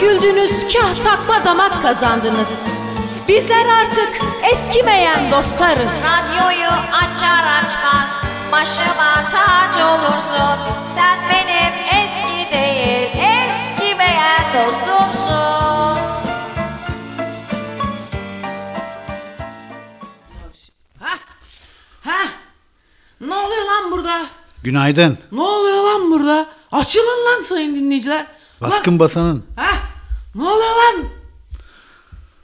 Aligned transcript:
güldünüz, 0.00 0.74
kah 0.74 1.04
takma 1.04 1.44
damak 1.44 1.82
kazandınız. 1.82 2.66
Bizler 3.28 3.66
artık 3.66 4.08
eskimeyen 4.52 5.32
dostlarız. 5.32 6.04
Radyoyu 6.04 6.70
açar 6.92 7.44
açmaz 7.62 8.22
başıma 8.52 9.14
tac 9.32 9.84
olursun. 9.84 10.58
Sen 10.94 11.18
benim 11.30 11.72
eski 12.04 12.52
değil 12.52 13.08
eskimeyen 13.46 14.44
dostumsun. 14.54 16.00
Ha? 21.00 21.14
Ha? 22.04 22.18
Ne 23.20 23.34
oluyor 23.34 23.64
lan 23.64 23.92
burada? 23.92 24.20
Günaydın. 24.62 25.18
Ne 25.32 25.42
oluyor 25.42 25.82
lan 25.84 26.10
burada? 26.10 26.46
Açılın 26.72 27.26
lan 27.26 27.42
sayın 27.42 27.74
dinleyiciler. 27.76 28.26
Baskın 28.60 28.98
basanın. 28.98 29.44
Ha? 29.56 29.70
Ne 30.34 30.42
oluyor 30.42 30.70
lan? 30.76 31.04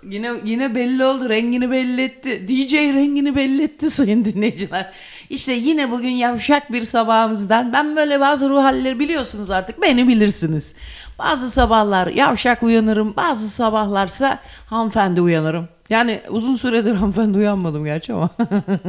Yine 0.02 0.30
yine 0.44 0.74
belli 0.74 1.04
oldu. 1.04 1.28
Rengini 1.28 1.70
belli 1.70 2.02
etti. 2.02 2.48
DJ 2.48 2.72
rengini 2.74 3.36
belli 3.36 3.62
etti 3.62 3.90
sayın 3.90 4.24
dinleyiciler. 4.24 4.92
İşte 5.30 5.52
yine 5.52 5.90
bugün 5.90 6.08
yavşak 6.08 6.72
bir 6.72 6.82
sabahımızdan 6.82 7.72
ben 7.72 7.96
böyle 7.96 8.20
bazı 8.20 8.48
ruh 8.48 8.62
halleri 8.62 8.98
biliyorsunuz 8.98 9.50
artık. 9.50 9.82
Beni 9.82 10.08
bilirsiniz. 10.08 10.74
Bazı 11.18 11.50
sabahlar 11.50 12.06
yavşak 12.06 12.62
uyanırım. 12.62 13.16
Bazı 13.16 13.48
sabahlarsa 13.48 14.38
hanımefendi 14.66 15.20
uyanırım. 15.20 15.68
Yani 15.90 16.20
uzun 16.28 16.56
süredir 16.56 16.94
hanımefendi 16.94 17.38
uyanmadım 17.38 17.84
gerçi 17.84 18.12
ama. 18.12 18.30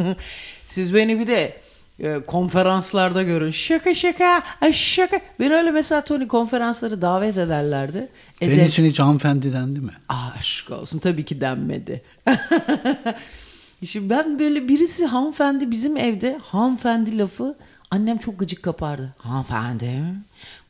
Siz 0.68 0.96
beni 0.96 1.20
bir 1.20 1.28
de 1.28 1.62
e, 2.00 2.20
konferanslarda 2.28 3.24
görün. 3.24 3.52
Şaka 3.52 3.94
şaka 3.94 4.42
şaka. 4.72 5.20
Beni 5.40 5.54
öyle 5.54 5.72
mesela 5.72 6.02
Tony 6.02 6.28
konferansları 6.28 7.02
davet 7.02 7.38
ederlerdi. 7.38 8.10
Senin 8.40 8.52
Eder- 8.60 8.68
için 8.68 8.86
hiç 8.86 9.00
hanımefendi 9.00 9.54
dendi 9.54 9.80
mi? 9.80 9.92
Aşk 10.10 10.72
olsun 10.72 11.00
tabii 11.00 11.26
ki 11.26 11.42
denmedi. 11.42 12.02
Şimdi 13.86 14.10
ben 14.10 14.40
böyle 14.40 14.68
birisi 14.68 15.06
hanımefendi 15.06 15.72
bizim 15.72 15.98
evde 15.98 16.40
hanımefendi 16.44 17.18
lafı 17.18 17.56
annem 17.92 18.18
çok 18.18 18.40
gıcık 18.40 18.64
kapardı. 18.64 19.16
Hanımefendi. 19.18 20.04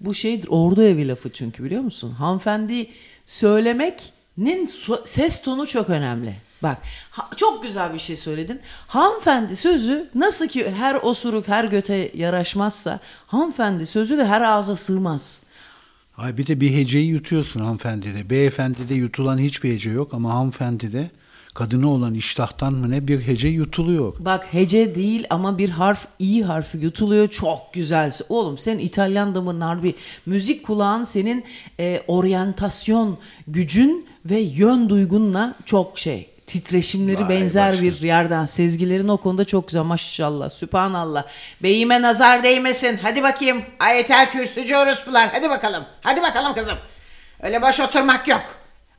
Bu 0.02 0.14
şeydir 0.14 0.47
ordu 0.47 0.84
evi 0.84 1.08
lafı 1.08 1.31
çünkü 1.31 1.64
biliyor 1.64 1.81
musun? 1.81 2.12
Hanımefendi 2.12 2.88
söylemeknin 3.25 4.69
ses 5.06 5.41
tonu 5.41 5.67
çok 5.67 5.89
önemli. 5.89 6.36
Bak 6.63 6.77
ha- 7.11 7.30
çok 7.38 7.63
güzel 7.63 7.94
bir 7.94 8.00
şey 8.00 8.16
söyledin. 8.16 8.59
Hanımefendi 8.88 9.55
sözü 9.55 10.09
nasıl 10.16 10.47
ki 10.47 10.72
her 10.77 10.95
osuruk 10.95 11.47
her 11.47 11.63
göte 11.63 12.11
yaraşmazsa 12.16 13.00
hanımefendi 13.27 13.86
sözü 13.86 14.17
de 14.17 14.25
her 14.25 14.41
ağza 14.41 14.75
sığmaz. 14.75 15.41
Ay 16.17 16.38
bir 16.38 16.47
de 16.47 16.61
bir 16.61 16.73
heceyi 16.73 17.08
yutuyorsun 17.08 17.59
hanımefendide. 17.59 18.30
Beyefendide 18.30 18.94
yutulan 18.94 19.38
hiçbir 19.38 19.73
hece 19.73 19.89
yok 19.89 20.13
ama 20.13 20.33
hanımefendide 20.33 21.09
kadına 21.53 21.89
olan 21.89 22.13
iştahtan 22.13 22.73
mı 22.73 22.89
ne 22.91 23.08
bir 23.08 23.22
hece 23.28 23.47
yutuluyor. 23.47 24.13
Bak 24.19 24.47
hece 24.52 24.95
değil 24.95 25.28
ama 25.30 25.58
bir 25.58 25.69
harf 25.69 26.08
i 26.19 26.44
harfi 26.44 26.78
yutuluyor 26.78 27.28
çok 27.28 27.73
güzel. 27.73 28.13
Oğlum 28.30 28.58
sen 28.58 28.78
İtalyan 28.78 29.35
damarın 29.35 29.61
harbi 29.61 29.95
müzik 30.25 30.66
kulağın 30.66 31.03
senin 31.03 31.44
e, 31.80 32.03
oryantasyon 32.08 33.17
gücün 33.47 34.08
ve 34.25 34.39
yön 34.39 34.89
duygunla 34.89 35.55
çok 35.66 36.00
şey 36.00 36.30
titreşimleri 36.48 37.22
Vay 37.22 37.30
benzer 37.30 37.72
başka. 37.72 37.84
bir 37.86 38.02
yerden 38.02 38.45
sezgilerin 38.45 39.08
o 39.08 39.17
konuda 39.17 39.45
çok 39.45 39.67
güzel 39.67 39.84
maşallah 39.84 40.50
sübhanallah. 40.50 41.23
Beyime 41.64 42.02
nazar 42.02 42.44
değmesin 42.44 43.00
hadi 43.02 43.23
bakayım 43.23 43.62
ayetel 43.80 44.31
kürsücü 44.31 44.75
orospular 44.75 45.30
hadi 45.34 45.50
bakalım 45.50 45.84
hadi 46.02 46.22
bakalım 46.22 46.53
kızım. 46.53 46.78
Öyle 47.44 47.62
boş 47.62 47.80
oturmak 47.80 48.28
yok. 48.28 48.44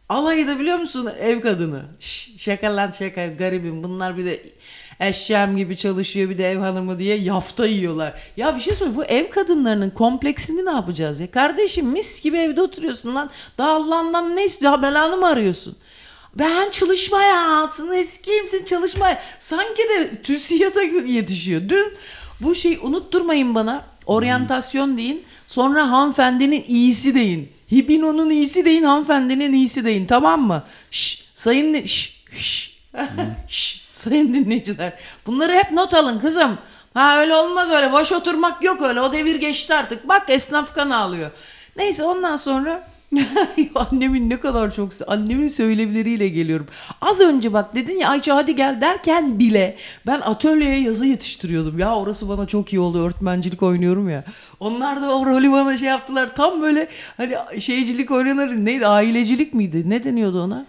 Alayı 0.09 0.47
da 0.49 0.59
biliyor 0.59 0.79
musun 0.79 1.11
ev 1.21 1.41
kadını. 1.41 1.83
Şş, 2.01 2.31
şaka 2.39 2.77
lan 2.77 2.91
şaka 2.91 3.27
garibim 3.27 3.83
bunlar 3.83 4.17
bir 4.17 4.25
de 4.25 4.43
eşyam 5.01 5.57
gibi 5.57 5.77
çalışıyor 5.77 6.31
bir 6.31 6.39
de 6.39 6.51
ev 6.51 6.59
hanımı 6.59 6.99
diye 6.99 7.17
yafta 7.17 7.67
yiyorlar. 7.67 8.13
Ya 8.37 8.57
bir 8.57 8.61
şey 8.61 8.75
söyleyeyim 8.75 8.99
bu 8.99 9.05
ev 9.05 9.31
kadınlarının 9.31 9.91
kompleksini 9.91 10.65
ne 10.67 10.71
yapacağız 10.71 11.21
ya? 11.21 11.31
Kardeşim 11.31 11.87
mis 11.87 12.23
gibi 12.23 12.37
evde 12.39 12.63
oturuyorsun 12.63 13.15
lan. 13.15 13.31
Daha 13.59 13.71
Allah'ından 13.71 14.37
ne 14.37 14.45
istiyor? 14.45 14.83
Belanı 14.83 15.17
mı 15.17 15.27
arıyorsun? 15.27 15.77
Ben 16.35 16.71
çalışmaya 16.71 17.57
altını 17.57 17.97
eskiyim 17.97 18.49
sen 18.49 18.65
çalışmaya. 18.65 19.23
Sanki 19.39 19.83
de 19.83 20.23
TÜSİAD'a 20.23 20.83
yetişiyor. 21.07 21.63
Dün 21.69 21.93
bu 22.41 22.55
şey 22.55 22.79
unutturmayın 22.83 23.55
bana. 23.55 23.85
Oryantasyon 24.07 24.97
deyin. 24.97 25.25
Sonra 25.47 25.91
hanımefendinin 25.91 26.65
iyisi 26.69 27.15
deyin. 27.15 27.53
Hibino'nun 27.73 28.31
iyisi 28.31 28.65
deyin, 28.65 28.83
hanımefendinin 28.83 29.53
iyisi 29.53 29.85
deyin. 29.85 30.07
Tamam 30.07 30.47
mı? 30.47 30.63
Şş, 30.91 31.25
sayın 31.35 31.87
şş, 31.87 32.25
şş. 32.37 32.79
Şş, 33.49 33.89
sayın 33.93 34.35
dinleyiciler. 34.35 34.93
Bunları 35.27 35.55
hep 35.55 35.73
not 35.73 35.95
alın 35.95 36.19
kızım. 36.21 36.59
Ha 36.95 37.21
öyle 37.21 37.35
olmaz 37.35 37.71
öyle. 37.71 37.93
Boş 37.93 38.13
oturmak 38.13 38.65
yok 38.65 38.83
öyle. 38.83 39.01
O 39.01 39.13
devir 39.13 39.35
geçti 39.35 39.75
artık. 39.75 40.09
Bak 40.09 40.31
esnaf 40.31 40.75
kan 40.75 40.91
ağlıyor. 40.91 41.31
Neyse 41.77 42.05
ondan 42.05 42.37
sonra 42.37 42.89
annemin 43.75 44.31
ne 44.31 44.41
kadar 44.41 44.75
çok 44.75 44.93
annemin 45.07 45.49
söylevleriyle 45.49 46.29
geliyorum. 46.29 46.67
Az 47.01 47.21
önce 47.21 47.53
bak 47.53 47.75
dedin 47.75 47.99
ya 47.99 48.09
Ayça 48.09 48.37
hadi 48.37 48.57
gel 48.57 48.81
derken 48.81 49.39
bile 49.39 49.77
ben 50.07 50.21
atölyeye 50.21 50.81
yazı 50.81 51.07
yetiştiriyordum. 51.07 51.79
Ya 51.79 51.97
orası 51.97 52.29
bana 52.29 52.47
çok 52.47 52.73
iyi 52.73 52.81
oldu. 52.81 53.07
Örtmencilik 53.07 53.63
oynuyorum 53.63 54.11
ya. 54.11 54.25
Onlar 54.61 55.03
da 55.03 55.17
o 55.17 55.27
rolü 55.27 55.53
bana 55.53 55.79
şey 55.79 55.89
yaptılar. 55.89 56.35
Tam 56.35 56.63
böyle 56.63 56.89
hani 57.17 57.37
şeycilik 57.61 58.11
oynanır. 58.11 58.49
Neydi? 58.57 58.87
Ailecilik 58.87 59.55
miydi? 59.55 59.91
Ne 59.91 60.05
deniyordu 60.05 60.43
ona? 60.43 60.67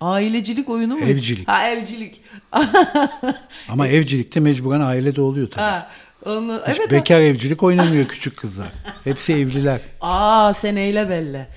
Ailecilik 0.00 0.68
oyunu 0.68 0.96
mu? 0.96 1.04
Evcilik. 1.04 1.48
Ha 1.48 1.68
evcilik. 1.68 2.20
Ama 3.68 3.88
evcilikte 3.88 4.40
mecburen 4.40 4.80
ailede 4.80 5.20
oluyor 5.20 5.50
tabii. 5.50 5.62
ha, 5.62 5.88
onu, 6.26 6.62
Hiç 6.68 6.78
evet. 6.80 6.90
bekar 6.90 7.20
evcilik 7.20 7.62
oynamıyor 7.62 8.08
küçük 8.08 8.36
kızlar. 8.36 8.68
Hepsi 9.04 9.32
evliler. 9.32 9.80
Aa 10.00 10.54
sen 10.54 10.76
eyle 10.76 11.08
belle. 11.10 11.48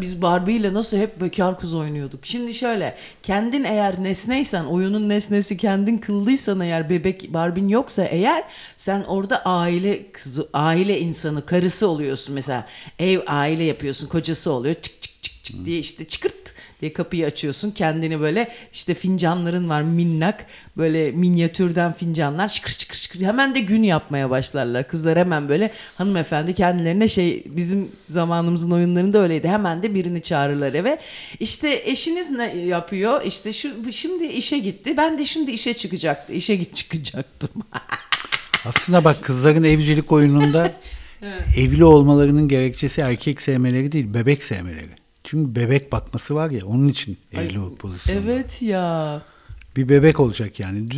Biz 0.00 0.22
Barbie 0.22 0.56
ile 0.56 0.74
nasıl 0.74 0.96
hep 0.96 1.20
bekar 1.20 1.60
kız 1.60 1.74
oynuyorduk. 1.74 2.26
Şimdi 2.26 2.54
şöyle 2.54 2.96
kendin 3.22 3.64
eğer 3.64 4.02
nesneysen 4.02 4.64
oyunun 4.64 5.08
nesnesi 5.08 5.56
kendin 5.56 5.98
kıldıysan 5.98 6.60
eğer 6.60 6.90
bebek 6.90 7.34
Barbie'n 7.34 7.68
yoksa 7.68 8.04
eğer 8.04 8.44
sen 8.76 9.02
orada 9.02 9.42
aile 9.44 10.12
kızı, 10.12 10.48
aile 10.52 11.00
insanı 11.00 11.46
karısı 11.46 11.88
oluyorsun 11.88 12.34
mesela 12.34 12.66
ev 12.98 13.20
aile 13.26 13.64
yapıyorsun 13.64 14.08
kocası 14.08 14.52
oluyor 14.52 14.74
çık 14.74 15.01
çık 15.42 15.66
diye 15.66 15.78
işte 15.78 16.04
çıkırt 16.04 16.54
diye 16.82 16.92
kapıyı 16.92 17.26
açıyorsun. 17.26 17.70
Kendini 17.70 18.20
böyle 18.20 18.48
işte 18.72 18.94
fincanların 18.94 19.68
var 19.68 19.82
minnak 19.82 20.46
böyle 20.76 21.10
minyatürden 21.10 21.92
fincanlar 21.92 22.48
şıkır 22.48 22.70
şıkır 22.70 22.96
şıkır 22.96 23.20
hemen 23.20 23.54
de 23.54 23.60
gün 23.60 23.82
yapmaya 23.82 24.30
başlarlar. 24.30 24.88
Kızlar 24.88 25.18
hemen 25.18 25.48
böyle 25.48 25.70
hanımefendi 25.96 26.54
kendilerine 26.54 27.08
şey 27.08 27.44
bizim 27.46 27.88
zamanımızın 28.08 28.70
oyunlarında 28.70 29.18
öyleydi. 29.18 29.48
Hemen 29.48 29.82
de 29.82 29.94
birini 29.94 30.22
çağırırlar 30.22 30.74
eve. 30.74 30.98
İşte 31.40 31.82
eşiniz 31.84 32.30
ne 32.30 32.56
yapıyor? 32.56 33.24
İşte 33.24 33.52
şu 33.52 33.92
şimdi 33.92 34.24
işe 34.24 34.58
gitti. 34.58 34.96
Ben 34.96 35.18
de 35.18 35.26
şimdi 35.26 35.50
işe 35.50 35.74
çıkacaktı 35.74 36.32
işe 36.32 36.56
git 36.56 36.76
çıkacaktım. 36.76 37.50
Aslında 38.64 39.04
bak 39.04 39.22
kızların 39.22 39.64
evcilik 39.64 40.12
oyununda 40.12 40.72
evli 41.56 41.84
olmalarının 41.84 42.48
gerekçesi 42.48 43.00
erkek 43.00 43.40
sevmeleri 43.40 43.92
değil, 43.92 44.14
bebek 44.14 44.42
sevmeleri. 44.42 45.01
Çünkü 45.24 45.54
bebek 45.60 45.92
bakması 45.92 46.34
var 46.34 46.50
ya 46.50 46.66
onun 46.66 46.88
için 46.88 47.16
evli 47.32 47.60
o 47.60 47.74
pozisyonda. 47.74 48.20
evet 48.32 48.62
ya 48.62 49.22
Bir 49.76 49.88
bebek 49.88 50.20
olacak 50.20 50.60
yani. 50.60 50.88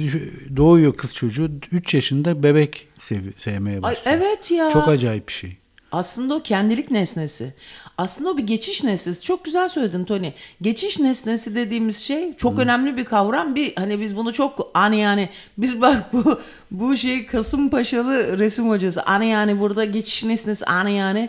Doğuyor 0.57 0.97
kız 0.97 1.15
çocuğu 1.15 1.51
3 1.73 1.95
yaşında 1.95 2.43
bebek 2.43 2.89
sev- 2.99 3.33
sevmeye 3.37 3.77
Ay, 3.77 3.83
başlıyor. 3.83 4.17
evet 4.21 4.51
ya 4.51 4.71
Çok 4.71 4.89
acayip 4.89 5.29
bir 5.29 5.33
şey. 5.33 5.57
Aslında 5.93 6.35
o 6.35 6.43
kendilik 6.43 6.91
nesnesi. 6.91 7.55
Aslında 7.99 8.31
o 8.31 8.37
bir 8.37 8.43
geçiş 8.47 8.85
nesnesi. 8.85 9.25
Çok 9.25 9.45
güzel 9.45 9.69
söyledin 9.69 10.05
Tony. 10.05 10.31
Geçiş 10.63 11.01
nesnesi 11.01 11.55
dediğimiz 11.55 11.97
şey 11.99 12.37
çok 12.37 12.59
önemli 12.59 12.97
bir 12.97 13.05
kavram. 13.05 13.55
Bir 13.55 13.73
hani 13.77 14.01
biz 14.01 14.17
bunu 14.17 14.33
çok 14.33 14.71
hani 14.75 14.99
yani 15.01 15.29
biz 15.59 15.81
bak 15.81 16.13
bu 16.13 16.41
bu 16.71 16.97
şey 16.97 17.27
Kasımpaşalı 17.27 18.39
resim 18.39 18.69
hocası. 18.69 19.01
Hani 19.01 19.27
yani 19.29 19.61
burada 19.61 19.85
geçiş 19.85 20.25
nesnesi 20.25 20.65
hani 20.69 20.93
yani. 20.93 21.29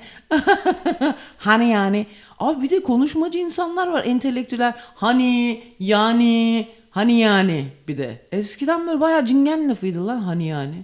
hani 1.38 1.70
yani. 1.70 2.06
Abi 2.40 2.62
bir 2.62 2.70
de 2.70 2.84
konuşmacı 2.84 3.38
insanlar 3.38 3.88
var 3.88 4.04
entelektüler. 4.06 4.74
Hani 4.96 5.64
yani 5.80 6.68
hani 6.92 7.20
yani 7.20 7.68
bir 7.88 7.98
de. 7.98 8.22
Eskiden 8.32 8.88
böyle 8.88 9.00
bayağı 9.00 9.26
cingen 9.26 9.70
lafıydı 9.70 10.08
lan 10.08 10.18
hani 10.18 10.48
yani. 10.48 10.84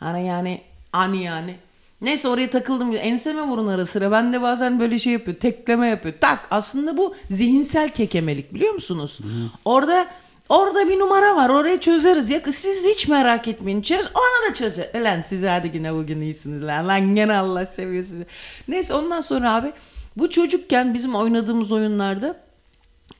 Hani 0.00 0.26
yani 0.26 0.60
hani 0.92 1.22
yani. 1.22 1.56
Neyse 2.00 2.28
oraya 2.28 2.50
takıldım. 2.50 2.96
Enseme 2.96 3.42
vurun 3.42 3.66
ara 3.66 3.86
sıra. 3.86 4.10
Ben 4.10 4.32
de 4.32 4.42
bazen 4.42 4.80
böyle 4.80 4.98
şey 4.98 5.12
yapıyor. 5.12 5.36
Tekleme 5.36 5.88
yapıyor. 5.88 6.14
Tak. 6.20 6.46
Aslında 6.50 6.96
bu 6.96 7.14
zihinsel 7.30 7.88
kekemelik 7.88 8.54
biliyor 8.54 8.74
musunuz? 8.74 9.18
Orada 9.64 10.06
orada 10.48 10.88
bir 10.88 10.98
numara 10.98 11.36
var. 11.36 11.48
Orayı 11.48 11.80
çözeriz. 11.80 12.30
Ya 12.30 12.40
siz 12.52 12.84
hiç 12.84 13.08
merak 13.08 13.48
etmeyin. 13.48 13.82
Çöz. 13.82 14.06
Onu 14.06 14.50
da 14.50 14.54
çözer. 14.54 15.00
Lan 15.00 15.20
siz 15.20 15.42
hadi 15.42 15.70
yine 15.74 15.94
bugün 15.94 16.20
iyisiniz 16.20 16.62
lan. 16.62 16.88
Lan 16.88 17.14
gene 17.14 17.36
Allah 17.36 17.66
seviyor 17.66 18.04
sizi. 18.04 18.26
Neyse 18.68 18.94
ondan 18.94 19.20
sonra 19.20 19.54
abi 19.54 19.72
Bu 20.18 20.30
çocukken 20.30 20.94
bizim 20.94 21.14
oynadığımız 21.14 21.72
oyunlarda 21.72 22.36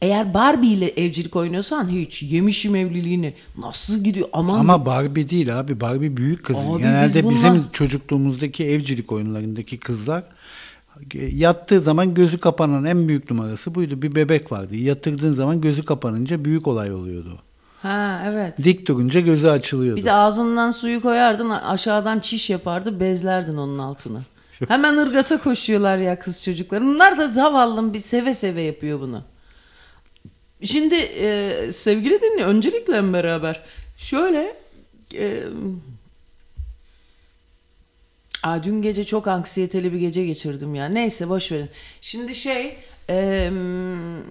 eğer 0.02 0.34
Barbie 0.34 0.68
ile 0.70 0.88
evcilik 0.88 1.36
oynuyorsan 1.36 1.88
hiç 1.88 2.22
yemişim 2.22 2.76
evliliğini. 2.76 3.34
Nasıl 3.58 4.04
gidiyor? 4.04 4.28
Aman 4.32 4.58
Ama 4.58 4.86
Barbie 4.86 5.28
değil 5.28 5.60
abi. 5.60 5.80
Barbie 5.80 6.16
büyük 6.16 6.44
kız. 6.44 6.56
Abi 6.56 6.82
Genelde 6.82 7.14
biz 7.14 7.24
bunlar- 7.24 7.36
bizim 7.54 7.64
çocukluğumuzdaki 7.72 8.64
evcilik 8.64 9.12
oyunlarındaki 9.12 9.78
kızlar 9.78 10.22
yattığı 11.32 11.80
zaman 11.80 12.14
gözü 12.14 12.38
kapanan 12.38 12.84
en 12.84 13.08
büyük 13.08 13.30
numarası 13.30 13.74
buydu. 13.74 14.02
Bir 14.02 14.14
bebek 14.14 14.52
vardı. 14.52 14.76
Yatırdığın 14.76 15.32
zaman 15.32 15.60
gözü 15.60 15.82
kapanınca 15.82 16.44
büyük 16.44 16.66
olay 16.66 16.92
oluyordu. 16.92 17.38
Ha 17.82 18.22
evet. 18.26 18.58
Dik 18.64 18.88
durunca 18.88 19.20
gözü 19.20 19.48
açılıyordu. 19.48 20.00
Bir 20.00 20.04
de 20.04 20.12
ağzından 20.12 20.70
suyu 20.70 21.02
koyardın 21.02 21.50
aşağıdan 21.50 22.20
çiş 22.20 22.50
yapardı 22.50 23.00
bezlerdin 23.00 23.56
onun 23.56 23.78
altını. 23.78 24.18
Hemen 24.68 24.96
ırgata 24.96 25.38
koşuyorlar 25.38 25.98
ya 25.98 26.18
kız 26.18 26.44
çocuklar. 26.44 26.82
Bunlar 26.82 27.18
da 27.18 27.28
zavallım 27.28 27.94
bir 27.94 27.98
seve 27.98 28.34
seve 28.34 28.62
yapıyor 28.62 29.00
bunu. 29.00 29.24
Şimdi 30.64 30.94
e, 30.94 31.72
sevgili 31.72 32.20
dinle 32.20 32.44
öncelikle 32.44 33.12
beraber 33.12 33.62
şöyle 33.98 34.56
e, 35.14 35.42
Aa, 38.42 38.64
dün 38.64 38.82
gece 38.82 39.04
çok 39.04 39.28
anksiyeteli 39.28 39.92
bir 39.92 39.98
gece 39.98 40.26
geçirdim 40.26 40.74
ya. 40.74 40.86
Neyse 40.86 41.28
boş 41.28 41.52
verin. 41.52 41.70
Şimdi 42.00 42.34
şey 42.34 42.76
e, 43.10 43.50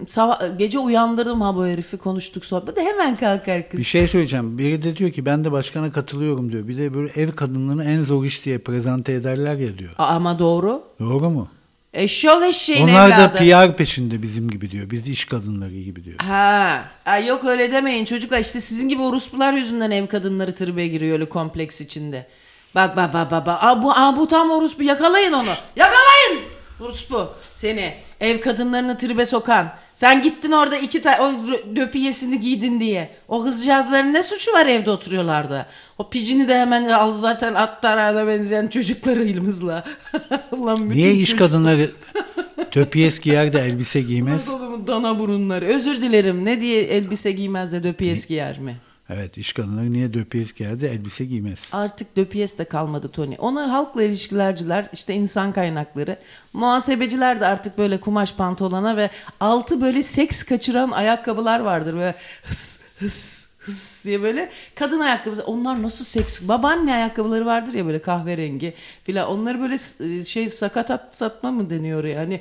sabah, 0.08 0.58
gece 0.58 0.78
uyandırdım 0.78 1.40
ha 1.40 1.56
bu 1.56 1.66
herifi 1.66 1.96
konuştuk 1.96 2.44
sohbet. 2.44 2.78
Hemen 2.80 3.16
kalkar 3.16 3.68
kız. 3.70 3.80
Bir 3.80 3.84
şey 3.84 4.08
söyleyeceğim. 4.08 4.58
Biri 4.58 4.82
de 4.82 4.96
diyor 4.96 5.10
ki 5.10 5.26
ben 5.26 5.44
de 5.44 5.52
başkana 5.52 5.92
katılıyorum 5.92 6.52
diyor. 6.52 6.68
Bir 6.68 6.78
de 6.78 6.94
böyle 6.94 7.12
ev 7.20 7.30
kadınlarını 7.32 7.84
en 7.84 8.02
zor 8.02 8.24
iş 8.24 8.44
diye 8.44 8.58
prezente 8.58 9.12
ederler 9.12 9.54
ya 9.56 9.78
diyor. 9.78 9.90
Aa, 9.98 10.06
Ama 10.06 10.38
doğru. 10.38 10.82
Doğru 11.00 11.30
mu? 11.30 11.48
Eşyol 11.94 12.42
eşeğin 12.42 12.88
Onlar 12.88 13.10
da 13.10 13.14
evladı. 13.14 13.38
PR 13.68 13.76
peşinde 13.76 14.22
bizim 14.22 14.50
gibi 14.50 14.70
diyor. 14.70 14.90
Biz 14.90 15.08
iş 15.08 15.24
kadınları 15.24 15.74
gibi 15.80 16.04
diyor. 16.04 16.18
Ha. 16.20 16.84
Ay 17.06 17.26
yok 17.26 17.44
öyle 17.44 17.72
demeyin 17.72 18.04
çocuklar 18.04 18.40
işte 18.40 18.60
sizin 18.60 18.88
gibi 18.88 19.02
orospular 19.02 19.52
yüzünden 19.52 19.90
ev 19.90 20.06
kadınları 20.06 20.54
tribe 20.54 20.88
giriyor 20.88 21.12
öyle 21.12 21.28
kompleks 21.28 21.80
içinde. 21.80 22.26
Bak 22.74 22.96
bak 22.96 23.14
bak 23.14 23.30
bak. 23.30 23.46
bak. 23.46 23.58
Aa, 23.64 23.82
bu, 23.82 23.92
aa, 23.92 24.16
bu 24.16 24.28
tam 24.28 24.50
orospu 24.50 24.82
yakalayın 24.82 25.32
onu. 25.32 25.48
Yakalayın. 25.76 26.40
Orospu 26.80 27.28
seni 27.54 27.94
ev 28.20 28.40
kadınlarını 28.40 28.98
tribe 28.98 29.26
sokan. 29.26 29.68
Sen 29.94 30.22
gittin 30.22 30.52
orada 30.52 30.76
iki 30.76 31.02
tane 31.02 31.20
o 31.22 31.32
döpiyesini 31.76 32.40
giydin 32.40 32.80
diye. 32.80 33.10
O 33.28 33.42
kızcağızların 33.42 34.14
ne 34.14 34.22
suçu 34.22 34.52
var 34.52 34.66
evde 34.66 34.90
oturuyorlardı. 34.90 35.66
O 35.98 36.10
picini 36.10 36.48
de 36.48 36.58
hemen 36.58 36.88
al 36.88 37.12
zaten 37.14 37.54
at 37.54 37.82
tarağına 37.82 38.26
benzeyen 38.26 38.66
çocuklarımızla. 38.68 39.84
Ulan 40.52 40.88
Niye 40.90 41.14
iş 41.14 41.30
çocuk- 41.30 41.38
kadınları 41.38 41.90
döpiyes 42.74 43.20
giyer 43.20 43.52
de 43.52 43.60
elbise 43.60 44.00
giymez? 44.00 44.48
Adamın 44.48 44.86
dana 44.86 45.18
burunları. 45.18 45.66
Özür 45.66 46.02
dilerim. 46.02 46.44
Ne 46.44 46.60
diye 46.60 46.82
elbise 46.82 47.32
giymez 47.32 47.72
de 47.72 47.84
döpiyes 47.84 48.26
giyer 48.26 48.58
mi? 48.58 48.76
Evet 49.10 49.38
iş 49.38 49.52
kadınları 49.52 49.92
niye 49.92 50.14
döpiyes 50.14 50.58
de 50.58 50.88
elbise 50.88 51.24
giymez? 51.24 51.68
Artık 51.72 52.16
döpiyes 52.16 52.58
de 52.58 52.64
kalmadı 52.64 53.08
Tony. 53.08 53.34
Onu 53.38 53.72
halkla 53.72 54.02
ilişkilerciler, 54.02 54.88
işte 54.92 55.14
insan 55.14 55.52
kaynakları, 55.52 56.16
muhasebeciler 56.52 57.40
de 57.40 57.46
artık 57.46 57.78
böyle 57.78 58.00
kumaş 58.00 58.34
pantolona 58.34 58.96
ve 58.96 59.10
altı 59.40 59.80
böyle 59.80 60.02
seks 60.02 60.42
kaçıran 60.42 60.90
ayakkabılar 60.90 61.60
vardır. 61.60 61.94
Böyle 61.94 62.14
hıs 62.42 62.80
hıs 62.98 63.47
hıs 63.68 64.04
diye 64.04 64.22
böyle 64.22 64.50
kadın 64.74 65.00
ayakkabısı. 65.00 65.42
Onlar 65.44 65.82
nasıl 65.82 66.04
seks? 66.04 66.42
Babaanne 66.48 66.94
ayakkabıları 66.94 67.46
vardır 67.46 67.74
ya 67.74 67.86
böyle 67.86 68.02
kahverengi 68.02 68.74
filan. 69.04 69.28
Onları 69.30 69.60
böyle 69.60 69.78
s- 69.78 70.24
şey 70.24 70.48
sakatat 70.48 71.16
satma 71.16 71.50
mı 71.50 71.70
deniyor 71.70 72.04
ya? 72.04 72.20
Hani 72.20 72.40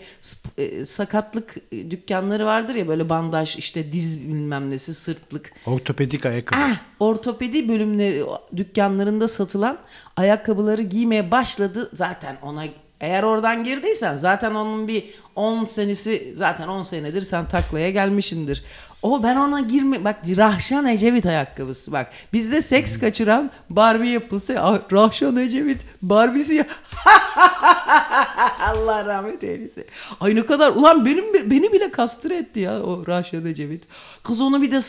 e, 0.58 0.86
sakatlık 0.86 1.56
e, 1.72 1.92
dükkanları 1.92 2.46
vardır 2.46 2.76
ya 2.76 2.88
böyle 2.88 3.10
bandaj 3.10 3.58
işte 3.58 3.92
diz 3.92 4.28
bilmem 4.30 4.70
nesi 4.70 4.94
sırtlık. 4.94 5.52
Ortopedik 5.66 6.26
ayakkabı. 6.26 6.62
Ah, 6.64 6.78
ortopedi 7.00 7.70
bölümleri 7.70 8.24
dükkanlarında 8.56 9.28
satılan 9.28 9.78
ayakkabıları 10.16 10.82
giymeye 10.82 11.32
başladı. 11.32 11.90
Zaten 11.94 12.38
ona 12.42 12.64
eğer 13.02 13.24
oradan 13.24 13.64
girdiysen 13.64 14.16
zaten 14.16 14.56
onun 14.56 14.88
bir 14.88 15.04
10 15.36 15.66
senesi 15.66 16.34
zaten 16.36 16.68
10 16.68 16.82
senedir 16.82 17.22
sen 17.22 17.48
taklaya 17.48 17.90
gelmişindir. 17.92 18.64
O 19.02 19.24
ben 19.24 19.36
ona 19.36 19.60
girme 19.60 20.04
bak 20.04 20.16
Rahşan 20.38 20.86
Ecevit 20.86 21.26
ayakkabısı 21.26 21.92
bak 21.92 22.12
bizde 22.34 22.62
seks 22.62 23.00
kaçıran 23.00 23.52
Barbie 23.70 24.10
yapılsa 24.10 24.54
ah, 24.62 24.94
Rahşan 24.94 25.38
Ecevit 25.38 25.82
Barbie'si 26.02 26.56
ya 26.56 26.66
Allah 28.60 29.06
rahmet 29.06 29.44
eylesin. 29.44 29.86
Ay 30.20 30.36
ne 30.36 30.46
kadar 30.46 30.72
ulan 30.72 31.06
benim 31.06 31.52
beni 31.52 31.74
bile 31.74 31.92
kastır 31.92 32.32
etti 32.32 32.60
ya 32.60 32.82
o 32.82 33.08
Rahşan 33.08 33.46
Ecevit. 33.46 33.84
Kız 34.24 34.42
onu 34.42 34.62
bir 34.62 34.72
de 34.72 34.80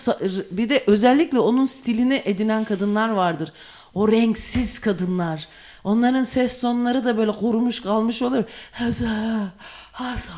bir 0.51 0.69
de 0.69 0.85
özellikle 0.87 1.39
onun 1.39 1.65
stilini 1.65 2.23
edinen 2.25 2.65
kadınlar 2.65 3.09
vardır. 3.09 3.53
O 3.95 4.13
renksiz 4.13 4.79
kadınlar. 4.79 5.49
Onların 5.85 6.23
ses 6.23 6.61
tonları 6.61 7.05
da 7.05 7.17
böyle 7.17 7.33
kurumuş 7.33 7.83
kalmış 7.83 8.23
olur. 8.23 8.45
Haza, 8.73 9.53
haza. 10.03 10.33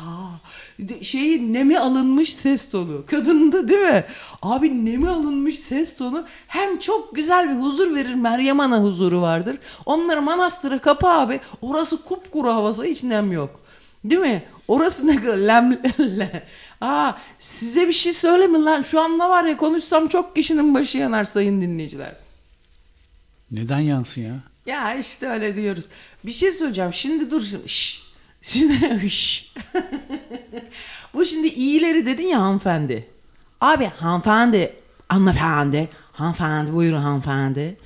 De- 0.79 1.03
Şeyi 1.03 1.53
nemi 1.53 1.79
alınmış 1.79 2.33
ses 2.33 2.69
tonu. 2.69 3.05
Kadında 3.07 3.67
değil 3.67 3.79
mi? 3.79 4.05
Abi 4.41 4.85
nemi 4.85 5.09
alınmış 5.09 5.59
ses 5.59 5.97
tonu 5.97 6.25
hem 6.47 6.79
çok 6.79 7.15
güzel 7.15 7.49
bir 7.49 7.63
huzur 7.63 7.95
verir. 7.95 8.13
Meryem 8.13 8.59
Ana 8.59 8.83
huzuru 8.83 9.21
vardır. 9.21 9.57
Onları 9.85 10.21
manastıra 10.21 10.79
kapa 10.79 11.09
abi. 11.09 11.39
Orası 11.61 12.03
kupkuru 12.03 12.49
havası 12.49 12.83
hiç 12.83 13.03
nem 13.03 13.31
yok. 13.31 13.59
Değil 14.03 14.21
mi? 14.21 14.43
Orası 14.67 15.07
ne 15.07 15.15
kadar 15.21 15.37
lem, 15.37 15.71
le- 15.99 16.43
Aa, 16.81 17.11
size 17.39 17.87
bir 17.87 17.93
şey 17.93 18.13
söyleme 18.13 18.59
lan. 18.59 18.81
Şu 18.81 18.99
anda 19.01 19.29
var 19.29 19.43
ya 19.43 19.57
konuşsam 19.57 20.07
çok 20.07 20.35
kişinin 20.35 20.73
başı 20.73 20.97
yanar 20.97 21.23
sayın 21.23 21.61
dinleyiciler. 21.61 22.15
Neden 23.51 23.79
yansın 23.79 24.21
ya? 24.21 24.35
Ya 24.65 24.95
işte 24.95 25.27
öyle 25.29 25.55
diyoruz. 25.55 25.85
Bir 26.25 26.31
şey 26.31 26.51
söyleyeceğim. 26.51 26.93
Şimdi 26.93 27.31
dur 27.31 27.41
şimdi. 27.41 28.10
Şimdi. 28.41 28.73
Bu 31.13 31.25
şimdi 31.25 31.47
iyileri 31.47 32.05
dedin 32.05 32.27
ya 32.27 32.41
hanımefendi. 32.41 33.07
Abi 33.61 33.85
hanımefendi, 33.85 34.73
hanımefendi, 35.09 35.89
hanımefendi 36.11 36.73
buyurun 36.73 37.01
hanımefendi. 37.01 37.77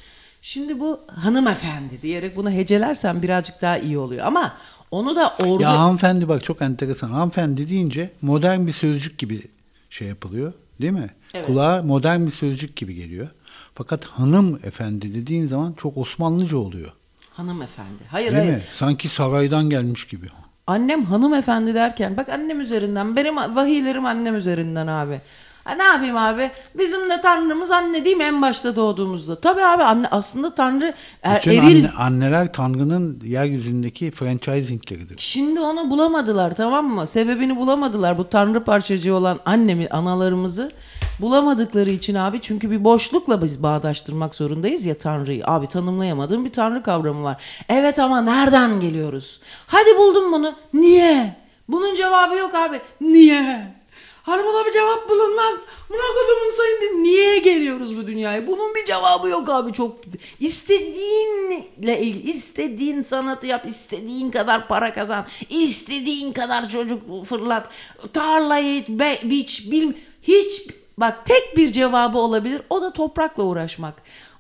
Şimdi 0.41 0.79
bu 0.79 0.99
hanımefendi 1.15 2.01
diyerek 2.01 2.35
bunu 2.35 2.51
hecelersen 2.51 3.21
birazcık 3.23 3.61
daha 3.61 3.77
iyi 3.77 3.97
oluyor. 3.97 4.25
Ama 4.25 4.53
onu 4.91 5.15
da 5.15 5.35
orada... 5.43 5.63
Ya 5.63 5.79
hanımefendi 5.79 6.27
bak 6.27 6.43
çok 6.43 6.61
enteresan. 6.61 7.09
Hanımefendi 7.09 7.69
deyince 7.69 8.09
modern 8.21 8.67
bir 8.67 8.71
sözcük 8.71 9.17
gibi 9.17 9.41
şey 9.89 10.07
yapılıyor. 10.07 10.53
Değil 10.81 10.93
mi? 10.93 11.09
Evet. 11.33 11.45
Kulağa 11.45 11.83
modern 11.83 12.25
bir 12.25 12.31
sözcük 12.31 12.75
gibi 12.75 12.95
geliyor. 12.95 13.27
Fakat 13.75 14.05
hanım 14.05 14.59
efendi 14.63 15.15
dediğin 15.15 15.47
zaman 15.47 15.73
çok 15.73 15.97
Osmanlıca 15.97 16.57
oluyor. 16.57 16.91
Hanımefendi. 17.31 18.03
Hayır 18.11 18.31
Değil 18.31 18.43
hayır. 18.43 18.55
mi? 18.55 18.63
Sanki 18.73 19.09
saraydan 19.09 19.69
gelmiş 19.69 20.07
gibi. 20.07 20.27
Annem 20.67 21.05
hanımefendi 21.05 21.73
derken 21.75 22.17
bak 22.17 22.29
annem 22.29 22.59
üzerinden 22.61 23.15
benim 23.15 23.37
vahiylerim 23.37 24.05
annem 24.05 24.35
üzerinden 24.35 24.87
abi. 24.87 25.21
Ha, 25.63 25.71
ne 25.75 25.83
yapayım 25.83 26.17
abi? 26.17 26.51
Bizim 26.77 27.09
de 27.09 27.21
tanrımız 27.21 27.71
anne 27.71 28.05
değil 28.05 28.17
mi 28.17 28.23
en 28.23 28.41
başta 28.41 28.75
doğduğumuzda? 28.75 29.39
Tabii 29.41 29.61
abi 29.63 29.83
anne 29.83 30.07
aslında 30.11 30.55
tanrı 30.55 30.93
er, 31.23 31.39
Bütün 31.39 31.51
eril. 31.51 31.85
anne- 31.85 31.91
anneler 31.97 32.53
Tanrı'nın 32.53 33.21
yeryüzündeki 33.23 34.11
franchisingleridir. 34.11 35.15
Şimdi 35.17 35.59
onu 35.59 35.89
bulamadılar 35.89 36.55
tamam 36.55 36.85
mı? 36.89 37.07
Sebebini 37.07 37.55
bulamadılar. 37.57 38.17
Bu 38.17 38.29
tanrı 38.29 38.63
parçacığı 38.63 39.15
olan 39.15 39.39
annemi, 39.45 39.87
analarımızı 39.89 40.71
bulamadıkları 41.19 41.89
için 41.89 42.15
abi. 42.15 42.41
Çünkü 42.41 42.71
bir 42.71 42.83
boşlukla 42.83 43.43
biz 43.43 43.63
bağdaştırmak 43.63 44.35
zorundayız 44.35 44.85
ya 44.85 44.97
tanrıyı. 44.97 45.43
Abi 45.45 45.67
tanımlayamadığım 45.67 46.45
bir 46.45 46.53
tanrı 46.53 46.83
kavramı 46.83 47.23
var. 47.23 47.43
Evet 47.69 47.99
ama 47.99 48.21
nereden 48.21 48.79
geliyoruz? 48.79 49.39
Hadi 49.67 49.97
buldum 49.97 50.31
bunu. 50.31 50.53
Niye? 50.73 51.35
Bunun 51.67 51.95
cevabı 51.95 52.35
yok 52.35 52.55
abi. 52.55 52.81
Niye? 53.01 53.75
Hani 54.23 54.43
buna 54.43 54.65
bir 54.65 54.71
cevap 54.71 55.09
bulun 55.09 55.37
lan. 55.37 55.57
Buna 55.89 55.97
kodumun 55.97 56.57
sayın 56.57 56.81
diyeyim. 56.81 57.03
Niye 57.03 57.39
geliyoruz 57.39 57.97
bu 57.97 58.07
dünyaya? 58.07 58.47
Bunun 58.47 58.75
bir 58.75 58.85
cevabı 58.85 59.29
yok 59.29 59.49
abi. 59.49 59.73
Çok 59.73 59.97
istediğinle 60.39 62.01
ilgili 62.01 62.29
istediğin 62.29 63.03
sanatı 63.03 63.47
yap, 63.47 63.65
istediğin 63.67 64.31
kadar 64.31 64.67
para 64.67 64.93
kazan, 64.93 65.25
istediğin 65.49 66.33
kadar 66.33 66.69
çocuk 66.69 67.25
fırlat, 67.25 67.69
tarlayı 68.13 68.85
be, 68.89 69.19
biç, 69.23 69.71
bil, 69.71 69.93
hiç 70.21 70.61
bak 70.97 71.25
tek 71.25 71.57
bir 71.57 71.71
cevabı 71.71 72.17
olabilir. 72.17 72.61
O 72.69 72.81
da 72.81 72.93
toprakla 72.93 73.43
uğraşmak. 73.43 73.93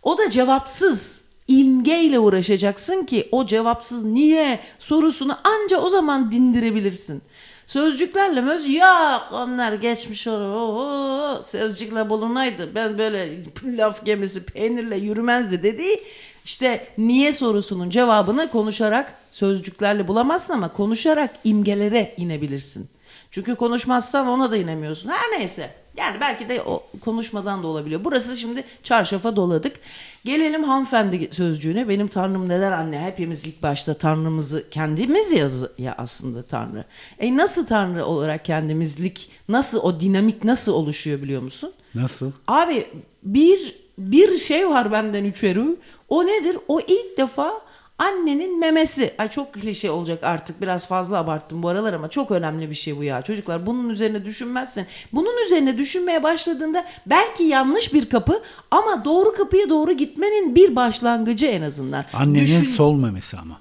O 0.03 0.17
da 0.17 0.29
cevapsız 0.29 1.25
imgeyle 1.47 2.19
uğraşacaksın 2.19 3.03
ki 3.03 3.29
o 3.31 3.45
cevapsız 3.45 4.03
niye 4.03 4.59
sorusunu 4.79 5.37
anca 5.43 5.77
o 5.79 5.89
zaman 5.89 6.31
dindirebilirsin. 6.31 7.21
Sözcüklerle 7.65 8.41
möz 8.41 8.75
yok 8.75 9.23
onlar 9.31 9.73
geçmiş 9.73 10.27
olur. 10.27 11.43
Sözcükle 11.43 12.09
bulunaydı. 12.09 12.75
Ben 12.75 12.97
böyle 12.97 13.41
laf 13.77 14.05
gemisi 14.05 14.45
peynirle 14.45 14.97
yürümezdi 14.97 15.63
dediği 15.63 16.03
İşte 16.45 16.87
niye 16.97 17.33
sorusunun 17.33 17.89
cevabını 17.89 18.51
konuşarak 18.51 19.13
sözcüklerle 19.31 20.07
bulamazsın 20.07 20.53
ama 20.53 20.73
konuşarak 20.73 21.35
imgelere 21.43 22.13
inebilirsin. 22.17 22.89
Çünkü 23.31 23.55
konuşmazsan 23.55 24.27
ona 24.27 24.51
da 24.51 24.57
inemiyorsun. 24.57 25.09
Her 25.09 25.39
neyse. 25.39 25.84
Yani 25.97 26.17
belki 26.19 26.49
de 26.49 26.61
o 26.61 26.83
konuşmadan 27.01 27.63
da 27.63 27.67
olabiliyor. 27.67 28.01
Burası 28.03 28.37
şimdi 28.37 28.63
çarşafa 28.83 29.35
doladık. 29.35 29.79
Gelelim 30.25 30.63
hanımefendi 30.63 31.29
sözcüğüne. 31.31 31.89
Benim 31.89 32.07
tanrım 32.07 32.49
neden 32.49 32.71
anne? 32.71 32.99
Hepimiz 32.99 33.45
ilk 33.45 33.63
başta 33.63 33.93
tanrımızı 33.93 34.69
kendimiz 34.69 35.31
yazı 35.31 35.71
ya 35.77 35.95
aslında 35.97 36.41
tanrı. 36.41 36.85
E 37.19 37.37
nasıl 37.37 37.65
tanrı 37.65 38.05
olarak 38.05 38.45
kendimizlik 38.45 39.29
nasıl 39.49 39.79
o 39.83 39.99
dinamik 39.99 40.43
nasıl 40.43 40.73
oluşuyor 40.73 41.21
biliyor 41.21 41.41
musun? 41.41 41.71
Nasıl? 41.95 42.31
Abi 42.47 42.87
bir 43.23 43.75
bir 43.97 44.37
şey 44.37 44.69
var 44.69 44.91
benden 44.91 45.25
üçeri. 45.25 45.61
O 46.09 46.25
nedir? 46.25 46.57
O 46.67 46.79
ilk 46.79 47.17
defa 47.17 47.61
annenin 47.97 48.59
memesi. 48.59 49.13
Ay 49.17 49.29
çok 49.29 49.53
klişe 49.53 49.91
olacak 49.91 50.23
artık. 50.23 50.61
Biraz 50.61 50.87
fazla 50.87 51.17
abarttım 51.17 51.63
bu 51.63 51.69
aralar 51.69 51.93
ama 51.93 52.09
çok 52.09 52.31
önemli 52.31 52.69
bir 52.69 52.75
şey 52.75 52.97
bu 52.97 53.03
ya. 53.03 53.21
Çocuklar 53.21 53.65
bunun 53.65 53.89
üzerine 53.89 54.25
düşünmezsen. 54.25 54.87
Bunun 55.13 55.45
üzerine 55.45 55.77
düşünmeye 55.77 56.23
başladığında 56.23 56.85
belki 57.05 57.43
yanlış 57.43 57.93
bir 57.93 58.09
kapı 58.09 58.41
ama 58.71 59.05
doğru 59.05 59.33
kapıya 59.35 59.69
doğru 59.69 59.91
gitmenin 59.91 60.55
bir 60.55 60.75
başlangıcı 60.75 61.45
en 61.45 61.61
azından. 61.61 62.05
Annenin 62.13 62.45
Düşün- 62.45 62.63
sol 62.63 62.95
memesi 62.95 63.37
ama. 63.37 63.59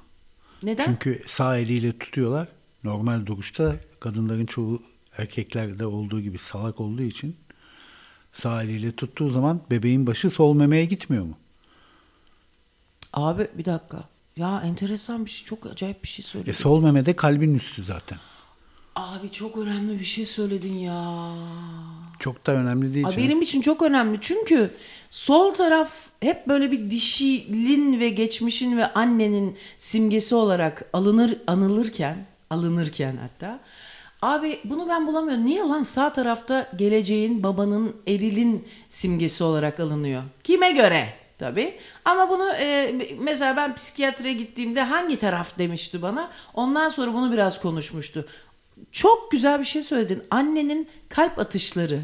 Neden? 0.62 0.85
Çünkü 0.85 1.23
sağ 1.26 1.59
eliyle 1.59 1.99
tutuyorlar. 1.99 2.49
Normal 2.85 3.26
duruşta 3.26 3.76
kadınların 4.00 4.47
çoğu 4.47 4.83
erkeklerde 5.19 5.87
olduğu 5.87 6.21
gibi 6.21 6.38
salak 6.38 6.81
olduğu 6.81 7.03
için 7.03 7.37
sağ 8.33 8.62
eliyle 8.62 8.93
tuttuğu 8.93 9.31
zaman 9.31 9.61
bebeğin 9.71 10.07
başı 10.07 10.31
sol 10.31 10.55
memeye 10.55 10.85
gitmiyor 10.85 11.25
mu? 11.25 11.38
Abi 13.12 13.49
bir 13.59 13.64
dakika. 13.64 14.05
Ya 14.37 14.62
enteresan 14.64 15.25
bir 15.25 15.31
şey. 15.31 15.47
Çok 15.47 15.67
acayip 15.67 16.03
bir 16.03 16.09
şey 16.09 16.23
E, 16.23 16.26
söyledin. 16.26 16.53
sol 16.53 16.83
memede 16.83 17.17
kalbin 17.17 17.55
üstü 17.55 17.85
zaten. 17.85 18.19
Abi 18.97 19.31
çok 19.33 19.57
önemli 19.57 19.99
bir 20.00 20.05
şey 20.05 20.26
söyledin 20.26 20.73
ya. 20.75 21.33
Çok 22.19 22.47
da 22.47 22.53
önemli 22.53 22.95
değil. 22.95 23.05
Canım. 23.07 23.19
benim 23.19 23.43
için 23.43 23.61
çok 23.61 23.83
önemli 23.83 24.19
çünkü 24.21 24.71
sol 25.11 25.55
taraf 25.55 25.93
hep 26.21 26.49
böyle 26.49 26.73
bir 26.73 26.91
dişilin 26.91 28.00
ve 28.00 28.09
geçmişin 28.09 28.76
ve 28.76 28.93
annenin 28.93 29.57
simgesi 29.79 30.35
olarak 30.35 30.85
alınır 30.93 31.37
anılırken 31.47 32.26
alınırken 32.50 33.17
hatta 33.23 33.61
abi 34.23 34.61
bunu 34.64 34.88
ben 34.88 35.07
bulamıyorum. 35.07 35.47
Niye 35.47 35.61
lan 35.62 35.83
sağ 35.83 36.12
tarafta 36.12 36.71
geleceğin 36.76 37.43
babanın 37.43 37.97
erilin 38.09 38.69
simgesi 38.88 39.45
olarak 39.45 39.81
alınıyor? 39.81 40.23
Kime 40.45 40.71
göre? 40.73 41.14
Tabii. 41.38 41.75
Ama 42.05 42.31
bunu 42.31 42.50
e, 42.53 42.95
mesela 43.19 43.57
ben 43.57 43.75
psikiyatriye 43.75 44.35
gittiğimde 44.35 44.83
hangi 44.83 45.19
taraf 45.19 45.59
demişti 45.59 46.03
bana. 46.03 46.31
Ondan 46.55 46.88
sonra 46.88 47.14
bunu 47.14 47.33
biraz 47.33 47.61
konuşmuştu. 47.61 48.26
Çok 48.93 49.31
güzel 49.31 49.61
bir 49.61 49.64
şey 49.64 49.83
söyledin. 49.83 50.23
Annenin 50.31 50.88
kalp 51.09 51.38
atışları, 51.38 52.00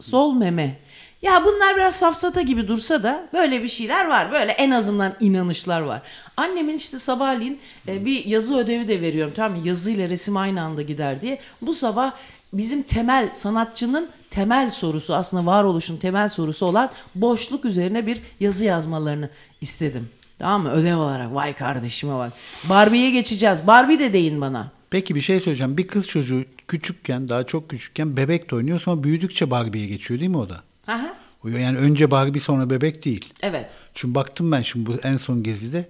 sol 0.00 0.34
meme. 0.34 0.78
Ya 1.22 1.44
bunlar 1.44 1.76
biraz 1.76 1.96
safsata 1.96 2.40
gibi 2.40 2.68
dursa 2.68 3.02
da 3.02 3.28
böyle 3.32 3.62
bir 3.62 3.68
şeyler 3.68 4.08
var. 4.08 4.32
Böyle 4.32 4.52
en 4.52 4.70
azından 4.70 5.14
inanışlar 5.20 5.80
var. 5.80 6.02
Annemin 6.36 6.76
işte 6.76 6.98
sabahleyin 6.98 7.60
e, 7.88 8.04
bir 8.04 8.24
yazı 8.24 8.56
ödevi 8.56 8.88
de 8.88 9.00
veriyorum. 9.00 9.32
Tamam 9.36 9.58
mı? 9.58 9.68
Yazıyla 9.68 10.08
resim 10.08 10.36
aynı 10.36 10.62
anda 10.62 10.82
gider 10.82 11.20
diye. 11.20 11.38
Bu 11.60 11.74
sabah 11.74 12.12
bizim 12.52 12.82
temel 12.82 13.34
sanatçının 13.34 14.08
temel 14.30 14.70
sorusu 14.70 15.14
aslında 15.14 15.46
varoluşun 15.46 15.96
temel 15.96 16.28
sorusu 16.28 16.66
olan 16.66 16.90
boşluk 17.14 17.64
üzerine 17.64 18.06
bir 18.06 18.22
yazı 18.40 18.64
yazmalarını 18.64 19.30
istedim. 19.60 20.08
Tamam 20.38 20.62
mı? 20.62 20.70
Ödev 20.70 20.96
olarak. 20.96 21.34
Vay 21.34 21.56
kardeşime 21.56 22.14
bak. 22.14 22.32
Barbie'ye 22.64 23.10
geçeceğiz. 23.10 23.66
Barbie 23.66 23.98
de 23.98 24.12
deyin 24.12 24.40
bana. 24.40 24.70
Peki 24.90 25.14
bir 25.14 25.20
şey 25.20 25.40
söyleyeceğim. 25.40 25.76
Bir 25.76 25.86
kız 25.86 26.08
çocuğu 26.08 26.44
küçükken, 26.68 27.28
daha 27.28 27.44
çok 27.44 27.70
küçükken 27.70 28.16
bebek 28.16 28.50
de 28.50 28.54
oynuyor. 28.54 28.80
Sonra 28.80 29.04
büyüdükçe 29.04 29.50
Barbie'ye 29.50 29.86
geçiyor 29.86 30.20
değil 30.20 30.30
mi 30.30 30.36
o 30.36 30.48
da? 30.48 30.62
Aha. 30.86 31.14
Yani 31.44 31.78
önce 31.78 32.10
Barbie 32.10 32.40
sonra 32.40 32.70
bebek 32.70 33.04
değil. 33.04 33.32
Evet. 33.42 33.76
Çünkü 33.94 34.14
baktım 34.14 34.52
ben 34.52 34.62
şimdi 34.62 34.86
bu 34.86 34.94
en 35.02 35.16
son 35.16 35.42
gezide 35.42 35.88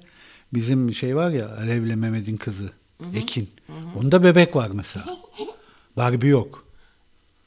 bizim 0.55 0.95
şey 0.95 1.17
var 1.17 1.31
ya 1.31 1.57
Alev'le 1.59 1.97
Mehmet'in 1.97 2.37
kızı 2.37 2.71
Ekin. 3.15 3.51
Onda 3.97 4.25
bebek 4.25 4.57
var 4.57 4.71
mesela. 4.75 5.05
Barbie 5.97 6.29
yok. 6.29 6.65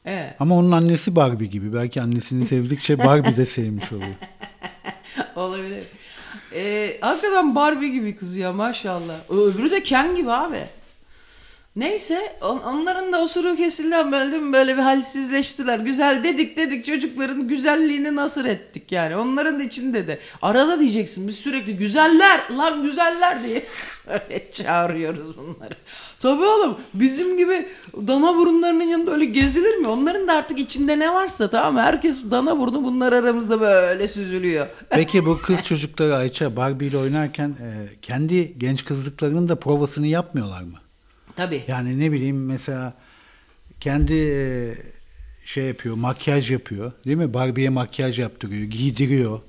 Evet. 0.05 0.35
Ama 0.39 0.55
onun 0.55 0.71
annesi 0.71 1.15
Barbie 1.15 1.47
gibi. 1.47 1.73
Belki 1.73 2.01
annesini 2.01 2.45
sevdikçe 2.45 2.99
Barbie 2.99 3.37
de 3.37 3.45
sevmiş 3.45 3.91
oluyor. 3.91 4.15
Olabilir. 5.35 5.83
Ee, 6.55 6.97
hakikaten 7.01 7.55
Barbie 7.55 7.89
gibi 7.89 8.15
kız 8.15 8.37
ya 8.37 8.53
maşallah. 8.53 9.15
Öbürü 9.29 9.71
de 9.71 9.83
Ken 9.83 10.15
gibi 10.15 10.31
abi. 10.31 10.63
Neyse 11.75 12.37
on- 12.41 12.59
onların 12.59 13.13
da 13.13 13.21
osuru 13.21 13.55
kesildi 13.55 14.11
böyle, 14.11 14.53
böyle 14.53 14.77
bir 14.77 14.81
halsizleştiler. 14.81 15.79
Güzel 15.79 16.23
dedik 16.23 16.57
dedik 16.57 16.85
çocukların 16.85 17.47
güzelliğini 17.47 18.15
nasır 18.15 18.45
ettik 18.45 18.91
yani. 18.91 19.15
Onların 19.15 19.59
içinde 19.59 20.07
de. 20.07 20.19
Arada 20.41 20.79
diyeceksin 20.79 21.27
biz 21.27 21.35
sürekli 21.35 21.77
güzeller 21.77 22.39
lan 22.57 22.83
güzeller 22.83 23.43
diye 23.43 23.63
öyle 24.07 24.51
çağırıyoruz 24.51 25.37
bunları. 25.37 25.73
Tabii 26.19 26.45
oğlum 26.45 26.77
bizim 26.93 27.37
gibi 27.37 27.67
dana 28.07 28.35
burunlarının 28.35 28.83
yanında 28.83 29.11
öyle 29.11 29.25
gezilir 29.25 29.75
mi? 29.77 29.87
Onların 29.87 30.27
da 30.27 30.33
artık 30.33 30.59
içinde 30.59 30.99
ne 30.99 31.13
varsa 31.13 31.49
tamam? 31.49 31.77
Herkes 31.83 32.31
dana 32.31 32.59
burnu 32.59 32.83
bunlar 32.83 33.13
aramızda 33.13 33.61
böyle 33.61 34.07
süzülüyor. 34.07 34.67
Peki 34.89 35.25
bu 35.25 35.37
kız 35.41 35.63
çocukları 35.63 36.15
Ayça 36.15 36.55
Barbie 36.55 36.87
ile 36.87 36.97
oynarken 36.97 37.49
e, 37.49 37.69
kendi 38.01 38.57
genç 38.57 38.85
kızlıklarının 38.85 39.49
da 39.49 39.55
provasını 39.55 40.07
yapmıyorlar 40.07 40.61
mı? 40.61 40.77
Tabii. 41.35 41.63
Yani 41.67 41.99
ne 41.99 42.11
bileyim 42.11 42.45
mesela 42.45 42.93
kendi 43.79 44.13
e, 44.13 44.73
şey 45.45 45.63
yapıyor, 45.63 45.95
makyaj 45.95 46.51
yapıyor. 46.51 46.91
Değil 47.05 47.17
mi? 47.17 47.33
Barbie'ye 47.33 47.69
makyaj 47.69 48.19
yaptırıyor, 48.19 48.63
giydiriyor. 48.63 49.39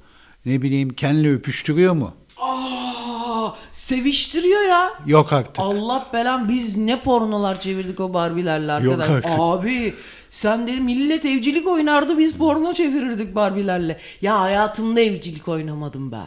Ne 0.46 0.62
bileyim 0.62 0.88
kendiyle 0.88 1.32
öpüştürüyor 1.32 1.92
mu? 1.94 2.14
Aa, 2.40 3.50
seviştiriyor 3.72 4.62
ya. 4.62 4.92
Yok 5.06 5.32
artık. 5.32 5.54
Allah 5.58 6.06
belan 6.12 6.48
biz 6.48 6.76
ne 6.76 7.00
pornolar 7.00 7.60
çevirdik 7.60 8.00
o 8.00 8.14
Barbie'lerle 8.14 8.84
Yok 8.84 9.00
arkadaş. 9.00 9.24
artık. 9.24 9.30
Abi 9.38 9.94
sen 10.30 10.66
de 10.66 10.72
millet 10.80 11.24
evcilik 11.24 11.66
oynardı 11.68 12.18
biz 12.18 12.32
porno 12.34 12.72
çevirirdik 12.72 13.34
Barbie'lerle. 13.34 13.98
Ya 14.22 14.40
hayatımda 14.40 15.00
evcilik 15.00 15.48
oynamadım 15.48 16.12
be. 16.12 16.20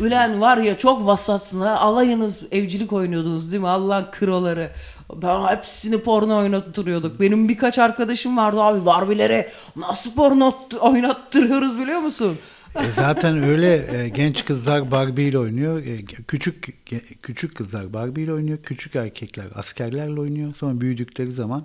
Ulan 0.00 0.40
var 0.40 0.56
ya 0.56 0.78
çok 0.78 1.06
vasatsın 1.06 1.60
ha. 1.60 1.76
Alayınız 1.78 2.42
evcilik 2.52 2.92
oynuyordunuz 2.92 3.52
değil 3.52 3.60
mi? 3.62 3.68
Allah 3.68 4.10
kroları. 4.10 4.70
Ben 5.16 5.46
hepsini 5.56 5.98
porno 6.00 6.38
oynattırıyorduk. 6.38 7.20
Benim 7.20 7.48
birkaç 7.48 7.78
arkadaşım 7.78 8.36
vardı 8.36 8.60
abi 8.62 8.86
Barbie'lere 8.86 9.52
nasıl 9.76 10.14
porno 10.14 10.54
oynattırıyoruz 10.80 11.78
biliyor 11.78 12.00
musun? 12.00 12.38
E 12.76 12.92
zaten 12.96 13.42
öyle 13.42 13.96
e, 14.04 14.08
genç 14.08 14.44
kızlar 14.44 14.90
Barbie 14.90 15.24
ile 15.28 15.38
oynuyor. 15.38 15.78
E, 15.84 16.02
küçük 16.28 16.68
ge- 16.90 17.14
küçük 17.22 17.54
kızlar 17.56 17.92
Barbie 17.92 18.24
ile 18.24 18.32
oynuyor. 18.32 18.58
Küçük 18.62 18.96
erkekler 18.96 19.46
askerlerle 19.54 20.20
oynuyor. 20.20 20.54
Sonra 20.54 20.80
büyüdükleri 20.80 21.32
zaman 21.32 21.64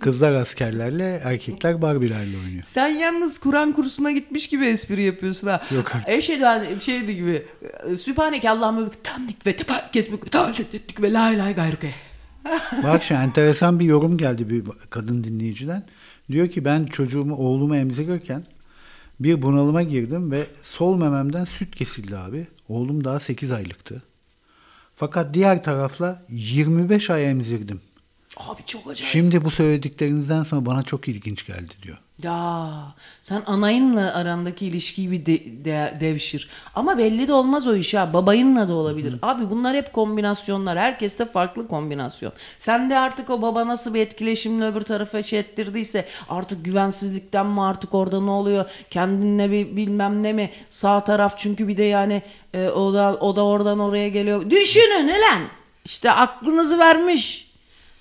kızlar 0.00 0.32
askerlerle, 0.32 1.20
erkekler 1.24 1.82
Barbie'lerle 1.82 2.36
oynuyor. 2.44 2.62
Sen 2.62 2.88
yalnız 2.88 3.38
Kur'an 3.38 3.72
kursuna 3.72 4.10
gitmiş 4.12 4.48
gibi 4.48 4.66
espri 4.66 5.02
yapıyorsun 5.02 5.48
ha. 5.48 5.60
Yok 5.74 5.94
artık. 5.94 6.08
Eşhedü 6.08 6.44
en 6.74 6.78
şeydi 6.78 7.16
gibi. 7.16 7.46
e, 7.90 7.96
Sübhaneke 7.96 8.50
Allah'ımı 8.50 8.90
tamdik 9.02 9.46
ve 9.46 9.56
tepa 9.56 9.90
kesmek 9.92 10.20
ve 11.02 11.12
la 11.12 11.30
ilahe 11.30 11.52
gayruke. 11.52 11.90
Bak 12.82 13.02
şu 13.02 13.14
enteresan 13.14 13.80
bir 13.80 13.84
yorum 13.84 14.18
geldi 14.18 14.50
bir 14.50 14.64
kadın 14.90 15.24
dinleyiciden. 15.24 15.84
Diyor 16.30 16.48
ki 16.48 16.64
ben 16.64 16.86
çocuğumu, 16.86 17.36
oğlumu 17.36 17.76
emzirirken 17.76 18.44
bir 19.20 19.42
bunalıma 19.42 19.82
girdim 19.82 20.30
ve 20.30 20.46
sol 20.62 20.96
mememden 20.96 21.44
süt 21.44 21.76
kesildi 21.76 22.16
abi. 22.16 22.46
Oğlum 22.68 23.04
daha 23.04 23.20
8 23.20 23.52
aylıktı. 23.52 24.02
Fakat 24.96 25.34
diğer 25.34 25.62
tarafla 25.62 26.22
25 26.28 27.10
ay 27.10 27.30
emzirdim. 27.30 27.80
Abi 28.36 28.60
çok 28.66 28.82
acayip. 28.90 29.12
Şimdi 29.12 29.44
bu 29.44 29.50
söylediklerinizden 29.50 30.42
sonra 30.42 30.66
bana 30.66 30.82
çok 30.82 31.08
ilginç 31.08 31.46
geldi 31.46 31.72
diyor. 31.82 31.98
Ya 32.22 32.68
sen 33.22 33.42
anayınla 33.46 34.14
arandaki 34.14 34.66
ilişkiyi 34.66 35.10
bir 35.10 35.26
de- 35.26 35.64
de- 35.64 35.96
devşir. 36.00 36.48
Ama 36.74 36.98
belli 36.98 37.28
de 37.28 37.32
olmaz 37.32 37.66
o 37.66 37.74
iş 37.74 37.94
ha. 37.94 38.12
Babayınla 38.12 38.68
da 38.68 38.72
olabilir. 38.74 39.14
Abi 39.22 39.50
bunlar 39.50 39.76
hep 39.76 39.92
kombinasyonlar. 39.92 40.78
Herkeste 40.78 41.24
farklı 41.24 41.68
kombinasyon. 41.68 42.32
Sen 42.58 42.90
de 42.90 42.98
artık 42.98 43.30
o 43.30 43.42
baba 43.42 43.66
nasıl 43.66 43.94
bir 43.94 44.00
etkileşimle 44.00 44.64
öbür 44.66 44.80
tarafa 44.80 45.22
şey 45.22 45.38
ettirdiyse 45.38 46.04
artık 46.28 46.64
güvensizlikten 46.64 47.46
mi 47.46 47.62
artık 47.62 47.94
orada 47.94 48.20
ne 48.20 48.30
oluyor? 48.30 48.64
Kendinle 48.90 49.50
bir 49.50 49.76
bilmem 49.76 50.22
ne 50.22 50.32
mi? 50.32 50.50
Sağ 50.70 51.04
taraf 51.04 51.34
çünkü 51.38 51.68
bir 51.68 51.76
de 51.76 51.82
yani 51.82 52.22
e, 52.54 52.68
o 52.68 52.94
da 52.94 53.16
o 53.20 53.36
da 53.36 53.44
oradan 53.44 53.78
oraya 53.78 54.08
geliyor. 54.08 54.50
Düşünün 54.50 55.08
lan. 55.08 55.40
İşte 55.84 56.10
aklınızı 56.10 56.78
vermiş. 56.78 57.43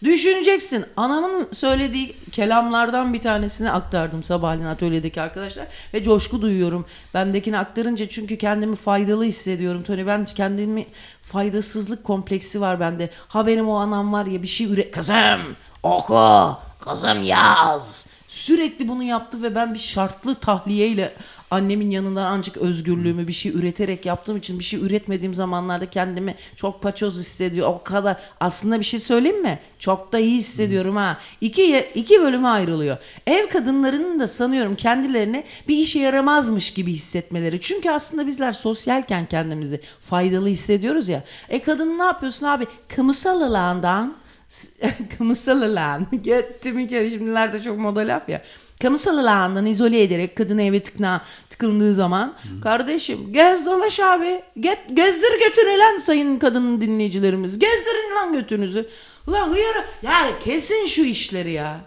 Düşüneceksin. 0.03 0.85
Anamın 0.97 1.47
söylediği 1.51 2.15
kelamlardan 2.31 3.13
bir 3.13 3.21
tanesini 3.21 3.71
aktardım 3.71 4.23
sabahleyin 4.23 4.67
atölyedeki 4.67 5.21
arkadaşlar. 5.21 5.67
Ve 5.93 6.03
coşku 6.03 6.41
duyuyorum. 6.41 6.85
Bendekini 7.13 7.57
aktarınca 7.57 8.09
çünkü 8.09 8.37
kendimi 8.37 8.75
faydalı 8.75 9.23
hissediyorum. 9.23 9.83
Tony 9.83 10.07
ben 10.07 10.25
kendimi 10.25 10.85
faydasızlık 11.21 12.03
kompleksi 12.03 12.61
var 12.61 12.79
bende. 12.79 13.09
Ha 13.27 13.47
benim 13.47 13.69
o 13.69 13.75
anam 13.75 14.13
var 14.13 14.25
ya 14.25 14.41
bir 14.41 14.47
şey 14.47 14.67
üret... 14.67 14.91
Kızım 14.91 15.55
oku. 15.83 16.57
Kızım 16.79 17.23
yaz. 17.23 18.05
Sürekli 18.27 18.87
bunu 18.87 19.03
yaptı 19.03 19.43
ve 19.43 19.55
ben 19.55 19.73
bir 19.73 19.79
şartlı 19.79 20.35
tahliyeyle 20.35 21.13
annemin 21.53 21.91
yanından 21.91 22.25
ancak 22.25 22.57
özgürlüğümü 22.57 23.27
bir 23.27 23.33
şey 23.33 23.51
üreterek 23.51 24.05
yaptığım 24.05 24.37
için 24.37 24.59
bir 24.59 24.63
şey 24.63 24.79
üretmediğim 24.79 25.33
zamanlarda 25.33 25.89
kendimi 25.89 26.35
çok 26.55 26.81
paçoz 26.81 27.19
hissediyor. 27.19 27.67
O 27.67 27.83
kadar 27.83 28.17
aslında 28.39 28.79
bir 28.79 28.85
şey 28.85 28.99
söyleyeyim 28.99 29.41
mi? 29.41 29.59
Çok 29.79 30.13
da 30.13 30.19
iyi 30.19 30.35
hissediyorum 30.37 30.95
ha. 30.95 31.17
İki, 31.41 31.85
iki 31.95 32.21
bölüme 32.21 32.47
ayrılıyor. 32.47 32.97
Ev 33.27 33.49
kadınlarının 33.49 34.19
da 34.19 34.27
sanıyorum 34.27 34.75
kendilerini 34.75 35.43
bir 35.67 35.77
işe 35.77 35.99
yaramazmış 35.99 36.73
gibi 36.73 36.91
hissetmeleri. 36.91 37.61
Çünkü 37.61 37.89
aslında 37.89 38.27
bizler 38.27 38.51
sosyalken 38.51 39.25
kendimizi 39.25 39.81
faydalı 40.01 40.47
hissediyoruz 40.47 41.09
ya. 41.09 41.23
E 41.49 41.61
kadın 41.61 41.99
ne 41.99 42.03
yapıyorsun 42.03 42.45
abi? 42.45 42.67
Kamusal 42.95 43.41
alandan 43.41 44.15
kamusal 45.17 45.61
alan. 45.61 46.07
Göttüm 46.23 46.87
kere 46.87 47.09
şimdilerde 47.09 47.63
çok 47.63 47.77
moda 47.77 47.99
laf 47.99 48.29
ya. 48.29 48.41
Kamusal 48.83 49.17
alandan 49.17 49.65
izole 49.65 50.03
ederek 50.03 50.35
kadını 50.35 50.61
eve 50.61 50.83
tıkna, 50.83 51.21
tıkıldığı 51.49 51.95
zaman 51.95 52.33
kardeşim 52.63 53.33
gez 53.33 53.65
dolaş 53.65 53.99
abi. 53.99 54.41
Get, 54.59 54.79
gezdir 54.93 55.39
götür 55.47 55.77
lan 55.77 55.97
sayın 55.97 56.39
kadın 56.39 56.81
dinleyicilerimiz. 56.81 57.59
Gezdirin 57.59 58.15
lan 58.15 58.33
götünüzü. 58.33 58.89
Ulan 59.27 59.49
hıyara 59.49 59.85
ya 60.01 60.39
kesin 60.39 60.85
şu 60.85 61.01
işleri 61.01 61.51
ya. 61.51 61.81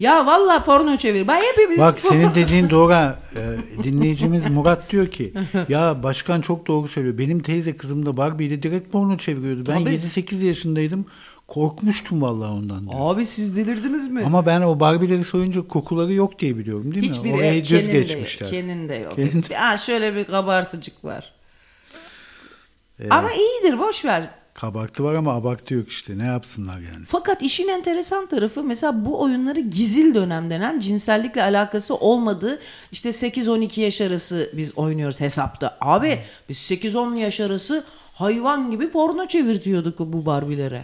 Ya 0.00 0.26
vallahi 0.26 0.64
porno 0.64 0.96
çevir. 0.96 1.28
Bak 1.28 1.42
hepimiz 1.42 1.78
Bak 1.78 1.98
senin 2.08 2.34
dediğin 2.34 2.70
doğru. 2.70 2.92
Ee, 2.92 3.82
dinleyicimiz 3.82 4.46
Murat 4.46 4.90
diyor 4.90 5.06
ki 5.06 5.32
ya 5.68 6.02
başkan 6.02 6.40
çok 6.40 6.66
doğru 6.66 6.88
söylüyor. 6.88 7.18
Benim 7.18 7.40
teyze 7.40 7.76
kızım 7.76 8.06
da 8.06 8.16
Barbie 8.16 8.46
ile 8.46 8.62
direkt 8.62 8.92
porno 8.92 9.18
çeviriyordu. 9.18 9.64
Ben 9.68 9.84
Tabii. 9.84 9.94
7-8 9.94 10.44
yaşındaydım. 10.44 11.06
Korkmuştum 11.50 12.22
vallahi 12.22 12.52
ondan. 12.52 12.88
diyor. 12.90 13.14
Abi 13.14 13.26
siz 13.26 13.56
delirdiniz 13.56 14.08
mi? 14.10 14.22
Ama 14.26 14.46
ben 14.46 14.60
o 14.60 14.80
Barbie'leri 14.80 15.24
soyunca 15.24 15.68
kokuları 15.68 16.12
yok 16.12 16.38
diye 16.38 16.58
biliyorum 16.58 16.94
değil 16.94 17.06
mi? 17.06 17.12
Hiçbir 17.12 17.32
Oraya 17.34 17.54
e, 17.54 17.64
düz 17.64 17.88
geçmişler. 17.88 18.50
Ken'in 18.50 18.88
de 18.88 18.94
yok. 18.94 19.16
Ken'in- 19.16 19.44
Ha, 19.54 19.78
şöyle 19.78 20.14
bir 20.16 20.24
kabartıcık 20.24 21.04
var. 21.04 21.32
Evet. 23.00 23.12
Ama 23.12 23.32
iyidir 23.32 23.78
boş 23.78 24.04
ver. 24.04 24.30
Kabartı 24.54 25.04
var 25.04 25.14
ama 25.14 25.34
abartı 25.34 25.74
yok 25.74 25.88
işte. 25.88 26.18
Ne 26.18 26.26
yapsınlar 26.26 26.78
yani? 26.78 27.04
Fakat 27.08 27.42
işin 27.42 27.68
enteresan 27.68 28.26
tarafı 28.26 28.64
mesela 28.64 29.04
bu 29.06 29.22
oyunları 29.22 29.60
gizil 29.60 30.14
dönem 30.14 30.50
denen 30.50 30.80
cinsellikle 30.80 31.42
alakası 31.42 31.94
olmadığı 31.96 32.58
işte 32.92 33.08
8-12 33.08 33.80
yaş 33.80 34.00
arası 34.00 34.50
biz 34.52 34.78
oynuyoruz 34.78 35.20
hesapta. 35.20 35.78
Abi 35.80 36.18
biz 36.48 36.58
8-10 36.58 37.16
yaş 37.16 37.40
arası 37.40 37.84
hayvan 38.14 38.70
gibi 38.70 38.90
porno 38.90 39.26
çevirtiyorduk 39.26 39.98
bu 39.98 40.26
Barbie'lere. 40.26 40.82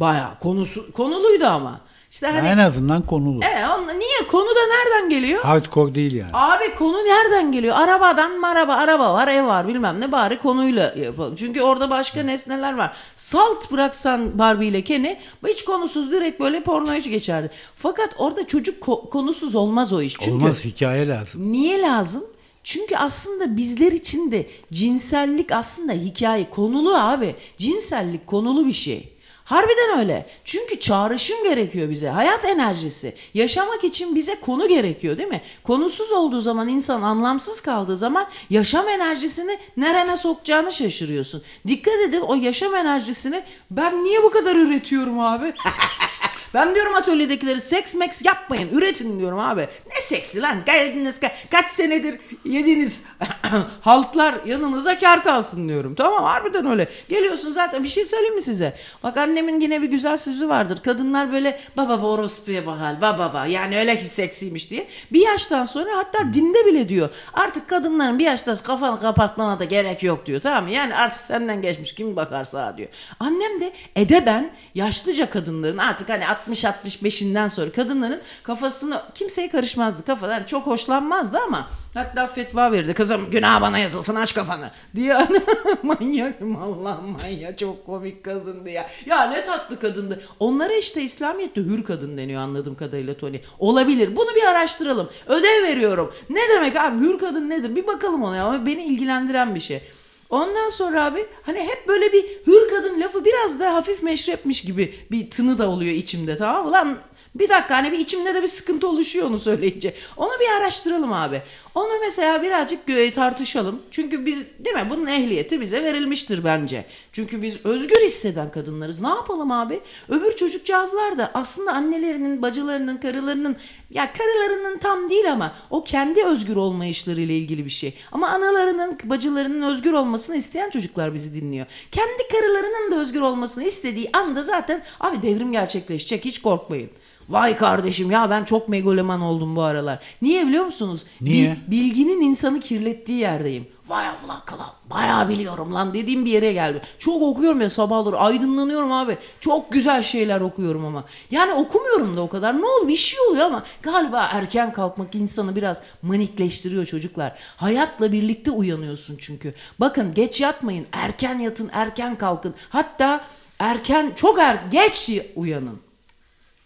Baya 0.00 0.38
konusu 0.42 0.92
konuluydu 0.92 1.46
ama. 1.46 1.80
İşte 2.10 2.26
hani 2.26 2.48
en 2.48 2.58
azından 2.58 3.02
konulu. 3.06 3.40
evet, 3.44 3.64
onunla- 3.78 3.92
niye 3.92 4.28
konu 4.30 4.46
da 4.48 4.60
nereden 4.66 5.10
geliyor? 5.10 5.42
Hardcore 5.44 5.94
değil 5.94 6.12
yani. 6.14 6.30
Abi 6.32 6.74
konu 6.74 6.96
nereden 6.96 7.52
geliyor? 7.52 7.76
Arabadan 7.76 8.40
maraba, 8.40 8.74
araba 8.74 9.14
var, 9.14 9.28
ev 9.28 9.46
var 9.46 9.68
bilmem 9.68 10.00
ne 10.00 10.12
bari 10.12 10.38
konuyla 10.38 10.94
yapalım. 10.98 11.36
Çünkü 11.36 11.62
orada 11.62 11.90
başka 11.90 12.22
nesneler 12.22 12.76
var. 12.76 12.96
Salt 13.16 13.72
bıraksan 13.72 14.38
Barbie 14.38 14.68
ile 14.68 14.84
Ken'i 14.84 15.18
hiç 15.48 15.64
konusuz 15.64 16.12
direkt 16.12 16.40
böyle 16.40 16.62
pornoya 16.62 16.98
geçerdi. 16.98 17.50
Fakat 17.76 18.14
orada 18.18 18.46
çocuk 18.46 18.82
ko- 18.84 19.10
konusuz 19.10 19.54
olmaz 19.54 19.92
o 19.92 20.02
iş. 20.02 20.14
Çünkü 20.20 20.30
Olmaz 20.44 20.64
hikaye 20.64 21.08
lazım. 21.08 21.52
Niye 21.52 21.82
lazım? 21.82 22.24
Çünkü 22.64 22.96
aslında 22.96 23.56
bizler 23.56 23.92
için 23.92 24.30
de 24.32 24.46
cinsellik 24.72 25.52
aslında 25.52 25.92
hikaye 25.92 26.50
konulu 26.50 26.94
abi. 26.94 27.34
Cinsellik 27.58 28.26
konulu 28.26 28.66
bir 28.66 28.72
şey. 28.72 29.12
Harbiden 29.50 29.98
öyle. 29.98 30.26
Çünkü 30.44 30.80
çağrışım 30.80 31.42
gerekiyor 31.42 31.90
bize. 31.90 32.08
Hayat 32.08 32.44
enerjisi. 32.44 33.14
Yaşamak 33.34 33.84
için 33.84 34.14
bize 34.14 34.40
konu 34.40 34.68
gerekiyor 34.68 35.18
değil 35.18 35.28
mi? 35.28 35.40
Konusuz 35.64 36.12
olduğu 36.12 36.40
zaman 36.40 36.68
insan 36.68 37.02
anlamsız 37.02 37.60
kaldığı 37.60 37.96
zaman 37.96 38.26
yaşam 38.50 38.88
enerjisini 38.88 39.58
nerene 39.76 40.16
sokacağını 40.16 40.72
şaşırıyorsun. 40.72 41.42
Dikkat 41.66 41.94
edin 41.94 42.20
o 42.20 42.34
yaşam 42.34 42.74
enerjisini 42.74 43.42
ben 43.70 44.04
niye 44.04 44.22
bu 44.22 44.30
kadar 44.30 44.56
üretiyorum 44.56 45.20
abi? 45.20 45.52
Ben 46.54 46.74
diyorum 46.74 46.94
atölyedekileri 46.94 47.60
seks 47.60 47.94
meks 47.94 48.24
yapmayın. 48.24 48.68
Üretin 48.72 49.18
diyorum 49.18 49.38
abi. 49.38 49.60
Ne 49.60 50.00
seksi 50.02 50.40
lan? 50.42 50.56
Geldiniz 50.66 51.18
ka- 51.18 51.30
kaç 51.50 51.68
senedir 51.68 52.18
yediğiniz 52.44 53.04
haltlar 53.80 54.34
yanınıza 54.46 54.98
kar 54.98 55.22
kalsın 55.22 55.68
diyorum. 55.68 55.94
Tamam 55.94 56.24
harbiden 56.24 56.66
öyle. 56.66 56.88
Geliyorsun 57.08 57.50
zaten 57.50 57.84
bir 57.84 57.88
şey 57.88 58.04
söyleyeyim 58.04 58.34
mi 58.34 58.42
size? 58.42 58.76
Bak 59.02 59.16
annemin 59.16 59.60
yine 59.60 59.82
bir 59.82 59.90
güzel 59.90 60.16
sözü 60.16 60.48
vardır. 60.48 60.78
Kadınlar 60.84 61.32
böyle 61.32 61.60
baba 61.76 61.90
baba 62.00 62.06
orospuya 62.06 62.66
bahal 62.66 63.00
baba 63.00 63.18
baba 63.18 63.46
yani 63.46 63.78
öyle 63.78 63.98
ki 63.98 64.08
seksiymiş 64.08 64.70
diye. 64.70 64.86
Bir 65.12 65.20
yaştan 65.20 65.64
sonra 65.64 65.90
hatta 65.96 66.34
dinde 66.34 66.66
bile 66.66 66.88
diyor. 66.88 67.08
Artık 67.32 67.68
kadınların 67.68 68.18
bir 68.18 68.24
sonra 68.24 68.62
kafanı 68.62 69.00
kapatmana 69.00 69.58
da 69.58 69.64
gerek 69.64 70.02
yok 70.02 70.26
diyor. 70.26 70.40
Tamam 70.40 70.64
mı? 70.64 70.70
Yani 70.70 70.96
artık 70.96 71.20
senden 71.20 71.62
geçmiş 71.62 71.94
kim 71.94 72.16
bakar 72.16 72.44
sağa 72.44 72.76
diyor. 72.76 72.88
Annem 73.20 73.60
de 73.60 73.72
edeben 73.96 74.50
yaşlıca 74.74 75.30
kadınların 75.30 75.78
artık 75.78 76.08
hani 76.08 76.26
60-65'inden 76.48 77.48
sonra 77.48 77.72
kadınların 77.72 78.20
kafasını 78.42 79.02
kimseye 79.14 79.50
karışmazdı. 79.50 80.04
Kafadan 80.04 80.44
çok 80.44 80.66
hoşlanmazdı 80.66 81.38
ama 81.38 81.68
hatta 81.94 82.26
fetva 82.26 82.72
verirdi. 82.72 82.94
Kızım 82.94 83.30
günah 83.30 83.60
bana 83.60 83.78
yazılsın 83.78 84.14
aç 84.14 84.34
kafanı 84.34 84.70
diye. 84.94 85.14
Manyakım 85.82 86.56
Allah 86.56 87.00
manyak 87.22 87.58
çok 87.58 87.86
komik 87.86 88.24
kadındı 88.24 88.70
ya. 88.70 88.86
Ya 89.06 89.30
ne 89.30 89.44
tatlı 89.44 89.80
kadındı. 89.80 90.20
Onlara 90.40 90.74
işte 90.74 91.02
İslamiyet'te 91.02 91.60
hür 91.60 91.84
kadın 91.84 92.18
deniyor 92.18 92.42
anladığım 92.42 92.74
kadarıyla 92.74 93.14
Tony. 93.14 93.40
Olabilir. 93.58 94.16
Bunu 94.16 94.34
bir 94.36 94.42
araştıralım. 94.42 95.10
Ödev 95.26 95.62
veriyorum. 95.62 96.14
Ne 96.30 96.40
demek 96.54 96.76
abi 96.76 97.06
hür 97.06 97.18
kadın 97.18 97.50
nedir? 97.50 97.76
Bir 97.76 97.86
bakalım 97.86 98.22
ona 98.22 98.36
ya. 98.36 98.66
Beni 98.66 98.84
ilgilendiren 98.84 99.54
bir 99.54 99.60
şey. 99.60 99.82
Ondan 100.30 100.68
sonra 100.68 101.04
abi 101.04 101.26
hani 101.42 101.60
hep 101.60 101.88
böyle 101.88 102.12
bir 102.12 102.24
hür 102.46 102.68
kadın 102.68 103.00
lafı 103.00 103.24
biraz 103.24 103.60
da 103.60 103.74
hafif 103.74 104.02
meşrepmiş 104.02 104.62
gibi 104.62 104.94
bir 105.10 105.30
tını 105.30 105.58
da 105.58 105.68
oluyor 105.68 105.94
içimde 105.94 106.36
tamam 106.36 106.64
mı? 106.64 106.72
Lan 106.72 106.98
bir 107.34 107.48
dakika 107.48 107.76
hani 107.76 107.92
bir 107.92 107.98
içimde 107.98 108.34
de 108.34 108.42
bir 108.42 108.48
sıkıntı 108.48 108.88
oluşuyor 108.88 109.26
onu 109.26 109.38
söyleyince. 109.38 109.94
Onu 110.16 110.30
bir 110.40 110.60
araştıralım 110.60 111.12
abi. 111.12 111.42
Onu 111.74 112.00
mesela 112.00 112.42
birazcık 112.42 113.14
tartışalım. 113.14 113.82
Çünkü 113.90 114.26
biz 114.26 114.46
değil 114.58 114.76
mi 114.76 114.86
bunun 114.90 115.06
ehliyeti 115.06 115.60
bize 115.60 115.84
verilmiştir 115.84 116.44
bence. 116.44 116.84
Çünkü 117.12 117.42
biz 117.42 117.66
özgür 117.66 118.00
hisseden 118.04 118.50
kadınlarız. 118.50 119.00
Ne 119.00 119.08
yapalım 119.08 119.50
abi? 119.50 119.80
Öbür 120.08 120.36
çocukcağızlar 120.36 121.18
da 121.18 121.30
aslında 121.34 121.72
annelerinin, 121.72 122.42
bacılarının, 122.42 122.96
karılarının 122.96 123.56
ya 123.90 124.12
karılarının 124.12 124.78
tam 124.78 125.08
değil 125.08 125.32
ama 125.32 125.54
o 125.70 125.84
kendi 125.84 126.24
özgür 126.24 126.56
olmayışlarıyla 126.56 127.34
ilgili 127.34 127.64
bir 127.64 127.70
şey. 127.70 127.94
Ama 128.12 128.28
analarının, 128.28 128.98
bacılarının 129.04 129.62
özgür 129.62 129.92
olmasını 129.92 130.36
isteyen 130.36 130.70
çocuklar 130.70 131.14
bizi 131.14 131.34
dinliyor. 131.34 131.66
Kendi 131.92 132.28
karılarının 132.32 132.92
da 132.92 132.96
özgür 133.00 133.20
olmasını 133.20 133.64
istediği 133.64 134.10
anda 134.12 134.42
zaten 134.42 134.82
abi 135.00 135.22
devrim 135.22 135.52
gerçekleşecek 135.52 136.24
hiç 136.24 136.42
korkmayın. 136.42 136.90
Vay 137.30 137.56
kardeşim 137.56 138.10
ya 138.10 138.30
ben 138.30 138.44
çok 138.44 138.68
megaloman 138.68 139.20
oldum 139.20 139.56
bu 139.56 139.62
aralar. 139.62 139.98
Niye 140.22 140.46
biliyor 140.46 140.64
musunuz? 140.64 141.04
Niye? 141.20 141.56
Bil- 141.66 141.70
bilginin 141.70 142.20
insanı 142.20 142.60
kirlettiği 142.60 143.18
yerdeyim. 143.18 143.68
Vay 143.88 144.06
Allah 144.08 144.42
kala 144.46 144.74
bayağı 144.90 145.28
biliyorum 145.28 145.74
lan 145.74 145.94
dediğim 145.94 146.24
bir 146.24 146.30
yere 146.30 146.52
geldi. 146.52 146.82
Çok 146.98 147.22
okuyorum 147.22 147.60
ya 147.60 147.70
sabahları 147.70 148.16
aydınlanıyorum 148.18 148.92
abi. 148.92 149.18
Çok 149.40 149.72
güzel 149.72 150.02
şeyler 150.02 150.40
okuyorum 150.40 150.84
ama. 150.84 151.04
Yani 151.30 151.52
okumuyorum 151.52 152.16
da 152.16 152.20
o 152.22 152.28
kadar. 152.28 152.60
Ne 152.60 152.64
oldu 152.66 152.88
bir 152.88 152.96
şey 152.96 153.20
oluyor 153.30 153.46
ama 153.46 153.62
galiba 153.82 154.28
erken 154.32 154.72
kalkmak 154.72 155.14
insanı 155.14 155.56
biraz 155.56 155.82
manikleştiriyor 156.02 156.86
çocuklar. 156.86 157.38
Hayatla 157.56 158.12
birlikte 158.12 158.50
uyanıyorsun 158.50 159.16
çünkü. 159.20 159.54
Bakın 159.80 160.14
geç 160.14 160.40
yatmayın 160.40 160.86
erken 160.92 161.38
yatın 161.38 161.70
erken 161.72 162.16
kalkın. 162.16 162.54
Hatta 162.68 163.20
erken 163.58 164.12
çok 164.16 164.38
er 164.38 164.56
geç 164.70 165.10
uyanın. 165.36 165.89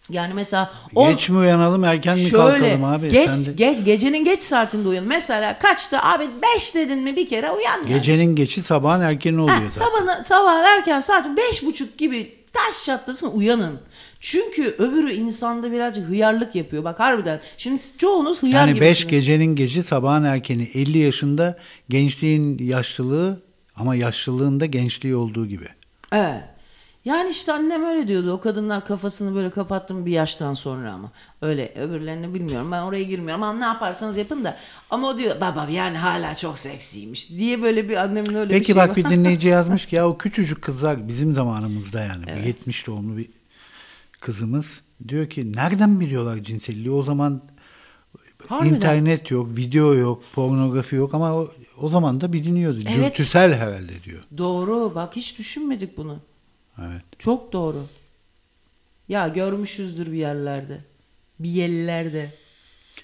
Yani 0.09 0.33
mesela 0.33 0.71
on- 0.95 1.09
Geç 1.11 1.29
mi 1.29 1.37
uyanalım 1.37 1.83
erken 1.83 2.17
mi 2.17 2.23
Şöyle 2.23 2.59
kalkalım 2.59 2.83
abi? 2.83 3.09
geç, 3.09 3.25
Sen 3.25 3.45
de- 3.45 3.57
geç 3.57 3.85
gecenin 3.85 4.25
geç 4.25 4.41
saatinde 4.41 4.87
uyan. 4.89 5.05
Mesela 5.05 5.59
kaçta 5.59 6.03
abi 6.03 6.27
5 6.55 6.75
dedin 6.75 6.99
mi 6.99 7.15
bir 7.15 7.27
kere 7.29 7.51
uyan. 7.51 7.77
yani. 7.77 7.87
Gecenin 7.87 8.35
geçi 8.35 8.61
sabahın 8.63 9.01
erkeni 9.01 9.41
oluyor 9.41 9.57
zaten. 9.73 9.85
sabah, 9.99 10.23
sabah 10.23 10.63
erken 10.77 10.99
saat 10.99 11.37
beş 11.37 11.63
buçuk 11.65 11.97
gibi 11.97 12.35
taş 12.53 12.85
çatlasın 12.85 13.31
uyanın. 13.31 13.79
Çünkü 14.19 14.75
öbürü 14.79 15.13
insanda 15.13 15.71
birazcık 15.71 16.09
hıyarlık 16.09 16.55
yapıyor. 16.55 16.83
Bak 16.83 16.99
harbiden. 16.99 17.39
Şimdi 17.57 17.81
çoğunuz 17.97 18.43
hıyar 18.43 18.67
Yani 18.67 18.81
5 18.81 18.99
gibisiniz. 18.99 19.11
gecenin 19.25 19.55
geci 19.55 19.83
sabahın 19.83 20.23
erkeni 20.23 20.63
50 20.73 20.97
yaşında 20.97 21.57
gençliğin 21.89 22.57
yaşlılığı 22.63 23.41
ama 23.75 23.95
yaşlılığında 23.95 24.65
gençliği 24.65 25.15
olduğu 25.15 25.45
gibi. 25.47 25.67
Evet. 26.11 26.41
Yani 27.05 27.29
işte 27.29 27.53
annem 27.53 27.83
öyle 27.83 28.07
diyordu. 28.07 28.31
O 28.31 28.39
kadınlar 28.39 28.85
kafasını 28.85 29.35
böyle 29.35 29.49
kapattım 29.49 30.05
bir 30.05 30.11
yaştan 30.11 30.53
sonra 30.53 30.91
ama. 30.91 31.11
Öyle 31.41 31.73
öbürlerini 31.75 32.33
bilmiyorum. 32.33 32.71
Ben 32.71 32.81
oraya 32.81 33.03
girmiyorum 33.03 33.43
ama 33.43 33.59
ne 33.59 33.65
yaparsanız 33.65 34.17
yapın 34.17 34.43
da. 34.43 34.57
Ama 34.89 35.07
o 35.07 35.17
diyor 35.17 35.41
baba 35.41 35.67
yani 35.71 35.97
hala 35.97 36.35
çok 36.35 36.57
seksiymiş 36.57 37.29
diye 37.29 37.61
böyle 37.61 37.89
bir 37.89 37.95
annemin 37.97 38.33
öyle 38.35 38.49
bir 38.49 38.53
Peki 38.57 38.67
şey 38.67 38.75
bak 38.75 38.89
var. 38.89 38.95
bir 38.95 39.05
dinleyici 39.05 39.47
yazmış 39.57 39.85
ki 39.85 39.95
ya 39.95 40.09
o 40.09 40.17
küçücük 40.17 40.61
kızlar 40.61 41.07
bizim 41.07 41.33
zamanımızda 41.33 42.01
yani 42.01 42.25
bu 42.43 42.47
70 42.47 42.87
doğumlu 42.87 43.17
bir 43.17 43.29
kızımız 44.19 44.81
diyor 45.07 45.29
ki 45.29 45.53
nereden 45.53 45.99
biliyorlar 45.99 46.37
cinselliği 46.37 46.91
o 46.91 47.03
zaman 47.03 47.41
Harbiden. 48.47 48.75
internet 48.75 49.31
yok, 49.31 49.57
video 49.57 49.93
yok, 49.93 50.23
pornografi 50.33 50.95
yok 50.95 51.13
ama 51.13 51.33
o, 51.35 51.51
o 51.77 51.89
zaman 51.89 52.21
da 52.21 52.33
biliniyordu. 52.33 52.79
Evet. 52.87 53.17
Dürtüsel 53.17 53.53
herhalde 53.53 54.03
diyor. 54.03 54.23
Doğru 54.37 54.95
bak 54.95 55.15
hiç 55.15 55.37
düşünmedik 55.39 55.97
bunu. 55.97 56.17
Evet. 56.81 57.01
Çok 57.19 57.53
doğru. 57.53 57.87
Ya 59.09 59.27
görmüşüzdür 59.27 60.11
bir 60.11 60.17
yerlerde. 60.17 60.79
Bir 61.39 61.49
yerlerde. 61.49 62.33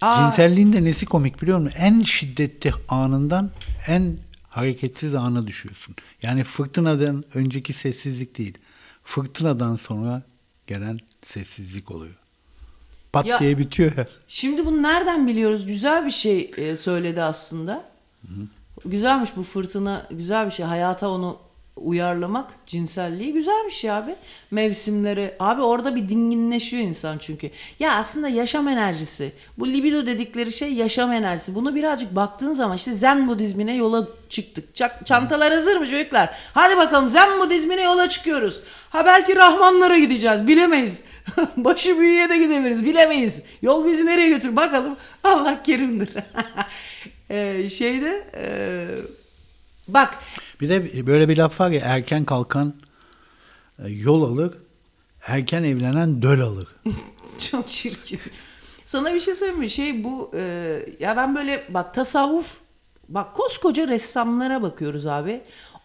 Aa, 0.01 0.15
Cinselliğin 0.29 0.73
de 0.73 0.83
nesi 0.83 1.05
komik 1.05 1.41
biliyor 1.41 1.59
musun? 1.59 1.77
En 1.79 2.01
şiddetli 2.01 2.73
anından 2.87 3.51
en 3.87 4.17
hareketsiz 4.49 5.15
ana 5.15 5.47
düşüyorsun. 5.47 5.95
Yani 6.21 6.43
fırtınadan 6.43 7.23
önceki 7.33 7.73
sessizlik 7.73 8.37
değil. 8.37 8.57
Fırtınadan 9.03 9.75
sonra 9.75 10.21
gelen 10.67 10.99
sessizlik 11.23 11.91
oluyor. 11.91 12.15
Pat 13.13 13.25
Ya- 13.25 13.39
diye 13.39 13.57
bitiyor 13.57 13.97
ya. 13.97 14.05
Şimdi 14.27 14.65
bunu 14.65 14.83
nereden 14.83 15.27
biliyoruz? 15.27 15.65
Güzel 15.67 16.05
bir 16.05 16.11
şey 16.11 16.51
e, 16.57 16.75
söyledi 16.77 17.21
aslında. 17.21 17.91
Güzelmiş 18.85 19.29
bu 19.35 19.43
fırtına, 19.43 20.07
güzel 20.11 20.45
bir 20.45 20.51
şey. 20.51 20.65
Hayata 20.65 21.09
onu 21.09 21.37
uyarlamak, 21.75 22.51
cinselliği 22.65 23.33
güzel 23.33 23.65
bir 23.65 23.71
şey 23.71 23.91
abi. 23.91 24.15
Mevsimleri. 24.51 25.35
Abi 25.39 25.61
orada 25.61 25.95
bir 25.95 26.09
dinginleşiyor 26.09 26.83
insan 26.83 27.17
çünkü. 27.17 27.49
Ya 27.79 27.95
aslında 27.95 28.27
yaşam 28.27 28.67
enerjisi. 28.67 29.31
Bu 29.57 29.67
libido 29.67 30.05
dedikleri 30.05 30.51
şey 30.51 30.73
yaşam 30.73 31.11
enerjisi. 31.11 31.55
Bunu 31.55 31.75
birazcık 31.75 32.15
baktığın 32.15 32.53
zaman 32.53 32.77
işte 32.77 32.93
Zen 32.93 33.27
Budizmine 33.27 33.75
yola 33.75 34.07
çıktık. 34.29 34.75
Çak- 34.75 35.05
çantalar 35.05 35.53
hazır 35.53 35.77
mı 35.77 35.89
çocuklar? 35.89 36.29
Hadi 36.53 36.77
bakalım 36.77 37.09
Zen 37.09 37.39
Budizmine 37.39 37.81
yola 37.81 38.09
çıkıyoruz. 38.09 38.61
Ha 38.89 39.05
belki 39.05 39.35
Rahmanlara 39.35 39.97
gideceğiz. 39.97 40.47
Bilemeyiz. 40.47 41.03
Başı 41.57 41.99
büyüye 41.99 42.29
de 42.29 42.37
gidebiliriz. 42.37 42.85
Bilemeyiz. 42.85 43.43
Yol 43.61 43.85
bizi 43.85 44.05
nereye 44.05 44.29
götür 44.29 44.55
bakalım. 44.55 44.97
Allah 45.23 45.63
kerimdir. 45.63 46.09
Ee, 47.33 47.69
şeyde 47.69 48.23
ee, 48.35 48.87
bak 49.87 50.15
Bir 50.61 50.69
de 50.69 51.07
böyle 51.07 51.29
bir 51.29 51.37
laf 51.37 51.59
var 51.59 51.71
ya 51.71 51.81
erken 51.83 52.25
kalkan 52.25 52.73
e, 53.85 53.89
yol 53.89 54.23
alır, 54.23 54.53
erken 55.27 55.63
evlenen 55.63 56.21
döl 56.21 56.41
alır. 56.41 56.67
Çok 57.51 57.67
çirkin. 57.67 58.19
Sana 58.85 59.13
bir 59.13 59.19
şey 59.19 59.35
söyleyeyim 59.35 59.59
mi? 59.59 59.69
Şey 59.69 60.03
bu 60.03 60.31
e, 60.35 60.41
ya 60.99 61.17
ben 61.17 61.35
böyle 61.35 61.65
bak 61.69 61.93
tasavvuf 61.93 62.57
bak 63.09 63.35
koskoca 63.35 63.87
ressamlara 63.87 64.61
bakıyoruz 64.61 65.05
abi. 65.05 65.41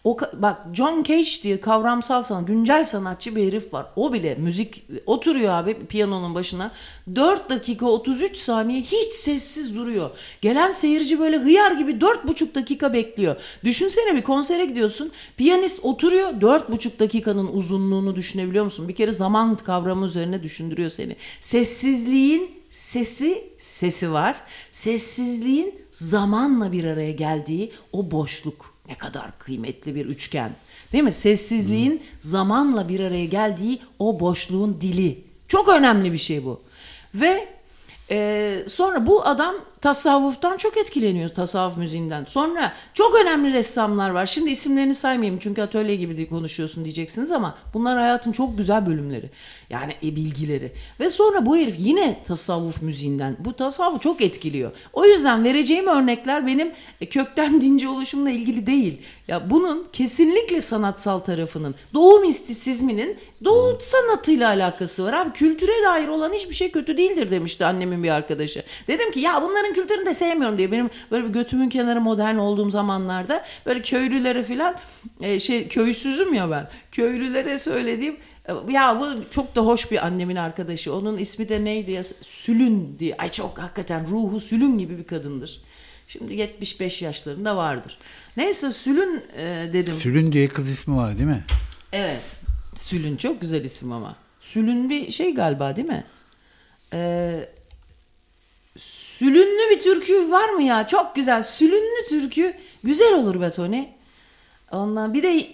O 0.07 0.16
bak 0.33 0.57
John 0.73 1.03
Cage 1.03 1.31
diye 1.42 1.61
kavramsal 1.61 2.23
sanat, 2.23 2.47
güncel 2.47 2.85
sanatçı 2.85 3.37
bir 3.37 3.47
herif 3.47 3.73
var. 3.73 3.87
O 3.97 4.12
bile 4.12 4.35
müzik 4.35 4.83
oturuyor 5.07 5.53
abi 5.53 5.87
piyanonun 5.87 6.35
başına. 6.35 6.71
4 7.14 7.51
dakika 7.51 7.87
33 7.87 8.37
saniye 8.37 8.81
hiç 8.81 9.14
sessiz 9.14 9.77
duruyor. 9.77 10.11
Gelen 10.40 10.71
seyirci 10.71 11.21
böyle 11.21 11.38
hıyar 11.38 11.73
gibi 11.73 11.92
4,5 11.92 12.55
dakika 12.55 12.92
bekliyor. 12.92 13.37
Düşünsene 13.64 14.16
bir 14.16 14.23
konsere 14.23 14.64
gidiyorsun. 14.64 15.12
Piyanist 15.37 15.85
oturuyor 15.85 16.29
4,5 16.29 16.99
dakikanın 16.99 17.47
uzunluğunu 17.47 18.16
düşünebiliyor 18.16 18.64
musun? 18.64 18.88
Bir 18.88 18.95
kere 18.95 19.12
zaman 19.12 19.57
kavramı 19.57 20.07
üzerine 20.07 20.42
düşündürüyor 20.42 20.90
seni. 20.90 21.16
Sessizliğin 21.40 22.51
sesi 22.71 23.45
sesi 23.59 24.12
var. 24.12 24.37
Sessizliğin 24.71 25.75
zamanla 25.90 26.73
bir 26.73 26.85
araya 26.85 27.12
geldiği 27.12 27.73
o 27.92 28.11
boşluk 28.11 28.75
ne 28.88 28.94
kadar 28.94 29.38
kıymetli 29.38 29.94
bir 29.94 30.07
üçgen. 30.07 30.51
Değil 30.92 31.05
mi? 31.05 31.12
Sessizliğin 31.12 32.03
zamanla 32.20 32.88
bir 32.88 33.01
araya 33.01 33.27
geldiği 33.27 33.79
o 33.99 34.20
boşluğun 34.20 34.81
dili. 34.81 35.25
Çok 35.49 35.68
önemli 35.68 36.12
bir 36.12 36.18
şey 36.18 36.44
bu. 36.44 36.61
Ve 37.14 37.49
e, 38.11 38.59
sonra 38.68 39.07
bu 39.07 39.27
adam 39.27 39.55
tasavvuftan 39.80 40.56
çok 40.56 40.76
etkileniyor 40.76 41.28
tasavvuf 41.28 41.76
müziğinden. 41.76 42.24
Sonra 42.24 42.72
çok 42.94 43.14
önemli 43.14 43.52
ressamlar 43.52 44.10
var. 44.10 44.26
Şimdi 44.26 44.50
isimlerini 44.50 44.94
saymayayım 44.94 45.38
çünkü 45.42 45.62
atölye 45.62 45.96
gibi 45.96 46.28
konuşuyorsun 46.28 46.84
diyeceksiniz 46.84 47.30
ama 47.30 47.58
bunlar 47.74 47.98
hayatın 47.98 48.32
çok 48.32 48.58
güzel 48.58 48.86
bölümleri. 48.86 49.30
Yani 49.70 49.94
e, 50.02 50.16
bilgileri. 50.16 50.72
Ve 51.00 51.10
sonra 51.10 51.46
bu 51.46 51.56
herif 51.56 51.74
yine 51.78 52.18
tasavvuf 52.24 52.82
müziğinden. 52.82 53.36
Bu 53.38 53.52
tasavvuf 53.52 54.02
çok 54.02 54.20
etkiliyor. 54.20 54.72
O 54.92 55.04
yüzden 55.04 55.44
vereceğim 55.44 55.86
örnekler 55.86 56.46
benim 56.46 56.72
e, 57.00 57.06
kökten 57.06 57.60
dinci 57.60 57.88
oluşumla 57.88 58.30
ilgili 58.30 58.66
değil. 58.66 58.98
Ya 59.28 59.50
bunun 59.50 59.88
kesinlikle 59.92 60.60
sanatsal 60.60 61.18
tarafının, 61.18 61.74
doğu 61.94 62.20
mistisizminin 62.20 63.18
doğu 63.44 63.78
sanatıyla 63.80 64.48
alakası 64.48 65.04
var. 65.04 65.12
Abi 65.12 65.32
kültüre 65.32 65.84
dair 65.84 66.08
olan 66.08 66.32
hiçbir 66.32 66.54
şey 66.54 66.70
kötü 66.70 66.96
değildir 66.96 67.30
demişti 67.30 67.64
annemin 67.64 68.02
bir 68.02 68.10
arkadaşı. 68.10 68.62
Dedim 68.88 69.10
ki 69.10 69.20
ya 69.20 69.42
bunların 69.42 69.65
kültürünü 69.74 70.07
de 70.07 70.14
sevmiyorum 70.14 70.59
diye. 70.59 70.72
Benim 70.72 70.90
böyle 71.11 71.29
bir 71.29 71.33
götümün 71.33 71.68
kenarı 71.68 72.00
modern 72.00 72.37
olduğum 72.37 72.70
zamanlarda 72.70 73.44
böyle 73.66 73.83
köylülere 73.83 74.42
filan 74.42 74.76
e, 75.20 75.40
şey 75.40 75.68
köysüzüm 75.68 76.35
ya 76.35 76.50
ben. 76.50 76.68
Köylülere 76.92 77.59
söylediğim 77.59 78.16
e, 78.48 78.72
ya 78.72 79.00
bu 79.00 79.31
çok 79.31 79.57
da 79.57 79.61
hoş 79.61 79.90
bir 79.90 80.07
annemin 80.07 80.37
arkadaşı. 80.37 80.94
Onun 80.94 81.16
ismi 81.16 81.48
de 81.48 81.64
neydi 81.64 81.90
ya? 81.90 82.05
Sülün 82.22 82.96
diye. 82.98 83.14
Ay 83.18 83.29
çok 83.29 83.59
hakikaten 83.59 84.07
ruhu 84.07 84.40
Sülün 84.40 84.79
gibi 84.79 84.98
bir 84.98 85.05
kadındır. 85.05 85.61
Şimdi 86.09 86.35
75 86.35 87.02
yaşlarında 87.02 87.57
vardır. 87.57 87.98
Neyse 88.37 88.72
Sülün 88.72 89.22
e, 89.37 89.70
dedim. 89.72 89.94
Sülün 89.94 90.33
diye 90.33 90.48
kız 90.48 90.70
ismi 90.70 90.96
var 90.96 91.18
değil 91.18 91.29
mi? 91.29 91.44
Evet. 91.92 92.22
Sülün 92.76 93.16
çok 93.16 93.40
güzel 93.40 93.64
isim 93.64 93.92
ama. 93.92 94.16
Sülün 94.40 94.90
bir 94.90 95.11
şey 95.11 95.35
galiba 95.35 95.76
değil 95.76 95.88
mi? 95.88 96.05
Ee, 96.92 97.48
sülünlü 99.18 99.70
bir 99.70 99.81
türkü 99.81 100.31
var 100.31 100.48
mı 100.48 100.62
ya? 100.62 100.87
Çok 100.87 101.14
güzel. 101.14 101.42
Sülünlü 101.42 102.09
türkü 102.09 102.55
güzel 102.85 103.14
olur 103.14 103.40
be 103.40 103.50
Tony. 103.50 103.85
Ondan 104.72 105.14
bir 105.14 105.22
de 105.22 105.46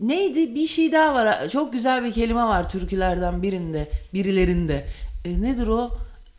neydi? 0.00 0.54
Bir 0.54 0.66
şey 0.66 0.92
daha 0.92 1.14
var. 1.14 1.48
Çok 1.48 1.72
güzel 1.72 2.04
bir 2.04 2.12
kelime 2.12 2.42
var 2.42 2.70
türkülerden 2.70 3.42
birinde, 3.42 3.88
birilerinde. 4.14 4.86
E, 5.24 5.42
nedir 5.42 5.66
o? 5.66 5.90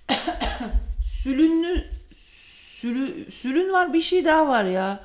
sülünlü 1.24 1.86
sülü, 2.76 3.32
sülün 3.32 3.74
var 3.74 3.94
bir 3.94 4.02
şey 4.02 4.26
daha 4.26 4.48
var 4.48 4.64
ya. 4.64 5.00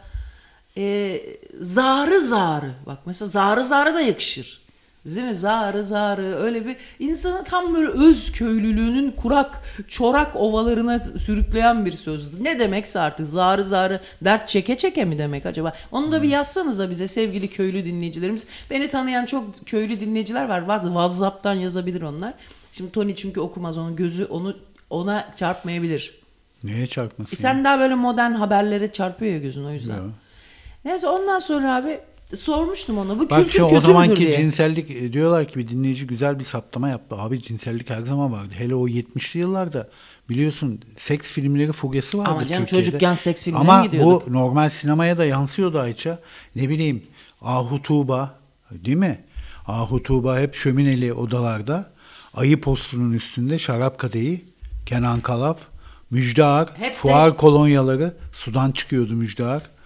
E, 0.77 1.21
zarı 1.61 2.21
zarı. 2.21 2.71
Bak 2.87 2.99
mesela 3.07 3.29
zarı 3.29 3.65
zarı 3.65 3.95
da 3.95 4.01
yakışır. 4.01 4.64
Değil 5.07 5.27
mi? 5.27 5.35
Zarı 5.35 5.85
zarı 5.85 6.35
öyle 6.35 6.67
bir 6.67 6.77
insanı 6.99 7.45
tam 7.45 7.75
böyle 7.75 7.89
öz 7.89 8.33
köylülüğünün 8.33 9.11
kurak 9.11 9.61
çorak 9.89 10.37
ovalarına 10.37 10.99
sürükleyen 10.99 11.87
bir 11.87 11.93
söz. 11.93 12.41
Ne 12.41 12.59
demekse 12.59 13.01
artık 13.01 13.27
zarı 13.27 13.65
zarı 13.65 14.01
dert 14.25 14.49
çeke 14.49 14.77
çeke 14.77 15.05
mi 15.05 15.19
demek 15.19 15.47
acaba? 15.47 15.73
Onu 15.93 16.13
da 16.13 16.23
bir 16.23 16.29
yazsanıza 16.29 16.91
bize 16.91 17.09
sevgili 17.09 17.51
köylü 17.51 17.85
dinleyicilerimiz. 17.85 18.47
Beni 18.71 18.89
tanıyan 18.89 19.27
çok 19.27 19.67
köylü 19.67 20.01
dinleyiciler 20.01 20.49
var. 20.49 20.61
WhatsApp'tan 20.61 21.55
yazabilir 21.55 22.03
onlar. 22.03 22.35
Şimdi 22.73 22.93
Tony 22.93 23.15
çünkü 23.15 23.41
okumaz 23.41 23.79
onun 23.79 23.97
gözü 23.97 24.25
onu 24.25 24.57
ona 24.91 25.29
çarpmayabilir. 25.37 26.19
Neye 26.65 26.87
çarpmasın? 26.87 27.37
E 27.37 27.39
sen 27.39 27.65
daha 27.65 27.79
böyle 27.79 27.95
modern 27.95 28.33
haberlere 28.33 28.93
çarpıyor 28.93 29.33
ya 29.33 29.39
gözün 29.39 29.65
o 29.65 29.73
yüzden. 29.73 29.95
Ya. 29.95 30.03
Neyse 30.85 31.09
ondan 31.09 31.39
sonra 31.39 31.75
abi 31.75 32.01
sormuştum 32.37 32.99
ona. 32.99 33.19
Bu 33.19 33.31
Bak 33.31 33.39
kültür 33.39 33.51
şu 33.59 33.65
o 33.65 33.81
zamanki 33.81 34.17
diye. 34.17 34.37
cinsellik 34.37 34.91
e, 34.91 35.13
diyorlar 35.13 35.49
ki 35.49 35.59
bir 35.59 35.69
dinleyici 35.69 36.07
güzel 36.07 36.39
bir 36.39 36.45
saptama 36.45 36.89
yaptı. 36.89 37.17
Abi 37.19 37.43
cinsellik 37.43 37.91
her 37.91 38.03
zaman 38.03 38.33
vardı. 38.33 38.55
Hele 38.59 38.75
o 38.75 38.89
70'li 38.89 39.41
yıllarda 39.41 39.89
biliyorsun 40.29 40.81
seks 40.97 41.31
filmleri 41.33 41.73
furyası 41.73 42.19
vardı 42.19 42.31
Ama 42.31 42.47
canım 42.47 42.63
Türkiye'de. 42.65 42.87
çocukken 42.87 43.15
seks 43.15 43.45
filmlerine 43.45 43.71
Ama 43.73 43.85
gidiyorduk. 43.87 44.27
bu 44.27 44.33
normal 44.33 44.71
sinemaya 44.71 45.19
da 45.19 45.25
yansıyordu 45.25 45.79
Ayça. 45.81 46.19
Ne 46.57 46.69
bileyim 46.69 47.03
Ahu 47.43 47.83
Tuğba 47.83 48.35
değil 48.71 48.97
mi? 48.97 49.19
Ahu 49.67 50.03
Tuğba 50.03 50.39
hep 50.39 50.55
şömineli 50.55 51.13
odalarda 51.13 51.91
ayı 52.35 52.61
postunun 52.61 53.13
üstünde 53.13 53.59
şarap 53.59 53.99
kadehi, 53.99 54.45
Kenan 54.87 55.21
Kalaf, 55.21 55.59
Müjdear, 56.11 56.69
Hep 56.75 56.91
de- 56.91 56.95
fuar 56.95 57.37
kolonyaları 57.37 58.15
sudan 58.33 58.71
çıkıyordu 58.73 59.13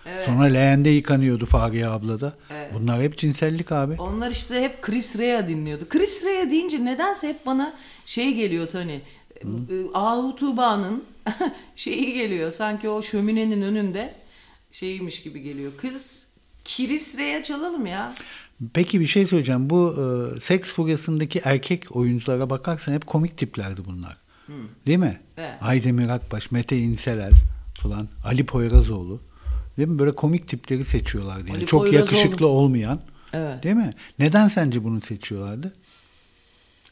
Müjdear. 0.08 0.24
Sonra 0.26 0.44
leğende 0.44 0.90
yıkanıyordu 0.90 1.46
Fahriye 1.46 1.88
abla 1.88 2.20
da. 2.20 2.32
Bunlar 2.74 3.02
hep 3.02 3.18
cinsellik 3.18 3.72
abi. 3.72 3.94
Onlar 3.98 4.30
işte 4.30 4.62
hep 4.62 4.82
Chris 4.82 5.18
Rea 5.18 5.48
dinliyordu. 5.48 5.88
Chris 5.88 6.24
Rea 6.24 6.50
deyince 6.50 6.84
nedense 6.84 7.28
hep 7.28 7.46
bana 7.46 7.74
şey 8.06 8.34
geliyor 8.34 8.66
Tony. 8.68 8.94
E, 8.94 9.00
Ahu 9.94 10.36
Tuğba'nın 10.36 11.04
şeyi 11.76 12.14
geliyor. 12.14 12.50
Sanki 12.50 12.88
o 12.88 13.02
şöminenin 13.02 13.62
önünde 13.62 14.14
şeymiş 14.72 15.22
gibi 15.22 15.42
geliyor. 15.42 15.72
Kız 15.76 16.26
Chris 16.64 17.18
Rea 17.18 17.42
çalalım 17.42 17.86
ya. 17.86 18.14
Peki 18.74 19.00
bir 19.00 19.06
şey 19.06 19.26
söyleyeceğim. 19.26 19.70
Bu 19.70 19.94
e, 20.36 20.40
seks 20.40 20.72
furyasındaki 20.72 21.40
erkek 21.44 21.96
oyunculara 21.96 22.50
bakarsan 22.50 22.92
hep 22.92 23.06
komik 23.06 23.38
tiplerdi 23.38 23.80
bunlar. 23.86 24.16
Değil 24.86 24.98
mi? 24.98 25.20
Evet. 25.36 25.50
Aydemir 25.60 26.08
Akbaş, 26.08 26.50
Mete 26.50 26.78
İnseler 26.78 27.32
falan, 27.82 28.08
Ali 28.24 28.46
Poyrazoğlu. 28.46 29.20
Değil 29.78 29.88
mi? 29.88 29.98
Böyle 29.98 30.12
komik 30.12 30.48
tipleri 30.48 30.84
seçiyorlardı. 30.84 31.48
Yani 31.48 31.56
Ali 31.58 31.66
çok 31.66 31.80
Poyrazoğlu. 31.80 32.00
yakışıklı 32.16 32.46
olmayan. 32.46 33.00
Evet. 33.32 33.62
Değil 33.62 33.74
mi? 33.76 33.90
Neden 34.18 34.48
sence 34.48 34.84
bunu 34.84 35.00
seçiyorlardı? 35.00 35.74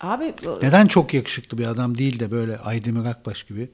Abi 0.00 0.34
Neden 0.62 0.86
çok 0.86 1.14
yakışıklı 1.14 1.58
bir 1.58 1.66
adam 1.66 1.98
değil 1.98 2.20
de 2.20 2.30
böyle 2.30 2.58
Aydemir 2.58 3.04
Akbaş 3.04 3.44
gibi? 3.44 3.68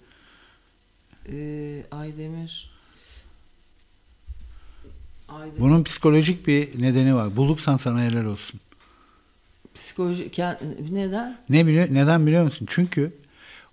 Ee, 1.32 1.82
Aydemir. 1.90 2.70
Aydemir. 5.28 5.60
Bunun 5.60 5.84
psikolojik 5.84 6.46
bir 6.46 6.82
nedeni 6.82 7.14
var. 7.14 7.36
Bulursan 7.36 7.76
sana 7.76 8.02
helal 8.02 8.24
olsun. 8.24 8.60
Psikoloji 9.74 10.30
kend- 10.30 10.94
neden? 10.94 11.38
Ne 11.48 11.66
biliyor, 11.66 11.86
neden 11.90 12.26
biliyor 12.26 12.44
musun? 12.44 12.66
Çünkü 12.70 13.12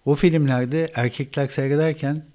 o 0.06 0.16
filmlerde 0.16 0.92
erkekler 0.96 1.48
seyrederken 1.48 2.26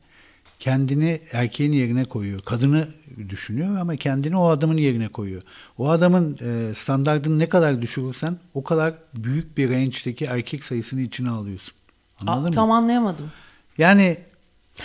kendini 0.64 1.20
erkeğin 1.32 1.72
yerine 1.72 2.04
koyuyor. 2.04 2.40
Kadını 2.40 2.88
düşünüyor 3.28 3.76
ama 3.78 3.96
kendini 3.96 4.36
o 4.36 4.48
adamın 4.48 4.76
yerine 4.76 5.08
koyuyor. 5.08 5.42
O 5.78 5.88
adamın 5.88 6.38
e, 6.42 6.74
standartını 6.74 7.38
ne 7.38 7.46
kadar 7.46 7.82
düşürürsen 7.82 8.36
o 8.54 8.64
kadar 8.64 8.94
büyük 9.14 9.58
bir 9.58 9.70
range'deki 9.70 10.24
erkek 10.24 10.64
sayısını 10.64 11.00
içine 11.00 11.30
alıyorsun. 11.30 11.74
Anladın 12.20 12.42
Aa, 12.44 12.48
mı? 12.48 12.50
tam 12.54 12.70
anlayamadım. 12.70 13.32
Yani 13.78 14.16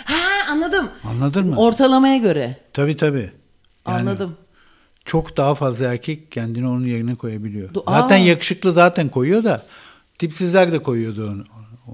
Ha 0.04 0.14
anladım. 0.50 0.88
anladın 1.04 1.46
mı? 1.48 1.56
Ortalamaya 1.56 2.16
göre. 2.16 2.56
tabii 2.72 2.96
tabii. 2.96 3.30
Yani 3.88 3.98
Anladım. 4.00 4.36
Çok 5.04 5.36
daha 5.36 5.54
fazla 5.54 5.86
erkek 5.86 6.32
kendini 6.32 6.68
onun 6.68 6.86
yerine 6.86 7.14
koyabiliyor. 7.14 7.70
Du- 7.74 7.90
zaten 7.92 8.16
Aa. 8.20 8.24
yakışıklı 8.24 8.72
zaten 8.72 9.08
koyuyor 9.08 9.44
da 9.44 9.66
tipsizler 10.18 10.72
de 10.72 10.82
koyuyordu 10.82 11.30
onu. 11.30 11.44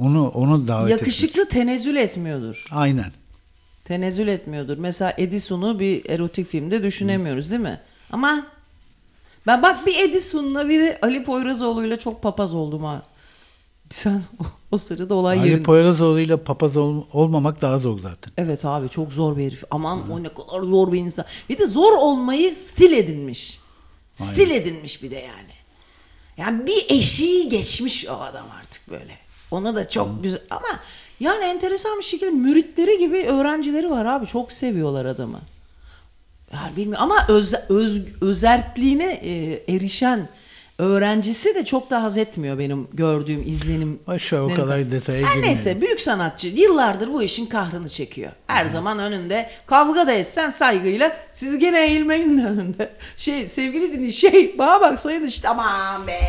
Onu 0.05 0.29
onu 0.29 0.69
davet 0.69 0.93
etmiş. 1.01 1.23
Yakışıklı 1.23 1.49
tenezzül 1.49 1.97
etmiyordur. 1.97 2.67
Aynen. 2.71 3.13
Tenezzül 3.87 4.29
etmiyordur. 4.29 4.77
Mesela 4.79 5.15
Edison'u 5.19 5.79
bir 5.81 6.11
erotik 6.11 6.47
filmde 6.47 6.83
düşünemiyoruz 6.83 7.51
değil 7.51 7.63
mi? 7.63 7.81
Ama 8.13 8.47
ben 9.47 9.63
bak 9.63 9.87
bir 9.87 9.99
Edison'la 10.09 10.69
bir 10.69 10.81
de 10.81 10.99
Ali 11.03 11.25
Poyrazoğlu'yla 11.25 11.99
çok 11.99 12.23
papaz 12.23 12.55
oldum 12.55 12.85
ha. 12.85 13.03
Sen 13.91 14.23
o, 14.41 14.45
o 14.73 14.79
sırada 14.79 15.15
olay 15.15 15.39
Ali 15.39 15.49
yerinde. 15.49 15.63
Poyrazoğlu 15.63 16.21
ile 16.21 16.37
papaz 16.37 16.77
ol- 16.77 17.05
olmamak 17.13 17.63
daha 17.63 17.79
zor 17.79 17.99
zaten. 18.01 18.33
Evet 18.37 18.65
abi 18.65 18.89
çok 18.89 19.13
zor 19.13 19.37
bir 19.37 19.47
herif. 19.47 19.65
Aman 19.71 20.11
o 20.11 20.23
ne 20.23 20.29
kadar 20.29 20.63
zor 20.63 20.93
bir 20.93 20.99
insan. 20.99 21.25
Bir 21.49 21.59
de 21.59 21.67
zor 21.67 21.93
olmayı 21.93 22.55
stil 22.55 22.93
edinmiş. 22.93 23.61
Stil 24.15 24.51
edinmiş 24.51 25.03
bir 25.03 25.11
de 25.11 25.15
yani. 25.17 25.53
Yani 26.37 26.67
bir 26.67 26.87
eşiği 26.89 27.49
geçmiş 27.49 28.07
o 28.09 28.13
adam 28.21 28.47
artık 28.61 28.91
böyle. 28.91 29.19
Ona 29.51 29.75
da 29.75 29.89
çok 29.89 30.23
güzel 30.23 30.41
ama 30.51 30.69
yani 31.21 31.45
enteresan 31.45 31.99
bir 31.99 32.05
şekilde 32.05 32.31
müritleri 32.31 32.99
gibi 32.99 33.25
öğrencileri 33.25 33.91
var 33.91 34.05
abi. 34.05 34.27
Çok 34.27 34.53
seviyorlar 34.53 35.05
adamı. 35.05 35.41
Yani 36.55 36.77
bilmiyorum 36.77 37.11
ama 37.11 37.27
öz, 37.29 37.55
öz, 37.69 38.23
özerkliğine 38.23 39.13
e, 39.13 39.63
erişen 39.75 40.29
öğrencisi 40.79 41.55
de 41.55 41.65
çok 41.65 41.91
da 41.91 42.03
haz 42.03 42.19
etmiyor 42.19 42.59
benim 42.59 42.89
gördüğüm 42.93 43.43
izlenim. 43.49 43.99
Ver, 44.09 44.33
o 44.33 44.55
kadar 44.55 44.91
detaya 44.91 45.17
Her 45.17 45.23
girmeyelim. 45.23 45.43
neyse 45.43 45.81
büyük 45.81 46.01
sanatçı 46.01 46.49
yıllardır 46.49 47.13
bu 47.13 47.23
işin 47.23 47.47
kahrını 47.47 47.89
çekiyor. 47.89 48.33
Her 48.47 48.67
zaman 48.67 48.99
önünde 48.99 49.51
kavga 49.67 50.07
da 50.07 50.13
etsen 50.13 50.51
saygıyla 50.51 51.17
siz 51.33 51.59
gene 51.59 51.87
eğilmeyin 51.87 52.39
de 52.39 52.47
önünde. 52.47 52.91
Şey 53.17 53.49
sevgili 53.49 53.93
dinleyici 53.93 54.19
şey 54.19 54.59
bana 54.59 54.81
bak 54.81 55.01
sayın 55.01 55.27
işte 55.27 55.49
aman 55.49 56.07
be. 56.07 56.21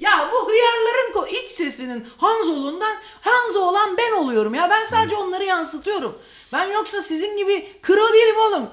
Ya 0.00 0.30
bu 0.32 0.48
hıyarların 0.48 1.12
ko- 1.12 1.28
iç 1.28 1.50
sesinin 1.50 2.06
Hanzo'luğundan 2.16 2.96
Hanzo 3.20 3.60
olan 3.60 3.96
ben 3.96 4.12
oluyorum 4.12 4.54
ya. 4.54 4.70
Ben 4.70 4.84
sadece 4.84 5.16
onları 5.16 5.44
yansıtıyorum. 5.44 6.18
Ben 6.52 6.66
yoksa 6.66 7.02
sizin 7.02 7.36
gibi 7.36 7.72
kro 7.82 8.12
değilim 8.14 8.36
oğlum. 8.48 8.66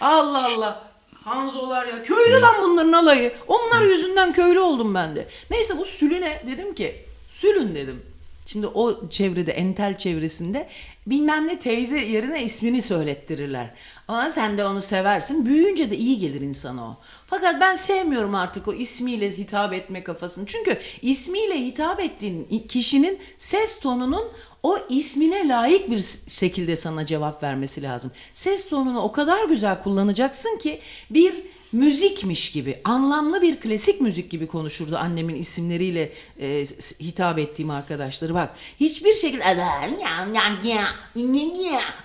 Allah 0.00 0.46
Allah. 0.46 0.84
Hanzolar 1.24 1.86
ya. 1.86 2.02
Köylü 2.02 2.40
lan 2.40 2.54
bunların 2.62 2.92
alayı. 2.92 3.32
Onlar 3.48 3.82
yüzünden 3.82 4.32
köylü 4.32 4.60
oldum 4.60 4.94
ben 4.94 5.16
de. 5.16 5.28
Neyse 5.50 5.78
bu 5.78 5.84
sülüne 5.84 6.42
dedim 6.46 6.74
ki 6.74 7.04
sülün 7.30 7.74
dedim. 7.74 8.02
Şimdi 8.46 8.66
o 8.66 9.08
çevrede 9.10 9.52
entel 9.52 9.98
çevresinde 9.98 10.68
bilmem 11.06 11.46
ne 11.46 11.58
teyze 11.58 11.98
yerine 11.98 12.42
ismini 12.42 12.82
söylettirirler. 12.82 13.74
Ama 14.08 14.30
sen 14.30 14.58
de 14.58 14.64
onu 14.64 14.82
seversin. 14.82 15.46
Büyüyünce 15.46 15.90
de 15.90 15.96
iyi 15.96 16.18
gelir 16.18 16.40
insana 16.40 16.84
o. 16.84 16.96
Fakat 17.26 17.60
ben 17.60 17.76
sevmiyorum 17.76 18.34
artık 18.34 18.68
o 18.68 18.72
ismiyle 18.72 19.38
hitap 19.38 19.72
etme 19.72 20.04
kafasını. 20.04 20.46
Çünkü 20.46 20.78
ismiyle 21.02 21.66
hitap 21.66 22.00
ettiğin 22.00 22.66
kişinin 22.68 23.18
ses 23.38 23.80
tonunun 23.80 24.24
o 24.62 24.78
ismine 24.88 25.48
layık 25.48 25.90
bir 25.90 26.04
şekilde 26.28 26.76
sana 26.76 27.06
cevap 27.06 27.42
vermesi 27.42 27.82
lazım. 27.82 28.12
Ses 28.34 28.68
tonunu 28.68 29.00
o 29.00 29.12
kadar 29.12 29.44
güzel 29.44 29.82
kullanacaksın 29.82 30.58
ki 30.58 30.80
bir 31.10 31.34
müzikmiş 31.72 32.52
gibi, 32.52 32.80
anlamlı 32.84 33.42
bir 33.42 33.60
klasik 33.60 34.00
müzik 34.00 34.30
gibi 34.30 34.46
konuşurdu 34.46 34.96
annemin 34.96 35.34
isimleriyle 35.34 36.12
e, 36.40 36.64
hitap 37.00 37.38
ettiğim 37.38 37.70
arkadaşları. 37.70 38.34
Bak 38.34 38.50
hiçbir 38.80 39.14
şekilde 39.14 39.44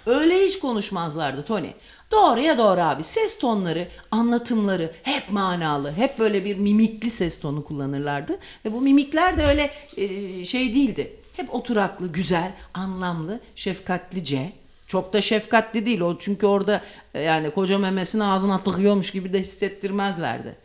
öyle 0.06 0.46
hiç 0.46 0.60
konuşmazlardı 0.60 1.44
Tony. 1.44 1.70
Doğruya 2.12 2.58
doğru 2.58 2.82
abi. 2.82 3.04
Ses 3.04 3.40
tonları, 3.40 3.88
anlatımları 4.12 4.92
hep 5.04 5.32
manalı. 5.32 5.92
Hep 5.92 6.20
böyle 6.20 6.46
bir 6.46 6.56
mimikli 6.58 7.12
ses 7.12 7.40
tonu 7.40 7.64
kullanırlardı. 7.64 8.40
Ve 8.66 8.74
bu 8.74 8.82
mimikler 8.82 9.38
de 9.38 9.46
öyle 9.46 9.72
e, 9.98 10.46
şey 10.46 10.76
değildi. 10.76 11.16
Hep 11.36 11.56
oturaklı, 11.56 12.08
güzel, 12.08 12.52
anlamlı, 12.74 13.40
şefkatlice. 13.56 14.52
Çok 14.88 15.14
da 15.14 15.22
şefkatli 15.22 15.86
değil 15.86 16.02
o 16.02 16.20
çünkü 16.20 16.46
orada 16.46 16.82
e, 17.14 17.22
yani 17.22 17.52
koca 17.52 17.78
memesini 17.78 18.24
ağzına 18.24 18.64
tıkıyormuş 18.64 19.12
gibi 19.12 19.34
de 19.34 19.40
hissettirmezlerdi. 19.40 20.56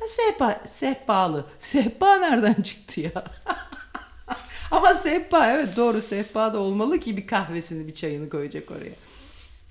Ha, 0.00 0.08
Sehpa, 0.08 0.60
sehpalı. 0.66 1.44
Sehpa 1.58 2.16
nereden 2.16 2.54
çıktı 2.54 3.00
ya? 3.00 3.12
Ama 4.70 4.94
sehpa 4.94 5.50
evet 5.50 5.76
doğru 5.76 6.02
sehpa 6.02 6.52
da 6.52 6.58
olmalı 6.58 7.00
ki 7.00 7.16
bir 7.16 7.26
kahvesini 7.26 7.86
bir 7.86 7.94
çayını 7.94 8.30
koyacak 8.30 8.70
oraya. 8.70 9.03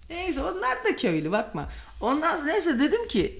Neyse 0.09 0.41
onlar 0.43 0.83
da 0.83 0.95
köylü 0.95 1.31
bakma. 1.31 1.69
Ondan 2.01 2.37
sonra 2.37 2.51
neyse 2.51 2.79
dedim 2.79 3.07
ki 3.07 3.39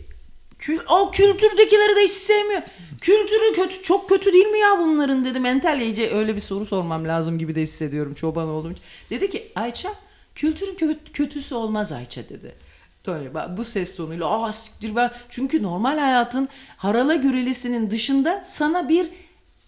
kül, 0.60 0.80
o 0.90 1.12
kültürdekileri 1.12 1.96
de 1.96 2.04
hiç 2.04 2.12
sevmiyor. 2.12 2.62
Kültürü 3.02 3.54
kötü 3.56 3.82
çok 3.84 4.10
kötü 4.10 4.34
değil 4.34 4.46
mi 4.48 4.60
ya 4.60 4.80
bunların 4.80 5.26
dedim. 5.26 5.46
Entel 5.46 5.82
iyice 5.82 6.12
öyle 6.12 6.36
bir 6.36 6.40
soru 6.40 6.66
sormam 6.66 7.06
lazım 7.06 7.40
gibi 7.40 7.56
de 7.56 7.62
hissediyorum 7.62 8.14
çoban 8.14 8.48
olduğum 8.48 8.72
için. 8.72 8.84
Dedi 9.10 9.30
ki 9.30 9.52
Ayça 9.56 9.90
kültürün 10.36 10.76
kö- 10.76 11.12
kötüsü 11.14 11.56
olmaz 11.56 11.92
Ayça 11.92 12.30
dedi. 12.30 12.56
Tony 13.04 13.28
bu 13.58 13.66
ses 13.66 13.96
tonuyla 13.96 14.28
aa 14.44 14.54
siktir 14.54 14.96
ben 14.96 15.12
çünkü 15.30 15.64
normal 15.64 15.98
hayatın 15.98 16.50
harala 16.78 17.16
gürelisinin 17.16 17.92
dışında 17.92 18.44
sana 18.46 18.90
bir 18.90 19.10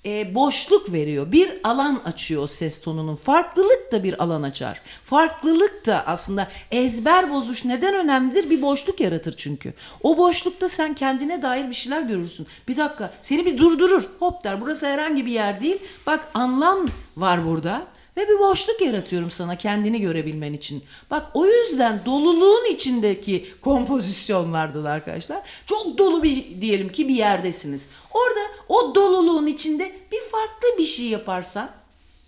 e, 0.05 0.35
boşluk 0.35 0.93
veriyor. 0.93 1.31
Bir 1.31 1.51
alan 1.63 2.01
açıyor 2.05 2.43
o 2.43 2.47
ses 2.47 2.81
tonunun. 2.81 3.15
Farklılık 3.15 3.91
da 3.91 4.03
bir 4.03 4.23
alan 4.23 4.43
açar. 4.43 4.81
Farklılık 5.05 5.85
da 5.85 6.03
aslında 6.07 6.47
ezber 6.71 7.29
bozuş 7.29 7.65
neden 7.65 7.95
önemlidir? 7.95 8.49
Bir 8.49 8.61
boşluk 8.61 8.99
yaratır 8.99 9.33
çünkü. 9.37 9.73
O 10.03 10.17
boşlukta 10.17 10.69
sen 10.69 10.93
kendine 10.93 11.41
dair 11.41 11.69
bir 11.69 11.73
şeyler 11.73 12.01
görürsün. 12.01 12.47
Bir 12.67 12.77
dakika 12.77 13.13
seni 13.21 13.45
bir 13.45 13.57
durdurur. 13.57 14.03
Hop 14.19 14.43
der 14.43 14.61
burası 14.61 14.87
herhangi 14.87 15.25
bir 15.25 15.31
yer 15.31 15.61
değil. 15.61 15.77
Bak 16.07 16.27
anlam 16.33 16.85
var 17.17 17.45
burada. 17.45 17.94
Ve 18.17 18.29
bir 18.29 18.39
boşluk 18.39 18.81
yaratıyorum 18.81 19.31
sana 19.31 19.55
kendini 19.57 20.01
görebilmen 20.01 20.53
için. 20.53 20.83
Bak 21.11 21.31
o 21.33 21.45
yüzden 21.45 22.01
doluluğun 22.05 22.65
içindeki 22.65 23.45
kompozisyon 23.61 24.53
vardı 24.53 24.89
arkadaşlar. 24.89 25.41
Çok 25.65 25.97
dolu 25.97 26.23
bir 26.23 26.61
diyelim 26.61 26.91
ki 26.91 27.07
bir 27.07 27.15
yerdesiniz. 27.15 27.89
Orada 28.13 28.39
o 28.69 28.95
doluluğun 28.95 29.47
içinde 29.47 29.91
bir 30.11 30.21
farklı 30.31 30.77
bir 30.77 30.85
şey 30.85 31.05
yaparsan 31.05 31.71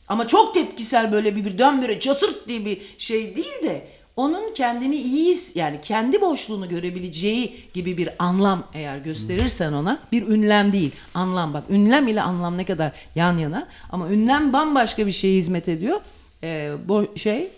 ama 0.08 0.28
çok 0.28 0.54
tepkisel 0.54 1.12
böyle 1.12 1.36
bir 1.36 1.46
birdenbire 1.46 2.00
çatırt 2.00 2.48
diye 2.48 2.66
bir 2.66 2.82
şey 2.98 3.36
değil 3.36 3.64
de 3.64 3.88
onun 4.18 4.54
kendini 4.54 4.96
iyi 4.96 5.36
yani 5.56 5.82
kendi 5.82 6.22
boşluğunu 6.22 6.70
görebileceği 6.70 7.64
gibi 7.74 7.98
bir 7.98 8.10
anlam 8.20 8.68
eğer 8.74 8.98
gösterirsen 8.98 9.74
ona 9.74 10.00
bir 10.12 10.28
ünlem 10.28 10.74
değil. 10.74 10.92
Anlam 11.14 11.54
bak 11.54 11.64
ünlem 11.70 12.08
ile 12.08 12.22
anlam 12.22 12.58
ne 12.58 12.66
kadar 12.66 12.92
yan 13.16 13.38
yana 13.38 13.68
ama 13.92 14.10
ünlem 14.10 14.54
bambaşka 14.54 15.08
bir 15.08 15.12
şeye 15.12 15.38
hizmet 15.38 15.70
ediyor. 15.70 16.02
Ee, 16.44 16.72
bu 16.88 17.08
şey 17.16 17.52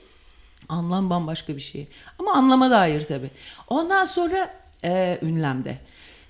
anlam 0.70 1.10
bambaşka 1.10 1.56
bir 1.56 1.62
şey. 1.62 1.88
Ama 2.20 2.34
anlama 2.34 2.72
dair 2.72 3.02
tabi 3.02 3.30
ondan 3.68 4.06
sonra 4.06 4.54
e, 4.84 5.20
ünlemde. 5.22 5.78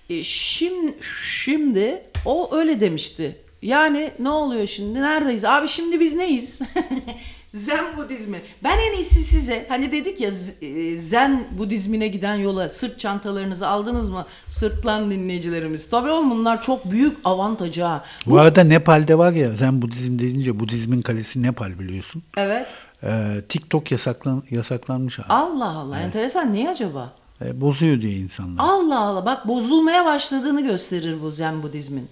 E, 0.10 0.24
şimdi, 0.24 0.94
şimdi 1.34 2.04
o 2.26 2.56
öyle 2.56 2.80
demişti. 2.80 3.36
Yani 3.62 4.12
ne 4.20 4.30
oluyor 4.30 4.68
şimdi? 4.68 5.02
Neredeyiz? 5.02 5.46
Abi 5.46 5.68
şimdi 5.68 6.00
biz 6.00 6.16
neyiz 6.16 6.62
Zen 7.50 7.98
Budizmi. 7.98 8.42
Ben 8.64 8.78
en 8.80 8.94
iyisi 8.94 9.24
size 9.24 9.66
hani 9.70 9.92
dedik 9.92 10.22
ya 10.22 10.32
e, 10.62 10.98
Zen 10.98 11.48
Budizmine 11.58 12.08
giden 12.08 12.36
yola 12.36 12.70
sırt 12.70 13.00
çantalarınızı 13.00 13.68
aldınız 13.68 14.10
mı? 14.10 14.26
Sırtlan 14.50 15.12
dinleyicilerimiz. 15.12 15.90
Tabii 15.90 16.10
oğlum 16.10 16.32
bunlar 16.32 16.62
çok 16.62 16.92
büyük 16.92 17.18
avantajı 17.24 17.84
ha. 17.84 18.04
Bu 18.26 18.40
arada 18.40 18.64
Nepal'de 18.64 19.18
var 19.18 19.32
ya 19.32 19.52
sen 19.58 19.82
Budizm 19.82 20.20
deyince 20.20 20.60
Budizmin 20.60 21.02
kalesi 21.02 21.44
Nepal 21.44 21.80
biliyorsun. 21.80 22.24
Evet. 22.38 22.68
Ee, 23.04 23.42
TikTok 23.50 23.92
yasaklan, 23.92 24.44
yasaklanmış 24.50 25.20
abi. 25.20 25.28
Allah 25.30 25.70
Allah 25.70 26.00
enteresan 26.00 26.54
niye 26.54 26.70
acaba? 26.70 27.14
Ee, 27.42 27.62
bozuyor 27.62 28.02
diye 28.02 28.14
insanlar. 28.14 28.64
Allah 28.64 29.00
Allah 29.00 29.26
bak 29.26 29.48
bozulmaya 29.48 30.06
başladığını 30.06 30.62
gösterir 30.62 31.22
bu 31.22 31.32
Zen 31.32 31.64
Budizmin. 31.64 32.08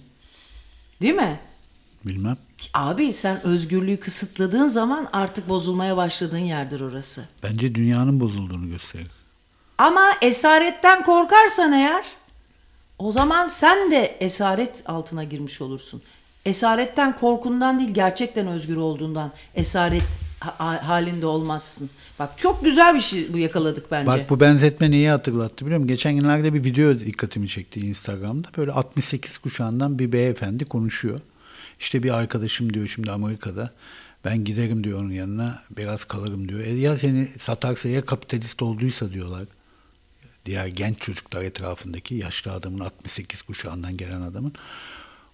Değil 1.02 1.14
mi? 1.14 1.40
Bilmem. 2.08 2.36
Abi 2.74 3.12
sen 3.12 3.46
özgürlüğü 3.46 3.96
kısıtladığın 4.00 4.66
zaman 4.68 5.08
artık 5.12 5.48
bozulmaya 5.48 5.96
başladığın 5.96 6.38
yerdir 6.38 6.80
orası. 6.80 7.24
Bence 7.42 7.74
dünyanın 7.74 8.20
bozulduğunu 8.20 8.68
gösterir. 8.68 9.06
Ama 9.78 10.10
esaretten 10.22 11.04
korkarsan 11.04 11.72
eğer 11.72 12.04
o 12.98 13.12
zaman 13.12 13.46
sen 13.46 13.90
de 13.90 14.16
esaret 14.20 14.82
altına 14.86 15.24
girmiş 15.24 15.60
olursun. 15.60 16.02
Esaretten 16.46 17.16
korkundan 17.18 17.78
değil 17.78 17.90
gerçekten 17.90 18.46
özgür 18.46 18.76
olduğundan 18.76 19.32
esaret 19.54 20.02
ha- 20.40 20.88
halinde 20.88 21.26
olmazsın. 21.26 21.90
Bak 22.18 22.38
çok 22.38 22.64
güzel 22.64 22.94
bir 22.94 23.00
şey 23.00 23.32
bu 23.32 23.38
yakaladık 23.38 23.90
bence. 23.90 24.06
Bak 24.06 24.30
bu 24.30 24.40
benzetme 24.40 24.90
neyi 24.90 25.10
hatırlattı 25.10 25.64
biliyor 25.66 25.80
musun? 25.80 25.88
Geçen 25.88 26.16
günlerde 26.16 26.54
bir 26.54 26.64
video 26.64 27.00
dikkatimi 27.00 27.48
çekti 27.48 27.80
Instagram'da. 27.80 28.48
Böyle 28.56 28.72
68 28.72 29.38
kuşağından 29.38 29.98
bir 29.98 30.12
beyefendi 30.12 30.64
konuşuyor. 30.64 31.20
İşte 31.80 32.02
bir 32.02 32.10
arkadaşım 32.10 32.74
diyor 32.74 32.88
şimdi 32.88 33.12
Amerika'da. 33.12 33.72
Ben 34.24 34.44
giderim 34.44 34.84
diyor 34.84 35.00
onun 35.00 35.10
yanına 35.10 35.62
biraz 35.76 36.04
kalırım 36.04 36.48
diyor. 36.48 36.60
E 36.60 36.70
ya 36.70 36.98
seni 36.98 37.26
satarsa 37.26 37.88
ya 37.88 38.04
kapitalist 38.04 38.62
olduysa 38.62 39.12
diyorlar. 39.12 39.44
Diğer 40.46 40.66
genç 40.66 41.00
çocuklar 41.00 41.42
etrafındaki 41.42 42.14
yaşlı 42.14 42.52
adamın 42.52 42.80
68 42.80 43.42
kuşağından 43.42 43.96
gelen 43.96 44.20
adamın. 44.20 44.52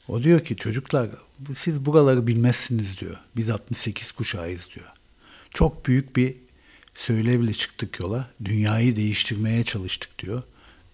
O 0.08 0.22
diyor 0.22 0.44
ki 0.44 0.56
çocuklar 0.56 1.08
siz 1.56 1.86
buraları 1.86 2.26
bilmezsiniz 2.26 3.00
diyor. 3.00 3.16
Biz 3.36 3.50
68 3.50 4.12
kuşağıyız 4.12 4.68
diyor. 4.74 4.86
Çok 5.54 5.86
büyük 5.86 6.16
bir 6.16 6.34
söylevle 6.94 7.52
çıktık 7.52 8.00
yola. 8.00 8.30
Dünyayı 8.44 8.96
değiştirmeye 8.96 9.64
çalıştık 9.64 10.18
diyor. 10.18 10.42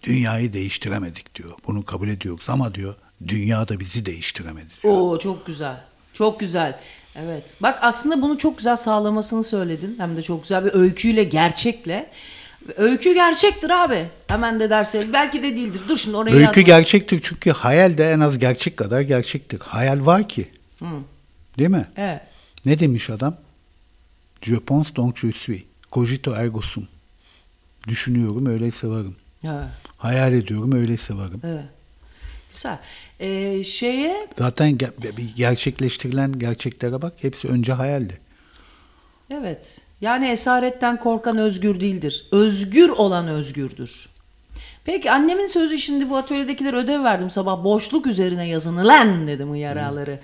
Dünyayı 0.03 0.53
değiştiremedik 0.53 1.35
diyor. 1.35 1.51
Bunu 1.67 1.85
kabul 1.85 2.07
ediyoruz 2.07 2.45
ama 2.47 2.75
diyor 2.75 2.95
dünya 3.27 3.67
da 3.67 3.79
bizi 3.79 4.05
değiştiremedi 4.05 4.67
diyor. 4.83 4.93
Oo 4.93 5.19
çok 5.19 5.45
güzel. 5.47 5.77
Çok 6.13 6.39
güzel. 6.39 6.79
Evet. 7.15 7.43
Bak 7.61 7.79
aslında 7.81 8.21
bunu 8.21 8.37
çok 8.37 8.57
güzel 8.57 8.77
sağlamasını 8.77 9.43
söyledin. 9.43 9.95
Hem 9.99 10.17
de 10.17 10.23
çok 10.23 10.41
güzel 10.43 10.65
bir 10.65 10.73
öyküyle, 10.73 11.23
gerçekle. 11.23 12.09
Öykü 12.77 13.13
gerçektir 13.13 13.69
abi. 13.69 14.05
Hemen 14.27 14.59
de 14.59 14.69
derse 14.69 15.13
belki 15.13 15.43
de 15.43 15.55
değildir. 15.55 15.81
Dur 15.89 15.97
şimdi 15.97 16.17
oraya 16.17 16.31
Öykü 16.31 16.43
yazma. 16.43 16.61
gerçektir 16.61 17.19
çünkü 17.23 17.51
hayal 17.51 17.97
de 17.97 18.11
en 18.11 18.19
az 18.19 18.39
gerçek 18.39 18.77
kadar 18.77 19.01
gerçektir. 19.01 19.59
Hayal 19.59 20.05
var 20.05 20.29
ki. 20.29 20.51
Değil 21.57 21.69
mi? 21.69 21.87
Evet. 21.97 22.21
Ne 22.65 22.79
demiş 22.79 23.09
adam? 23.09 23.35
Je 24.41 24.59
pense 24.59 24.95
donc 24.95 25.17
je 25.17 25.31
suis. 25.31 25.63
Cogito 25.91 26.33
ergo 26.33 26.61
sum. 26.61 26.87
Düşünüyorum 27.87 28.45
öyleyse 28.45 28.87
varım. 28.87 29.15
Evet. 29.43 29.65
Hayal 29.97 30.33
ediyorum 30.33 30.71
öyleyse 30.71 31.13
varım. 31.13 31.41
evet. 31.43 31.65
Güzel. 32.53 32.79
Ee, 33.21 33.63
şeye 33.63 34.27
Zaten 34.37 34.77
gerçekleştirilen 35.35 36.39
gerçeklere 36.39 37.01
bak 37.01 37.13
hepsi 37.21 37.47
önce 37.47 37.73
hayaldi. 37.73 38.19
evet. 39.33 39.81
Yani 40.01 40.27
esaretten 40.27 40.99
korkan 40.99 41.37
özgür 41.37 41.79
değildir. 41.79 42.25
Özgür 42.31 42.89
olan 42.89 43.27
özgürdür. 43.27 44.09
Peki 44.85 45.11
annemin 45.11 45.47
sözü 45.47 45.79
şimdi 45.79 46.09
bu 46.09 46.17
atölyedekiler 46.17 46.73
ödev 46.73 47.03
verdim 47.03 47.29
sabah 47.29 47.63
boşluk 47.63 48.07
üzerine 48.07 48.47
yazınılan 48.47 49.27
dedim 49.27 49.51
uyarıları. 49.51 50.19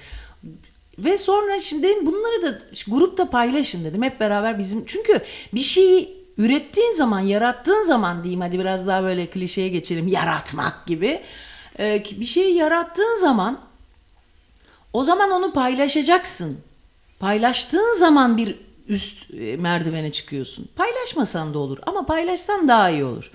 Ve 1.00 1.18
sonra 1.18 1.60
şimdi 1.62 1.84
dedim 1.84 2.06
bunları 2.06 2.44
da 2.44 2.60
grupta 2.88 3.30
paylaşın 3.30 3.86
dedim 3.86 4.04
hep 4.04 4.20
beraber 4.20 4.60
bizim 4.60 4.86
çünkü 4.86 5.20
bir 5.54 5.60
şeyi 5.60 6.18
ürettiğin 6.38 6.92
zaman 6.92 7.20
yarattığın 7.20 7.84
zaman 7.84 8.24
diyeyim 8.24 8.42
hadi 8.42 8.60
biraz 8.60 8.88
daha 8.88 9.04
böyle 9.04 9.28
klişeye 9.28 9.70
geçelim 9.70 10.08
yaratmak 10.08 10.86
gibi 10.86 11.20
Ee, 11.80 12.04
bir 12.12 12.26
şeyi 12.26 12.56
yarattığın 12.56 13.16
zaman 13.16 13.60
o 14.94 15.04
zaman 15.04 15.32
onu 15.32 15.54
paylaşacaksın. 15.54 16.58
Paylaştığın 17.20 17.98
zaman 18.00 18.38
bir 18.38 18.56
üst 18.88 19.34
e, 19.34 19.58
merdivene 19.58 20.12
çıkıyorsun. 20.12 20.68
Paylaşmasan 20.76 21.54
da 21.54 21.60
olur 21.60 21.78
ama 21.86 22.06
paylaşsan 22.06 22.68
daha 22.68 22.90
iyi 22.90 23.04
olur. 23.04 23.32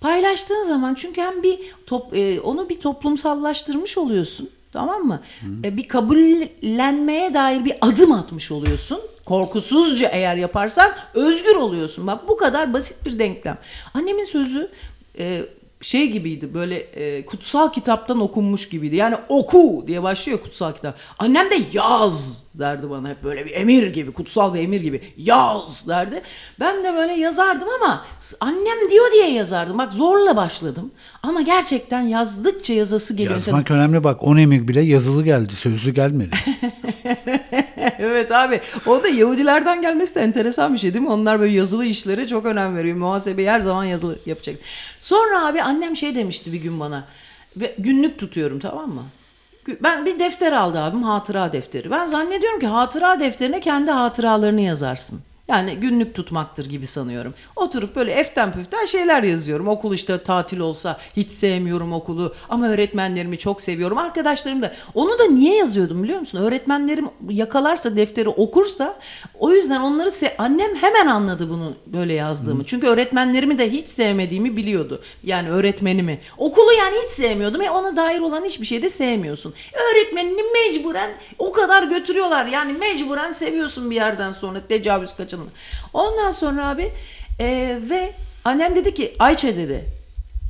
Paylaştığın 0.00 0.62
zaman 0.62 0.94
çünkü 0.94 1.20
hem 1.20 1.42
bir 1.42 1.60
top, 1.86 2.16
e, 2.16 2.40
onu 2.40 2.68
bir 2.68 2.80
toplumsallaştırmış 2.80 3.98
oluyorsun. 3.98 4.50
Tamam 4.72 5.02
mı? 5.02 5.22
E, 5.64 5.76
bir 5.76 5.88
kabullenmeye 5.88 7.34
dair 7.34 7.64
bir 7.64 7.74
adım 7.80 8.12
atmış 8.12 8.50
oluyorsun. 8.50 9.00
Korkusuzca 9.24 10.08
eğer 10.08 10.36
yaparsan 10.36 10.92
özgür 11.14 11.56
oluyorsun. 11.56 12.06
Bak 12.06 12.28
bu 12.28 12.36
kadar 12.36 12.72
basit 12.72 13.06
bir 13.06 13.18
denklem. 13.18 13.58
Annemin 13.94 14.24
sözü 14.24 14.70
şey 15.86 16.10
gibiydi 16.10 16.54
böyle 16.54 16.76
e, 16.76 17.26
kutsal 17.26 17.72
kitaptan 17.72 18.20
okunmuş 18.20 18.68
gibiydi. 18.68 18.96
Yani 18.96 19.16
oku 19.28 19.84
diye 19.86 20.02
başlıyor 20.02 20.38
kutsal 20.38 20.72
kitap. 20.72 20.96
Annem 21.18 21.50
de 21.50 21.58
yaz 21.72 22.46
derdi 22.58 22.90
bana 22.90 23.08
hep 23.08 23.24
böyle 23.24 23.46
bir 23.46 23.50
emir 23.50 23.86
gibi 23.86 24.12
kutsal 24.12 24.54
bir 24.54 24.60
emir 24.60 24.80
gibi 24.80 25.00
yaz 25.16 25.88
derdi. 25.88 26.22
Ben 26.60 26.84
de 26.84 26.94
böyle 26.94 27.12
yazardım 27.12 27.68
ama 27.80 28.04
annem 28.40 28.90
diyor 28.90 29.12
diye 29.12 29.30
yazardım. 29.30 29.78
Bak 29.78 29.92
zorla 29.92 30.36
başladım 30.36 30.90
ama 31.22 31.42
gerçekten 31.42 32.00
yazdıkça 32.00 32.74
yazası 32.74 33.14
geliyor. 33.14 33.34
Yazmak 33.36 33.70
önemli 33.70 34.04
bak 34.04 34.22
10 34.22 34.36
emir 34.36 34.68
bile 34.68 34.80
yazılı 34.80 35.24
geldi 35.24 35.52
sözlü 35.54 35.94
gelmedi. 35.94 36.36
evet 37.98 38.32
abi. 38.32 38.60
O 38.86 39.02
da 39.02 39.08
Yahudilerden 39.08 39.82
gelmesi 39.82 40.14
de 40.14 40.20
enteresan 40.20 40.74
bir 40.74 40.78
şey 40.78 40.94
değil 40.94 41.04
mi? 41.04 41.10
Onlar 41.10 41.40
böyle 41.40 41.52
yazılı 41.52 41.84
işlere 41.84 42.28
çok 42.28 42.46
önem 42.46 42.76
veriyor. 42.76 42.96
Muhasebeyi 42.96 43.50
her 43.50 43.60
zaman 43.60 43.84
yazılı 43.84 44.18
yapacak. 44.26 44.56
Sonra 45.00 45.46
abi 45.46 45.62
annem 45.76 45.96
şey 45.96 46.14
demişti 46.14 46.52
bir 46.52 46.58
gün 46.58 46.80
bana. 46.80 47.04
Günlük 47.78 48.18
tutuyorum 48.18 48.60
tamam 48.60 48.90
mı? 48.90 49.02
Ben 49.82 50.06
bir 50.06 50.18
defter 50.18 50.52
aldı 50.52 50.78
abim 50.78 51.02
hatıra 51.02 51.52
defteri. 51.52 51.90
Ben 51.90 52.06
zannediyorum 52.06 52.60
ki 52.60 52.66
hatıra 52.66 53.20
defterine 53.20 53.60
kendi 53.60 53.90
hatıralarını 53.90 54.60
yazarsın. 54.60 55.20
Yani 55.48 55.76
günlük 55.76 56.14
tutmaktır 56.14 56.66
gibi 56.66 56.86
sanıyorum. 56.86 57.34
Oturup 57.56 57.96
böyle 57.96 58.12
eften 58.12 58.52
püften 58.52 58.84
şeyler 58.84 59.22
yazıyorum. 59.22 59.68
Okul 59.68 59.94
işte 59.94 60.22
tatil 60.22 60.58
olsa 60.58 60.98
hiç 61.16 61.30
sevmiyorum 61.30 61.92
okulu 61.92 62.34
ama 62.48 62.68
öğretmenlerimi 62.68 63.38
çok 63.38 63.60
seviyorum. 63.60 63.98
Arkadaşlarım 63.98 64.62
da. 64.62 64.72
Onu 64.94 65.18
da 65.18 65.24
niye 65.24 65.56
yazıyordum 65.56 66.02
biliyor 66.02 66.20
musun? 66.20 66.38
Öğretmenlerim 66.38 67.08
yakalarsa 67.28 67.96
defteri 67.96 68.28
okursa 68.28 68.98
o 69.38 69.52
yüzden 69.52 69.80
onları 69.80 70.10
se 70.10 70.36
annem 70.38 70.74
hemen 70.74 71.06
anladı 71.06 71.50
bunu 71.50 71.72
böyle 71.86 72.12
yazdığımı. 72.12 72.64
Çünkü 72.64 72.86
öğretmenlerimi 72.86 73.58
de 73.58 73.70
hiç 73.72 73.88
sevmediğimi 73.88 74.56
biliyordu. 74.56 75.02
Yani 75.24 75.50
öğretmenimi. 75.50 76.20
Okulu 76.38 76.72
yani 76.72 76.96
hiç 77.04 77.10
sevmiyordum. 77.10 77.60
E 77.60 77.70
ona 77.70 77.96
dair 77.96 78.20
olan 78.20 78.44
hiçbir 78.44 78.66
şey 78.66 78.82
de 78.82 78.88
sevmiyorsun. 78.88 79.54
Öğretmenini 79.72 80.42
mecburen 80.52 81.10
o 81.38 81.52
kadar 81.52 81.82
götürüyorlar. 81.82 82.46
Yani 82.46 82.72
mecburen 82.72 83.32
seviyorsun 83.32 83.90
bir 83.90 83.94
yerden 83.96 84.30
sonra 84.30 84.60
tecavüz 84.68 85.16
kaçınma. 85.36 85.50
Ondan 85.92 86.30
sonra 86.30 86.68
abi 86.68 86.92
e, 87.40 87.78
ve 87.90 88.12
annem 88.44 88.76
dedi 88.76 88.94
ki 88.94 89.16
Ayça 89.18 89.56
dedi. 89.56 89.84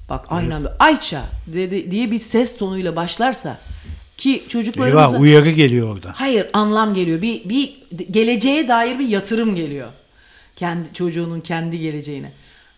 Bak 0.09 0.27
aynı 0.29 0.55
anda 0.55 0.77
Ayça 0.79 1.25
dedi 1.47 1.91
diye 1.91 2.11
bir 2.11 2.19
ses 2.19 2.57
tonuyla 2.57 2.97
başlarsa 2.97 3.59
ki 4.17 4.45
çocuklarımızın 4.49 5.15
Eyvah 5.15 5.21
uyarı 5.21 5.51
geliyor 5.51 5.97
orada. 5.97 6.13
Hayır 6.17 6.47
anlam 6.53 6.95
geliyor. 6.95 7.23
Bir 7.23 7.49
bir 7.49 7.79
geleceğe 8.11 8.69
dair 8.69 8.99
bir 8.99 9.09
yatırım 9.09 9.55
geliyor. 9.55 9.89
Kendi 10.57 10.93
çocuğunun 10.95 11.41
kendi 11.41 11.79
geleceğine. 11.79 12.33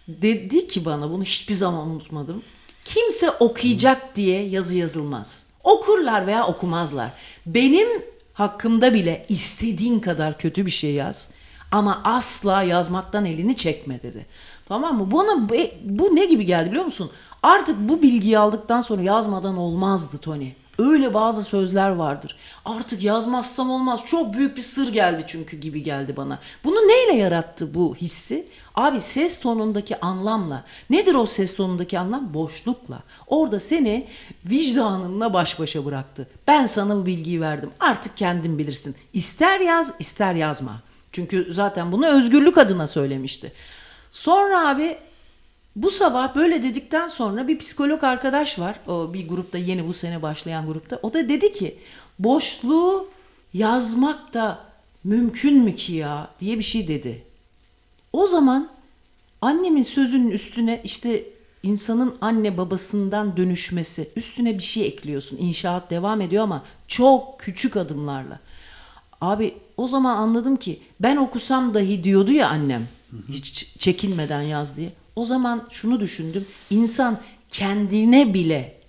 Dedi 0.09 0.67
ki 0.67 0.85
bana 0.85 1.11
bunu 1.11 1.25
hiçbir 1.25 1.55
zaman 1.55 1.89
unutmadım. 1.89 2.43
Kimse 2.85 3.31
okuyacak 3.31 4.17
diye 4.17 4.49
yazı 4.49 4.77
yazılmaz. 4.77 5.47
Okurlar 5.65 6.27
veya 6.27 6.47
okumazlar. 6.47 7.11
Benim 7.47 7.89
hakkımda 8.35 8.95
bile 8.95 9.27
istediğin 9.29 10.01
kadar 10.01 10.39
kötü 10.39 10.67
bir 10.67 10.71
şey 10.71 10.93
yaz. 10.93 11.29
Ama 11.73 12.01
asla 12.05 12.63
yazmaktan 12.63 13.25
elini 13.25 13.57
çekme 13.57 14.03
dedi. 14.03 14.27
Tamam 14.69 14.99
mı? 14.99 15.13
Bana 15.13 15.49
bu, 15.85 16.17
ne 16.17 16.25
gibi 16.25 16.47
geldi 16.47 16.71
biliyor 16.71 16.85
musun? 16.85 17.11
Artık 17.43 17.77
bu 17.89 18.03
bilgiyi 18.03 18.39
aldıktan 18.39 18.81
sonra 18.81 19.03
yazmadan 19.03 19.57
olmazdı 19.57 20.19
Tony. 20.19 20.51
Öyle 20.79 21.15
bazı 21.15 21.43
sözler 21.43 21.91
vardır. 21.91 22.37
Artık 22.65 23.03
yazmazsam 23.03 23.71
olmaz. 23.71 24.01
Çok 24.07 24.35
büyük 24.35 24.57
bir 24.57 24.63
sır 24.63 24.93
geldi 24.93 25.25
çünkü 25.27 25.57
gibi 25.57 25.83
geldi 25.83 26.17
bana. 26.17 26.39
Bunu 26.65 26.77
neyle 26.77 27.19
yarattı 27.19 27.75
bu 27.75 27.97
hissi? 27.97 28.47
Abi 28.75 29.01
ses 29.01 29.41
tonundaki 29.41 30.01
anlamla. 30.01 30.65
Nedir 30.91 31.15
o 31.15 31.27
ses 31.27 31.57
tonundaki 31.57 31.99
anlam? 31.99 32.35
Boşlukla. 32.35 32.99
Orada 33.27 33.61
seni 33.61 34.07
vicdanınla 34.45 35.33
baş 35.33 35.61
başa 35.61 35.85
bıraktı. 35.85 36.29
Ben 36.47 36.67
sana 36.67 36.97
bu 36.97 37.07
bilgiyi 37.07 37.41
verdim. 37.41 37.71
Artık 37.81 38.17
kendin 38.17 38.59
bilirsin. 38.59 38.97
İster 39.13 39.61
yaz, 39.61 39.93
ister 39.99 40.35
yazma. 40.35 40.81
Çünkü 41.13 41.49
zaten 41.51 41.93
bunu 41.93 42.07
özgürlük 42.07 42.59
adına 42.59 42.87
söylemişti. 42.87 43.53
Sonra 44.11 44.69
abi 44.69 44.99
bu 45.77 45.91
sabah 45.91 46.37
böyle 46.37 46.63
dedikten 46.63 47.07
sonra 47.07 47.49
bir 47.49 47.59
psikolog 47.59 48.05
arkadaş 48.05 48.59
var. 48.59 48.77
O 48.87 49.15
bir 49.15 49.29
grupta 49.29 49.59
yeni 49.59 49.89
bu 49.89 49.93
sene 49.93 50.23
başlayan 50.23 50.67
grupta. 50.67 50.99
O 51.03 51.15
da 51.15 51.29
dedi 51.29 51.53
ki 51.53 51.79
boşluğu 52.19 53.09
yazmak 53.55 54.35
da 54.35 54.59
mümkün 55.05 55.63
mü 55.65 55.75
ki 55.75 55.93
ya 55.93 56.31
diye 56.41 56.59
bir 56.59 56.65
şey 56.65 56.89
dedi. 56.89 57.23
O 58.13 58.27
zaman 58.27 58.69
annemin 59.43 59.83
sözünün 59.83 60.31
üstüne 60.31 60.81
işte 60.85 61.25
insanın 61.63 62.17
anne 62.21 62.57
babasından 62.57 63.37
dönüşmesi 63.37 64.11
üstüne 64.17 64.59
bir 64.59 64.63
şey 64.63 64.87
ekliyorsun. 64.87 65.37
İnşaat 65.37 65.91
devam 65.91 66.21
ediyor 66.21 66.43
ama 66.43 66.65
çok 66.89 67.41
küçük 67.41 67.77
adımlarla. 67.77 68.41
Abi 69.21 69.55
o 69.77 69.89
zaman 69.89 70.17
anladım 70.17 70.57
ki 70.57 70.83
ben 71.01 71.17
okusam 71.17 71.75
dahi 71.75 72.05
diyordu 72.05 72.33
ya 72.33 72.49
annem 72.49 72.89
hiç 73.29 73.77
çekinmeden 73.79 74.43
yaz 74.43 74.77
diye. 74.77 74.93
O 75.17 75.25
zaman 75.25 75.67
şunu 75.71 76.01
düşündüm. 76.01 76.47
İnsan 76.71 77.19
kendine 77.51 78.35
bile 78.35 78.81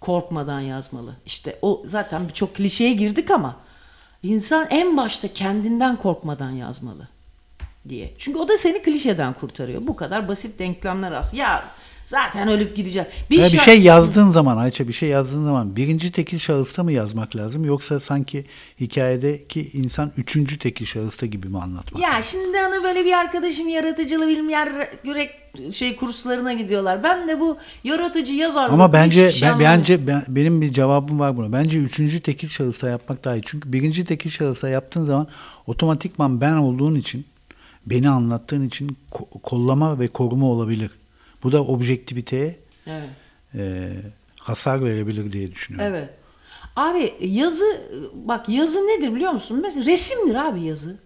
korkmadan 0.00 0.60
yazmalı. 0.60 1.14
İşte 1.26 1.58
o 1.62 1.82
zaten 1.86 2.28
birçok 2.28 2.54
klişeye 2.54 2.92
girdik 2.92 3.30
ama 3.30 3.56
insan 4.22 4.66
en 4.70 4.96
başta 4.96 5.32
kendinden 5.32 5.96
korkmadan 5.96 6.50
yazmalı 6.50 7.08
diye. 7.88 8.14
Çünkü 8.18 8.38
o 8.38 8.48
da 8.48 8.58
seni 8.58 8.82
klişeden 8.82 9.32
kurtarıyor. 9.32 9.86
Bu 9.86 9.96
kadar 9.96 10.28
basit 10.28 10.58
denklemler 10.58 11.12
aslında. 11.12 11.42
Ya 11.42 11.64
zaten 12.08 12.48
ölüp 12.48 12.76
gideceğim. 12.76 13.08
Bir, 13.30 13.40
şa- 13.40 13.52
bir 13.52 13.58
şey 13.58 13.82
yazdığın 13.82 14.28
zaman 14.28 14.56
Ayça 14.56 14.88
bir 14.88 14.92
şey 14.92 15.08
yazdığın 15.08 15.44
zaman 15.44 15.76
birinci 15.76 16.12
tekil 16.12 16.38
şahısta 16.38 16.82
mı 16.82 16.92
yazmak 16.92 17.36
lazım 17.36 17.64
yoksa 17.64 18.00
sanki 18.00 18.44
hikayedeki 18.80 19.70
insan 19.72 20.12
üçüncü 20.16 20.58
tekil 20.58 20.86
şahısta 20.86 21.26
gibi 21.26 21.48
mi 21.48 21.58
anlatmak? 21.58 22.02
Ya 22.02 22.22
şimdi 22.22 22.58
hani 22.58 22.84
böyle 22.84 23.04
bir 23.04 23.12
arkadaşım 23.12 23.68
yaratıcılı 23.68 24.28
bilmem 24.28 24.88
yürek 25.04 25.30
şey 25.72 25.96
kurslarına 25.96 26.52
gidiyorlar. 26.52 27.02
Ben 27.02 27.28
de 27.28 27.40
bu 27.40 27.58
yaratıcı 27.84 28.34
yazar 28.34 28.70
Ama 28.70 28.92
bence 28.92 29.30
şey 29.30 29.48
ben, 29.48 29.60
bence 29.60 30.06
ben, 30.06 30.24
benim 30.28 30.60
bir 30.60 30.72
cevabım 30.72 31.18
var 31.18 31.36
buna. 31.36 31.52
Bence 31.52 31.78
üçüncü 31.78 32.20
tekil 32.20 32.48
şahısta 32.48 32.88
yapmak 32.88 33.24
daha 33.24 33.36
iyi. 33.36 33.42
Çünkü 33.46 33.72
birinci 33.72 34.04
tekil 34.04 34.30
şahısta 34.30 34.68
yaptığın 34.68 35.04
zaman 35.04 35.26
otomatikman 35.66 36.40
ben 36.40 36.52
olduğun 36.52 36.94
için 36.94 37.26
beni 37.90 38.08
anlattığın 38.08 38.66
için 38.68 38.96
ko- 39.12 39.40
kollama 39.42 40.00
ve 40.00 40.08
koruma 40.08 40.46
olabilir. 40.46 40.90
Bu 41.42 41.52
da 41.52 41.64
objektiviteye 41.64 42.56
Evet. 42.86 43.08
e, 43.54 43.88
hasar 44.40 44.84
verebilir 44.84 45.32
diye 45.32 45.52
düşünüyorum. 45.52 45.94
Evet. 45.94 46.08
Abi 46.76 47.14
yazı 47.20 47.80
bak 48.14 48.48
yazı 48.48 48.78
nedir 48.78 49.14
biliyor 49.14 49.32
musun? 49.32 49.58
Mesela 49.62 49.86
resimdir 49.86 50.34
abi 50.34 50.60
yazı. 50.62 50.96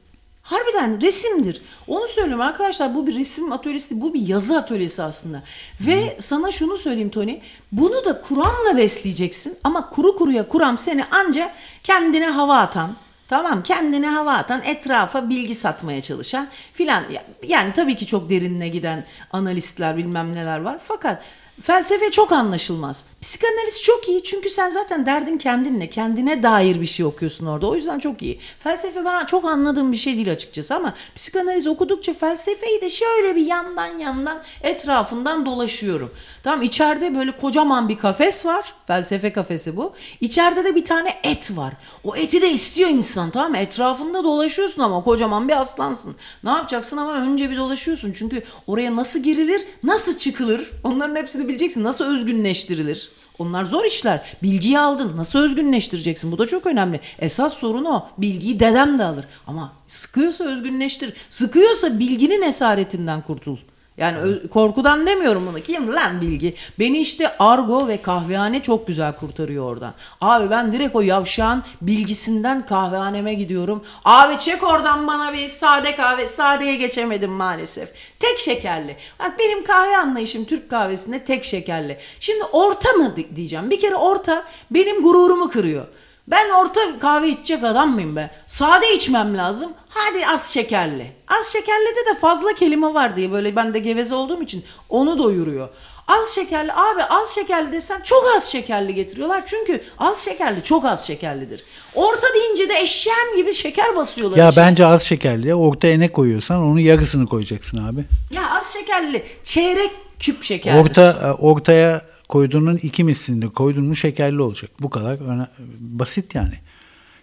Harbiden 0.42 1.00
resimdir. 1.00 1.62
Onu 1.86 2.08
söylüyorum 2.08 2.40
arkadaşlar 2.40 2.94
bu 2.94 3.06
bir 3.06 3.16
resim 3.18 3.52
atölyesi 3.52 4.00
bu 4.00 4.14
bir 4.14 4.26
yazı 4.28 4.58
atölyesi 4.58 5.02
aslında. 5.02 5.42
Ve 5.80 6.16
sana 6.20 6.52
şunu 6.52 6.76
söyleyeyim 6.76 7.10
Tony. 7.10 7.38
Bunu 7.72 8.04
da 8.04 8.20
Kur'an'la 8.20 8.76
besleyeceksin 8.76 9.56
ama 9.64 9.90
kuru 9.90 10.16
kuruya 10.16 10.48
Kur'an 10.48 10.76
seni 10.76 11.04
anca 11.04 11.52
kendine 11.82 12.26
hava 12.28 12.58
atan, 12.58 12.96
Tamam 13.28 13.62
kendine 13.62 14.08
hava 14.08 14.32
atan 14.32 14.62
etrafa 14.64 15.30
bilgi 15.30 15.54
satmaya 15.54 16.02
çalışan 16.02 16.48
filan 16.72 17.04
yani 17.42 17.72
tabii 17.72 17.96
ki 17.96 18.06
çok 18.06 18.30
derinine 18.30 18.68
giden 18.68 19.04
analistler 19.32 19.96
bilmem 19.96 20.34
neler 20.34 20.60
var 20.60 20.78
fakat 20.84 21.22
felsefe 21.60 22.10
çok 22.10 22.32
anlaşılmaz. 22.32 23.04
Psikanaliz 23.20 23.82
çok 23.82 24.08
iyi 24.08 24.22
çünkü 24.22 24.50
sen 24.50 24.70
zaten 24.70 25.06
derdin 25.06 25.38
kendinle 25.38 25.90
kendine 25.90 26.42
dair 26.42 26.80
bir 26.80 26.86
şey 26.86 27.06
okuyorsun 27.06 27.46
orada 27.46 27.66
o 27.66 27.74
yüzden 27.74 27.98
çok 27.98 28.22
iyi. 28.22 28.40
Felsefe 28.58 29.04
bana 29.04 29.26
çok 29.26 29.44
anladığım 29.44 29.92
bir 29.92 29.96
şey 29.96 30.16
değil 30.16 30.32
açıkçası 30.32 30.74
ama 30.74 30.94
psikanaliz 31.14 31.66
okudukça 31.66 32.14
felsefeyi 32.14 32.80
de 32.80 32.90
şöyle 32.90 33.36
bir 33.36 33.46
yandan 33.46 33.86
yandan 33.86 34.42
etrafından 34.62 35.46
dolaşıyorum. 35.46 36.12
Tamam 36.42 36.62
içeride 36.62 37.14
böyle 37.14 37.32
kocaman 37.32 37.88
bir 37.88 37.98
kafes 37.98 38.46
var. 38.46 38.72
Felsefe 38.86 39.32
kafesi 39.32 39.76
bu. 39.76 39.92
İçeride 40.20 40.64
de 40.64 40.74
bir 40.74 40.84
tane 40.84 41.14
et 41.22 41.56
var. 41.56 41.72
O 42.04 42.16
eti 42.16 42.42
de 42.42 42.50
istiyor 42.50 42.90
insan 42.90 43.30
tamam 43.30 43.50
mı? 43.50 43.56
Etrafında 43.56 44.24
dolaşıyorsun 44.24 44.82
ama 44.82 45.04
kocaman 45.04 45.48
bir 45.48 45.60
aslansın. 45.60 46.16
Ne 46.44 46.50
yapacaksın 46.50 46.96
ama 46.96 47.12
önce 47.12 47.50
bir 47.50 47.56
dolaşıyorsun. 47.56 48.12
Çünkü 48.12 48.42
oraya 48.66 48.96
nasıl 48.96 49.22
girilir, 49.22 49.64
nasıl 49.82 50.18
çıkılır 50.18 50.70
onların 50.84 51.16
hepsini 51.16 51.48
bileceksin. 51.48 51.84
Nasıl 51.84 52.04
özgünleştirilir? 52.04 53.10
Onlar 53.38 53.64
zor 53.64 53.84
işler. 53.84 54.22
Bilgiyi 54.42 54.78
aldın. 54.78 55.16
Nasıl 55.16 55.38
özgünleştireceksin? 55.38 56.32
Bu 56.32 56.38
da 56.38 56.46
çok 56.46 56.66
önemli. 56.66 57.00
Esas 57.18 57.54
sorun 57.54 57.84
o. 57.84 58.06
Bilgiyi 58.18 58.60
dedem 58.60 58.98
de 58.98 59.04
alır. 59.04 59.24
Ama 59.46 59.72
sıkıyorsa 59.86 60.44
özgünleştir. 60.44 61.12
Sıkıyorsa 61.30 61.98
bilginin 61.98 62.42
esaretinden 62.42 63.20
kurtul. 63.20 63.56
Yani 63.96 64.18
ö- 64.18 64.48
korkudan 64.48 65.06
demiyorum 65.06 65.46
bunu. 65.46 65.60
Kim 65.60 65.94
lan 65.94 66.20
bilgi? 66.20 66.54
Beni 66.78 66.98
işte 66.98 67.38
argo 67.38 67.88
ve 67.88 68.02
kahvehane 68.02 68.62
çok 68.62 68.86
güzel 68.86 69.12
kurtarıyor 69.16 69.64
oradan. 69.72 69.94
Abi 70.20 70.50
ben 70.50 70.72
direkt 70.72 70.96
o 70.96 71.00
yavşağın 71.00 71.62
bilgisinden 71.82 72.66
kahvehaneme 72.66 73.34
gidiyorum. 73.34 73.84
Abi 74.04 74.38
çek 74.38 74.62
oradan 74.62 75.06
bana 75.06 75.32
bir 75.32 75.48
sade 75.48 75.96
kahve. 75.96 76.26
Sadeye 76.26 76.76
geçemedim 76.76 77.30
maalesef. 77.30 77.88
Tek 78.18 78.38
şekerli. 78.38 78.96
Bak 79.20 79.38
benim 79.38 79.64
kahve 79.64 79.96
anlayışım 79.96 80.44
Türk 80.44 80.70
kahvesinde 80.70 81.24
tek 81.24 81.44
şekerli. 81.44 81.96
Şimdi 82.20 82.44
orta 82.44 82.92
mı 82.92 83.16
di- 83.16 83.36
diyeceğim. 83.36 83.70
Bir 83.70 83.80
kere 83.80 83.94
orta 83.94 84.44
benim 84.70 85.02
gururumu 85.02 85.50
kırıyor. 85.50 85.86
Ben 86.28 86.50
orta 86.50 86.80
kahve 86.98 87.28
içecek 87.28 87.64
adam 87.64 87.94
mıyım 87.94 88.16
be? 88.16 88.30
Sade 88.46 88.94
içmem 88.94 89.38
lazım. 89.38 89.72
Hadi 89.88 90.26
az 90.26 90.52
şekerli. 90.52 91.12
Az 91.28 91.52
şekerlide 91.52 92.06
de 92.14 92.18
fazla 92.20 92.52
kelime 92.52 92.94
var 92.94 93.16
diye 93.16 93.32
böyle 93.32 93.56
ben 93.56 93.74
de 93.74 93.78
geveze 93.78 94.14
olduğum 94.14 94.42
için 94.42 94.64
onu 94.88 95.18
doyuruyor. 95.18 95.68
Az 96.08 96.28
şekerli 96.34 96.72
abi 96.72 97.02
az 97.02 97.34
şekerli 97.34 97.72
desen 97.72 98.00
çok 98.00 98.24
az 98.36 98.44
şekerli 98.52 98.94
getiriyorlar. 98.94 99.42
Çünkü 99.46 99.82
az 99.98 100.24
şekerli 100.24 100.64
çok 100.64 100.84
az 100.84 101.06
şekerlidir. 101.06 101.64
Orta 101.94 102.26
deyince 102.34 102.68
de 102.68 102.80
eşeğim 102.80 103.36
gibi 103.36 103.54
şeker 103.54 103.96
basıyorlar. 103.96 104.36
Ya 104.36 104.48
içine. 104.48 104.64
bence 104.64 104.86
az 104.86 105.02
şekerli. 105.02 105.54
Ortaya 105.54 105.98
ne 105.98 106.08
koyuyorsan 106.08 106.58
onun 106.58 106.78
yarısını 106.78 107.26
koyacaksın 107.26 107.88
abi. 107.88 108.04
Ya 108.30 108.50
az 108.50 108.72
şekerli 108.72 109.22
çeyrek 109.44 109.90
küp 110.18 110.44
şekerdir. 110.44 110.80
Orta 110.80 111.36
ortaya 111.40 112.02
koyduğunun 112.32 112.76
iki 112.76 113.04
mislini 113.04 113.50
koydun 113.50 113.84
mu 113.84 113.96
şekerli 113.96 114.42
olacak. 114.42 114.70
Bu 114.80 114.90
kadar 114.90 115.18
öne- 115.18 115.48
basit 115.80 116.34
yani. 116.34 116.54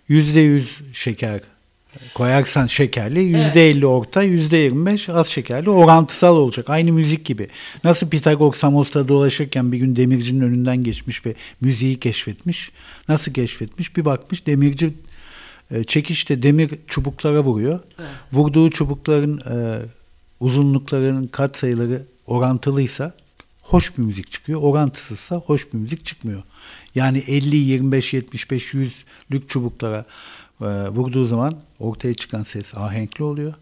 Yüzde 0.08 0.40
yüz 0.40 0.78
şeker 0.94 1.42
koyarsan 2.14 2.68
şekerli, 2.68 3.20
yüzde 3.20 3.70
elli 3.70 3.86
orta, 3.86 4.24
yüzde 4.24 4.58
yirmi 4.58 4.86
beş 4.86 5.10
az 5.10 5.28
şekerli 5.28 5.70
orantısal 5.70 6.36
olacak. 6.38 6.70
Aynı 6.70 6.92
müzik 6.92 7.26
gibi. 7.26 7.48
Nasıl 7.84 8.10
Pitagor 8.10 8.54
Samos'ta 8.54 9.08
dolaşırken 9.08 9.72
bir 9.72 9.78
gün 9.78 9.96
demircinin 9.96 10.42
önünden 10.42 10.84
geçmiş 10.84 11.26
ve 11.26 11.34
müziği 11.62 12.00
keşfetmiş. 12.00 12.72
Nasıl 13.08 13.34
keşfetmiş? 13.34 13.98
Bir 13.98 14.06
bakmış 14.06 14.46
demirci 14.46 14.94
e, 15.72 15.84
çekişte 15.84 16.42
demir 16.42 16.70
çubuklara 16.88 17.44
vuruyor. 17.44 17.80
Vurduğu 18.34 18.70
çubukların 18.70 19.38
e, 19.38 19.56
uzunluklarının 20.40 21.28
katsayıları 21.28 22.02
orantılıysa 22.28 23.14
hoş 23.70 23.98
bir 23.98 24.04
müzik 24.04 24.32
çıkıyor. 24.32 24.62
Orantısızsa 24.62 25.36
hoş 25.36 25.74
bir 25.74 25.78
müzik 25.78 26.06
çıkmıyor. 26.06 26.42
Yani 26.96 27.18
50, 27.18 27.56
25, 27.56 28.14
75, 28.14 28.74
100'lük 28.74 29.48
çubuklara 29.48 30.06
e, 30.62 30.66
vurduğu 30.66 31.26
zaman 31.26 31.54
ortaya 31.80 32.14
çıkan 32.14 32.44
ses 32.44 32.76
ahenkli 32.76 33.24
oluyor. 33.24 33.54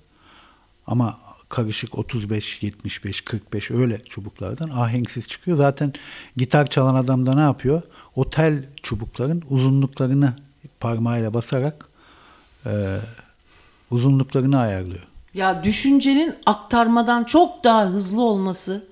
Ama 0.87 1.17
karışık 1.49 1.97
35, 1.97 2.63
75, 2.63 3.21
45 3.21 3.71
öyle 3.71 4.01
çubuklardan 4.03 4.69
ahenksiz 4.69 5.27
çıkıyor. 5.27 5.57
Zaten 5.57 5.93
gitar 6.37 6.67
çalan 6.67 6.95
adam 6.95 7.25
da 7.25 7.33
ne 7.35 7.41
yapıyor? 7.41 7.81
O 8.15 8.29
tel 8.29 8.63
çubukların 8.83 9.43
uzunluklarını 9.49 10.33
parmağıyla 10.79 11.33
basarak 11.33 11.89
e, 12.65 12.97
uzunluklarını 13.91 14.59
ayarlıyor. 14.59 15.03
Ya 15.33 15.63
düşüncenin 15.63 16.35
aktarmadan 16.45 17.23
çok 17.23 17.63
daha 17.63 17.85
hızlı 17.85 18.21
olması 18.21 18.87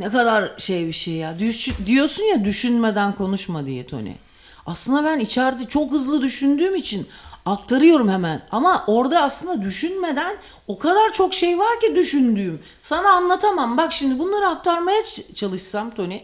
ne 0.00 0.10
kadar 0.10 0.52
şey 0.58 0.86
bir 0.86 0.92
şey 0.92 1.14
ya. 1.14 1.38
Düş- 1.38 1.86
diyorsun 1.86 2.24
ya 2.24 2.44
düşünmeden 2.44 3.14
konuşma 3.14 3.66
diye 3.66 3.86
Tony. 3.86 4.12
Aslında 4.66 5.04
ben 5.04 5.18
içeride 5.20 5.64
çok 5.68 5.92
hızlı 5.92 6.22
düşündüğüm 6.22 6.74
için 6.74 7.08
aktarıyorum 7.46 8.08
hemen. 8.08 8.42
Ama 8.52 8.84
orada 8.86 9.22
aslında 9.22 9.62
düşünmeden 9.62 10.36
o 10.68 10.78
kadar 10.78 11.12
çok 11.12 11.34
şey 11.34 11.58
var 11.58 11.80
ki 11.80 11.96
düşündüğüm. 11.96 12.62
Sana 12.82 13.10
anlatamam. 13.10 13.76
Bak 13.76 13.92
şimdi 13.92 14.18
bunları 14.18 14.46
aktarmaya 14.48 15.02
çalışsam 15.34 15.90
Tony. 15.94 16.20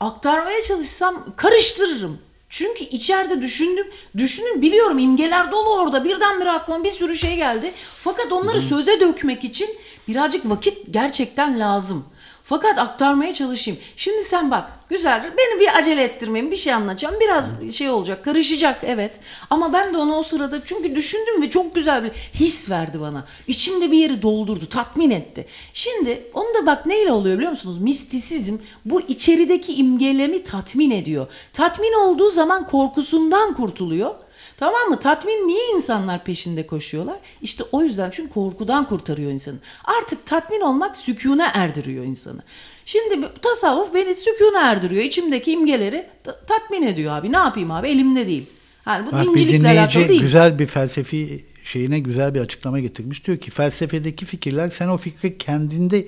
Aktarmaya 0.00 0.62
çalışsam 0.62 1.24
karıştırırım. 1.36 2.18
Çünkü 2.48 2.84
içeride 2.84 3.40
düşündüm, 3.40 3.86
düşündüm 4.16 4.62
biliyorum 4.62 4.98
imgeler 4.98 5.52
dolu 5.52 5.74
orada. 5.74 6.04
Birdenbire 6.04 6.50
aklıma 6.50 6.84
bir 6.84 6.90
sürü 6.90 7.16
şey 7.16 7.36
geldi. 7.36 7.72
Fakat 8.04 8.32
onları 8.32 8.60
söze 8.60 9.00
dökmek 9.00 9.44
için 9.44 9.68
birazcık 10.08 10.48
vakit 10.50 10.78
gerçekten 10.90 11.60
lazım. 11.60 12.04
Fakat 12.50 12.78
aktarmaya 12.78 13.34
çalışayım. 13.34 13.80
Şimdi 13.96 14.24
sen 14.24 14.50
bak 14.50 14.70
güzel 14.88 15.32
beni 15.38 15.60
bir 15.60 15.78
acele 15.78 16.02
ettirmeyin 16.04 16.50
bir 16.50 16.56
şey 16.56 16.72
anlatacağım. 16.72 17.14
Biraz 17.20 17.74
şey 17.74 17.90
olacak 17.90 18.24
karışacak 18.24 18.80
evet. 18.82 19.20
Ama 19.50 19.72
ben 19.72 19.94
de 19.94 19.98
onu 19.98 20.16
o 20.16 20.22
sırada 20.22 20.64
çünkü 20.64 20.94
düşündüm 20.94 21.42
ve 21.42 21.50
çok 21.50 21.74
güzel 21.74 22.04
bir 22.04 22.10
his 22.10 22.70
verdi 22.70 23.00
bana. 23.00 23.24
İçimde 23.46 23.92
bir 23.92 23.98
yeri 23.98 24.22
doldurdu 24.22 24.68
tatmin 24.68 25.10
etti. 25.10 25.46
Şimdi 25.72 26.30
onu 26.34 26.54
da 26.54 26.66
bak 26.66 26.86
neyle 26.86 27.12
oluyor 27.12 27.36
biliyor 27.36 27.50
musunuz? 27.50 27.78
Mistisizm 27.78 28.56
bu 28.84 29.00
içerideki 29.00 29.74
imgelemi 29.74 30.44
tatmin 30.44 30.90
ediyor. 30.90 31.26
Tatmin 31.52 31.92
olduğu 31.92 32.30
zaman 32.30 32.66
korkusundan 32.66 33.54
kurtuluyor. 33.54 34.14
Tamam 34.60 34.88
mı? 34.88 35.00
Tatmin 35.00 35.48
niye 35.48 35.62
insanlar 35.74 36.24
peşinde 36.24 36.66
koşuyorlar? 36.66 37.16
İşte 37.42 37.64
o 37.72 37.82
yüzden 37.82 38.10
çünkü 38.10 38.32
korkudan 38.32 38.88
kurtarıyor 38.88 39.30
insanı. 39.30 39.56
Artık 39.84 40.26
tatmin 40.26 40.60
olmak 40.60 40.96
sükûne 40.96 41.46
erdiriyor 41.54 42.04
insanı. 42.04 42.42
Şimdi 42.84 43.28
tasavvuf 43.42 43.94
beni 43.94 44.16
sükûne 44.16 44.58
erdiriyor. 44.58 45.02
İçimdeki 45.04 45.52
imgeleri 45.52 46.06
ta- 46.24 46.40
tatmin 46.40 46.82
ediyor 46.82 47.14
abi. 47.16 47.32
Ne 47.32 47.36
yapayım 47.36 47.70
abi? 47.70 47.88
Elimde 47.88 48.26
değil. 48.26 48.46
Yani 48.86 49.06
bu 49.06 49.12
Bak 49.12 49.24
dincilikle 49.24 49.68
alakalı 49.68 50.08
değil. 50.08 50.20
güzel 50.20 50.58
bir 50.58 50.66
felsefi 50.66 51.44
şeyine 51.64 51.98
güzel 51.98 52.34
bir 52.34 52.40
açıklama 52.40 52.80
getirmiş. 52.80 53.26
Diyor 53.26 53.38
ki 53.38 53.50
felsefedeki 53.50 54.24
fikirler 54.26 54.70
sen 54.70 54.88
o 54.88 54.96
fikri 54.96 55.38
kendinde 55.38 56.06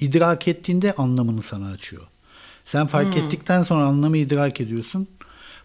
idrak 0.00 0.48
ettiğinde 0.48 0.92
anlamını 0.92 1.42
sana 1.42 1.70
açıyor. 1.70 2.02
Sen 2.64 2.86
fark 2.86 3.14
Hmm. 3.14 3.22
ettikten 3.24 3.62
sonra 3.62 3.84
anlamı 3.84 4.16
idrak 4.16 4.60
ediyorsun. 4.60 5.08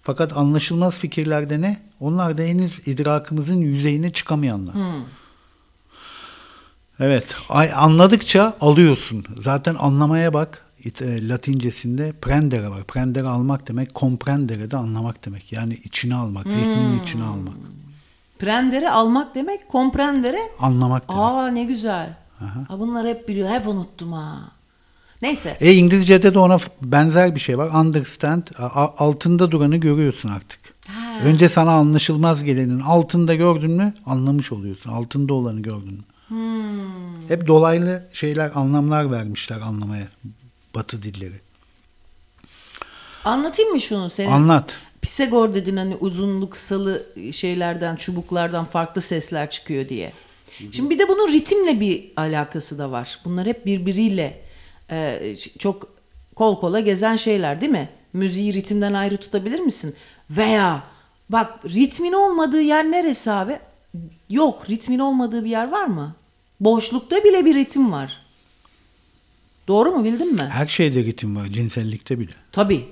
Fakat 0.04 0.38
anlaşılmaz 0.38 0.98
fikirlerde 0.98 1.62
ne? 1.62 1.82
Onlar 2.00 2.38
da 2.38 2.42
henüz 2.42 2.80
idrakımızın 2.88 3.56
yüzeyine 3.58 4.14
çıkamayanlar. 4.14 4.76
Hmm. 4.76 5.04
Evet. 7.00 7.36
Ay, 7.50 7.72
anladıkça 7.76 8.54
alıyorsun. 8.62 9.26
Zaten 9.38 9.76
anlamaya 9.80 10.34
bak. 10.34 10.66
E, 11.02 11.28
Latincesinde 11.28 12.12
prendere 12.22 12.70
var. 12.70 12.84
Prendere 12.84 13.28
almak 13.28 13.68
demek, 13.68 13.96
comprendere 13.96 14.72
de 14.72 14.78
anlamak 14.78 15.26
demek. 15.26 15.52
Yani 15.54 15.74
içine 15.74 16.16
almak, 16.16 16.48
zihninin 16.48 16.98
Hmm. 16.98 17.04
içine 17.04 17.24
almak. 17.24 17.54
Prendere 18.40 18.90
almak 18.90 19.36
demek, 19.36 19.70
komprendere 19.70 20.40
Anlamak 20.60 21.10
demek. 21.10 21.22
Aa 21.24 21.48
ne 21.48 21.64
güzel. 21.64 22.14
Ha, 22.40 22.80
bunlar 22.80 23.08
hep 23.08 23.28
biliyor. 23.28 23.50
Hep 23.50 23.68
unuttum 23.68 24.14
ha. 24.14 24.40
Neyse. 25.24 25.58
E 25.62 25.74
İngilizce'de 25.74 26.34
de 26.34 26.40
ona 26.40 26.58
benzer 26.82 27.36
bir 27.36 27.40
şey 27.40 27.58
var. 27.58 27.70
Understand. 27.82 28.44
Altında 28.98 29.52
duranı 29.52 29.78
görüyorsun 29.78 30.30
artık. 30.30 30.60
Ha. 30.88 31.20
Önce 31.24 31.50
sana 31.50 31.72
anlaşılmaz 31.72 32.44
gelenin 32.44 32.80
altında 32.80 33.36
gördün 33.36 33.72
mü 33.72 33.94
anlamış 34.06 34.52
oluyorsun. 34.52 34.92
Altında 34.92 35.34
olanı 35.34 35.62
gördün 35.62 35.94
mü. 35.94 36.04
Hmm. 36.28 37.30
Hep 37.30 37.48
dolaylı 37.48 38.04
şeyler, 38.14 38.52
anlamlar 38.56 39.12
vermişler 39.12 39.60
anlamaya. 39.60 40.08
Batı 40.76 41.04
dilleri. 41.04 41.40
Anlatayım 43.26 43.72
mı 43.72 43.82
şunu 43.82 44.10
senin? 44.10 44.32
Anlat. 44.32 44.78
Pisagor 45.02 45.56
dedin 45.56 45.78
hani 45.78 45.96
uzunlu 45.96 46.50
kısalı 46.50 47.06
şeylerden, 47.32 47.96
çubuklardan 47.96 48.66
farklı 48.66 49.02
sesler 49.02 49.50
çıkıyor 49.50 49.90
diye. 49.90 50.14
Şimdi 50.72 50.90
bir 50.90 51.00
de 51.00 51.08
bunun 51.08 51.34
ritimle 51.34 51.80
bir 51.80 52.12
alakası 52.18 52.78
da 52.78 52.92
var. 52.92 53.20
Bunlar 53.26 53.48
hep 53.48 53.66
birbiriyle 53.66 54.44
e, 54.92 55.36
çok 55.60 55.88
kol 56.36 56.60
kola 56.60 56.80
gezen 56.80 57.16
şeyler 57.16 57.62
değil 57.62 57.72
mi? 57.72 57.90
Müziği 58.14 58.54
ritimden 58.54 58.94
ayrı 58.94 59.18
tutabilir 59.18 59.60
misin? 59.60 59.96
Veya 60.30 60.84
bak 61.30 61.66
ritmin 61.66 62.14
olmadığı 62.14 62.62
yer 62.62 62.92
neresi 62.92 63.32
abi? 63.32 63.60
Yok 64.30 64.70
ritmin 64.70 65.00
olmadığı 65.00 65.46
bir 65.46 65.50
yer 65.50 65.72
var 65.72 65.86
mı? 65.86 66.16
Boşlukta 66.60 67.24
bile 67.24 67.46
bir 67.46 67.56
ritim 67.56 67.92
var. 67.92 68.22
Doğru 69.68 69.92
mu 69.92 70.04
bildin 70.04 70.34
mi? 70.34 70.48
Her 70.52 70.68
şeyde 70.68 71.04
ritim 71.04 71.36
var. 71.36 71.48
Cinsellikte 71.48 72.20
bile. 72.20 72.32
Tabii. 72.52 72.86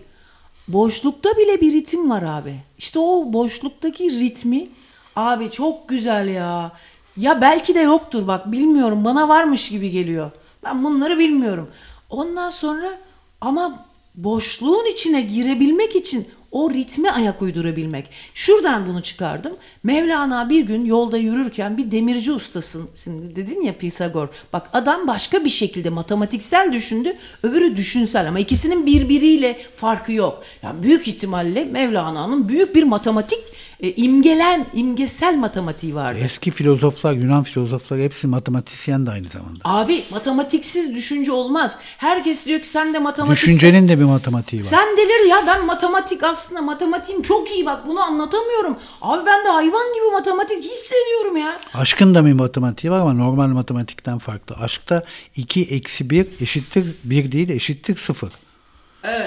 Boşlukta 0.67 1.29
bile 1.37 1.61
bir 1.61 1.73
ritim 1.73 2.09
var 2.09 2.23
abi. 2.23 2.55
İşte 2.77 2.99
o 2.99 3.33
boşluktaki 3.33 4.03
ritmi 4.09 4.67
abi 5.15 5.51
çok 5.51 5.89
güzel 5.89 6.27
ya. 6.27 6.71
Ya 7.17 7.41
belki 7.41 7.75
de 7.75 7.79
yoktur 7.79 8.27
bak 8.27 8.51
bilmiyorum 8.51 9.05
bana 9.05 9.29
varmış 9.29 9.69
gibi 9.69 9.91
geliyor. 9.91 10.31
Ben 10.63 10.83
bunları 10.83 11.19
bilmiyorum. 11.19 11.69
Ondan 12.09 12.49
sonra 12.49 12.97
ama 13.41 13.85
boşluğun 14.15 14.85
içine 14.85 15.21
girebilmek 15.21 15.95
için 15.95 16.27
o 16.51 16.69
ritme 16.69 17.09
ayak 17.09 17.41
uydurabilmek. 17.41 18.09
Şuradan 18.33 18.87
bunu 18.87 19.01
çıkardım. 19.01 19.53
Mevlana 19.83 20.49
bir 20.49 20.63
gün 20.63 20.85
yolda 20.85 21.17
yürürken 21.17 21.77
bir 21.77 21.91
demirci 21.91 22.31
ustasın. 22.31 22.89
Şimdi 23.03 23.35
dedin 23.35 23.61
ya 23.61 23.77
Pisagor. 23.77 24.27
Bak 24.53 24.69
adam 24.73 25.07
başka 25.07 25.45
bir 25.45 25.49
şekilde 25.49 25.89
matematiksel 25.89 26.73
düşündü. 26.73 27.17
Öbürü 27.43 27.77
düşünsel 27.77 28.27
ama 28.27 28.39
ikisinin 28.39 28.85
birbiriyle 28.85 29.57
farkı 29.75 30.11
yok. 30.11 30.43
Yani 30.63 30.83
büyük 30.83 31.07
ihtimalle 31.07 31.65
Mevlana'nın 31.65 32.49
büyük 32.49 32.75
bir 32.75 32.83
matematik 32.83 33.39
e, 33.81 33.91
imgelen, 33.95 34.65
imgesel 34.73 35.35
matematiği 35.35 35.95
vardı. 35.95 36.19
Eski 36.23 36.51
filozoflar, 36.51 37.13
Yunan 37.13 37.43
filozofları 37.43 38.01
hepsi 38.01 38.27
matematiksyen 38.27 39.05
de 39.05 39.11
aynı 39.11 39.29
zamanda. 39.29 39.59
Abi 39.63 40.03
matematiksiz 40.11 40.95
düşünce 40.95 41.31
olmaz. 41.31 41.77
Herkes 41.97 42.45
diyor 42.45 42.61
ki 42.61 42.67
sen 42.67 42.93
de 42.93 42.99
matematiksel. 42.99 43.47
Düşüncenin 43.47 43.87
de 43.87 43.99
bir 43.99 44.03
matematiği 44.03 44.61
var. 44.61 44.67
Sen 44.67 44.97
delir 44.97 45.29
ya 45.29 45.43
ben 45.47 45.65
matematik 45.65 46.23
aslında 46.23 46.61
matematiğim 46.61 47.21
çok 47.21 47.51
iyi 47.51 47.65
bak 47.65 47.87
bunu 47.87 48.01
anlatamıyorum. 48.01 48.77
Abi 49.01 49.25
ben 49.25 49.45
de 49.45 49.49
hayvan 49.49 49.93
gibi 49.93 50.11
matematik 50.11 50.63
hissediyorum 50.63 51.37
ya. 51.37 51.59
Aşkın 51.73 52.15
da 52.15 52.25
bir 52.25 52.33
matematiği 52.33 52.91
var 52.91 52.99
ama 52.99 53.13
normal 53.13 53.47
matematikten 53.47 54.19
farklı. 54.19 54.55
Aşkta 54.55 55.03
2 55.35 55.61
eksi 55.61 56.09
1 56.09 56.27
eşittir 56.41 56.85
1 57.03 57.31
değil 57.31 57.49
eşittir 57.49 57.97
0. 57.97 58.29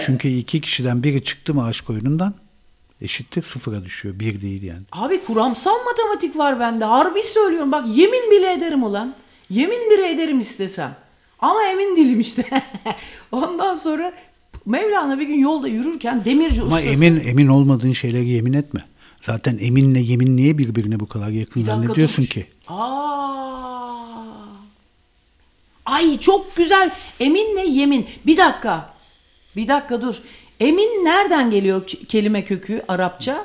Çünkü 0.07 0.29
iki 0.29 0.61
kişiden 0.61 1.03
biri 1.03 1.25
çıktı 1.25 1.55
mı 1.55 1.65
aşk 1.65 1.91
oyunundan 1.91 2.35
eşittir 3.05 3.43
sıfıra 3.43 3.85
düşüyor. 3.85 4.19
1 4.19 4.41
değil 4.41 4.63
yani. 4.63 4.83
Abi 4.93 5.25
kuramsal 5.25 5.85
matematik 5.85 6.39
var 6.39 6.61
bende. 6.61 6.85
Harbi 6.85 7.23
söylüyorum 7.23 7.73
bak 7.73 7.85
yemin 7.89 8.31
bile 8.31 8.53
ederim 8.53 8.85
ulan. 8.85 9.15
Yemin 9.51 9.91
bile 9.91 10.11
ederim 10.11 10.39
istesem. 10.39 10.97
Ama 11.39 11.65
emin 11.65 11.97
değilim 11.97 12.21
işte. 12.21 12.45
Ondan 13.33 13.75
sonra 13.75 14.13
Mevlana 14.67 15.19
bir 15.19 15.27
gün 15.27 15.39
yolda 15.39 15.69
yürürken 15.69 16.25
demirci 16.25 16.63
Ama 16.63 16.77
ustası. 16.77 16.87
emin 16.87 17.21
emin 17.27 17.49
olmadığın 17.49 17.93
şeyleri 17.93 18.29
yemin 18.29 18.53
etme. 18.53 18.81
Zaten 19.23 19.59
eminle 19.61 20.01
yemin 20.01 20.37
niye 20.37 20.59
birbirine 20.59 21.01
bu 21.01 21.09
kadar 21.09 21.29
yakın 21.29 21.63
Bir 21.63 21.67
zannediyorsun 21.67 22.23
ki? 22.23 22.47
Aa. 22.69 23.95
Ay 25.87 26.19
çok 26.19 26.57
güzel. 26.57 26.91
Eminle 27.21 27.67
yemin. 27.67 28.07
Bir 28.27 28.37
dakika. 28.37 28.95
Bir 29.57 29.69
dakika 29.69 30.03
dur. 30.03 30.15
Emin 30.61 31.05
nereden 31.05 31.51
geliyor 31.51 31.87
kelime 31.87 32.45
kökü 32.45 32.83
Arapça? 32.89 33.45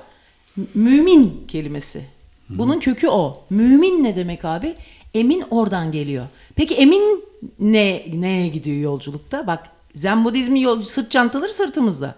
Mümin 0.73 1.45
kelimesi. 1.47 2.05
Bunun 2.49 2.79
kökü 2.79 3.07
o. 3.07 3.43
Mümin 3.49 4.03
ne 4.03 4.15
demek 4.15 4.45
abi? 4.45 4.75
Emin 5.13 5.43
oradan 5.49 5.91
geliyor. 5.91 6.25
Peki 6.55 6.75
emin 6.75 7.23
ne 7.59 8.05
neye 8.13 8.47
gidiyor 8.47 8.77
yolculukta? 8.77 9.47
Bak 9.47 9.69
Zen 9.95 10.25
Budizmi 10.25 10.61
yol, 10.61 10.81
sırt 10.81 11.11
çantaları 11.11 11.53
sırtımızda. 11.53 12.15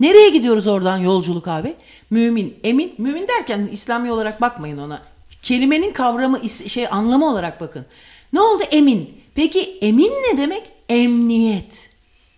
Nereye 0.00 0.30
gidiyoruz 0.30 0.66
oradan 0.66 0.98
yolculuk 0.98 1.48
abi? 1.48 1.74
Mümin, 2.10 2.56
emin. 2.64 2.94
Mümin 2.98 3.28
derken 3.28 3.68
İslami 3.72 4.12
olarak 4.12 4.40
bakmayın 4.40 4.78
ona. 4.78 5.02
Kelimenin 5.42 5.92
kavramı, 5.92 6.48
şey 6.48 6.86
anlamı 6.90 7.30
olarak 7.30 7.60
bakın. 7.60 7.86
Ne 8.32 8.40
oldu 8.40 8.62
emin? 8.70 9.10
Peki 9.34 9.78
emin 9.80 10.10
ne 10.10 10.38
demek? 10.38 10.62
Emniyet. 10.88 11.88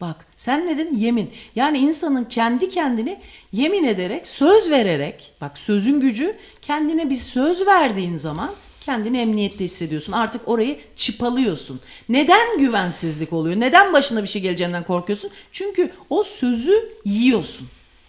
Bak 0.01 0.26
sen 0.41 0.68
dedin? 0.68 0.97
Yemin. 0.97 1.30
Yani 1.57 1.78
insanın 1.78 2.24
kendi 2.24 2.70
kendini 2.70 3.18
yemin 3.53 3.84
ederek, 3.84 4.28
söz 4.28 4.70
vererek, 4.70 5.32
bak 5.41 5.59
sözün 5.59 6.01
gücü 6.01 6.36
kendine 6.62 7.11
bir 7.11 7.16
söz 7.16 7.66
verdiğin 7.66 8.16
zaman 8.16 8.51
kendini 8.80 9.18
emniyette 9.18 9.64
hissediyorsun. 9.64 10.12
Artık 10.12 10.49
orayı 10.49 10.78
çıpalıyorsun. 10.97 11.80
Neden 12.09 12.59
güvensizlik 12.59 13.32
oluyor? 13.32 13.61
Neden 13.61 13.93
başına 13.93 14.22
bir 14.22 14.28
şey 14.28 14.43
geleceğinden 14.43 14.84
korkuyorsun? 14.84 15.30
Çünkü 15.53 15.91
o 16.11 16.22
sözü 16.22 16.93
yiyorsun. 17.05 17.68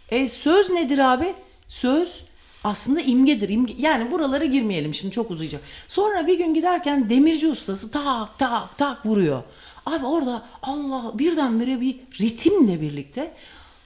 E 0.09 0.27
söz 0.27 0.69
nedir 0.69 1.13
abi? 1.13 1.33
Söz 1.67 2.23
aslında 2.63 3.01
imgedir. 3.01 3.49
İmge, 3.49 3.73
yani 3.77 4.11
buralara 4.11 4.45
girmeyelim 4.45 4.93
şimdi 4.93 5.13
çok 5.13 5.31
uzayacak. 5.31 5.61
Sonra 5.87 6.27
bir 6.27 6.37
gün 6.37 6.53
giderken 6.53 7.09
demirci 7.09 7.47
ustası 7.47 7.91
tak 7.91 8.39
tak 8.39 8.77
tak 8.77 9.05
vuruyor. 9.05 9.43
Abi 9.91 10.05
orada 10.05 10.45
Allah 10.61 11.11
birdenbire 11.13 11.81
bir 11.81 11.99
ritimle 12.21 12.81
birlikte 12.81 13.33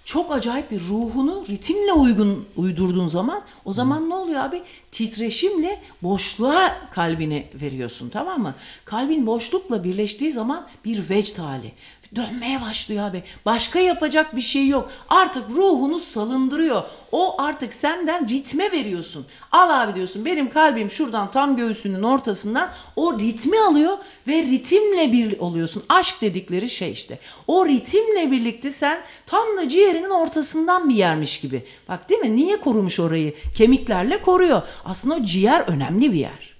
çok 0.05 0.31
acayip 0.31 0.71
bir 0.71 0.79
ruhunu 0.79 1.45
ritimle 1.49 1.93
uygun 1.93 2.45
uydurduğun 2.55 3.07
zaman 3.07 3.41
o 3.65 3.73
zaman 3.73 4.09
ne 4.09 4.13
oluyor 4.13 4.39
abi? 4.39 4.63
titreşimle 4.91 5.81
boşluğa 6.03 6.77
kalbini 6.91 7.47
veriyorsun 7.61 8.09
tamam 8.09 8.41
mı? 8.41 8.53
Kalbin 8.85 9.27
boşlukla 9.27 9.83
birleştiği 9.83 10.31
zaman 10.31 10.67
bir 10.85 11.09
vecd 11.09 11.39
hali. 11.39 11.71
Dönmeye 12.15 12.61
başlıyor 12.61 13.09
abi. 13.09 13.23
Başka 13.45 13.79
yapacak 13.79 14.35
bir 14.35 14.41
şey 14.41 14.67
yok. 14.67 14.91
Artık 15.09 15.49
ruhunu 15.49 15.99
salındırıyor. 15.99 16.83
O 17.11 17.41
artık 17.41 17.73
senden 17.73 18.29
ritme 18.29 18.71
veriyorsun. 18.71 19.25
Al 19.51 19.83
abi 19.83 19.95
diyorsun 19.95 20.25
benim 20.25 20.49
kalbim 20.49 20.91
şuradan 20.91 21.31
tam 21.31 21.57
göğsünün 21.57 22.03
ortasından 22.03 22.69
o 22.95 23.19
ritmi 23.19 23.59
alıyor 23.59 23.97
ve 24.27 24.43
ritimle 24.43 25.11
bir 25.11 25.39
oluyorsun. 25.39 25.83
Aşk 25.89 26.21
dedikleri 26.21 26.69
şey 26.69 26.91
işte. 26.91 27.19
O 27.47 27.65
ritimle 27.65 28.31
birlikte 28.31 28.71
sen 28.71 29.01
tam 29.25 29.57
da 29.57 29.69
ciğerinin 29.69 30.09
ortasından 30.09 30.89
bir 30.89 30.95
yermiş 30.95 31.41
gibi. 31.41 31.65
Bak 31.89 32.09
değil 32.09 32.21
mi? 32.21 32.35
Niye 32.35 32.57
korumuş 32.57 32.99
orayı? 32.99 33.33
Kemiklerle 33.57 34.21
koruyor. 34.21 34.61
Aslında 34.85 35.15
o 35.15 35.23
ciğer 35.23 35.61
önemli 35.61 36.13
bir 36.13 36.19
yer. 36.19 36.54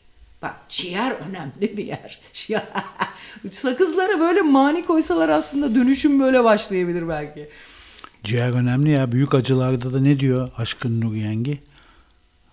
Bak 0.45 0.55
ciğer 0.69 1.11
önemli 1.11 1.77
bir 1.77 1.85
yer. 1.85 2.19
Sakızlara 3.49 4.19
böyle 4.19 4.41
mani 4.41 4.85
koysalar 4.85 5.29
aslında 5.29 5.75
dönüşüm 5.75 6.19
böyle 6.19 6.43
başlayabilir 6.43 7.07
belki. 7.07 7.49
Ciğer 8.23 8.49
önemli 8.49 8.89
ya. 8.89 9.11
Büyük 9.11 9.33
acılarda 9.33 9.93
da 9.93 9.99
ne 9.99 10.19
diyor 10.19 10.49
aşkın 10.57 11.01
Nur 11.01 11.13
Yengi? 11.13 11.59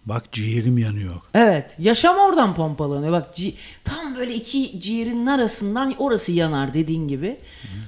Bak 0.07 0.33
ciğerim 0.33 0.79
yanıyor. 0.79 1.15
Evet 1.35 1.71
yaşam 1.79 2.17
oradan 2.19 2.55
pompalanıyor. 2.55 3.13
Bak 3.13 3.29
ci- 3.39 3.53
tam 3.85 4.17
böyle 4.17 4.35
iki 4.35 4.81
ciğerin 4.81 5.27
arasından 5.27 5.95
orası 5.99 6.33
yanar 6.33 6.75
dediğin 6.75 7.09
gibi. 7.09 7.37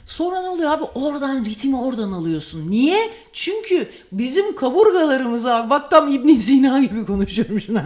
Sonra 0.06 0.42
ne 0.42 0.48
oluyor 0.48 0.70
abi 0.70 0.84
oradan 0.84 1.44
ritmi 1.44 1.76
oradan 1.76 2.12
alıyorsun. 2.12 2.70
Niye? 2.70 3.10
Çünkü 3.32 3.88
bizim 4.12 4.56
kaburgalarımız 4.56 5.46
abi 5.46 5.70
bak 5.70 5.90
tam 5.90 6.08
İbn 6.12 6.34
Sina 6.34 6.80
gibi 6.82 7.06
konuşuyorum 7.06 7.60
şimdi. 7.60 7.82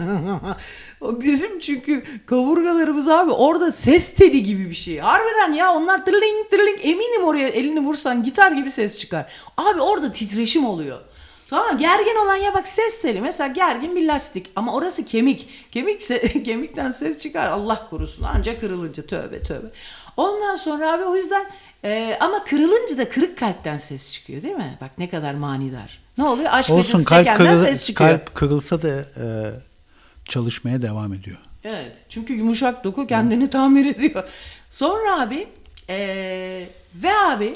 Bizim 1.01 1.59
çünkü 1.59 2.03
kaburgalarımız 2.25 3.07
abi 3.09 3.31
orada 3.31 3.71
ses 3.71 4.13
teli 4.15 4.43
gibi 4.43 4.69
bir 4.69 4.75
şey. 4.75 4.97
Harbiden 4.97 5.53
ya 5.53 5.73
onlar 5.73 6.05
tırling 6.05 6.49
tırling 6.51 6.79
eminim 6.83 7.23
oraya 7.23 7.47
elini 7.49 7.79
vursan 7.79 8.23
gitar 8.23 8.51
gibi 8.51 8.71
ses 8.71 8.97
çıkar. 8.97 9.25
Abi 9.57 9.81
orada 9.81 10.11
titreşim 10.11 10.65
oluyor. 10.65 10.97
Tamam 11.49 11.77
gergin 11.77 12.25
olan 12.25 12.35
ya 12.35 12.53
bak 12.53 12.67
ses 12.67 13.01
teli 13.01 13.21
mesela 13.21 13.47
gergin 13.53 13.95
bir 13.95 14.07
lastik 14.07 14.49
ama 14.55 14.73
orası 14.75 15.05
kemik. 15.05 15.49
Kemik 15.71 16.01
kemikten 16.45 16.91
ses 16.91 17.19
çıkar 17.19 17.47
Allah 17.47 17.87
korusun 17.89 18.25
ancak 18.35 18.61
kırılınca 18.61 19.03
tövbe 19.05 19.41
tövbe. 19.43 19.67
Ondan 20.17 20.55
sonra 20.55 20.91
abi 20.91 21.03
o 21.03 21.15
yüzden 21.15 21.45
e, 21.83 22.17
ama 22.19 22.43
kırılınca 22.43 22.97
da 22.97 23.09
kırık 23.09 23.37
kalpten 23.39 23.77
ses 23.77 24.13
çıkıyor 24.13 24.41
değil 24.41 24.55
mi? 24.55 24.77
Bak 24.81 24.91
ne 24.97 25.09
kadar 25.09 25.33
manidar. 25.33 25.99
Ne 26.17 26.23
oluyor? 26.23 26.49
Aşk 26.53 26.69
Olsun 26.71 26.81
acısı 26.93 27.05
kalp, 27.09 27.25
çekenden 27.25 27.55
kırıl- 27.55 27.63
ses 27.65 27.85
çıkıyor. 27.85 28.09
kalp 28.09 28.35
kırılsa 28.35 28.81
da 28.81 28.89
e, 28.89 29.25
çalışmaya 30.25 30.81
devam 30.81 31.13
ediyor. 31.13 31.37
Evet. 31.63 31.91
Çünkü 32.09 32.33
yumuşak 32.33 32.83
doku 32.83 33.07
kendini 33.07 33.49
tamir 33.49 33.85
ediyor. 33.85 34.23
Sonra 34.71 35.21
abi 35.21 35.47
eee, 35.89 36.69
ve 36.95 37.13
abi 37.15 37.55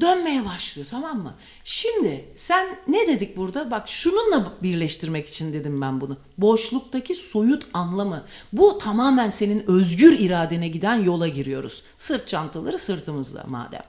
dönmeye 0.00 0.44
başlıyor 0.44 0.88
tamam 0.90 1.18
mı? 1.18 1.34
Şimdi 1.64 2.24
sen 2.36 2.66
ne 2.88 3.06
dedik 3.08 3.36
burada? 3.36 3.70
Bak 3.70 3.88
şununla 3.88 4.52
birleştirmek 4.62 5.28
için 5.28 5.52
dedim 5.52 5.80
ben 5.80 6.00
bunu. 6.00 6.16
Boşluktaki 6.38 7.14
soyut 7.14 7.66
anlamı. 7.72 8.24
Bu 8.52 8.78
tamamen 8.78 9.30
senin 9.30 9.64
özgür 9.66 10.18
iradene 10.18 10.68
giden 10.68 10.94
yola 10.94 11.28
giriyoruz. 11.28 11.82
Sırt 11.98 12.28
çantaları 12.28 12.78
sırtımızda 12.78 13.44
madem. 13.48 13.82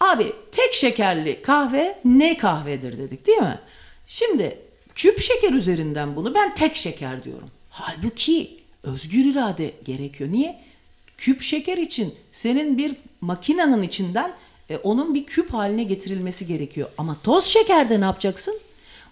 Abi 0.00 0.32
tek 0.52 0.74
şekerli 0.74 1.42
kahve 1.42 1.98
ne 2.04 2.36
kahvedir 2.36 2.98
dedik 2.98 3.26
değil 3.26 3.38
mi? 3.38 3.58
Şimdi 4.06 4.58
küp 4.94 5.20
şeker 5.20 5.52
üzerinden 5.52 6.16
bunu 6.16 6.34
ben 6.34 6.54
tek 6.54 6.76
şeker 6.76 7.24
diyorum. 7.24 7.50
Halbuki 7.70 8.60
özgür 8.82 9.24
irade 9.24 9.74
gerekiyor. 9.84 10.32
Niye? 10.32 10.60
Küp 11.18 11.42
şeker 11.42 11.78
için 11.78 12.14
senin 12.32 12.78
bir 12.78 12.96
makinenin 13.20 13.82
içinden 13.82 14.32
e, 14.70 14.76
onun 14.76 15.14
bir 15.14 15.26
küp 15.26 15.54
haline 15.54 15.82
getirilmesi 15.84 16.46
gerekiyor. 16.46 16.88
Ama 16.98 17.16
toz 17.22 17.44
şekerde 17.44 18.00
ne 18.00 18.04
yapacaksın? 18.04 18.58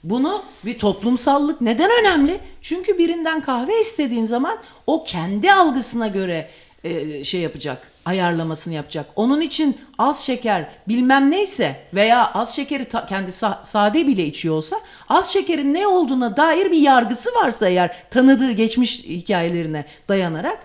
Bunu 0.04 0.42
bir 0.64 0.78
toplumsallık 0.78 1.60
neden 1.60 1.90
önemli? 2.00 2.40
Çünkü 2.62 2.98
birinden 2.98 3.40
kahve 3.40 3.80
istediğin 3.80 4.24
zaman 4.24 4.58
o 4.86 5.04
kendi 5.04 5.52
algısına 5.52 6.08
göre 6.08 6.48
e, 6.84 7.24
şey 7.24 7.40
yapacak, 7.40 7.92
ayarlamasını 8.04 8.74
yapacak. 8.74 9.06
Onun 9.16 9.40
için 9.40 9.76
az 9.98 10.24
şeker 10.24 10.68
bilmem 10.88 11.30
neyse 11.30 11.76
veya 11.94 12.32
az 12.34 12.56
şekeri 12.56 12.84
ta- 12.84 13.06
kendi 13.06 13.30
sa- 13.30 13.64
sade 13.64 14.06
bile 14.06 14.26
içiyor 14.26 14.54
olsa 14.54 14.76
az 15.08 15.32
şekerin 15.32 15.74
ne 15.74 15.86
olduğuna 15.86 16.36
dair 16.36 16.70
bir 16.70 16.78
yargısı 16.78 17.30
varsa 17.34 17.68
eğer 17.68 17.96
tanıdığı 18.10 18.52
geçmiş 18.52 19.04
hikayelerine 19.04 19.84
dayanarak 20.08 20.58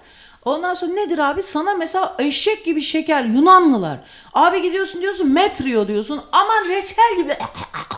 Ondan 0.47 0.73
sonra 0.73 0.91
nedir 0.93 1.17
abi? 1.17 1.43
Sana 1.43 1.73
mesela 1.73 2.15
eşek 2.19 2.65
gibi 2.65 2.81
şeker 2.81 3.23
Yunanlılar. 3.23 3.99
Abi 4.33 4.61
gidiyorsun 4.61 5.01
diyorsun 5.01 5.33
metrio 5.33 5.87
diyorsun. 5.87 6.21
Aman 6.31 6.69
reçel 6.69 7.17
gibi 7.17 7.37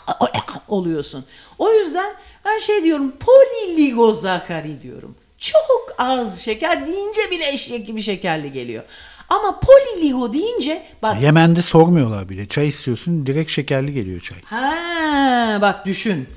oluyorsun. 0.67 1.25
O 1.57 1.73
yüzden 1.73 2.13
ben 2.45 2.57
şey 2.57 2.83
diyorum 2.83 3.13
poliligozakari 3.19 4.81
diyorum. 4.81 5.15
Çok 5.37 5.95
az 5.97 6.41
şeker 6.41 6.87
deyince 6.87 7.31
bile 7.31 7.49
eşek 7.51 7.87
gibi 7.87 8.01
şekerli 8.01 8.51
geliyor. 8.51 8.83
Ama 9.29 9.59
poliligo 9.59 10.33
deyince 10.33 10.83
bak 11.01 11.21
Yemen'de 11.21 11.61
sormuyorlar 11.61 12.29
bile. 12.29 12.47
Çay 12.47 12.67
istiyorsun 12.67 13.25
direkt 13.25 13.51
şekerli 13.51 13.93
geliyor 13.93 14.21
çay. 14.21 14.37
Ha 14.45 15.57
bak 15.61 15.85
düşün. 15.85 16.27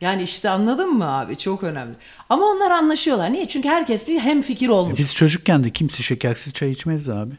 Yani 0.00 0.22
işte 0.22 0.50
anladın 0.50 0.90
mı 0.94 1.04
abi? 1.18 1.36
Çok 1.38 1.62
önemli. 1.62 1.94
Ama 2.28 2.46
onlar 2.46 2.70
anlaşıyorlar. 2.70 3.32
Niye? 3.32 3.48
Çünkü 3.48 3.68
herkes 3.68 4.08
bir 4.08 4.20
hem 4.20 4.42
fikir 4.42 4.68
olmuş. 4.68 4.98
Biz 5.00 5.14
çocukken 5.14 5.64
de 5.64 5.70
kimse 5.70 6.02
şekersiz 6.02 6.52
çay 6.52 6.70
içmezdi 6.72 7.12
abi. 7.12 7.34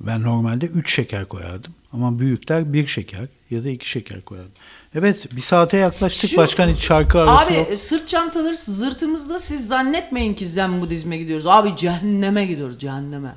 Ben 0.00 0.22
normalde 0.22 0.66
3 0.66 0.94
şeker 0.94 1.24
koyardım. 1.28 1.74
Ama 1.92 2.18
büyükler 2.18 2.72
1 2.72 2.86
şeker 2.86 3.26
ya 3.50 3.64
da 3.64 3.68
2 3.68 3.88
şeker 3.88 4.20
koyardım. 4.20 4.52
Evet 4.94 5.36
bir 5.36 5.40
saate 5.40 5.76
yaklaştık. 5.76 6.30
Şu- 6.30 6.36
Başkan 6.36 6.68
hiç 6.68 6.78
şarkı 6.84 7.20
arası 7.20 7.46
Abi 7.46 7.54
yok. 7.54 7.70
e, 7.70 7.76
sırt 7.76 8.08
çantaları 8.08 8.56
zırtımızda 8.56 9.38
siz 9.38 9.66
zannetmeyin 9.66 10.34
ki 10.34 10.46
zen 10.46 10.80
budizme 10.80 11.18
gidiyoruz. 11.18 11.46
Abi 11.46 11.76
cehenneme 11.76 12.46
gidiyoruz 12.46 12.78
cehenneme. 12.80 13.34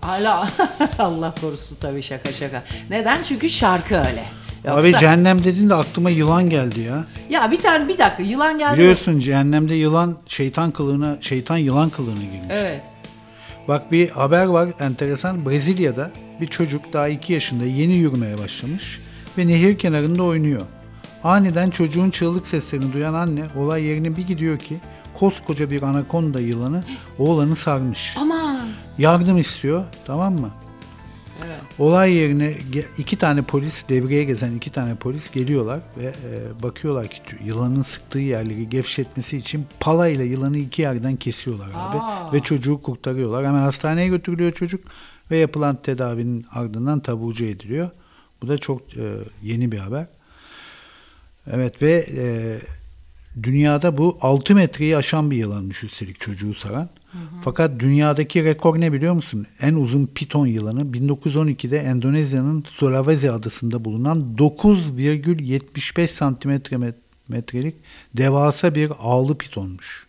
Hala 0.00 0.48
Allah 0.98 1.34
korusun 1.40 1.76
tabii 1.80 2.02
şaka 2.02 2.32
şaka. 2.32 2.62
Neden? 2.90 3.22
Çünkü 3.22 3.48
şarkı 3.48 3.94
öyle. 3.96 4.24
Abi 4.68 4.86
Yoksa- 4.88 4.98
cehennem 5.00 5.44
dediğinde 5.44 5.74
aklıma 5.74 6.10
yılan 6.10 6.50
geldi 6.50 6.80
ya. 6.80 7.04
Ya 7.30 7.50
bir 7.50 7.60
tane 7.60 7.88
bir 7.88 7.98
dakika 7.98 8.22
yılan 8.22 8.58
geldi. 8.58 8.78
Biliyorsun 8.78 9.18
cehennemde 9.18 9.74
yılan 9.74 10.16
şeytan 10.26 10.70
kılığına, 10.70 11.16
şeytan 11.20 11.56
yılan 11.56 11.90
kılığına 11.90 12.22
girmiş. 12.22 12.48
Evet. 12.50 12.80
Bak 13.68 13.92
bir 13.92 14.08
haber 14.08 14.46
var 14.46 14.68
enteresan. 14.80 15.46
Brezilya'da 15.46 16.10
bir 16.40 16.46
çocuk 16.46 16.92
daha 16.92 17.08
2 17.08 17.32
yaşında 17.32 17.64
yeni 17.64 17.92
yürümeye 17.94 18.38
başlamış 18.38 19.00
ve 19.38 19.46
nehir 19.48 19.78
kenarında 19.78 20.22
oynuyor. 20.22 20.62
Aniden 21.24 21.70
çocuğun 21.70 22.10
çığlık 22.10 22.46
seslerini 22.46 22.92
duyan 22.92 23.14
anne 23.14 23.44
olay 23.58 23.82
yerine 23.82 24.16
bir 24.16 24.26
gidiyor 24.26 24.58
ki 24.58 24.76
koskoca 25.14 25.70
bir 25.70 25.82
anakonda 25.82 26.40
yılanı 26.40 26.82
oğlanı 27.18 27.56
sarmış. 27.56 28.14
Aman. 28.20 28.58
Yardım 28.98 29.38
istiyor 29.38 29.84
tamam 30.06 30.34
mı? 30.34 30.48
Evet. 31.46 31.60
Olay 31.78 32.12
yerine 32.12 32.54
iki 32.98 33.16
tane 33.16 33.42
polis, 33.42 33.88
devreye 33.88 34.24
gezen 34.24 34.56
iki 34.56 34.70
tane 34.70 34.94
polis 34.94 35.30
geliyorlar 35.30 35.80
ve 35.98 36.04
e, 36.04 36.62
bakıyorlar 36.62 37.08
ki 37.08 37.20
yılanın 37.44 37.82
sıktığı 37.82 38.18
yerleri 38.18 38.68
gevşetmesi 38.68 39.36
için 39.36 39.66
palayla 39.80 40.24
yılanı 40.24 40.58
iki 40.58 40.82
yerden 40.82 41.16
kesiyorlar 41.16 41.68
abi. 41.68 41.98
Aa. 41.98 42.32
Ve 42.32 42.40
çocuğu 42.40 42.82
kurtarıyorlar. 42.82 43.46
Hemen 43.46 43.58
hastaneye 43.58 44.08
götürülüyor 44.08 44.52
çocuk 44.52 44.84
ve 45.30 45.36
yapılan 45.36 45.76
tedavinin 45.76 46.46
ardından 46.52 47.00
taburcu 47.00 47.44
ediliyor. 47.44 47.90
Bu 48.42 48.48
da 48.48 48.58
çok 48.58 48.96
e, 48.96 49.16
yeni 49.42 49.72
bir 49.72 49.78
haber. 49.78 50.06
Evet 51.52 51.82
ve 51.82 52.06
e, 52.16 52.24
dünyada 53.42 53.98
bu 53.98 54.18
6 54.20 54.54
metreyi 54.54 54.96
aşan 54.96 55.30
bir 55.30 55.36
yılanmış 55.36 55.84
üstelik 55.84 56.20
çocuğu 56.20 56.54
saran. 56.54 56.88
Fakat 57.44 57.80
dünyadaki 57.80 58.44
rekor 58.44 58.80
ne 58.80 58.92
biliyor 58.92 59.14
musun? 59.14 59.46
En 59.60 59.74
uzun 59.74 60.06
piton 60.14 60.46
yılanı 60.46 60.82
1912'de 60.82 61.78
Endonezya'nın 61.78 62.64
Sulawesi 62.68 63.30
adasında 63.30 63.84
bulunan 63.84 64.24
9,75 64.38 66.08
santimetre 66.08 66.76
met- 66.76 66.94
metrelik 67.28 67.74
devasa 68.16 68.74
bir 68.74 68.92
ağlı 69.00 69.38
pitonmuş. 69.38 70.06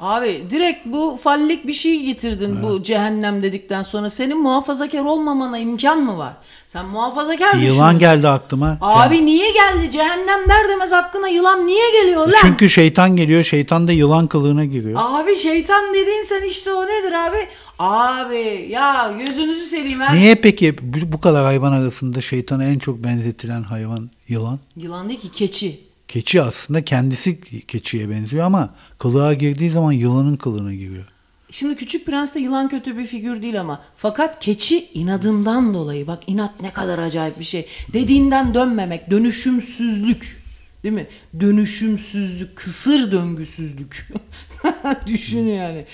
Abi 0.00 0.42
direkt 0.50 0.86
bu 0.86 1.18
fallik 1.22 1.66
bir 1.66 1.72
şey 1.72 2.02
getirdin 2.02 2.62
bu 2.62 2.82
cehennem 2.82 3.42
dedikten 3.42 3.82
sonra 3.82 4.10
senin 4.10 4.42
muhafazakar 4.42 5.04
olmamana 5.04 5.58
imkan 5.58 5.98
mı 5.98 6.18
var? 6.18 6.32
Sen 6.66 6.86
muhafazakar 6.86 7.46
Yılan 7.46 7.60
düşünüyorsun. 7.60 7.98
geldi 7.98 8.28
aklıma. 8.28 8.78
Abi 8.80 9.26
niye 9.26 9.50
geldi? 9.50 9.90
Cehennem 9.90 10.48
der 10.48 10.68
demez 10.68 10.92
hakkına 10.92 11.28
yılan 11.28 11.66
niye 11.66 12.02
geliyor 12.02 12.26
lan? 12.26 12.38
Çünkü 12.40 12.70
şeytan 12.70 13.16
geliyor. 13.16 13.44
Şeytan 13.44 13.88
da 13.88 13.92
yılan 13.92 14.26
kılığına 14.26 14.64
giriyor. 14.64 15.00
Abi 15.02 15.36
şeytan 15.36 15.94
dediğin 15.94 16.22
sen 16.22 16.42
işte 16.42 16.72
o 16.72 16.86
nedir 16.86 17.12
abi? 17.12 17.48
Abi 17.78 18.66
ya 18.70 19.12
gözünüzü 19.26 19.64
seveyim 19.64 20.00
her 20.00 20.16
Niye 20.16 20.34
peki 20.34 20.76
bu 20.82 21.12
bu 21.12 21.20
kadar 21.20 21.44
hayvan 21.44 21.72
arasında 21.72 22.20
şeytana 22.20 22.64
en 22.64 22.78
çok 22.78 23.04
benzetilen 23.04 23.62
hayvan 23.62 24.10
yılan? 24.28 24.58
Yılan 24.76 25.08
değil 25.08 25.20
ki 25.20 25.30
keçi. 25.32 25.89
Keçi 26.10 26.42
aslında 26.42 26.84
kendisi 26.84 27.40
keçiye 27.66 28.10
benziyor 28.10 28.44
ama 28.44 28.74
kılığa 28.98 29.34
girdiği 29.34 29.70
zaman 29.70 29.92
yılanın 29.92 30.36
kılığına 30.36 30.74
giriyor. 30.74 31.04
Şimdi 31.50 31.76
Küçük 31.76 32.06
Prens'te 32.06 32.40
yılan 32.40 32.68
kötü 32.68 32.98
bir 32.98 33.06
figür 33.06 33.42
değil 33.42 33.60
ama 33.60 33.82
fakat 33.96 34.40
keçi 34.40 34.88
inadından 34.94 35.74
dolayı 35.74 36.06
bak 36.06 36.22
inat 36.26 36.60
ne 36.60 36.72
kadar 36.72 36.98
acayip 36.98 37.38
bir 37.38 37.44
şey. 37.44 37.66
Dediğinden 37.92 38.54
dönmemek, 38.54 39.10
dönüşümsüzlük. 39.10 40.42
Değil 40.82 40.94
mi? 40.94 41.06
Dönüşümsüzlük, 41.40 42.56
kısır 42.56 43.12
döngüsüzlük. 43.12 44.12
Düşün 45.06 45.46
yani. 45.46 45.84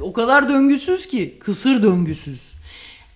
O 0.00 0.12
kadar 0.12 0.48
döngüsüz 0.48 1.06
ki 1.06 1.38
kısır 1.40 1.82
döngüsüz. 1.82 2.52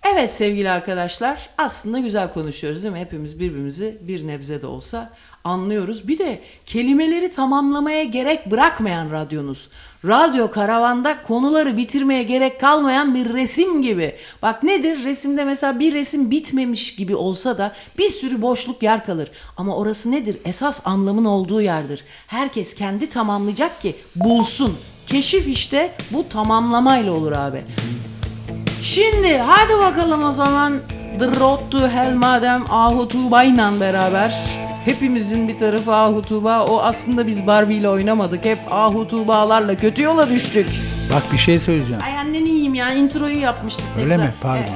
Evet 0.04 0.30
sevgili 0.30 0.70
arkadaşlar 0.70 1.48
aslında 1.58 1.98
güzel 1.98 2.32
konuşuyoruz 2.32 2.82
değil 2.82 2.94
mi? 2.94 3.00
Hepimiz 3.00 3.40
birbirimizi 3.40 3.98
bir 4.00 4.26
nebze 4.26 4.62
de 4.62 4.66
olsa 4.66 5.12
anlıyoruz. 5.44 6.08
Bir 6.08 6.18
de 6.18 6.40
kelimeleri 6.66 7.32
tamamlamaya 7.32 8.04
gerek 8.04 8.50
bırakmayan 8.50 9.10
radyonuz. 9.10 9.68
Radyo 10.04 10.50
karavanda 10.50 11.22
konuları 11.22 11.76
bitirmeye 11.76 12.22
gerek 12.22 12.60
kalmayan 12.60 13.14
bir 13.14 13.32
resim 13.34 13.82
gibi. 13.82 14.14
Bak 14.42 14.62
nedir? 14.62 15.04
Resimde 15.04 15.44
mesela 15.44 15.80
bir 15.80 15.94
resim 15.94 16.30
bitmemiş 16.30 16.96
gibi 16.96 17.16
olsa 17.16 17.58
da 17.58 17.72
bir 17.98 18.08
sürü 18.08 18.42
boşluk 18.42 18.82
yer 18.82 19.06
kalır. 19.06 19.30
Ama 19.56 19.76
orası 19.76 20.10
nedir? 20.10 20.36
Esas 20.44 20.80
anlamın 20.84 21.24
olduğu 21.24 21.60
yerdir. 21.60 22.04
Herkes 22.26 22.74
kendi 22.74 23.10
tamamlayacak 23.10 23.80
ki 23.80 23.96
bulsun. 24.16 24.76
Keşif 25.06 25.48
işte 25.48 25.94
bu 26.10 26.28
tamamlamayla 26.28 27.12
olur 27.12 27.32
abi. 27.32 27.60
Şimdi 28.84 29.38
hadi 29.38 29.78
bakalım 29.78 30.22
o 30.24 30.32
zaman 30.32 30.72
The 31.18 31.26
Road 31.40 31.58
to 31.70 31.88
Hell 31.88 32.14
madem 32.14 32.64
Ahu 32.70 33.08
Tuğba'yla 33.08 33.80
beraber 33.80 34.34
hepimizin 34.84 35.48
bir 35.48 35.58
tarafı 35.58 35.94
Ahu 35.94 36.22
Tuğba 36.22 36.64
o 36.64 36.80
aslında 36.82 37.26
biz 37.26 37.46
Barbie 37.46 37.76
ile 37.76 37.88
oynamadık 37.88 38.44
hep 38.44 38.58
Ahu 38.70 39.08
Tuğba'larla 39.08 39.76
kötü 39.76 40.02
yola 40.02 40.30
düştük. 40.30 40.68
Bak 41.14 41.22
bir 41.32 41.38
şey 41.38 41.58
söyleyeceğim. 41.58 42.02
Ay 42.06 42.18
annen 42.18 42.44
iyiyim 42.44 42.74
ya 42.74 42.92
introyu 42.94 43.40
yapmıştık. 43.40 43.84
Öyle 43.96 44.04
güzel. 44.14 44.18
mi? 44.26 44.34
Pardon. 44.40 44.62
Evet. 44.62 44.70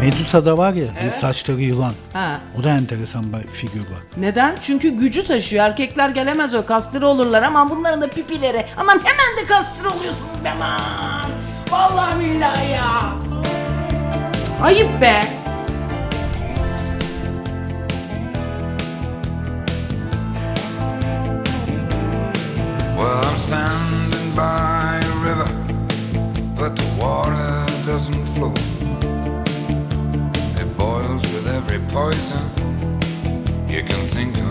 Medusa'da 0.00 0.58
var 0.58 0.72
ya 0.72 0.86
saçları 1.20 1.60
yılan. 1.60 1.92
Ha. 2.12 2.40
O 2.60 2.64
da 2.64 2.70
enteresan 2.70 3.32
bir 3.32 3.48
figür 3.48 3.80
bak. 3.80 4.06
Neden? 4.16 4.56
Çünkü 4.60 4.88
gücü 4.88 5.26
taşıyor. 5.26 5.64
Erkekler 5.64 6.08
gelemez 6.08 6.54
o 6.54 6.66
kastır 6.66 7.02
olurlar 7.02 7.42
ama 7.42 7.70
bunların 7.70 8.00
da 8.00 8.08
pipileri. 8.08 8.66
Aman 8.76 9.00
hemen 9.04 9.36
de 9.44 9.48
kastır 9.48 9.84
oluyorsunuz 9.84 10.44
be 10.44 10.50
aman. 10.50 10.80
Vallahi 11.70 12.18
billahi 12.20 12.70
ya. 12.70 13.14
Ayıp 14.62 15.00
be. 15.00 15.22
Well, 22.98 23.22
I'm 23.24 23.36
standing 23.36 24.36
by 24.36 24.98
a 24.98 25.14
river, 25.24 25.50
but 26.58 26.74
the 26.76 26.88
water 26.98 27.66
doesn't 27.86 28.26
flow. 28.34 28.54
It 30.60 30.68
boils 30.76 31.22
with 31.32 31.46
every 31.46 31.78
poison 31.94 32.44
you 33.68 33.82
can 33.84 34.02
think 34.14 34.36
of. 34.38 34.49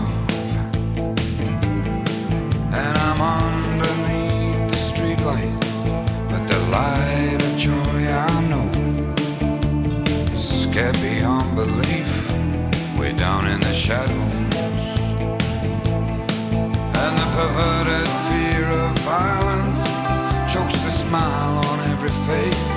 Shadows. 13.90 14.32
And 17.02 17.12
the 17.20 17.28
perverted 17.36 18.08
fear 18.28 18.66
of 18.84 18.92
violence 19.00 19.82
chokes 20.52 20.80
the 20.86 20.92
smile 21.04 21.56
on 21.68 21.78
every 21.92 22.14
face. 22.30 22.74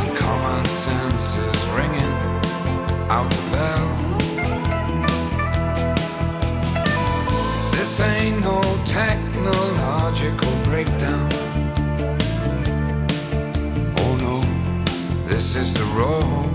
And 0.00 0.16
common 0.16 0.64
sense 0.64 1.26
is 1.48 1.60
ringing 1.78 2.16
out 3.16 3.28
the 3.36 3.44
bell. 3.54 3.90
This 7.76 8.00
ain't 8.00 8.40
no 8.40 8.58
technological 8.86 10.54
breakdown. 10.68 11.28
Oh 14.02 14.12
no, 14.26 14.36
this 15.28 15.56
is 15.56 15.74
the 15.74 15.84
road 16.00 16.45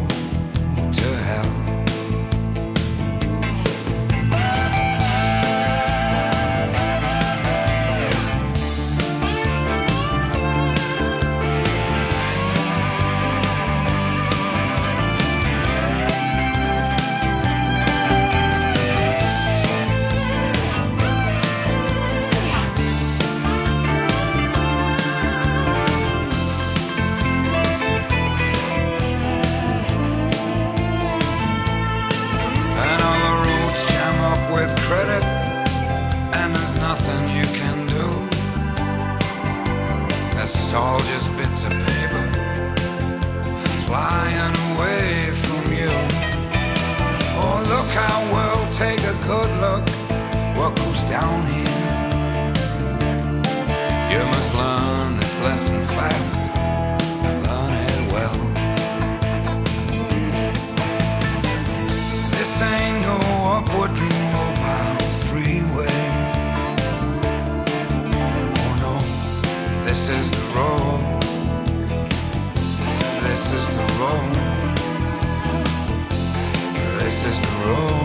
down 51.11 51.43
here. 51.43 52.53
You 54.11 54.21
must 54.33 54.53
learn 54.53 55.17
this 55.17 55.35
lesson 55.41 55.79
fast 55.97 56.41
and 57.27 57.37
learn 57.47 57.73
it 57.87 58.01
well. 58.13 58.39
This 62.35 62.51
ain't 62.61 62.99
no 63.09 63.17
upwardly 63.55 64.13
mobile 64.37 64.99
freeway. 65.27 65.97
Oh 68.61 68.73
no, 68.85 68.95
this 69.83 70.01
is 70.17 70.27
the 70.37 70.45
road. 70.57 71.01
So 72.97 73.07
this 73.25 73.43
is 73.57 73.65
the 73.77 73.85
road. 74.01 74.33
This 76.99 77.17
is 77.25 77.37
the 77.47 77.53
road 77.65 78.00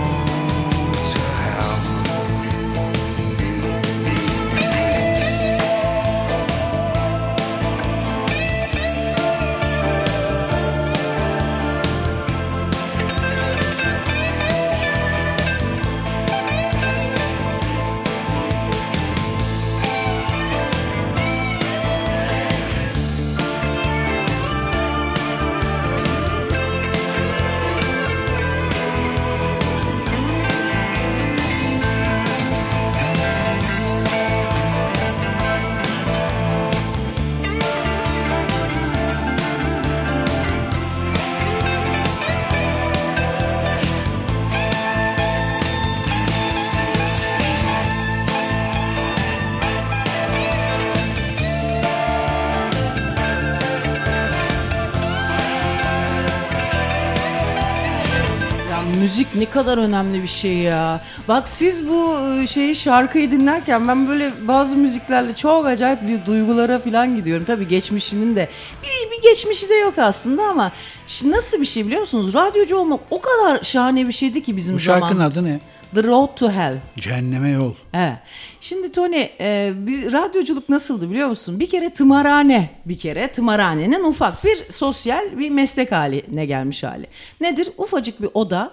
kadar 59.57 59.79
önemli 59.79 60.23
bir 60.23 60.29
şey 60.29 60.57
ya. 60.57 61.01
Bak 61.29 61.49
siz 61.49 61.89
bu 61.89 62.19
e, 62.19 62.47
şeyi 62.47 62.77
şarkıyı 62.77 63.31
dinlerken 63.31 63.89
ben 63.89 64.09
böyle 64.09 64.33
bazı 64.49 64.77
müziklerle 64.77 65.35
çok 65.35 65.67
acayip 65.67 66.03
bir 66.09 66.27
duygulara 66.27 66.79
falan 66.79 67.17
gidiyorum. 67.17 67.45
Tabii 67.45 67.69
geçmişinin 67.69 68.37
de 68.37 68.49
bir, 68.83 69.11
bir 69.11 69.23
geçmişi 69.23 69.69
de 69.69 69.75
yok 69.75 69.99
aslında 69.99 70.43
ama 70.43 70.73
şimdi 71.07 71.35
nasıl 71.35 71.61
bir 71.61 71.67
şey 71.67 71.87
biliyor 71.87 72.01
musunuz? 72.01 72.35
Radyocu 72.35 72.77
olmak 72.77 73.01
o 73.11 73.21
kadar 73.21 73.63
şahane 73.63 74.09
bir 74.09 74.13
şeydi 74.13 74.43
ki 74.43 74.57
bizim 74.57 74.75
Bu 74.75 74.81
şarkının 74.81 75.11
zaman. 75.11 75.31
adı 75.31 75.45
ne? 75.45 75.61
The 75.95 76.03
Road 76.03 76.35
to 76.37 76.51
Hell. 76.51 76.75
Cehenneme 76.97 77.51
yol. 77.51 77.75
He. 77.93 78.13
Şimdi 78.61 78.93
Tony 78.93 79.29
e, 79.41 79.73
biz, 79.77 80.13
radyoculuk 80.13 80.69
nasıldı 80.69 81.11
biliyor 81.11 81.29
musun? 81.29 81.61
Bir 81.61 81.71
kere 81.71 81.91
tımarhane 81.91 82.71
bir 82.85 82.99
kere 82.99 83.29
tımarhanenin 83.33 84.05
ufak 84.05 84.45
bir 84.45 84.71
sosyal 84.71 85.39
bir 85.39 85.51
meslek 85.51 85.93
haline 85.93 86.47
gelmiş 86.47 86.83
hali. 86.83 87.07
Nedir? 87.41 87.69
Ufacık 87.79 88.23
bir 88.23 88.29
oda, 88.35 88.71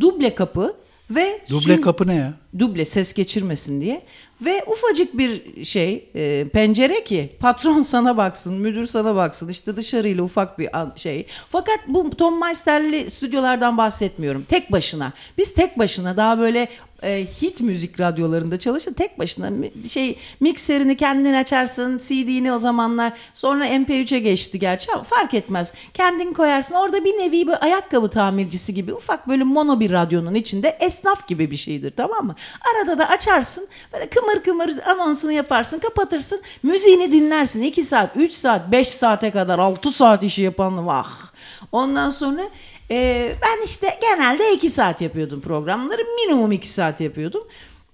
duble 0.00 0.34
kapı 0.34 0.76
ve 1.10 1.40
Duble 1.50 1.74
sün- 1.74 1.80
kapı 1.80 2.06
ne 2.06 2.14
ya? 2.14 2.34
duble 2.58 2.84
ses 2.84 3.14
geçirmesin 3.14 3.80
diye 3.80 4.02
ve 4.40 4.64
ufacık 4.66 5.18
bir 5.18 5.64
şey 5.64 6.08
e, 6.14 6.48
pencere 6.48 7.04
ki 7.04 7.30
patron 7.40 7.82
sana 7.96 8.16
baksın 8.16 8.54
müdür 8.54 8.86
sana 8.86 9.14
baksın. 9.14 9.48
İşte 9.48 9.76
dışarıyla 9.76 10.24
ufak 10.24 10.58
bir 10.58 10.68
şey. 10.96 11.26
Fakat 11.48 11.78
bu 11.88 12.10
Tom 12.10 12.40
Meister'li 12.40 13.10
stüdyolardan 13.10 13.78
bahsetmiyorum. 13.78 14.44
Tek 14.44 14.72
başına. 14.72 15.12
Biz 15.38 15.54
tek 15.54 15.78
başına 15.78 16.16
daha 16.16 16.38
böyle 16.38 16.68
e, 17.02 17.26
hit 17.42 17.60
müzik 17.60 18.00
radyolarında 18.00 18.58
çalışın. 18.58 18.92
Tek 18.92 19.18
başına 19.18 19.50
şey 19.88 20.18
mikserini 20.40 20.96
kendin 20.96 21.34
açarsın 21.34 21.98
CD'ni 21.98 22.52
o 22.52 22.58
zamanlar. 22.58 23.12
Sonra 23.34 23.68
MP3'e 23.68 24.18
geçti 24.18 24.58
gerçi 24.58 24.92
ama 24.92 25.02
fark 25.02 25.34
etmez. 25.34 25.72
Kendin 25.94 26.32
koyarsın. 26.32 26.74
Orada 26.74 27.04
bir 27.04 27.18
nevi 27.18 27.46
bir 27.46 27.64
ayakkabı 27.64 28.10
tamircisi 28.10 28.74
gibi 28.74 28.94
ufak 28.94 29.28
böyle 29.28 29.44
mono 29.44 29.80
bir 29.80 29.90
radyonun 29.90 30.34
içinde 30.34 30.68
esnaf 30.80 31.28
gibi 31.28 31.50
bir 31.50 31.56
şeydir 31.56 31.92
tamam 31.96 32.26
mı? 32.26 32.34
Arada 32.74 32.98
da 32.98 33.08
açarsın. 33.08 33.68
Böyle 33.92 34.08
kımır 34.26 34.42
kımır 34.42 34.70
anonsunu 34.86 35.32
yaparsın 35.32 35.78
kapatırsın 35.78 36.42
müziğini 36.62 37.12
dinlersin 37.12 37.62
2 37.62 37.82
saat 37.82 38.10
3 38.16 38.32
saat 38.32 38.72
5 38.72 38.88
saate 38.88 39.30
kadar 39.30 39.58
6 39.58 39.90
saat 39.90 40.22
işi 40.22 40.42
yapan 40.42 40.86
vah. 40.86 41.10
Ondan 41.72 42.10
sonra 42.10 42.42
e, 42.90 43.32
ben 43.42 43.64
işte 43.64 43.98
genelde 44.00 44.52
2 44.52 44.70
saat 44.70 45.00
yapıyordum 45.00 45.40
programları 45.40 46.02
minimum 46.04 46.52
2 46.52 46.68
saat 46.68 47.00
yapıyordum. 47.00 47.42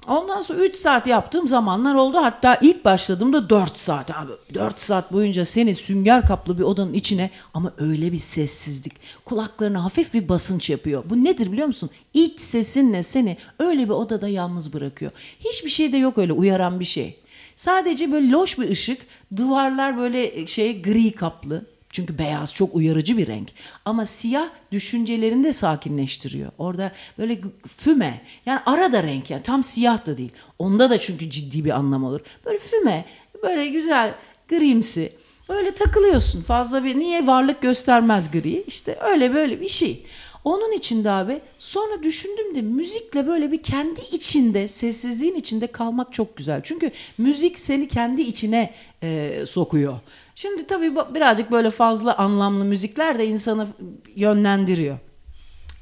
Ondan 0.08 0.40
sonra 0.42 0.64
3 0.64 0.76
saat 0.76 1.06
yaptığım 1.06 1.48
zamanlar 1.48 1.94
oldu. 1.94 2.16
Hatta 2.16 2.58
ilk 2.62 2.84
başladığımda 2.84 3.50
4 3.50 3.78
saat 3.78 4.10
abi. 4.10 4.32
4 4.54 4.80
saat 4.80 5.12
boyunca 5.12 5.44
seni 5.44 5.74
sünger 5.74 6.26
kaplı 6.26 6.58
bir 6.58 6.62
odanın 6.62 6.92
içine 6.92 7.30
ama 7.54 7.72
öyle 7.78 8.12
bir 8.12 8.18
sessizlik. 8.18 8.92
Kulaklarına 9.24 9.84
hafif 9.84 10.14
bir 10.14 10.28
basınç 10.28 10.70
yapıyor. 10.70 11.04
Bu 11.10 11.24
nedir 11.24 11.52
biliyor 11.52 11.66
musun? 11.66 11.90
İç 12.14 12.40
sesinle 12.40 13.02
seni 13.02 13.36
öyle 13.58 13.84
bir 13.84 13.90
odada 13.90 14.28
yalnız 14.28 14.72
bırakıyor. 14.72 15.12
Hiçbir 15.40 15.70
şey 15.70 15.92
de 15.92 15.96
yok 15.96 16.18
öyle 16.18 16.32
uyaran 16.32 16.80
bir 16.80 16.84
şey. 16.84 17.18
Sadece 17.56 18.12
böyle 18.12 18.30
loş 18.30 18.58
bir 18.58 18.70
ışık, 18.70 18.98
duvarlar 19.36 19.98
böyle 19.98 20.46
şey 20.46 20.82
gri 20.82 21.12
kaplı. 21.12 21.64
Çünkü 21.92 22.18
beyaz 22.18 22.54
çok 22.54 22.74
uyarıcı 22.74 23.16
bir 23.16 23.26
renk. 23.26 23.48
Ama 23.84 24.06
siyah 24.06 24.48
düşüncelerini 24.72 25.44
de 25.44 25.52
sakinleştiriyor. 25.52 26.52
Orada 26.58 26.92
böyle 27.18 27.40
füme. 27.76 28.20
Yani 28.46 28.60
arada 28.66 29.02
renk 29.02 29.30
yani 29.30 29.42
tam 29.42 29.64
siyah 29.64 30.06
da 30.06 30.18
değil. 30.18 30.32
Onda 30.58 30.90
da 30.90 31.00
çünkü 31.00 31.30
ciddi 31.30 31.64
bir 31.64 31.70
anlam 31.70 32.04
olur. 32.04 32.20
Böyle 32.46 32.58
füme, 32.58 33.04
böyle 33.42 33.66
güzel 33.66 34.14
grimsi. 34.48 35.12
Böyle 35.48 35.74
takılıyorsun. 35.74 36.42
Fazla 36.42 36.84
bir 36.84 36.98
niye 36.98 37.26
varlık 37.26 37.62
göstermez 37.62 38.30
gri? 38.30 38.64
İşte 38.66 38.98
öyle 39.00 39.34
böyle 39.34 39.60
bir 39.60 39.68
şey. 39.68 40.06
Onun 40.44 40.72
içinde 40.72 41.10
abi 41.10 41.40
sonra 41.58 42.02
düşündüm 42.02 42.54
de 42.54 42.62
müzikle 42.62 43.26
böyle 43.26 43.52
bir 43.52 43.62
kendi 43.62 44.00
içinde 44.12 44.68
sessizliğin 44.68 45.34
içinde 45.34 45.66
kalmak 45.66 46.12
çok 46.12 46.36
güzel. 46.36 46.60
Çünkü 46.64 46.90
müzik 47.18 47.58
seni 47.58 47.88
kendi 47.88 48.22
içine 48.22 48.74
e, 49.02 49.32
sokuyor. 49.46 50.00
Şimdi 50.34 50.66
tabii 50.66 50.94
birazcık 51.14 51.50
böyle 51.52 51.70
fazla 51.70 52.16
anlamlı 52.18 52.64
müzikler 52.64 53.18
de 53.18 53.26
insanı 53.26 53.66
yönlendiriyor. 54.16 54.98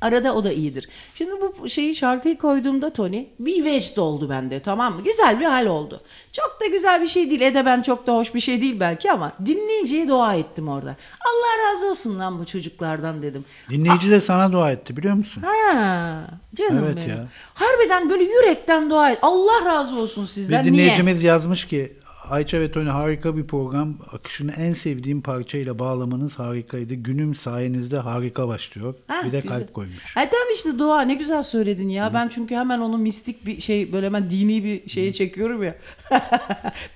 Arada 0.01 0.35
o 0.35 0.45
da 0.45 0.53
iyidir. 0.53 0.89
Şimdi 1.15 1.33
bu 1.41 1.69
şeyi 1.69 1.95
şarkıyı 1.95 2.39
koyduğumda 2.39 2.93
Tony 2.93 3.25
bir 3.39 3.65
vecd 3.65 3.97
oldu 3.97 4.31
bende 4.31 4.61
tamam 4.61 4.95
mı? 4.95 5.03
Güzel 5.05 5.41
bir 5.41 5.45
hal 5.45 5.67
oldu. 5.67 6.01
Çok 6.33 6.59
da 6.61 6.67
güzel 6.67 7.03
bir 7.03 7.07
şey 7.07 7.31
değil. 7.31 7.41
Edeben 7.41 7.83
çok 7.83 8.07
da 8.07 8.15
hoş 8.15 8.35
bir 8.35 8.41
şey 8.41 8.61
değil 8.61 8.81
belki 8.81 9.13
ama 9.13 9.33
dinleyiciye 9.47 10.09
dua 10.09 10.35
ettim 10.35 10.69
orada. 10.69 10.97
Allah 11.21 11.71
razı 11.73 11.91
olsun 11.91 12.19
lan 12.19 12.39
bu 12.39 12.47
çocuklardan 12.47 13.23
dedim. 13.23 13.45
Dinleyici 13.71 14.11
de 14.11 14.21
sana 14.21 14.53
dua 14.53 14.71
etti 14.73 14.97
biliyor 14.97 15.15
musun? 15.15 15.43
Ha, 15.43 16.25
canım 16.55 16.85
Evet 16.85 16.97
benim. 16.97 17.09
ya. 17.11 17.27
Harbiden 17.55 18.11
böyle 18.11 18.25
yürekten 18.25 18.91
dua 18.91 19.11
et. 19.11 19.19
Allah 19.23 19.65
razı 19.65 19.99
olsun 19.99 20.25
sizden. 20.25 20.65
Bir 20.67 20.73
Niye? 20.73 20.83
dinleyicimiz 20.83 21.23
yazmış 21.23 21.65
ki 21.67 21.93
Ayça 22.31 22.61
ve 22.61 22.73
Tony 22.73 22.89
harika 22.89 23.37
bir 23.37 23.45
program. 23.47 23.95
Akışını 24.13 24.53
en 24.53 24.73
sevdiğim 24.73 25.21
parçayla 25.21 25.79
bağlamanız 25.79 26.39
harikaydı. 26.39 26.95
Günüm 26.95 27.35
sayenizde 27.35 27.99
harika 27.99 28.49
başlıyor. 28.49 28.95
Ha, 29.07 29.23
bir 29.27 29.33
de 29.33 29.41
güzel. 29.41 29.59
kalp 29.59 29.75
koymuş. 29.75 30.17
Ha 30.17 30.25
tabii 30.25 30.55
işte 30.55 30.79
dua 30.79 31.03
ne 31.03 31.15
güzel 31.15 31.43
söyledin 31.43 31.89
ya. 31.89 32.15
Ben 32.15 32.29
çünkü 32.29 32.55
hemen 32.55 32.81
onu 32.81 32.99
mistik 32.99 33.47
bir 33.47 33.61
şey 33.61 33.93
böyle 33.93 34.07
hemen 34.07 34.31
dini 34.31 34.65
bir 34.65 34.89
şeye 34.89 35.13
çekiyorum 35.13 35.63
ya. 35.63 35.77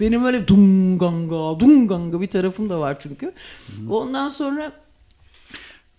Benim 0.00 0.24
öyle 0.24 0.48
dunganga 0.48 1.60
dunganga 1.60 2.20
bir 2.20 2.26
tarafım 2.26 2.70
da 2.70 2.80
var 2.80 2.96
çünkü. 3.00 3.32
Ondan 3.90 4.28
sonra 4.28 4.72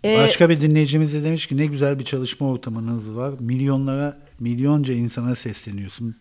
e, 0.06 0.18
Başka 0.18 0.50
bir 0.50 0.62
dinleyicimiz 0.62 1.14
de 1.14 1.24
demiş 1.24 1.48
ki 1.48 1.58
ne 1.58 1.66
güzel 1.66 2.00
bir 2.00 2.06
çalışma 2.06 2.50
ortamınız 2.50 3.16
var. 3.16 3.34
Milyonlara, 3.40 4.18
milyonca 4.40 4.94
insana 4.94 5.36
sesleniyorsun. 5.36 6.16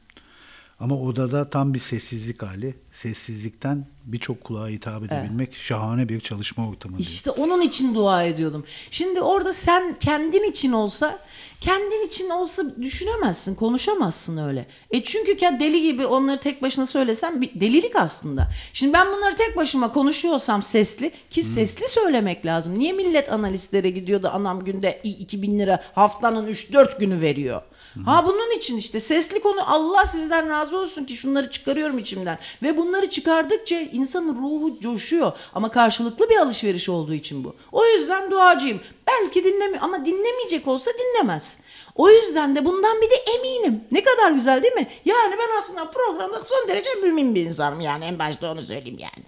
Ama 0.84 1.00
odada 1.00 1.50
tam 1.50 1.74
bir 1.74 1.78
sessizlik 1.78 2.42
hali. 2.42 2.74
Sessizlikten 2.92 3.86
birçok 4.04 4.44
kulağa 4.44 4.68
hitap 4.68 5.02
edebilmek 5.02 5.54
şahane 5.54 6.08
bir 6.08 6.20
çalışma 6.20 6.68
ortamı. 6.68 6.98
İşte 6.98 7.30
onun 7.30 7.60
için 7.60 7.94
dua 7.94 8.22
ediyordum. 8.24 8.64
Şimdi 8.90 9.20
orada 9.20 9.52
sen 9.52 9.96
kendin 10.00 10.50
için 10.50 10.72
olsa, 10.72 11.18
kendin 11.60 12.06
için 12.06 12.30
olsa 12.30 12.62
düşünemezsin, 12.82 13.54
konuşamazsın 13.54 14.36
öyle. 14.36 14.66
E 14.90 15.02
çünkü 15.04 15.40
deli 15.40 15.82
gibi 15.82 16.06
onları 16.06 16.40
tek 16.40 16.62
başına 16.62 16.86
söylesen 16.86 17.42
bir 17.42 17.60
delilik 17.60 17.96
aslında. 17.96 18.48
Şimdi 18.72 18.92
ben 18.92 19.06
bunları 19.12 19.36
tek 19.36 19.56
başıma 19.56 19.92
konuşuyorsam 19.92 20.62
sesli 20.62 21.12
ki 21.30 21.42
sesli 21.42 21.88
söylemek 21.88 22.46
lazım. 22.46 22.78
Niye 22.78 22.92
millet 22.92 23.32
analistlere 23.32 23.90
gidiyor 23.90 24.22
da 24.22 24.32
anam 24.32 24.64
günde 24.64 25.00
i- 25.04 25.08
2000 25.10 25.58
lira 25.58 25.82
haftanın 25.94 26.46
3-4 26.48 26.98
günü 27.00 27.20
veriyor? 27.20 27.62
Ha 28.04 28.26
bunun 28.26 28.50
için 28.56 28.76
işte 28.76 29.00
sesli 29.00 29.40
konu 29.40 29.72
Allah 29.72 30.06
sizden 30.06 30.50
razı 30.50 30.78
olsun 30.78 31.04
ki 31.04 31.16
şunları 31.16 31.50
çıkarıyorum 31.50 31.98
içimden. 31.98 32.38
Ve 32.62 32.76
bunları 32.76 33.10
çıkardıkça 33.10 33.80
insanın 33.80 34.36
ruhu 34.36 34.80
coşuyor. 34.80 35.32
Ama 35.54 35.70
karşılıklı 35.70 36.30
bir 36.30 36.36
alışveriş 36.36 36.88
olduğu 36.88 37.14
için 37.14 37.44
bu. 37.44 37.56
O 37.72 37.86
yüzden 37.86 38.30
duacıyım. 38.30 38.80
Belki 39.06 39.44
dinlemiyor 39.44 39.82
ama 39.82 40.06
dinlemeyecek 40.06 40.68
olsa 40.68 40.90
dinlemez. 40.98 41.60
O 41.94 42.10
yüzden 42.10 42.56
de 42.56 42.64
bundan 42.64 43.00
bir 43.02 43.10
de 43.10 43.14
eminim. 43.14 43.84
Ne 43.92 44.02
kadar 44.02 44.30
güzel 44.30 44.62
değil 44.62 44.74
mi? 44.74 44.88
Yani 45.04 45.34
ben 45.38 45.60
aslında 45.60 45.90
programda 45.90 46.42
son 46.42 46.68
derece 46.68 46.94
mümin 46.94 47.34
bir 47.34 47.46
insanım 47.46 47.80
yani 47.80 48.04
en 48.04 48.18
başta 48.18 48.52
onu 48.52 48.62
söyleyeyim 48.62 48.98
yani. 48.98 49.24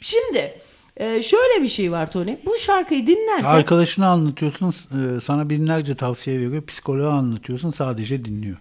Şimdi 0.00 0.60
e, 0.96 1.22
şöyle 1.22 1.62
bir 1.62 1.68
şey 1.68 1.92
var 1.92 2.10
Tony. 2.10 2.36
Bu 2.46 2.58
şarkıyı 2.58 3.06
dinlerken 3.06 3.44
Arkadaşına 3.44 4.08
anlatıyorsun, 4.08 4.68
e, 4.68 5.20
sana 5.20 5.50
binlerce 5.50 5.94
tavsiye 5.94 6.40
veriyor. 6.40 6.62
Psikoloğa 6.66 7.12
anlatıyorsun, 7.12 7.70
sadece 7.70 8.24
dinliyor. 8.24 8.56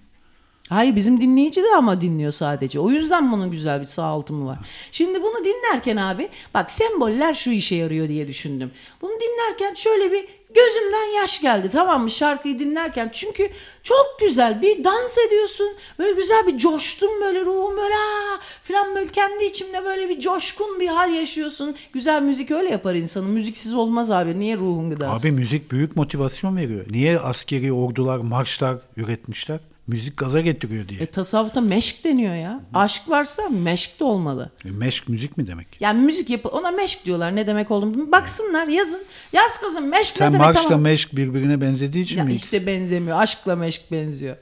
Hayır 0.69 0.95
bizim 0.95 1.21
dinleyici 1.21 1.63
de 1.63 1.75
ama 1.77 2.01
dinliyor 2.01 2.31
sadece. 2.31 2.79
O 2.79 2.89
yüzden 2.89 3.31
bunun 3.31 3.51
güzel 3.51 3.81
bir 3.81 3.85
sağaltımı 3.85 4.45
var. 4.45 4.57
Şimdi 4.91 5.23
bunu 5.23 5.45
dinlerken 5.45 5.97
abi 5.97 6.29
bak 6.53 6.71
semboller 6.71 7.33
şu 7.33 7.51
işe 7.51 7.75
yarıyor 7.75 8.07
diye 8.07 8.27
düşündüm. 8.27 8.71
Bunu 9.01 9.11
dinlerken 9.11 9.73
şöyle 9.73 10.11
bir 10.11 10.25
gözümden 10.55 11.21
yaş 11.21 11.41
geldi 11.41 11.69
tamam 11.71 12.03
mı 12.03 12.09
şarkıyı 12.09 12.59
dinlerken. 12.59 13.09
Çünkü 13.13 13.49
çok 13.83 14.17
güzel 14.19 14.61
bir 14.61 14.83
dans 14.83 15.17
ediyorsun. 15.17 15.67
Böyle 15.99 16.11
güzel 16.11 16.47
bir 16.47 16.57
coştum 16.57 17.21
böyle 17.21 17.45
ruhum 17.45 17.77
böyle 17.77 17.95
aa 17.95 18.39
falan 18.63 18.95
böyle 18.95 19.07
kendi 19.07 19.43
içimde 19.43 19.85
böyle 19.85 20.09
bir 20.09 20.19
coşkun 20.19 20.79
bir 20.79 20.87
hal 20.87 21.13
yaşıyorsun. 21.13 21.75
Güzel 21.93 22.21
müzik 22.21 22.51
öyle 22.51 22.69
yapar 22.69 22.95
insanı. 22.95 23.27
Müziksiz 23.27 23.73
olmaz 23.73 24.11
abi. 24.11 24.39
Niye 24.39 24.57
ruhun 24.57 24.89
gıdası? 24.89 25.27
Abi 25.27 25.31
müzik 25.31 25.71
büyük 25.71 25.95
motivasyon 25.95 26.57
veriyor. 26.57 26.85
Niye 26.89 27.19
askeri 27.19 27.73
ordular, 27.73 28.17
marşlar 28.17 28.77
üretmişler? 28.97 29.59
Müzik 29.87 30.17
gaza 30.17 30.41
getiriyor 30.41 30.87
diye. 30.87 30.99
E, 31.01 31.05
tasavvufta 31.05 31.61
meşk 31.61 32.03
deniyor 32.03 32.35
ya. 32.35 32.61
Aşk 32.73 33.09
varsa 33.09 33.49
meşk 33.49 33.99
de 33.99 34.03
olmalı. 34.03 34.51
E, 34.65 34.71
meşk 34.71 35.09
müzik 35.09 35.37
mi 35.37 35.47
demek? 35.47 35.67
Yani 35.79 36.01
müzik 36.01 36.29
yapı 36.29 36.49
ona 36.49 36.71
meşk 36.71 37.05
diyorlar 37.05 37.35
ne 37.35 37.47
demek 37.47 37.71
olduğunu. 37.71 38.11
Baksınlar 38.11 38.67
yazın. 38.67 39.01
Yaz 39.33 39.61
kızım 39.61 39.87
meşk 39.87 40.15
Sen 40.17 40.29
ne 40.29 40.33
demek 40.33 40.45
marşla 40.45 40.63
tamam. 40.63 40.81
meşk 40.81 41.15
birbirine 41.15 41.61
benzediği 41.61 42.03
için 42.03 42.17
Ya 42.17 42.23
mi? 42.23 42.33
işte 42.33 42.67
benzemiyor. 42.67 43.19
Aşkla 43.19 43.55
meşk 43.55 43.91
benziyor. 43.91 44.35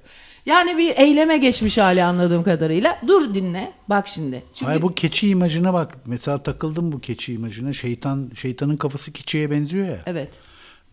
Yani 0.45 0.77
bir 0.77 0.95
eyleme 0.97 1.37
geçmiş 1.37 1.77
hali 1.77 2.03
anladığım 2.03 2.43
kadarıyla. 2.43 3.01
Dur 3.07 3.33
dinle. 3.33 3.71
Bak 3.89 4.07
şimdi. 4.07 4.43
Çünkü 4.53 4.65
Hayır 4.65 4.81
bu 4.81 4.93
keçi 4.93 5.29
imajına 5.29 5.73
bak. 5.73 5.97
Mesela 6.05 6.43
takıldım 6.43 6.91
bu 6.91 6.99
keçi 7.01 7.33
imajına. 7.33 7.73
Şeytan 7.73 8.31
şeytanın 8.35 8.77
kafası 8.77 9.11
keçiye 9.11 9.51
benziyor 9.51 9.87
ya. 9.87 9.99
evet. 10.05 10.29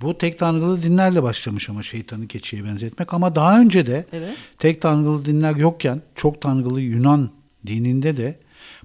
Bu 0.02 0.18
tek 0.18 0.38
tanrılı 0.38 0.82
dinlerle 0.82 1.22
başlamış 1.22 1.68
ama 1.68 1.82
şeytanı 1.82 2.26
keçiye 2.26 2.64
benzetmek. 2.64 3.14
Ama 3.14 3.34
daha 3.34 3.60
önce 3.60 3.86
de 3.86 4.06
Evet. 4.12 4.36
tek 4.58 4.82
tanrılı 4.82 5.24
dinler 5.24 5.56
yokken 5.56 6.02
çok 6.14 6.40
tanrılı 6.40 6.80
Yunan 6.80 7.30
dininde 7.66 8.16
de 8.16 8.38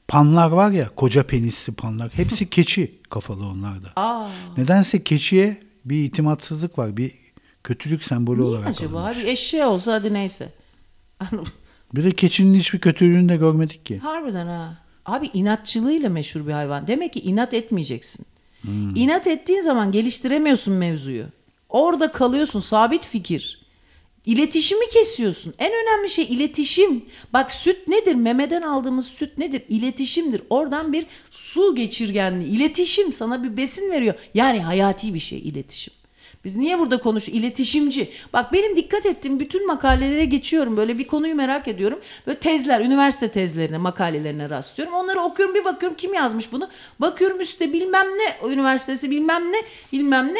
panlar 0.07 0.51
var 0.51 0.71
ya 0.71 0.89
koca 0.95 1.23
penisli 1.23 1.73
panlar. 1.73 2.09
Hepsi 2.13 2.45
keçi 2.49 2.91
kafalı 3.09 3.45
onlarda. 3.45 3.87
Aa. 3.95 4.29
Nedense 4.57 5.03
keçiye 5.03 5.57
bir 5.85 6.03
itimatsızlık 6.03 6.77
var. 6.77 6.97
Bir 6.97 7.11
kötülük 7.63 8.03
sembolü 8.03 8.39
Niye 8.41 8.49
olarak 8.49 8.67
acaba? 8.67 8.99
alınmış. 8.99 9.17
Bir 9.17 9.27
eşeği 9.27 9.63
olsa 9.65 9.93
hadi 9.93 10.13
neyse. 10.13 10.49
Bir 11.95 12.03
de 12.03 12.11
keçinin 12.11 12.59
hiçbir 12.59 12.79
kötülüğünü 12.79 13.29
de 13.29 13.35
görmedik 13.37 13.85
ki. 13.85 13.97
Harbiden 13.99 14.47
ha. 14.47 14.77
Abi 15.05 15.29
inatçılığıyla 15.33 16.09
meşhur 16.09 16.47
bir 16.47 16.51
hayvan. 16.51 16.87
Demek 16.87 17.13
ki 17.13 17.19
inat 17.19 17.53
etmeyeceksin. 17.53 18.25
İnat 18.95 19.27
ettiğin 19.27 19.61
zaman 19.61 19.91
geliştiremiyorsun 19.91 20.73
mevzuyu. 20.73 21.25
Orada 21.69 22.11
kalıyorsun 22.11 22.59
sabit 22.59 23.05
fikir. 23.07 23.63
İletişimi 24.25 24.89
kesiyorsun. 24.89 25.53
En 25.57 25.71
önemli 25.71 26.09
şey 26.09 26.25
iletişim. 26.25 27.05
Bak 27.33 27.51
süt 27.51 27.87
nedir? 27.87 28.15
Memeden 28.15 28.61
aldığımız 28.61 29.07
süt 29.07 29.37
nedir? 29.37 29.63
İletişimdir. 29.69 30.41
Oradan 30.49 30.93
bir 30.93 31.05
su 31.31 31.75
geçirgenliği. 31.75 32.49
İletişim 32.49 33.13
sana 33.13 33.43
bir 33.43 33.57
besin 33.57 33.91
veriyor. 33.91 34.15
Yani 34.33 34.61
hayati 34.61 35.13
bir 35.13 35.19
şey 35.19 35.39
iletişim. 35.39 35.93
Biz 36.45 36.55
niye 36.57 36.79
burada 36.79 36.97
konuş 36.97 37.29
iletişimci? 37.29 38.09
Bak 38.33 38.53
benim 38.53 38.75
dikkat 38.75 39.05
ettiğim 39.05 39.39
bütün 39.39 39.67
makalelere 39.67 40.25
geçiyorum. 40.25 40.77
Böyle 40.77 40.97
bir 40.97 41.07
konuyu 41.07 41.35
merak 41.35 41.67
ediyorum. 41.67 41.99
Böyle 42.27 42.39
tezler, 42.39 42.79
üniversite 42.81 43.27
tezlerine, 43.31 43.77
makalelerine 43.77 44.49
rastlıyorum. 44.49 44.95
Onları 44.95 45.19
okuyorum 45.21 45.55
bir 45.55 45.65
bakıyorum 45.65 45.97
kim 45.97 46.13
yazmış 46.13 46.51
bunu. 46.51 46.69
Bakıyorum 46.99 47.39
üstte 47.41 47.73
bilmem 47.73 48.05
ne 48.07 48.53
üniversitesi 48.53 49.09
bilmem 49.11 49.51
ne 49.51 49.57
bilmem 49.93 50.27
ne. 50.27 50.39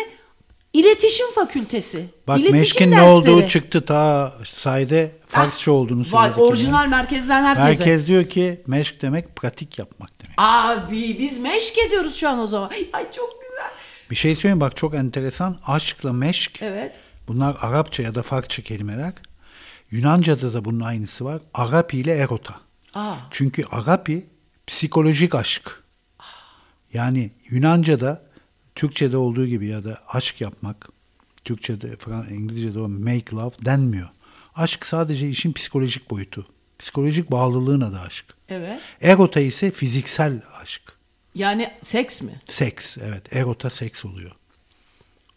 İletişim 0.74 1.28
fakültesi. 1.36 2.06
Bak 2.28 2.38
İletişim 2.40 2.60
Meşk'in 2.60 2.92
ne 2.92 2.96
dersleri. 2.96 3.12
olduğu 3.12 3.48
çıktı 3.48 3.86
ta 3.86 4.34
sayede 4.54 5.12
Farsça 5.28 5.72
olduğunu 5.72 6.04
Ah, 6.10 6.14
Vay, 6.14 6.30
söyledik. 6.30 6.44
orijinal 6.52 6.88
merkezden 6.88 7.44
herkese. 7.44 7.84
Herkes 7.84 8.08
diyor 8.08 8.26
ki 8.26 8.62
meşk 8.68 9.02
demek 9.02 9.36
pratik 9.36 9.80
yapmak 9.80 10.10
demek. 10.24 10.34
Abi 10.38 11.16
biz 11.20 11.40
meşk 11.40 11.78
ediyoruz 11.78 12.16
şu 12.16 12.30
an 12.30 12.40
o 12.40 12.48
zaman. 12.48 12.70
Ay 12.94 13.12
çok. 13.12 13.43
Bir 14.14 14.18
şey 14.18 14.36
söyleyeyim 14.36 14.62
bak 14.62 14.78
çok 14.78 14.94
enteresan. 14.94 15.60
Aşkla 15.66 16.14
meşk 16.14 16.62
Evet. 16.62 17.00
bunlar 17.28 17.58
Arapça 17.62 18.04
ya 18.04 18.16
da 18.16 18.24
Farsça 18.24 18.62
kelimeler. 18.62 19.14
Yunanca'da 19.92 20.54
da 20.54 20.66
bunun 20.66 20.80
aynısı 20.80 21.26
var. 21.26 21.42
Agapi 21.54 21.98
ile 21.98 22.14
erota. 22.14 22.62
Aa. 22.94 23.16
Çünkü 23.32 23.66
agapi 23.72 24.26
psikolojik 24.68 25.36
aşk. 25.36 25.84
Yani 26.94 27.32
Yunanca'da 27.50 28.24
Türkçe'de 28.76 29.18
olduğu 29.18 29.48
gibi 29.48 29.68
ya 29.68 29.84
da 29.84 30.02
aşk 30.08 30.42
yapmak, 30.42 30.90
Türkçe'de, 31.46 31.98
İngilizce'de 32.32 32.80
o 32.80 32.88
make 32.88 33.36
love 33.36 33.56
denmiyor. 33.66 34.10
Aşk 34.56 34.86
sadece 34.86 35.30
işin 35.30 35.54
psikolojik 35.54 36.10
boyutu. 36.12 36.48
Psikolojik 36.80 37.32
bağlılığın 37.32 37.82
adı 37.82 38.00
aşk. 38.00 38.26
Evet. 38.50 38.82
Erota 39.02 39.40
ise 39.40 39.72
fiziksel 39.72 40.42
aşk. 40.62 40.82
Yani 41.36 41.72
seks 41.84 42.22
mi? 42.22 42.40
Seks, 42.46 42.98
evet. 42.98 43.36
Erota 43.36 43.70
seks 43.70 44.06
oluyor. 44.06 44.32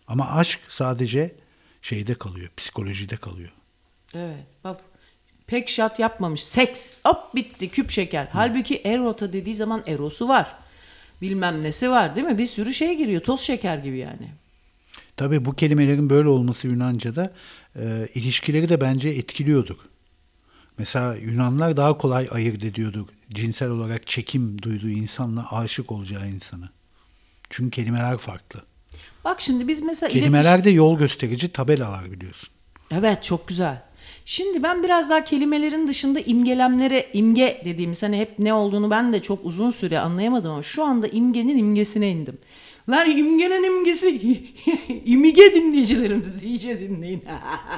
Ama 0.09 0.31
aşk 0.31 0.61
sadece 0.69 1.35
şeyde 1.83 2.15
kalıyor, 2.15 2.51
psikolojide 2.57 3.17
kalıyor. 3.17 3.51
Evet. 4.15 4.45
Bak 4.65 4.81
pek 5.47 5.69
şat 5.69 5.99
yapmamış. 5.99 6.45
Seks. 6.45 6.95
Hop 7.05 7.35
bitti 7.35 7.69
küp 7.69 7.91
şeker. 7.91 8.29
Halbuki 8.33 8.77
erota 8.77 9.33
dediği 9.33 9.55
zaman 9.55 9.83
erosu 9.87 10.29
var. 10.29 10.57
Bilmem 11.23 11.63
nesi 11.63 11.91
var 11.91 12.17
değil 12.17 12.27
mi? 12.27 12.39
Bir 12.39 12.47
sürü 12.47 12.75
şey 12.75 12.99
giriyor. 12.99 13.21
Toz 13.21 13.41
şeker 13.41 13.79
gibi 13.79 13.99
yani. 13.99 14.31
Tabii 15.17 15.45
bu 15.45 15.55
kelimelerin 15.55 16.11
böyle 16.11 16.29
olması 16.29 16.69
Yunanca'da 16.69 17.33
e, 17.77 18.09
ilişkileri 18.15 18.69
de 18.69 18.81
bence 18.81 19.09
etkiliyordur. 19.09 19.77
Mesela 20.79 21.15
Yunanlar 21.15 21.77
daha 21.77 21.99
kolay 21.99 22.29
ayırt 22.31 22.65
ediyordu 22.65 23.09
cinsel 23.31 23.71
olarak 23.71 24.07
çekim 24.07 24.63
duyduğu 24.63 24.89
insanla 24.89 25.53
aşık 25.53 25.93
olacağı 25.93 26.29
insanı. 26.29 26.69
Çünkü 27.51 27.71
kelimeler 27.71 28.19
farklı. 28.19 28.63
Bak 29.25 29.41
şimdi 29.41 29.69
biz 29.69 29.83
mesela 29.83 30.13
Kelimeler 30.13 30.65
de 30.65 30.71
yol 30.71 30.99
gösterici 30.99 31.49
tabelalar 31.49 32.13
biliyorsun. 32.13 32.49
Evet 32.91 33.23
çok 33.23 33.49
güzel. 33.49 33.83
Şimdi 34.25 34.63
ben 34.63 34.83
biraz 34.83 35.11
daha 35.11 35.25
kelimelerin 35.25 35.89
dışında 35.89 36.21
imgelemlere, 36.21 37.07
imge 37.13 37.63
dediğimiz 37.65 38.03
hani 38.03 38.19
hep 38.19 38.39
ne 38.39 38.55
olduğunu 38.55 38.91
ben 38.91 39.13
de 39.13 39.23
çok 39.23 39.45
uzun 39.45 39.71
süre 39.71 39.99
anlayamadım 39.99 40.51
ama 40.51 40.63
şu 40.63 40.85
anda 40.85 41.09
imgenin 41.09 41.59
imgesine 41.59 42.11
indim. 42.11 42.39
Lan 42.89 43.11
imgenin 43.11 43.63
imgesi, 43.63 44.21
imge 45.07 45.55
dinleyicilerimiz 45.55 46.43
iyice 46.43 46.81
dinleyin. 46.81 47.25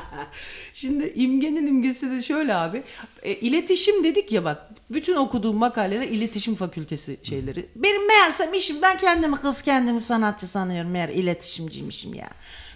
Şimdi 0.75 1.13
imgenin 1.17 1.67
imgesi 1.67 2.11
de 2.11 2.23
şöyle 2.23 2.55
abi. 2.55 2.83
E, 3.23 3.35
iletişim 3.35 4.05
dedik 4.05 4.33
ya 4.33 4.45
bak. 4.45 4.63
Bütün 4.91 5.17
okuduğum 5.17 5.57
makaleler 5.57 6.09
iletişim 6.09 6.55
fakültesi 6.55 7.19
şeyleri. 7.23 7.67
Benim 7.77 8.07
meğersem 8.07 8.55
işim 8.55 8.83
ben 8.83 8.99
kendimi 8.99 9.37
kız 9.37 9.63
kendimi 9.63 10.01
sanatçı 10.01 10.47
sanıyorum. 10.47 10.91
Meğer 10.91 11.09
iletişimciymişim 11.09 12.15
ya. 12.15 12.29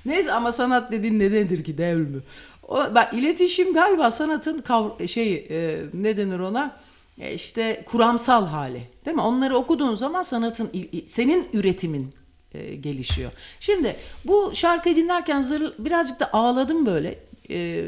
Neyse 0.07 0.33
ama 0.33 0.53
sanat 0.53 0.93
dediğin 0.93 1.18
ne 1.18 1.30
nedir 1.30 1.64
ki 1.64 1.78
değil 1.78 1.97
mi? 1.97 2.20
O, 2.68 2.76
bak 2.76 3.14
iletişim 3.14 3.72
galiba 3.72 4.11
sanatın 4.11 4.59
kav 4.59 5.07
şey 5.07 5.35
e, 5.51 5.80
ne 5.95 6.16
denir 6.16 6.39
ona? 6.39 6.76
E, 7.18 7.35
işte 7.35 7.85
kuramsal 7.87 8.47
hali. 8.47 8.83
Değil 9.07 9.14
mi? 9.14 9.22
Onları 9.22 9.57
okuduğun 9.57 9.95
zaman 9.95 10.22
sanatın 10.22 10.70
senin 11.07 11.49
üretimin 11.53 12.22
e, 12.55 12.74
gelişiyor. 12.74 13.30
Şimdi 13.61 13.96
bu 14.24 14.50
şarkıyı 14.55 14.96
dinlerken 14.96 15.40
zır, 15.40 15.72
birazcık 15.78 16.20
da 16.20 16.32
ağladım 16.32 16.86
böyle. 16.86 17.18
E, 17.50 17.84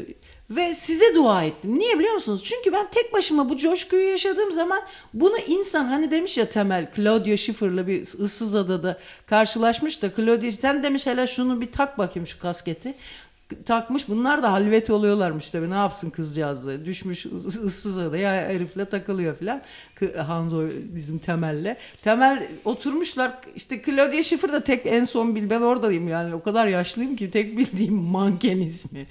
ve 0.49 0.73
size 0.73 1.15
dua 1.15 1.43
ettim. 1.43 1.79
Niye 1.79 1.99
biliyor 1.99 2.13
musunuz? 2.13 2.43
Çünkü 2.43 2.73
ben 2.73 2.87
tek 2.91 3.13
başıma 3.13 3.49
bu 3.49 3.57
coşkuyu 3.57 4.09
yaşadığım 4.09 4.51
zaman 4.51 4.81
bunu 5.13 5.37
insan 5.37 5.85
hani 5.85 6.11
demiş 6.11 6.37
ya 6.37 6.49
Temel 6.49 6.91
Claudia 6.95 7.37
Schiffer'la 7.37 7.87
bir 7.87 8.01
ıssız 8.01 8.55
adada 8.55 8.99
karşılaşmış 9.25 10.01
da 10.01 10.11
Claudia 10.15 10.51
sen 10.51 10.83
demiş 10.83 11.05
hele 11.05 11.27
şunu 11.27 11.61
bir 11.61 11.71
tak 11.71 11.97
bakayım 11.97 12.27
şu 12.27 12.39
kasketi 12.39 12.93
takmış. 13.65 14.09
Bunlar 14.09 14.43
da 14.43 14.51
halvet 14.51 14.89
oluyorlarmış 14.89 15.49
tabii. 15.49 15.69
Ne 15.69 15.73
yapsın 15.75 16.09
kızcağız 16.09 16.67
da. 16.67 16.85
Düşmüş 16.85 17.25
ıs- 17.25 17.65
ıssız 17.65 17.97
adaya 17.97 18.31
herifle 18.33 18.85
takılıyor 18.85 19.35
filan. 19.35 19.61
Hanzo 20.27 20.63
bizim 20.95 21.17
Temel'le. 21.19 21.75
Temel 22.03 22.47
oturmuşlar. 22.65 23.31
İşte 23.55 23.81
Claudia 23.85 24.23
Schiffer 24.23 24.51
da 24.51 24.63
tek 24.63 24.85
en 24.85 25.03
son 25.03 25.35
bil 25.35 25.49
ben 25.49 25.61
oradayım 25.61 26.07
yani. 26.07 26.35
O 26.35 26.43
kadar 26.43 26.67
yaşlıyım 26.67 27.15
ki 27.15 27.31
tek 27.31 27.57
bildiğim 27.57 27.93
manken 27.93 28.57
ismi. 28.57 29.07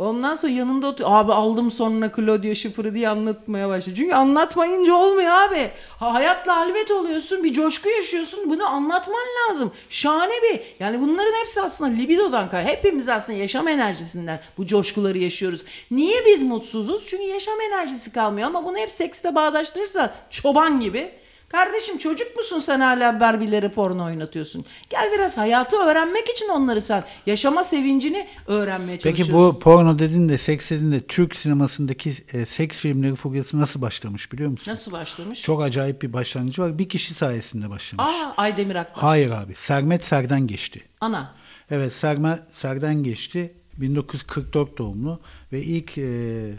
Ondan 0.00 0.34
sonra 0.34 0.52
yanında 0.52 0.86
otur. 0.86 1.04
Abi 1.06 1.32
aldım 1.32 1.70
sonuna 1.70 2.12
Claudia 2.16 2.54
Schiffer'ı 2.54 2.94
diye 2.94 3.08
anlatmaya 3.08 3.68
başladı. 3.68 3.96
Çünkü 3.96 4.14
anlatmayınca 4.14 4.94
olmuyor 4.94 5.30
abi. 5.30 5.70
Ha, 5.98 6.14
hayatla 6.14 6.56
halvet 6.56 6.90
oluyorsun. 6.90 7.44
Bir 7.44 7.52
coşku 7.52 7.88
yaşıyorsun. 7.88 8.50
Bunu 8.50 8.66
anlatman 8.66 9.26
lazım. 9.48 9.72
Şahane 9.88 10.32
bir. 10.42 10.60
Yani 10.80 11.00
bunların 11.00 11.32
hepsi 11.40 11.62
aslında 11.62 11.90
libidodan 11.90 12.50
kay. 12.50 12.64
Hepimiz 12.64 13.08
aslında 13.08 13.38
yaşam 13.38 13.68
enerjisinden 13.68 14.40
bu 14.58 14.66
coşkuları 14.66 15.18
yaşıyoruz. 15.18 15.64
Niye 15.90 16.26
biz 16.26 16.42
mutsuzuz? 16.42 17.06
Çünkü 17.06 17.24
yaşam 17.24 17.60
enerjisi 17.60 18.12
kalmıyor. 18.12 18.48
Ama 18.48 18.64
bunu 18.64 18.76
hep 18.78 18.90
seksle 18.90 19.34
bağdaştırırsa 19.34 20.14
çoban 20.30 20.80
gibi. 20.80 21.19
Kardeşim 21.52 21.98
çocuk 21.98 22.36
musun 22.36 22.58
sen 22.58 22.80
hala 22.80 23.20
Barbie'leri 23.20 23.68
porno 23.68 24.04
oynatıyorsun? 24.04 24.64
Gel 24.90 25.12
biraz 25.14 25.36
hayatı 25.38 25.76
öğrenmek 25.76 26.28
için 26.28 26.48
onları 26.48 26.80
sen. 26.80 27.04
Yaşama 27.26 27.64
sevincini 27.64 28.28
öğrenmeye 28.46 28.98
çalışıyorsun. 28.98 29.24
Peki 29.24 29.56
bu 29.56 29.58
porno 29.58 29.98
dedin 29.98 30.28
de 30.28 30.38
seks 30.38 30.70
dedin 30.70 30.92
de 30.92 31.00
Türk 31.00 31.36
sinemasındaki 31.36 32.12
e, 32.32 32.46
seks 32.46 32.78
filmleri 32.78 33.14
furyası 33.14 33.60
nasıl 33.60 33.82
başlamış 33.82 34.32
biliyor 34.32 34.50
musun? 34.50 34.72
Nasıl 34.72 34.92
başlamış? 34.92 35.42
Çok 35.42 35.62
acayip 35.62 36.02
bir 36.02 36.12
başlangıcı 36.12 36.62
var. 36.62 36.78
Bir 36.78 36.88
kişi 36.88 37.14
sayesinde 37.14 37.70
başlamış. 37.70 38.14
Aa 38.14 38.34
Aydemir 38.36 38.74
Akbaş. 38.76 39.02
Hayır 39.02 39.30
abi. 39.30 39.54
Sermet 39.54 40.04
Serden 40.04 40.46
geçti. 40.46 40.80
Ana. 41.00 41.34
Evet 41.70 41.92
Serme, 41.92 42.38
Serden 42.52 43.02
geçti. 43.02 43.54
1944 43.76 44.78
doğumlu 44.78 45.20
ve 45.52 45.62
ilk 45.62 45.98
e, 45.98 46.52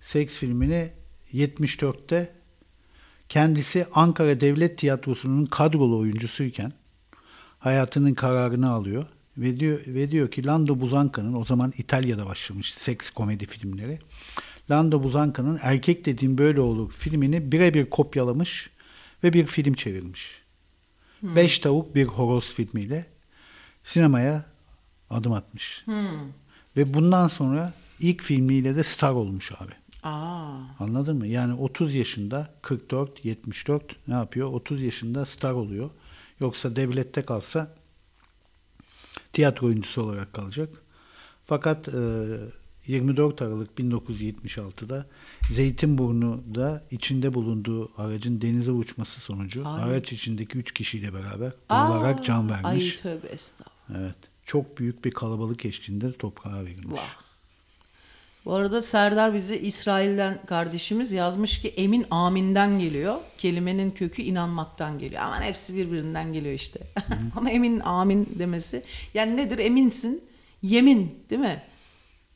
seks 0.00 0.34
filmini 0.34 0.90
74'te 1.34 2.37
kendisi 3.28 3.86
Ankara 3.94 4.40
Devlet 4.40 4.78
Tiyatrosu'nun 4.78 5.46
kadrolu 5.46 5.98
oyuncusuyken 5.98 6.72
hayatının 7.58 8.14
kararını 8.14 8.70
alıyor 8.70 9.06
ve 9.38 9.60
diyor 9.60 9.80
ve 9.86 10.10
diyor 10.10 10.30
ki 10.30 10.46
Lando 10.46 10.80
Buzanca'nın 10.80 11.34
o 11.34 11.44
zaman 11.44 11.72
İtalya'da 11.78 12.26
başlamış 12.26 12.74
seks 12.74 13.10
komedi 13.10 13.46
filmleri. 13.46 13.98
Lando 14.70 15.02
Buzanca'nın 15.02 15.58
Erkek 15.62 16.06
Dediğim 16.06 16.38
Böyle 16.38 16.60
Olur 16.60 16.92
filmini 16.92 17.52
birebir 17.52 17.90
kopyalamış 17.90 18.70
ve 19.24 19.32
bir 19.32 19.46
film 19.46 19.74
çevirmiş. 19.74 20.42
Beş 21.22 21.58
Tavuk 21.58 21.94
Bir 21.94 22.04
Horoz 22.04 22.52
filmiyle 22.52 23.06
sinemaya 23.84 24.44
adım 25.10 25.32
atmış. 25.32 25.84
Ve 26.76 26.94
bundan 26.94 27.28
sonra 27.28 27.72
ilk 28.00 28.22
filmiyle 28.22 28.76
de 28.76 28.82
star 28.82 29.12
olmuş 29.12 29.52
abi. 29.52 29.72
Aa. 30.02 30.58
Anladın 30.78 31.16
mı? 31.16 31.26
Yani 31.26 31.54
30 31.54 31.94
yaşında 31.94 32.54
44, 32.62 33.24
74 33.24 33.96
ne 34.08 34.14
yapıyor? 34.14 34.52
30 34.52 34.82
yaşında 34.82 35.24
star 35.24 35.52
oluyor. 35.52 35.90
Yoksa 36.40 36.76
devlette 36.76 37.22
kalsa 37.22 37.74
tiyatro 39.32 39.66
oyuncusu 39.66 40.02
olarak 40.02 40.32
kalacak. 40.32 40.68
Fakat 41.46 41.88
e, 41.88 42.00
24 42.86 43.42
Aralık 43.42 43.78
1976'da 43.78 45.06
Zeytinburnu'da 45.52 46.84
içinde 46.90 47.34
bulunduğu 47.34 47.92
aracın 47.96 48.40
denize 48.40 48.70
uçması 48.70 49.20
sonucu 49.20 49.68
Ay. 49.68 49.82
araç 49.82 50.12
içindeki 50.12 50.58
3 50.58 50.72
kişiyle 50.72 51.14
beraber 51.14 51.52
olarak 51.70 52.24
can 52.24 52.50
vermiş. 52.50 52.96
Ay 52.96 53.02
tövbe 53.02 53.26
estağfurullah. 53.26 54.00
Evet. 54.00 54.16
Çok 54.44 54.78
büyük 54.78 55.04
bir 55.04 55.10
kalabalık 55.10 55.64
eşliğinde 55.64 56.12
toprağa 56.12 56.64
verilmiş. 56.64 57.00
Vah. 57.00 57.27
Bu 58.48 58.54
arada 58.54 58.82
Serdar 58.82 59.34
bizi 59.34 59.58
İsrail'den 59.58 60.46
kardeşimiz 60.46 61.12
yazmış 61.12 61.60
ki 61.60 61.68
emin 61.68 62.06
aminden 62.10 62.78
geliyor. 62.78 63.20
Kelimenin 63.38 63.90
kökü 63.90 64.22
inanmaktan 64.22 64.98
geliyor. 64.98 65.22
Aman 65.22 65.42
hepsi 65.42 65.76
birbirinden 65.76 66.32
geliyor 66.32 66.54
işte. 66.54 66.80
Ama 67.36 67.50
emin 67.50 67.80
amin 67.80 68.28
demesi. 68.38 68.82
Yani 69.14 69.36
nedir 69.36 69.58
eminsin? 69.58 70.24
Yemin 70.62 71.24
değil 71.30 71.40
mi? 71.40 71.62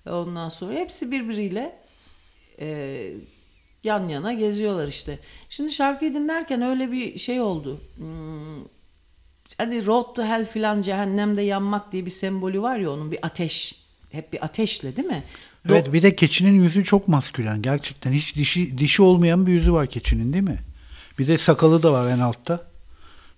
Ondan 0.06 0.48
sonra 0.48 0.74
hepsi 0.74 1.10
birbiriyle 1.10 1.78
e, 2.60 2.98
yan 3.84 4.08
yana 4.08 4.32
geziyorlar 4.32 4.88
işte. 4.88 5.18
Şimdi 5.48 5.72
şarkıyı 5.72 6.14
dinlerken 6.14 6.62
öyle 6.62 6.92
bir 6.92 7.18
şey 7.18 7.40
oldu. 7.40 7.80
Hmm, 7.96 8.64
hani 9.58 9.86
Road 9.86 10.14
to 10.14 10.22
Hell 10.22 10.46
filan 10.46 10.82
cehennemde 10.82 11.42
yanmak 11.42 11.92
diye 11.92 12.06
bir 12.06 12.10
sembolü 12.10 12.62
var 12.62 12.76
ya 12.76 12.90
onun 12.90 13.10
bir 13.10 13.18
ateş. 13.22 13.82
Hep 14.10 14.32
bir 14.32 14.44
ateşle 14.44 14.96
değil 14.96 15.08
mi? 15.08 15.24
Evet 15.68 15.92
bir 15.92 16.02
de 16.02 16.16
keçinin 16.16 16.62
yüzü 16.62 16.84
çok 16.84 17.08
maskülen 17.08 17.62
gerçekten. 17.62 18.12
Hiç 18.12 18.36
dişi 18.36 18.78
dişi 18.78 19.02
olmayan 19.02 19.46
bir 19.46 19.52
yüzü 19.52 19.72
var 19.72 19.86
keçinin 19.86 20.32
değil 20.32 20.44
mi? 20.44 20.58
Bir 21.18 21.26
de 21.26 21.38
sakalı 21.38 21.82
da 21.82 21.92
var 21.92 22.08
en 22.10 22.18
altta. 22.18 22.60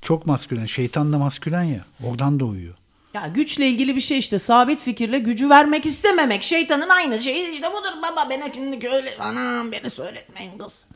Çok 0.03 0.27
maskülen. 0.27 0.67
Şeytan 0.67 1.13
da 1.13 1.19
maskülen 1.19 1.63
ya. 1.63 1.85
Oradan 2.05 2.41
doğuyor. 2.41 2.75
Ya 3.15 3.27
güçle 3.27 3.69
ilgili 3.69 3.97
bir 3.97 4.01
şey 4.01 4.19
işte 4.19 4.39
sabit 4.39 4.81
fikirle 4.81 5.19
gücü 5.19 5.51
vermek 5.51 5.87
istememek. 5.87 6.43
Şeytanın 6.43 6.89
aynı 6.89 7.19
şeyi 7.19 7.51
işte 7.51 7.67
budur 7.67 8.03
baba 8.03 8.31
beni 8.31 8.53
şimdi 8.55 8.89
öyle 8.89 9.19
anam 9.19 9.73
beni 9.73 9.91
söyletmeyin 9.91 10.59
kız. 10.59 10.87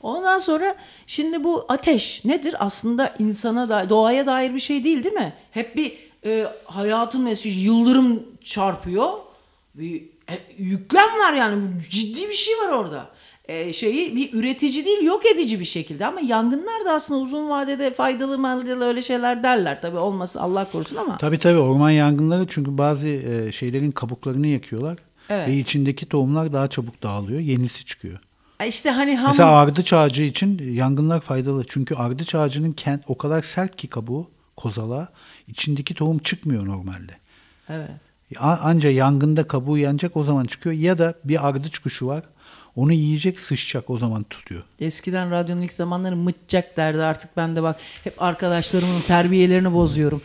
Ondan 0.00 0.38
sonra 0.38 0.76
şimdi 1.06 1.44
bu 1.44 1.64
ateş 1.68 2.24
nedir? 2.24 2.54
Aslında 2.58 3.14
insana 3.18 3.68
da 3.68 3.90
doğaya 3.90 4.26
dair 4.26 4.54
bir 4.54 4.60
şey 4.60 4.84
değil 4.84 5.04
değil 5.04 5.14
mi? 5.14 5.32
Hep 5.50 5.76
bir 5.76 5.92
e, 6.26 6.46
hayatın 6.64 7.20
mesajı 7.20 7.58
yıldırım 7.58 8.22
çarpıyor. 8.44 9.12
Bir 9.74 10.02
e, 10.30 10.38
yüklem 10.58 11.18
var 11.18 11.32
yani 11.32 11.62
ciddi 11.90 12.28
bir 12.28 12.34
şey 12.34 12.54
var 12.54 12.72
orada. 12.72 13.10
E, 13.48 13.72
şeyi 13.72 14.16
bir 14.16 14.32
üretici 14.32 14.84
değil 14.84 15.02
yok 15.02 15.26
edici 15.26 15.60
bir 15.60 15.64
şekilde 15.64 16.06
ama 16.06 16.20
yangınlar 16.20 16.84
da 16.84 16.92
aslında 16.92 17.20
uzun 17.20 17.48
vadede 17.48 17.90
faydalı 17.90 18.38
maldalı 18.38 18.84
öyle 18.84 19.02
şeyler 19.02 19.42
derler 19.42 19.82
tabii 19.82 19.98
olması 19.98 20.40
Allah 20.40 20.70
korusun 20.72 20.96
ama. 20.96 21.16
Tabii 21.16 21.38
tabii 21.38 21.58
orman 21.58 21.90
yangınları 21.90 22.46
çünkü 22.48 22.78
bazı 22.78 23.08
e, 23.08 23.52
şeylerin 23.52 23.90
kabuklarını 23.90 24.46
yakıyorlar. 24.46 24.98
Evet. 25.30 25.48
Ve 25.48 25.56
içindeki 25.56 26.06
tohumlar 26.06 26.52
daha 26.52 26.68
çabuk 26.68 27.02
dağılıyor. 27.02 27.40
Yenisi 27.40 27.84
çıkıyor. 27.84 28.18
E 28.60 28.68
İşte 28.68 28.90
hani 28.90 29.16
ham 29.16 29.30
Mesela 29.30 29.50
ardıç 29.50 29.92
ağacı 29.92 30.22
için 30.22 30.72
yangınlar 30.72 31.20
faydalı. 31.20 31.64
Çünkü 31.68 31.94
ardıç 31.94 32.34
ağacının 32.34 32.72
kent 32.72 33.02
o 33.08 33.18
kadar 33.18 33.42
sert 33.42 33.76
ki 33.76 33.88
kabuğu, 33.88 34.30
kozalağı, 34.56 35.08
içindeki 35.48 35.94
tohum 35.94 36.18
çıkmıyor 36.18 36.66
normalde. 36.66 37.12
evet. 37.68 37.90
Anca 38.40 38.90
yangında 38.90 39.48
kabuğu 39.48 39.78
yanacak 39.78 40.16
o 40.16 40.24
zaman 40.24 40.44
çıkıyor. 40.44 40.74
Ya 40.76 40.98
da 40.98 41.14
bir 41.24 41.48
ardıç 41.48 41.78
kuşu 41.78 42.06
var. 42.06 42.22
Onu 42.76 42.92
yiyecek 42.92 43.40
sıçacak 43.40 43.90
o 43.90 43.98
zaman 43.98 44.22
tutuyor. 44.22 44.62
Eskiden 44.80 45.30
radyonun 45.30 45.62
ilk 45.62 45.72
zamanları 45.72 46.16
mıtcak 46.16 46.76
derdi 46.76 47.02
artık 47.02 47.36
ben 47.36 47.56
de 47.56 47.62
bak 47.62 47.76
hep 48.04 48.22
arkadaşlarımın 48.22 49.00
terbiyelerini 49.00 49.72
bozuyorum. 49.74 50.22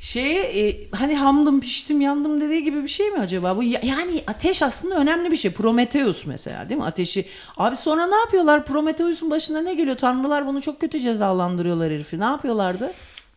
Şeye 0.00 0.42
e, 0.68 0.88
hani 0.90 1.16
hamdım 1.16 1.60
piştim 1.60 2.00
yandım 2.00 2.40
dediği 2.40 2.64
gibi 2.64 2.82
bir 2.82 2.88
şey 2.88 3.10
mi 3.10 3.18
acaba? 3.18 3.56
Bu 3.56 3.62
ya- 3.62 3.80
yani 3.84 4.24
ateş 4.26 4.62
aslında 4.62 4.96
önemli 4.96 5.30
bir 5.30 5.36
şey. 5.36 5.50
Prometheus 5.50 6.26
mesela 6.26 6.68
değil 6.68 6.78
mi? 6.80 6.84
Ateşi. 6.86 7.24
Abi 7.56 7.76
sonra 7.76 8.06
ne 8.06 8.16
yapıyorlar? 8.16 8.64
Prometheus'un 8.66 9.30
başına 9.30 9.62
ne 9.62 9.74
geliyor? 9.74 9.96
Tanrılar 9.96 10.46
bunu 10.46 10.60
çok 10.62 10.80
kötü 10.80 11.00
cezalandırıyorlar 11.00 11.92
herifi. 11.92 12.20
Ne 12.20 12.24
yapıyorlardı? 12.24 12.92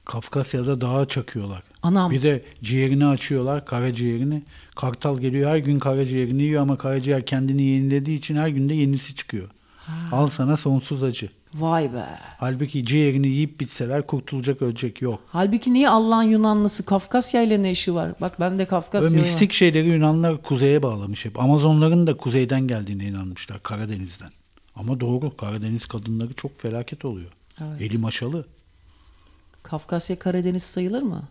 Kafkasya'da 0.06 0.82
dağa 0.82 1.06
çakıyorlar. 1.08 1.64
Anam. 1.84 2.12
Bir 2.12 2.22
de 2.22 2.44
ciğerini 2.64 3.06
açıyorlar, 3.06 3.66
karaciğerini. 3.66 4.44
Kartal 4.76 5.20
geliyor 5.20 5.50
her 5.50 5.58
gün 5.58 5.80
karaciğerini 5.80 6.44
yiyor 6.44 6.62
ama 6.62 6.78
karaciğer 6.78 7.26
kendini 7.26 7.62
yenilediği 7.62 8.18
için 8.18 8.36
her 8.36 8.48
günde 8.48 8.74
yenisi 8.74 9.16
çıkıyor. 9.16 9.50
Al 10.12 10.28
sana 10.28 10.58
sonsuz 10.58 11.04
acı. 11.04 11.30
Vay 11.54 11.94
be. 11.94 12.06
Halbuki 12.38 12.86
ciğerini 12.86 13.28
yiyip 13.28 13.60
bitseler 13.60 14.08
kurtulacak 14.08 14.62
ölecek 14.62 15.02
yok. 15.02 15.20
Halbuki 15.28 15.74
niye 15.74 15.90
Allah'ın 15.90 16.24
Yunanlısı 16.24 16.86
Kafkasya 16.86 17.42
ile 17.42 17.64
ne 17.64 17.72
işi 17.72 17.96
var? 17.96 18.12
Bak 18.22 18.40
ben 18.40 18.60
de 18.60 18.66
Kafkasya 18.66 19.20
mistik 19.20 19.54
şeyleri 19.54 19.88
Yunanlar 19.88 20.42
kuzeye 20.42 20.84
bağlamış 20.84 21.26
hep. 21.26 21.40
Amazonların 21.40 22.08
da 22.08 22.18
kuzeyden 22.18 22.68
geldiğine 22.68 23.06
inanmışlar 23.06 23.64
Karadeniz'den. 23.64 24.30
Ama 24.76 25.00
doğru 25.00 25.38
Karadeniz 25.38 25.86
kadınları 25.86 26.34
çok 26.34 26.58
felaket 26.58 27.06
oluyor. 27.06 27.32
Evet. 27.62 27.82
Eli 27.82 27.98
maşalı. 27.98 28.46
Kafkasya 29.64 30.20
Karadeniz 30.20 30.64
sayılır 30.64 31.02
mı? 31.02 31.24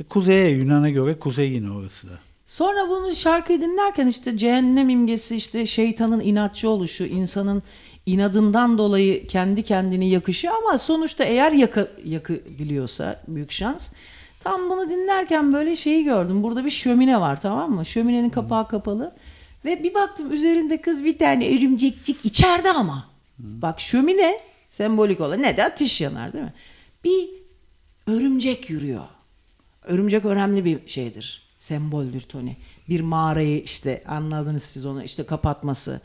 E, 0.00 0.02
kuzeye 0.02 0.50
Yunan'a 0.50 0.90
göre 0.90 1.18
kuzey 1.18 1.50
yine 1.50 1.70
orası 1.70 2.08
da. 2.08 2.12
Sonra 2.46 2.88
bunu 2.88 3.16
şarkıyı 3.16 3.60
dinlerken 3.60 4.06
işte 4.06 4.38
cehennem 4.38 4.88
imgesi 4.88 5.36
işte 5.36 5.66
şeytanın 5.66 6.20
inatçı 6.20 6.70
oluşu, 6.70 7.04
insanın 7.04 7.62
inadından 8.06 8.78
dolayı 8.78 9.26
kendi 9.26 9.62
kendini 9.62 10.08
yakışı 10.08 10.50
ama 10.50 10.78
sonuçta 10.78 11.24
eğer 11.24 11.52
yakı, 11.52 11.90
yakabiliyorsa 12.04 13.22
büyük 13.28 13.52
şans. 13.52 13.92
Tam 14.44 14.70
bunu 14.70 14.90
dinlerken 14.90 15.52
böyle 15.52 15.76
şeyi 15.76 16.04
gördüm. 16.04 16.42
Burada 16.42 16.64
bir 16.64 16.70
şömine 16.70 17.20
var 17.20 17.40
tamam 17.40 17.72
mı? 17.72 17.86
Şöminenin 17.86 18.30
kapağı 18.30 18.68
kapalı. 18.68 19.12
Ve 19.64 19.82
bir 19.82 19.94
baktım 19.94 20.32
üzerinde 20.32 20.80
kız 20.80 21.04
bir 21.04 21.18
tane 21.18 21.58
örümcekcik 21.58 22.24
içeride 22.24 22.72
ama. 22.72 23.06
Bak 23.38 23.80
şömine 23.80 24.40
sembolik 24.70 25.20
olan 25.20 25.42
ne 25.42 25.56
de 25.56 25.64
ateş 25.64 26.00
yanar 26.00 26.32
değil 26.32 26.44
mi? 26.44 26.52
Bir 27.04 27.28
örümcek 28.06 28.70
yürüyor. 28.70 29.04
Örümcek 29.88 30.24
önemli 30.24 30.64
bir 30.64 30.78
şeydir. 30.86 31.42
Semboldür 31.58 32.20
Tony. 32.20 32.52
Bir 32.88 33.00
mağarayı 33.00 33.62
işte 33.62 34.02
anladınız 34.08 34.62
siz 34.62 34.86
onu 34.86 35.02
işte 35.02 35.24
kapatması. 35.24 36.00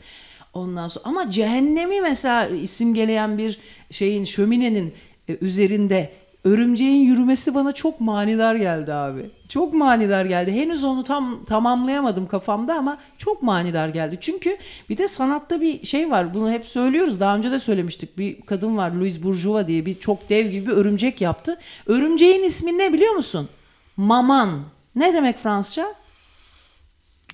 Ondan 0.54 0.88
sonra 0.88 1.04
ama 1.04 1.30
cehennemi 1.30 2.00
mesela 2.00 2.66
simgeleyen 2.66 3.38
bir 3.38 3.58
şeyin 3.90 4.24
şöminenin 4.24 4.94
e, 5.28 5.38
üzerinde 5.40 6.12
örümceğin 6.44 7.04
yürümesi 7.04 7.54
bana 7.54 7.72
çok 7.72 8.00
manidar 8.00 8.54
geldi 8.54 8.92
abi. 8.92 9.30
Çok 9.48 9.74
manidar 9.74 10.24
geldi. 10.24 10.52
Henüz 10.52 10.84
onu 10.84 11.04
tam 11.04 11.44
tamamlayamadım 11.44 12.26
kafamda 12.26 12.74
ama 12.74 12.98
çok 13.18 13.42
manidar 13.42 13.88
geldi. 13.88 14.18
Çünkü 14.20 14.56
bir 14.88 14.98
de 14.98 15.08
sanatta 15.08 15.60
bir 15.60 15.86
şey 15.86 16.10
var. 16.10 16.34
Bunu 16.34 16.50
hep 16.50 16.66
söylüyoruz. 16.66 17.20
Daha 17.20 17.36
önce 17.36 17.50
de 17.50 17.58
söylemiştik. 17.58 18.18
Bir 18.18 18.40
kadın 18.40 18.76
var 18.76 18.90
Louise 18.90 19.22
Bourgeois 19.22 19.66
diye 19.66 19.86
bir 19.86 20.00
çok 20.00 20.28
dev 20.28 20.50
gibi 20.50 20.66
bir 20.66 20.72
örümcek 20.72 21.20
yaptı. 21.20 21.58
Örümceğin 21.86 22.44
ismi 22.44 22.78
ne 22.78 22.92
biliyor 22.92 23.14
musun? 23.14 23.48
Maman. 23.96 24.60
Ne 24.96 25.14
demek 25.14 25.38
Fransızca? 25.38 25.94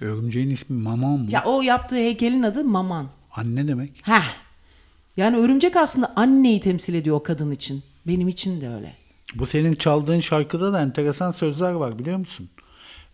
Örümceğin 0.00 0.50
ismi 0.50 0.82
Maman 0.82 1.10
mı? 1.20 1.26
Ya 1.30 1.44
o 1.44 1.62
yaptığı 1.62 1.96
heykelin 1.96 2.42
adı 2.42 2.64
Maman. 2.64 3.08
Anne 3.32 3.68
demek. 3.68 3.90
Heh. 4.02 4.34
Yani 5.16 5.36
örümcek 5.36 5.76
aslında 5.76 6.12
anneyi 6.16 6.60
temsil 6.60 6.94
ediyor 6.94 7.16
o 7.16 7.22
kadın 7.22 7.50
için. 7.50 7.82
Benim 8.06 8.28
için 8.28 8.60
de 8.60 8.68
öyle. 8.68 8.94
Bu 9.34 9.46
senin 9.46 9.74
çaldığın 9.74 10.20
şarkıda 10.20 10.72
da 10.72 10.82
enteresan 10.82 11.32
sözler 11.32 11.72
var 11.72 11.98
biliyor 11.98 12.18
musun? 12.18 12.48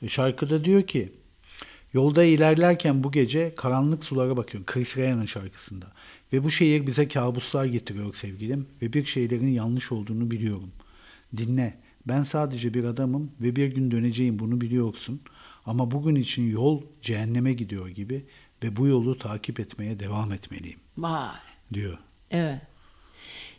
E, 0.03 0.09
Şarkıda 0.09 0.64
diyor 0.64 0.82
ki 0.82 1.12
yolda 1.92 2.24
ilerlerken 2.24 3.05
bu 3.05 3.12
gece 3.12 3.55
karanlık 3.55 4.05
sulara 4.05 4.36
bakıyorum. 4.36 4.66
Chris 4.66 4.97
Rea'nın 4.97 5.26
şarkısında. 5.26 5.86
Ve 6.32 6.44
bu 6.44 6.51
şehir 6.51 6.86
bize 6.86 7.09
kabuslar 7.09 7.64
getiriyor 7.64 8.14
sevgilim 8.14 8.66
ve 8.82 8.92
bir 8.92 9.05
şeylerin 9.05 9.49
yanlış 9.49 9.92
olduğunu 9.92 10.30
biliyorum. 10.30 10.70
Dinle. 11.36 11.74
Ben 12.09 12.22
sadece 12.22 12.74
bir 12.74 12.84
adamım 12.84 13.30
ve 13.40 13.57
bir 13.57 13.66
gün 13.66 13.90
döneceğim 13.90 14.38
bunu 14.38 14.61
biliyorsun. 14.61 15.20
Ama 15.66 15.90
bugün 15.90 16.14
için 16.14 16.50
yol 16.50 16.82
cehenneme 17.02 17.52
gidiyor 17.52 17.88
gibi 17.88 18.26
ve 18.62 18.76
bu 18.76 18.86
yolu 18.86 19.18
takip 19.18 19.61
etmeye 19.61 20.00
devam 20.00 20.32
etmeliyim 20.32 20.78
Vay. 20.98 21.28
diyor. 21.72 21.98
Evet. 22.30 22.61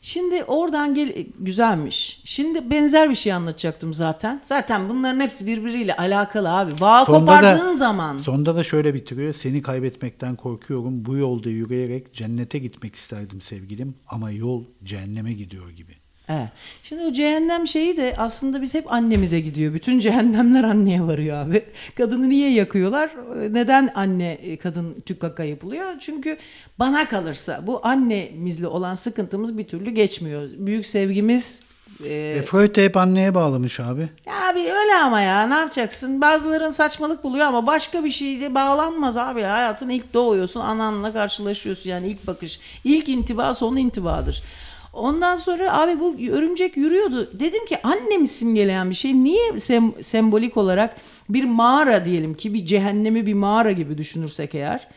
Şimdi 0.01 0.43
oradan 0.43 0.93
gel 0.93 1.25
güzelmiş. 1.39 2.21
Şimdi 2.23 2.69
benzer 2.69 3.09
bir 3.09 3.15
şey 3.15 3.33
anlatacaktım 3.33 3.93
zaten. 3.93 4.41
Zaten 4.43 4.89
bunların 4.89 5.19
hepsi 5.19 5.45
birbiriyle 5.45 5.95
alakalı 5.95 6.51
abi. 6.51 6.79
Bağ 6.79 7.05
kopardığın 7.05 7.73
zaman. 7.73 8.17
Sonda 8.17 8.55
da 8.55 8.63
şöyle 8.63 8.93
bitiriyor. 8.93 9.33
Seni 9.33 9.61
kaybetmekten 9.61 10.35
korkuyorum. 10.35 11.05
Bu 11.05 11.17
yolda 11.17 11.49
yürüyerek 11.49 12.13
cennete 12.13 12.59
gitmek 12.59 12.95
isterdim 12.95 13.41
sevgilim. 13.41 13.95
Ama 14.07 14.31
yol 14.31 14.63
cehenneme 14.83 15.33
gidiyor 15.33 15.69
gibi. 15.69 15.96
Evet. 16.29 16.47
Şimdi 16.83 17.03
o 17.03 17.11
cehennem 17.11 17.67
şeyi 17.67 17.97
de 17.97 18.15
aslında 18.17 18.61
biz 18.61 18.73
hep 18.73 18.91
annemize 18.93 19.39
gidiyor. 19.39 19.73
Bütün 19.73 19.99
cehennemler 20.05 20.63
anneye 20.63 21.01
varıyor 21.01 21.37
abi. 21.37 21.65
Kadını 21.97 22.29
niye 22.29 22.51
yakıyorlar? 22.53 23.11
Neden 23.51 23.89
anne 23.95 24.31
e, 24.31 24.57
kadın 24.57 24.99
tükaka 25.05 25.43
yapılıyor? 25.43 25.85
Çünkü 25.99 26.37
bana 26.79 27.05
kalırsa 27.09 27.67
bu 27.67 27.79
annemizle 27.83 28.67
olan 28.67 28.95
sıkıntımız 28.95 29.57
bir 29.57 29.63
türlü 29.67 29.89
geçmiyor. 29.89 30.49
Büyük 30.57 30.85
sevgimiz 30.85 31.61
e, 32.03 32.13
E, 32.13 32.41
Freud 32.41 32.75
de 32.75 32.85
hep 32.85 32.97
anneye 32.97 33.35
bağlamış 33.35 33.79
abi. 33.79 34.07
Ya 34.25 34.49
abi 34.49 34.59
öyle 34.59 34.95
ama 35.03 35.21
ya 35.21 35.47
ne 35.47 35.53
yapacaksın? 35.53 36.21
Bazıların 36.21 36.69
saçmalık 36.71 37.23
buluyor 37.23 37.45
ama 37.45 37.67
başka 37.67 38.03
bir 38.03 38.09
şeyde 38.09 38.55
bağlanmaz 38.55 39.17
abi. 39.17 39.41
Hayatın 39.41 39.89
ilk 39.89 40.13
doğuyorsun 40.13 40.59
ananla 40.59 41.13
karşılaşıyorsun 41.13 41.89
yani 41.89 42.07
ilk 42.07 42.27
bakış. 42.27 42.59
ilk 42.83 43.09
intiba 43.09 43.53
son 43.53 43.75
intibadır. 43.77 44.43
Ondan 44.97 45.35
sonra 45.35 45.79
abi 45.79 45.99
bu 45.99 46.15
örümcek 46.31 46.77
yürüyordu. 46.77 47.39
Dedim 47.39 47.65
ki 47.65 47.77
annemi 47.83 48.27
simgeleyen 48.27 48.89
bir 48.89 48.95
şey 48.95 49.23
niye 49.23 49.49
sem- 49.49 50.03
sembolik 50.03 50.57
olarak 50.57 50.95
bir 51.29 51.43
mağara 51.43 52.05
diyelim 52.05 52.33
ki 52.33 52.53
bir 52.53 52.65
cehennemi 52.65 53.25
bir 53.25 53.33
mağara 53.33 53.71
gibi 53.71 53.97
düşünürsek 53.97 54.55
eğer. 54.55 54.87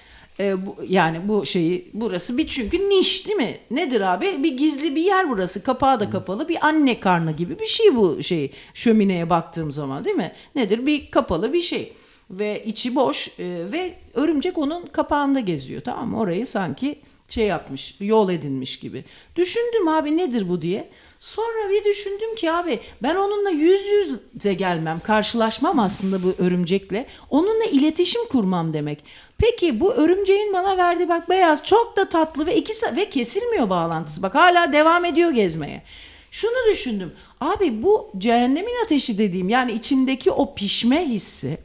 E, 0.40 0.66
bu, 0.66 0.76
yani 0.88 1.28
bu 1.28 1.46
şeyi 1.46 1.90
burası 1.94 2.38
bir 2.38 2.46
çünkü 2.46 2.88
niş 2.88 3.26
değil 3.26 3.36
mi? 3.36 3.58
Nedir 3.70 4.00
abi? 4.00 4.42
Bir 4.42 4.56
gizli 4.56 4.96
bir 4.96 5.02
yer 5.02 5.30
burası. 5.30 5.62
Kapağı 5.62 6.00
da 6.00 6.10
kapalı. 6.10 6.48
Bir 6.48 6.66
anne 6.66 7.00
karnı 7.00 7.32
gibi 7.32 7.58
bir 7.58 7.66
şey 7.66 7.96
bu 7.96 8.22
şey. 8.22 8.50
Şömineye 8.74 9.30
baktığım 9.30 9.72
zaman 9.72 10.04
değil 10.04 10.16
mi? 10.16 10.32
Nedir? 10.54 10.86
Bir 10.86 11.10
kapalı 11.10 11.52
bir 11.52 11.60
şey. 11.60 11.92
Ve 12.30 12.64
içi 12.64 12.94
boş 12.94 13.28
e, 13.28 13.44
ve 13.72 13.94
örümcek 14.14 14.58
onun 14.58 14.86
kapağında 14.86 15.40
geziyor 15.40 15.82
tamam 15.84 16.08
mı? 16.08 16.18
Orayı 16.20 16.46
sanki 16.46 16.98
şey 17.30 17.46
yapmış, 17.46 17.96
yol 18.00 18.30
edinmiş 18.30 18.78
gibi. 18.78 19.04
Düşündüm 19.36 19.88
abi 19.88 20.16
nedir 20.16 20.48
bu 20.48 20.62
diye. 20.62 20.88
Sonra 21.20 21.70
bir 21.70 21.84
düşündüm 21.84 22.34
ki 22.34 22.52
abi 22.52 22.80
ben 23.02 23.16
onunla 23.16 23.50
yüz 23.50 23.80
yüze 23.86 24.54
gelmem, 24.54 25.00
karşılaşmam 25.04 25.78
aslında 25.78 26.22
bu 26.22 26.34
örümcekle. 26.38 27.06
Onunla 27.30 27.64
iletişim 27.64 28.28
kurmam 28.28 28.72
demek. 28.72 29.04
Peki 29.38 29.80
bu 29.80 29.92
örümceğin 29.92 30.52
bana 30.52 30.76
verdiği 30.76 31.08
bak 31.08 31.28
beyaz 31.28 31.64
çok 31.64 31.96
da 31.96 32.08
tatlı 32.08 32.46
ve 32.46 32.56
iki 32.56 32.72
ve 32.96 33.10
kesilmiyor 33.10 33.70
bağlantısı. 33.70 34.22
Bak 34.22 34.34
hala 34.34 34.72
devam 34.72 35.04
ediyor 35.04 35.30
gezmeye. 35.30 35.82
Şunu 36.30 36.72
düşündüm. 36.72 37.12
Abi 37.40 37.82
bu 37.82 38.10
cehennemin 38.18 38.84
ateşi 38.84 39.18
dediğim 39.18 39.48
yani 39.48 39.72
içimdeki 39.72 40.30
o 40.30 40.54
pişme 40.54 41.08
hissi 41.08 41.58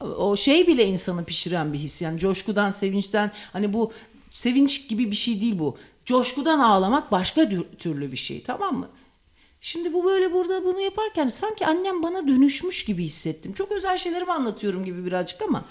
o 0.00 0.36
şey 0.36 0.66
bile 0.66 0.86
insanı 0.86 1.24
pişiren 1.24 1.72
bir 1.72 1.78
his. 1.78 2.02
Yani 2.02 2.18
coşkudan, 2.18 2.70
sevinçten 2.70 3.30
hani 3.52 3.72
bu 3.72 3.92
sevinç 4.30 4.88
gibi 4.88 5.10
bir 5.10 5.16
şey 5.16 5.40
değil 5.40 5.58
bu. 5.58 5.78
Coşkudan 6.04 6.58
ağlamak 6.58 7.12
başka 7.12 7.48
türlü 7.78 8.12
bir 8.12 8.16
şey 8.16 8.42
tamam 8.42 8.76
mı? 8.78 8.88
Şimdi 9.60 9.92
bu 9.92 10.04
böyle 10.04 10.32
burada 10.32 10.64
bunu 10.64 10.80
yaparken 10.80 11.28
sanki 11.28 11.66
annem 11.66 12.02
bana 12.02 12.28
dönüşmüş 12.28 12.84
gibi 12.84 13.04
hissettim. 13.04 13.52
Çok 13.52 13.72
özel 13.72 13.98
şeylerimi 13.98 14.32
anlatıyorum 14.32 14.84
gibi 14.84 15.06
birazcık 15.06 15.42
ama 15.42 15.64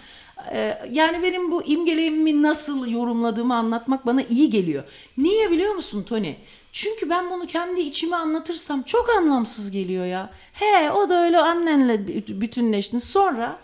e, 0.52 0.82
yani 0.92 1.24
benim 1.24 1.52
bu 1.52 1.64
imgeleyimi 1.64 2.42
nasıl 2.42 2.88
yorumladığımı 2.88 3.56
anlatmak 3.56 4.06
bana 4.06 4.22
iyi 4.22 4.50
geliyor. 4.50 4.84
Niye 5.18 5.52
biliyor 5.52 5.76
musun 5.76 6.04
Tony? 6.04 6.34
Çünkü 6.72 7.10
ben 7.10 7.32
bunu 7.32 7.48
kendi 7.48 7.82
içime 7.82 8.16
anlatırsam 8.16 8.84
çok 8.84 9.10
anlamsız 9.10 9.72
geliyor 9.72 10.06
ya. 10.06 10.30
He 10.54 10.92
o 10.92 11.10
da 11.10 11.24
öyle 11.24 11.38
annenle 11.40 11.96
bü- 11.96 12.42
bütünleştin. 12.42 13.00
Sonra 13.00 13.58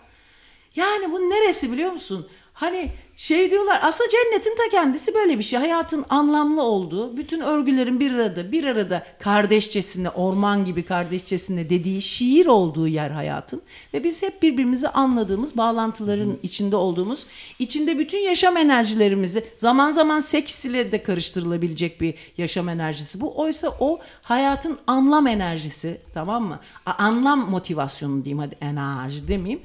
yani 0.76 1.12
bu 1.12 1.20
neresi 1.20 1.72
biliyor 1.72 1.92
musun? 1.92 2.26
Hani 2.56 2.90
şey 3.16 3.50
diyorlar 3.50 3.80
aslında 3.82 4.10
cennetin 4.10 4.56
ta 4.56 4.62
kendisi 4.70 5.14
böyle 5.14 5.38
bir 5.38 5.42
şey. 5.42 5.58
Hayatın 5.58 6.04
anlamlı 6.08 6.62
olduğu, 6.62 7.16
bütün 7.16 7.40
örgülerin 7.40 8.00
bir 8.00 8.12
arada, 8.12 8.52
bir 8.52 8.64
arada 8.64 9.06
kardeşçesine, 9.20 10.10
orman 10.10 10.64
gibi 10.64 10.82
kardeşçesine 10.82 11.70
dediği 11.70 12.02
şiir 12.02 12.46
olduğu 12.46 12.88
yer 12.88 13.10
hayatın. 13.10 13.62
Ve 13.94 14.04
biz 14.04 14.22
hep 14.22 14.42
birbirimizi 14.42 14.88
anladığımız, 14.88 15.56
bağlantıların 15.56 16.38
içinde 16.42 16.76
olduğumuz, 16.76 17.26
içinde 17.58 17.98
bütün 17.98 18.18
yaşam 18.18 18.56
enerjilerimizi, 18.56 19.44
zaman 19.56 19.90
zaman 19.90 20.20
seks 20.20 20.64
ile 20.64 20.92
de 20.92 21.02
karıştırılabilecek 21.02 22.00
bir 22.00 22.14
yaşam 22.38 22.68
enerjisi 22.68 23.20
bu. 23.20 23.40
Oysa 23.40 23.72
o 23.80 24.00
hayatın 24.22 24.78
anlam 24.86 25.26
enerjisi, 25.26 26.00
tamam 26.14 26.44
mı? 26.44 26.60
A- 26.86 26.92
Anlam 26.92 27.50
motivasyonu 27.50 28.24
diyeyim 28.24 28.38
hadi 28.38 28.56
enerji 28.60 29.28
demeyeyim. 29.28 29.62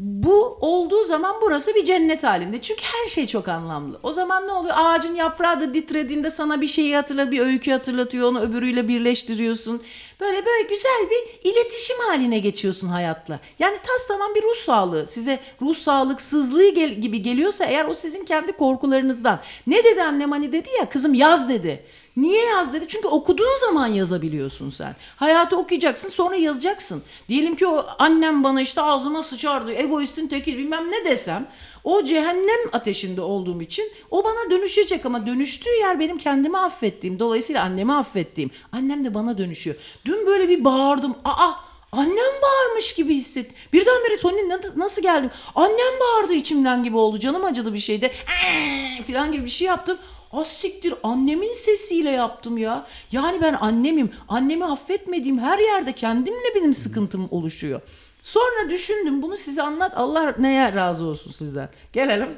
Bu 0.00 0.58
olduğu 0.60 1.04
zaman 1.04 1.36
burası 1.42 1.74
bir 1.74 1.84
cennet 1.84 2.22
halinde. 2.22 2.60
Çünkü 2.62 2.82
her 2.82 3.06
şey 3.06 3.26
çok 3.26 3.48
anlamlı. 3.48 4.00
O 4.02 4.12
zaman 4.12 4.48
ne 4.48 4.52
oluyor? 4.52 4.74
Ağacın 4.78 5.14
yaprağı 5.14 5.60
da 5.60 5.72
titrediğinde 5.72 6.30
sana 6.30 6.60
bir 6.60 6.66
şeyi 6.66 6.96
hatırlat, 6.96 7.30
bir 7.30 7.40
öykü 7.40 7.70
hatırlatıyor, 7.72 8.28
onu 8.28 8.40
öbürüyle 8.40 8.88
birleştiriyorsun. 8.88 9.82
Böyle 10.20 10.46
böyle 10.46 10.62
güzel 10.68 11.08
bir 11.10 11.50
iletişim 11.50 11.96
haline 11.98 12.38
geçiyorsun 12.38 12.88
hayatla. 12.88 13.40
Yani 13.58 13.76
tas 13.76 14.06
tamam 14.08 14.34
bir 14.34 14.42
ruh 14.42 14.54
sağlığı. 14.54 15.06
Size 15.06 15.38
ruh 15.62 15.74
sağlıksızlığı 15.76 16.68
gel- 16.68 16.94
gibi 16.94 17.22
geliyorsa 17.22 17.64
eğer 17.64 17.84
o 17.84 17.94
sizin 17.94 18.24
kendi 18.24 18.52
korkularınızdan. 18.52 19.40
Ne 19.66 19.84
dedi 19.84 20.02
annem 20.02 20.30
hani 20.30 20.52
dedi 20.52 20.68
ya 20.78 20.88
kızım 20.88 21.14
yaz 21.14 21.48
dedi. 21.48 21.84
Niye 22.16 22.44
yaz 22.44 22.72
dedi? 22.74 22.84
Çünkü 22.88 23.08
okuduğun 23.08 23.56
zaman 23.60 23.86
yazabiliyorsun 23.86 24.70
sen. 24.70 24.96
Hayatı 25.16 25.56
okuyacaksın 25.56 26.08
sonra 26.08 26.36
yazacaksın. 26.36 27.02
Diyelim 27.28 27.56
ki 27.56 27.66
o 27.66 27.86
annem 27.98 28.44
bana 28.44 28.60
işte 28.60 28.80
ağzıma 28.82 29.22
sıçardı. 29.22 29.72
Egoistin 29.72 30.28
teki 30.28 30.58
bilmem 30.58 30.90
ne 30.90 31.04
desem. 31.04 31.46
O 31.84 32.04
cehennem 32.04 32.58
ateşinde 32.72 33.20
olduğum 33.20 33.62
için 33.62 33.84
o 34.10 34.24
bana 34.24 34.50
dönüşecek 34.50 35.06
ama 35.06 35.26
dönüştüğü 35.26 35.70
yer 35.80 36.00
benim 36.00 36.18
kendimi 36.18 36.58
affettiğim. 36.58 37.18
Dolayısıyla 37.18 37.62
annemi 37.62 37.92
affettiğim. 37.92 38.50
Annem 38.72 39.04
de 39.04 39.14
bana 39.14 39.38
dönüşüyor. 39.38 39.76
Dün 40.04 40.26
böyle 40.26 40.48
bir 40.48 40.64
bağırdım. 40.64 41.16
Aa 41.24 41.50
Annem 41.92 42.32
bağırmış 42.42 42.94
gibi 42.94 43.14
hissettim. 43.14 43.56
Birdenbire 43.72 44.16
Tony 44.16 44.48
na- 44.48 44.60
nasıl 44.76 45.02
geldim? 45.02 45.30
Annem 45.54 46.00
bağırdı 46.00 46.32
içimden 46.34 46.84
gibi 46.84 46.96
oldu. 46.96 47.18
Canım 47.18 47.44
acıdı 47.44 47.74
bir 47.74 47.78
şeyde. 47.78 48.12
"Eee!" 48.46 49.02
falan 49.14 49.32
gibi 49.32 49.44
bir 49.44 49.50
şey 49.50 49.66
yaptım. 49.66 49.98
Az 50.32 50.46
siktir 50.46 50.94
annemin 51.02 51.52
sesiyle 51.52 52.10
yaptım 52.10 52.58
ya. 52.58 52.86
Yani 53.12 53.40
ben 53.42 53.54
annemim. 53.54 54.12
Annemi 54.28 54.64
affetmediğim 54.64 55.38
her 55.38 55.58
yerde 55.58 55.92
kendimle 55.92 56.54
benim 56.54 56.74
sıkıntım 56.74 57.28
oluşuyor. 57.30 57.80
Sonra 58.22 58.70
düşündüm 58.70 59.22
bunu 59.22 59.36
size 59.36 59.62
anlat. 59.62 59.92
Allah 59.96 60.34
neye 60.38 60.74
razı 60.74 61.04
olsun 61.04 61.32
sizden. 61.32 61.68
Gelelim 61.92 62.28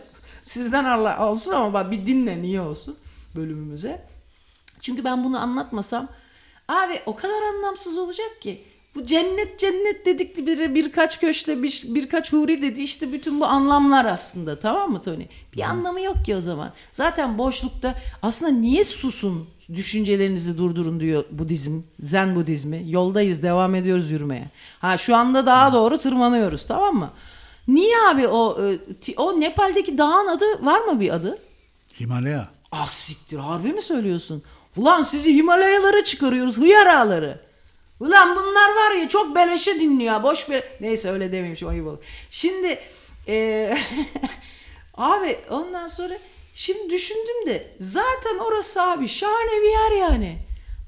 sizden 0.44 0.84
Allah 0.84 1.30
olsun 1.30 1.52
ama 1.52 1.72
bak 1.72 1.90
bir 1.90 2.06
dinle 2.06 2.42
niye 2.42 2.60
olsun 2.60 2.96
bölümümüze. 3.36 4.04
Çünkü 4.80 5.04
ben 5.04 5.24
bunu 5.24 5.38
anlatmasam 5.38 6.08
abi 6.68 7.00
o 7.06 7.16
kadar 7.16 7.42
anlamsız 7.42 7.98
olacak 7.98 8.40
ki. 8.40 8.64
Bu 8.94 9.06
cennet 9.06 9.58
cennet 9.58 10.06
dedikleri 10.06 10.74
birkaç 10.74 11.20
köşle 11.20 11.62
bir, 11.62 11.82
birkaç 11.86 12.32
huri 12.32 12.62
dedi 12.62 12.82
işte 12.82 13.12
bütün 13.12 13.40
bu 13.40 13.44
anlamlar 13.46 14.04
aslında 14.04 14.58
tamam 14.58 14.92
mı 14.92 15.02
Tony? 15.02 15.24
Bir 15.56 15.60
anlamı 15.62 16.00
yok 16.00 16.24
ki 16.24 16.36
o 16.36 16.40
zaman. 16.40 16.72
Zaten 16.92 17.38
boşlukta 17.38 17.94
aslında 18.22 18.52
niye 18.52 18.84
susun 18.84 19.48
düşüncelerinizi 19.74 20.58
durdurun 20.58 21.00
diyor 21.00 21.24
Budizm, 21.30 21.80
Zen 22.02 22.34
Budizmi. 22.36 22.82
Yoldayız 22.86 23.42
devam 23.42 23.74
ediyoruz 23.74 24.10
yürümeye. 24.10 24.50
Ha 24.80 24.98
şu 24.98 25.16
anda 25.16 25.46
daha 25.46 25.72
doğru 25.72 25.98
tırmanıyoruz 25.98 26.66
tamam 26.66 26.96
mı? 26.96 27.10
Niye 27.68 27.96
abi 28.10 28.28
o 28.28 28.58
e, 28.62 28.78
o 29.16 29.40
Nepal'deki 29.40 29.98
dağın 29.98 30.26
adı 30.26 30.66
var 30.66 30.80
mı 30.80 31.00
bir 31.00 31.14
adı? 31.14 31.38
Himalaya. 32.00 32.48
Ah 32.72 32.86
siktir 32.88 33.38
harbi 33.38 33.72
mi 33.72 33.82
söylüyorsun? 33.82 34.42
Ulan 34.76 35.02
sizi 35.02 35.34
Himalayalara 35.34 36.04
çıkarıyoruz 36.04 36.58
hıyar 36.58 36.86
ağaları. 36.86 37.40
Ulan 38.02 38.36
bunlar 38.36 38.68
var 38.76 38.96
ya 39.00 39.08
çok 39.08 39.34
beleşe 39.34 39.80
dinliyor 39.80 40.22
boş 40.22 40.50
be. 40.50 40.62
Neyse 40.80 41.10
öyle 41.10 41.32
demeyeyim 41.32 41.56
şu 41.56 41.68
ayıp 41.68 41.86
olur. 41.86 41.98
Şimdi 42.30 42.78
e, 43.28 43.76
abi 44.96 45.38
ondan 45.50 45.88
sonra 45.88 46.18
şimdi 46.54 46.90
düşündüm 46.90 47.46
de 47.46 47.66
zaten 47.80 48.38
orası 48.38 48.82
abi 48.82 49.08
şahane 49.08 49.62
bir 49.62 49.68
yer 49.68 50.08
yani. 50.08 50.38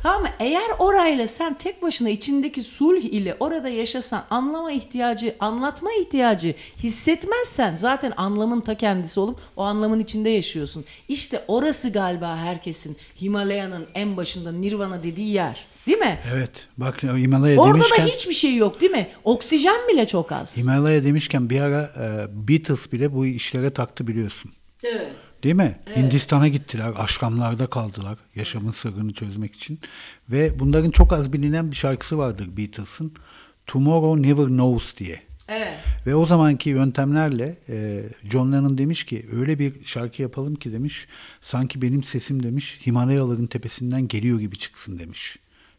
Tamam 0.02 0.22
mı? 0.22 0.28
Eğer 0.40 0.70
orayla 0.78 1.28
sen 1.28 1.54
tek 1.54 1.82
başına 1.82 2.08
içindeki 2.08 2.62
sulh 2.62 3.04
ile 3.04 3.36
orada 3.40 3.68
yaşasan 3.68 4.24
anlama 4.30 4.72
ihtiyacı, 4.72 5.36
anlatma 5.40 5.92
ihtiyacı 5.92 6.54
hissetmezsen 6.82 7.76
zaten 7.76 8.12
anlamın 8.16 8.60
ta 8.60 8.74
kendisi 8.74 9.20
olup 9.20 9.40
o 9.56 9.62
anlamın 9.62 10.00
içinde 10.00 10.30
yaşıyorsun. 10.30 10.84
İşte 11.08 11.44
orası 11.48 11.92
galiba 11.92 12.36
herkesin 12.36 12.96
Himalaya'nın 13.20 13.86
en 13.94 14.16
başında 14.16 14.52
Nirvana 14.52 15.02
dediği 15.02 15.32
yer. 15.32 15.73
Değil 15.86 15.98
mi? 15.98 16.19
Evet. 16.32 16.51
Bak 16.77 17.02
Himalaya 17.02 17.61
Orada 17.61 17.74
demişken 17.74 18.06
da 18.06 18.11
hiçbir 18.11 18.35
şey 18.35 18.56
yok 18.56 18.81
değil 18.81 18.93
mi? 18.93 19.09
Oksijen 19.24 19.89
bile 19.89 20.06
çok 20.06 20.32
az. 20.32 20.56
Himalaya 20.56 21.05
demişken 21.05 21.51
bir 21.51 21.61
ara 21.61 21.93
e, 21.98 22.27
Beatles 22.48 22.93
bile 22.93 23.12
bu 23.12 23.27
işlere 23.27 23.70
taktı 23.70 24.06
biliyorsun. 24.06 24.52
Evet. 24.82 25.12
Değil 25.43 25.55
mi? 25.55 25.78
Hindistan'a 25.97 26.48
gittiler, 26.48 26.93
aşramlarda 26.97 27.66
kaldılar 27.66 28.19
yaşamın 28.35 28.70
sırrını 28.70 29.12
çözmek 29.12 29.55
için. 29.55 29.81
Ve 30.31 30.59
bunların 30.59 30.90
çok 30.90 31.12
az 31.12 31.32
bilinen 31.32 31.70
bir 31.70 31.77
şarkısı 31.77 32.19
vardır 32.19 32.48
Beatles'ın. 32.56 33.12
Tomorrow 33.66 34.23
Never 34.23 34.47
Knows 34.47 34.97
diye. 34.97 35.23
Evet. 35.48 35.78
Ve 36.06 36.15
o 36.15 36.27
zamanki 36.27 36.70
yöntemlerle 36.70 37.59
e, 37.69 38.02
John 38.32 38.52
Lennon 38.52 38.78
demiş 38.78 39.05
ki 39.05 39.27
öyle 39.32 39.59
bir 39.59 39.85
şarkı 39.85 40.23
yapalım 40.23 40.55
ki 40.55 40.73
demiş 40.73 41.06
sanki 41.40 41.82
benim 41.82 42.02
sesim 42.02 42.43
demiş 42.43 42.81
Himalayaların 42.86 43.47
tepesinden 43.47 44.09
geliyor 44.09 44.40
gibi 44.40 44.59
çıksın 44.59 44.98
demiş. 44.98 45.39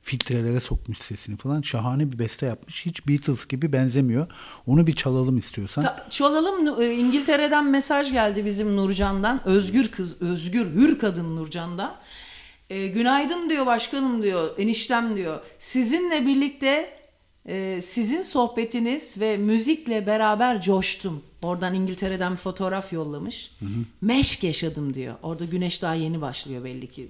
Filtrelere 0.10 0.60
sokmuş 0.60 0.98
sesini 0.98 1.38
falan 1.38 1.62
şahane 1.62 2.12
bir 2.12 2.20
beste 2.20 2.46
yapmış. 2.46 2.86
Hiç 2.86 3.08
Beatles 3.08 3.48
gibi 3.48 3.74
benzemiyor. 3.74 4.28
Onu 4.68 4.88
bir 4.88 4.96
çalalım 4.96 5.38
istiyorsan. 5.38 5.84
Ta- 5.84 6.08
Çalalım 6.10 6.82
e, 6.82 6.94
İngiltere'den 6.96 7.66
mesaj 7.72 8.12
geldi 8.12 8.46
bizim 8.46 8.76
Nurcan'dan. 8.78 9.42
Özgür 9.48 9.88
kız, 9.88 10.22
özgür 10.22 10.66
hür 10.66 11.00
kadın 11.00 11.36
Nurcan'dan. 11.36 11.96
E, 12.70 12.88
günaydın 12.88 13.50
diyor 13.50 13.66
başkanım 13.66 14.24
diyor, 14.24 14.50
eniştem 14.58 15.16
diyor. 15.16 15.40
Sizinle 15.60 16.26
birlikte 16.26 16.96
Ee, 17.48 17.80
sizin 17.84 18.22
sohbetiniz 18.22 19.20
ve 19.20 19.38
müzikle 19.38 20.06
beraber 20.08 20.62
coştum. 20.62 21.24
Oradan 21.42 21.74
İngiltere'den 21.74 22.32
bir 22.32 22.38
fotoğraf 22.38 22.94
yollamış. 22.94 23.52
Meşk 24.02 24.44
yaşadım 24.44 24.94
diyor. 24.94 25.16
Orada 25.24 25.46
güneş 25.46 25.82
daha 25.82 25.94
yeni 25.94 26.22
başlıyor 26.22 26.64
belli 26.64 26.92
ki. 26.92 27.08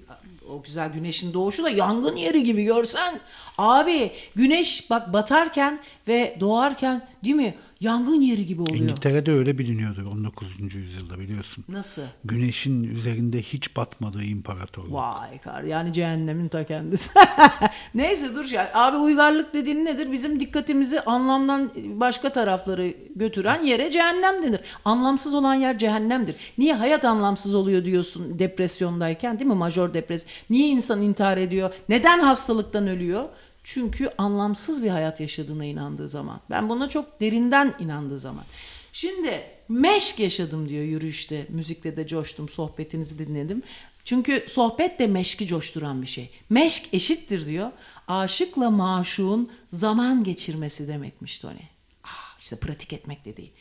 O 0.50 0.62
güzel 0.62 0.92
güneşin 0.92 1.32
doğuşu 1.32 1.64
da 1.64 1.70
yangın 1.70 2.16
yeri 2.16 2.44
gibi 2.44 2.64
görsen. 2.64 3.20
Abi 3.58 4.10
güneş 4.34 4.90
bak 4.90 5.12
batarken 5.12 5.80
ve 6.08 6.36
doğarken 6.40 7.08
değil 7.24 7.36
mi? 7.36 7.54
Yangın 7.80 8.20
yeri 8.20 8.46
gibi 8.46 8.62
oluyor. 8.62 8.76
İngiltere'de 8.76 9.32
öyle 9.32 9.58
biliniyordu 9.58 10.08
19. 10.12 10.74
yüzyılda 10.74 11.18
biliyorsun. 11.18 11.64
Nasıl? 11.68 12.02
Güneşin 12.24 12.84
üzerinde 12.84 13.42
hiç 13.42 13.76
batmadığı 13.76 14.22
imparatorluk. 14.24 14.92
Vay 14.92 15.38
kar 15.38 15.62
yani 15.62 15.92
cehennemin 15.92 16.48
ta 16.48 16.64
kendisi. 16.64 17.10
Neyse 17.94 18.34
dur 18.34 18.44
ya. 18.50 18.70
Abi 18.74 18.96
uygarlık 18.96 19.54
dediğin 19.54 19.84
nedir? 19.84 20.12
Bizim 20.12 20.40
dikkatimizi 20.40 21.00
anlamdan 21.00 21.70
başka 21.76 22.32
tarafları 22.32 22.94
götüren 23.16 23.64
yere 23.64 23.90
cehennem 23.90 24.42
denir. 24.42 24.60
Anlamsız 24.84 25.34
olan 25.34 25.54
yer 25.54 25.78
cehennemdir. 25.78 26.36
Niye 26.58 26.74
hayat 26.74 27.04
anlamsız 27.04 27.54
oluyor 27.54 27.84
diyorsun 27.84 28.38
depresyondayken 28.38 29.38
değil 29.38 29.50
mi? 29.50 29.54
Majör 29.56 29.94
depres. 29.94 30.26
Niye 30.50 30.68
insan 30.68 31.02
intihar 31.02 31.36
ediyor? 31.36 31.70
Neden 31.88 32.18
hastalıktan 32.20 32.86
ölüyor? 32.88 33.24
Çünkü 33.68 34.10
anlamsız 34.18 34.82
bir 34.82 34.88
hayat 34.88 35.20
yaşadığına 35.20 35.64
inandığı 35.64 36.08
zaman. 36.08 36.40
Ben 36.50 36.68
buna 36.68 36.88
çok 36.88 37.20
derinden 37.20 37.74
inandığı 37.78 38.18
zaman. 38.18 38.44
Şimdi 38.92 39.42
meşk 39.68 40.20
yaşadım 40.20 40.68
diyor 40.68 40.84
yürüyüşte, 40.84 41.46
müzikle 41.48 41.96
de 41.96 42.06
coştum, 42.06 42.48
sohbetinizi 42.48 43.18
dinledim. 43.18 43.62
Çünkü 44.04 44.44
sohbet 44.48 44.98
de 44.98 45.06
meşki 45.06 45.46
coşturan 45.46 46.02
bir 46.02 46.06
şey. 46.06 46.30
Meşk 46.50 46.94
eşittir 46.94 47.46
diyor. 47.46 47.70
Aşıkla 48.08 48.70
maşuğun 48.70 49.50
zaman 49.72 50.24
geçirmesi 50.24 50.88
demekmiş 50.88 51.38
Tony. 51.38 51.62
Ah, 52.04 52.38
işte 52.40 52.56
pratik 52.56 52.92
etmek 52.92 53.24
dediği. 53.24 53.52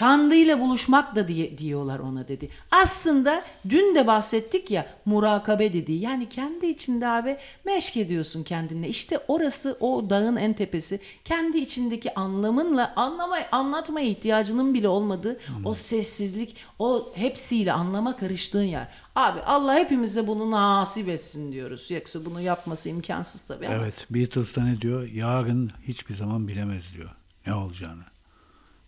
Tanrı 0.00 0.36
ile 0.36 0.60
buluşmak 0.60 1.16
da 1.16 1.28
diye, 1.28 1.58
diyorlar 1.58 1.98
ona 1.98 2.28
dedi. 2.28 2.48
Aslında 2.70 3.44
dün 3.68 3.94
de 3.94 4.06
bahsettik 4.06 4.70
ya 4.70 4.86
murakabe 5.04 5.72
dediği. 5.72 6.00
Yani 6.00 6.28
kendi 6.28 6.66
içinde 6.66 7.08
abi 7.08 7.36
meşk 7.64 7.96
ediyorsun 7.96 8.42
kendinle. 8.42 8.88
İşte 8.88 9.18
orası 9.28 9.76
o 9.80 10.10
dağın 10.10 10.36
en 10.36 10.52
tepesi. 10.52 11.00
Kendi 11.24 11.58
içindeki 11.58 12.14
anlamınla 12.14 12.92
anlamaya, 12.96 13.48
anlatmaya 13.52 14.06
ihtiyacının 14.06 14.74
bile 14.74 14.88
olmadığı 14.88 15.40
o 15.64 15.74
sessizlik, 15.74 16.56
o 16.78 17.12
hepsiyle 17.14 17.72
anlama 17.72 18.16
karıştığın 18.16 18.62
yer. 18.62 18.88
Abi 19.14 19.40
Allah 19.40 19.74
hepimize 19.74 20.26
bunu 20.26 20.50
nasip 20.50 21.08
etsin 21.08 21.52
diyoruz. 21.52 21.90
Yoksa 21.90 22.24
bunu 22.24 22.40
yapması 22.40 22.88
imkansız 22.88 23.42
tabii 23.42 23.66
ama. 23.66 23.76
Evet 23.76 23.94
Beatles'ta 24.10 24.64
ne 24.64 24.80
diyor? 24.80 25.08
Yarın 25.08 25.70
hiçbir 25.88 26.14
zaman 26.14 26.48
bilemez 26.48 26.94
diyor 26.94 27.10
ne 27.46 27.54
olacağını. 27.54 28.09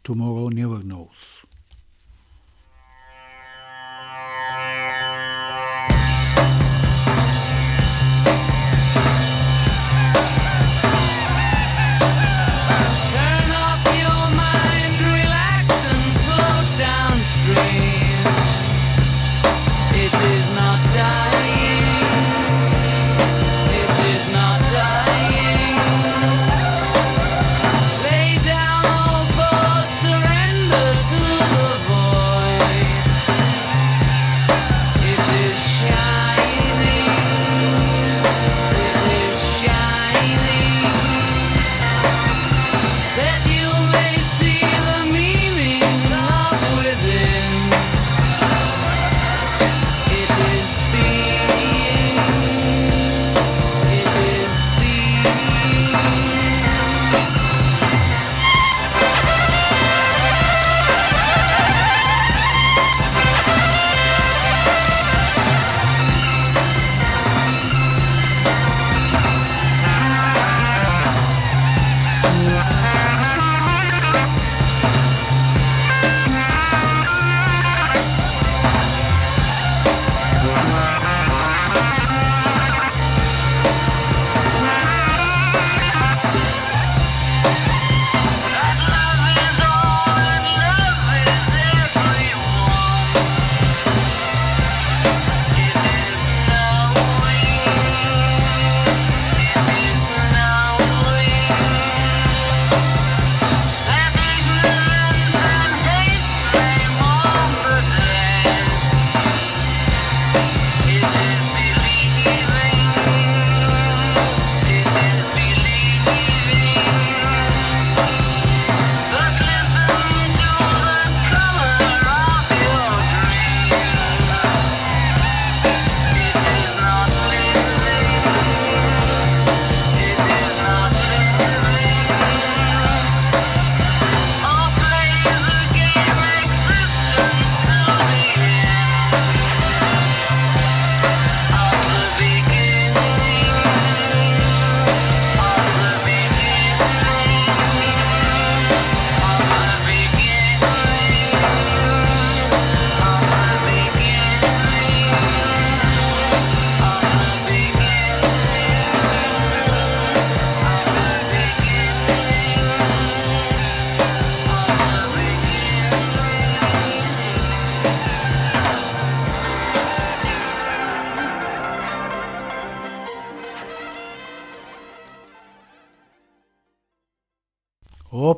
Tomorrow 0.04 0.48
never 0.48 0.82
knows. 0.82 1.41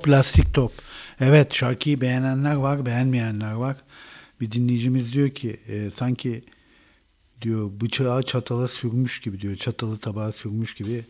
Plastik 0.05 0.55
top. 0.55 0.73
Evet 1.21 1.55
şarkıyı 1.55 2.01
beğenenler 2.01 2.55
var, 2.55 2.87
beğenmeyenler 2.87 3.53
var. 3.53 3.77
Bir 4.41 4.51
dinleyicimiz 4.51 5.13
diyor 5.13 5.31
ki 5.31 5.61
e, 5.69 5.91
sanki 5.91 6.45
diyor 7.43 7.71
bıçağı 7.81 8.23
çatala 8.23 8.69
sürmüş 8.69 9.21
gibi 9.21 9.41
diyor. 9.41 9.57
Çatalı 9.57 9.99
tabağa 9.99 10.33
sürmüş 10.33 10.75
gibi. 10.75 11.05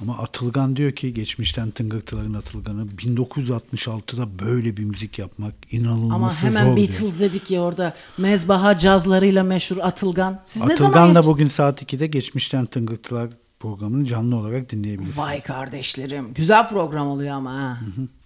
Ama 0.00 0.18
Atılgan 0.18 0.76
diyor 0.76 0.92
ki 0.92 1.14
geçmişten 1.14 1.70
tıngırtıların 1.70 2.34
Atılgan'ı 2.34 2.86
1966'da 2.86 4.38
böyle 4.38 4.76
bir 4.76 4.84
müzik 4.84 5.18
yapmak 5.18 5.54
inanılmaz 5.70 6.14
Ama 6.16 6.30
zor 6.30 6.48
hemen 6.48 6.64
diyor. 6.64 6.76
Beatles 6.76 7.20
dedik 7.20 7.50
ya 7.50 7.60
orada. 7.60 7.94
Mezbaha 8.18 8.78
cazlarıyla 8.78 9.42
meşhur 9.44 9.76
Atılgan. 9.82 10.40
Siz 10.44 10.64
ne 10.64 10.76
zaman 10.76 10.90
Atılgan 10.90 11.14
da 11.14 11.26
bugün 11.26 11.48
saat 11.48 11.82
2'de 11.82 12.06
geçmişten 12.06 12.66
tıngırtılar 12.66 13.30
programını 13.60 14.04
canlı 14.04 14.36
olarak 14.36 14.70
dinleyebilirsiniz. 14.70 15.18
Vay 15.18 15.40
kardeşlerim. 15.40 16.34
Güzel 16.34 16.68
program 16.68 17.06
oluyor 17.08 17.34
ama 17.34 17.54
ha. 17.54 17.80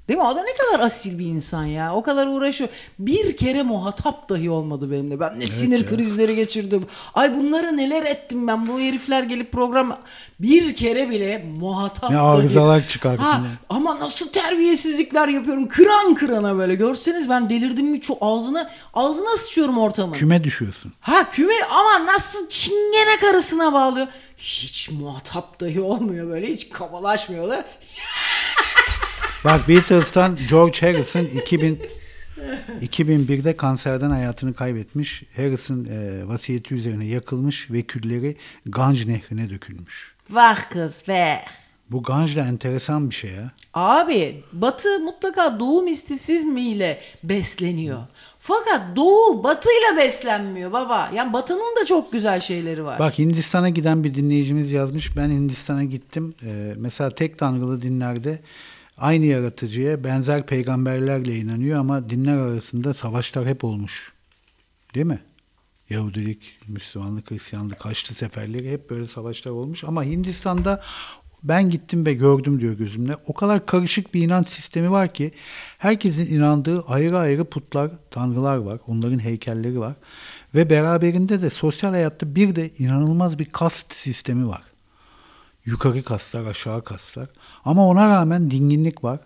Değil 0.08 0.18
mi? 0.18 0.24
O 0.24 0.36
da 0.36 0.42
ne 0.42 0.54
kadar 0.54 0.84
asil 0.86 1.18
bir 1.18 1.26
insan 1.26 1.64
ya. 1.64 1.94
O 1.94 2.02
kadar 2.02 2.26
uğraşıyor. 2.26 2.70
Bir 2.98 3.36
kere 3.36 3.62
muhatap 3.62 4.28
dahi 4.28 4.50
olmadı 4.50 4.90
benimle. 4.90 5.20
Ben 5.20 5.40
ne 5.40 5.46
sinir 5.46 5.86
krizleri 5.88 6.36
geçirdim. 6.36 6.86
Ay 7.14 7.34
bunları 7.36 7.76
neler 7.76 8.02
ettim 8.02 8.46
ben. 8.48 8.66
Bu 8.68 8.80
herifler 8.80 9.22
gelip 9.22 9.52
program 9.52 9.98
bir 10.40 10.76
kere 10.76 11.10
bile 11.10 11.44
muhatap 11.60 12.10
Ne 12.10 12.16
dahi- 12.16 12.22
arızalar 12.22 12.88
çıkarttın 12.88 13.22
Ha, 13.24 13.32
ya. 13.36 13.42
ama 13.68 14.00
nasıl 14.00 14.28
terbiyesizlikler 14.28 15.28
yapıyorum. 15.28 15.68
Kıran 15.68 16.14
kırana 16.14 16.56
böyle. 16.58 16.74
Görseniz 16.74 17.28
ben 17.28 17.50
delirdim 17.50 17.86
mi 17.86 18.00
çok 18.00 18.18
ağzına 18.20 18.70
ağzına 18.94 19.36
sıçıyorum 19.36 19.78
ortamın. 19.78 20.12
Küme 20.12 20.44
düşüyorsun. 20.44 20.92
Ha 21.00 21.30
küme 21.30 21.54
ama 21.70 22.06
nasıl 22.12 22.48
çingene 22.48 23.16
karısına 23.20 23.72
bağlıyor. 23.72 24.06
Hiç 24.36 24.90
muhatap 24.90 25.60
dahi 25.60 25.80
olmuyor 25.80 26.28
böyle. 26.28 26.46
Hiç 26.52 26.68
kabalaşmıyorlar. 26.70 27.64
Bak 29.44 29.69
Beatles'tan 29.69 30.39
George 30.51 30.81
Harrison 30.81 31.24
2000 31.24 31.78
2001'de 32.82 33.56
kanserden 33.56 34.10
hayatını 34.10 34.55
kaybetmiş. 34.55 35.23
Harrison 35.36 35.85
e, 35.85 36.28
vasiyeti 36.28 36.74
üzerine 36.74 37.05
yakılmış 37.05 37.70
ve 37.70 37.82
külleri 37.82 38.36
Ganj 38.66 39.06
nehrine 39.06 39.51
dökülmüş. 39.51 40.14
Vah 40.31 40.70
kız 40.70 41.05
be. 41.09 41.44
Bu 41.90 42.02
Ganj 42.02 42.36
da 42.36 42.40
enteresan 42.40 43.10
bir 43.10 43.14
şey 43.14 43.31
ya. 43.31 43.51
Abi 43.74 44.43
Batı 44.52 45.01
mutlaka 45.01 45.60
Doğu 45.60 45.82
mistisizmiyle 45.82 47.01
besleniyor. 47.23 48.02
Fakat 48.39 48.97
Doğu 48.97 49.44
Batı'yla 49.44 49.97
beslenmiyor 49.97 50.73
baba. 50.73 51.10
Yani 51.14 51.32
Batı'nın 51.32 51.77
da 51.81 51.86
çok 51.86 52.12
güzel 52.12 52.40
şeyleri 52.40 52.85
var. 52.85 52.98
Bak 52.98 53.19
Hindistan'a 53.19 53.69
giden 53.69 54.05
bir 54.05 54.14
dinleyicimiz 54.14 54.73
yazmış. 54.73 55.16
Ben 55.16 55.28
Hindistan'a 55.28 55.85
gittim. 55.85 56.35
Ee, 56.44 56.74
mesela 56.77 57.10
tek 57.10 57.39
tanrılı 57.39 57.82
dinlerde 57.82 58.39
aynı 58.98 59.24
yaratıcıya 59.24 60.05
benzer 60.05 60.47
peygamberlerle 60.47 61.36
inanıyor 61.36 61.78
ama 61.78 62.10
dinler 62.10 62.36
arasında 62.36 62.94
savaşlar 62.94 63.47
hep 63.47 63.64
olmuş. 63.64 64.12
Değil 64.94 65.06
mi? 65.06 65.20
Yahudilik, 65.90 66.59
Müslümanlık, 66.69 67.31
Hristiyanlık, 67.31 67.85
Haçlı 67.85 68.14
seferleri 68.14 68.73
hep 68.73 68.90
böyle 68.90 69.06
savaşlar 69.06 69.52
olmuş. 69.52 69.85
Ama 69.85 70.05
Hindistan'da 70.05 70.82
ben 71.43 71.70
gittim 71.70 72.06
ve 72.06 72.14
gördüm 72.14 72.60
diyor 72.60 72.74
gözümle. 72.74 73.16
O 73.27 73.35
kadar 73.35 73.66
karışık 73.66 74.14
bir 74.14 74.23
inanç 74.23 74.48
sistemi 74.48 74.90
var 74.90 75.14
ki 75.14 75.31
herkesin 75.78 76.35
inandığı 76.35 76.82
ayrı 76.82 77.19
ayrı 77.19 77.44
putlar, 77.44 77.90
tanrılar 78.10 78.56
var. 78.56 78.78
Onların 78.86 79.19
heykelleri 79.19 79.81
var. 79.81 79.94
Ve 80.55 80.70
beraberinde 80.70 81.43
de 81.43 81.51
sosyal 81.51 81.90
hayatta 81.90 82.35
bir 82.35 82.55
de 82.55 82.70
inanılmaz 82.78 83.39
bir 83.39 83.44
kast 83.44 83.93
sistemi 83.93 84.48
var. 84.48 84.62
Yukarı 85.66 86.05
kaslar, 86.05 86.47
aşağı 86.47 86.84
kaslar. 86.84 87.28
Ama 87.64 87.89
ona 87.89 88.10
rağmen 88.10 88.51
dinginlik 88.51 89.05
var. 89.05 89.20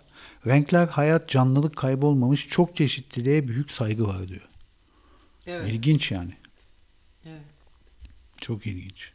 Renkler, 0.47 0.89
hayat, 0.89 1.29
canlılık 1.29 1.77
kaybolmamış. 1.77 2.49
Çok 2.49 2.77
çeşitliliğe 2.77 3.49
büyük 3.49 3.71
saygı 3.71 4.07
var 4.07 4.29
diyor. 4.29 4.49
Evet. 5.47 5.69
İlginç 5.73 6.13
yani. 6.13 6.35
Evet. 7.27 7.43
Çok 8.39 8.67
ilginç. 8.67 9.13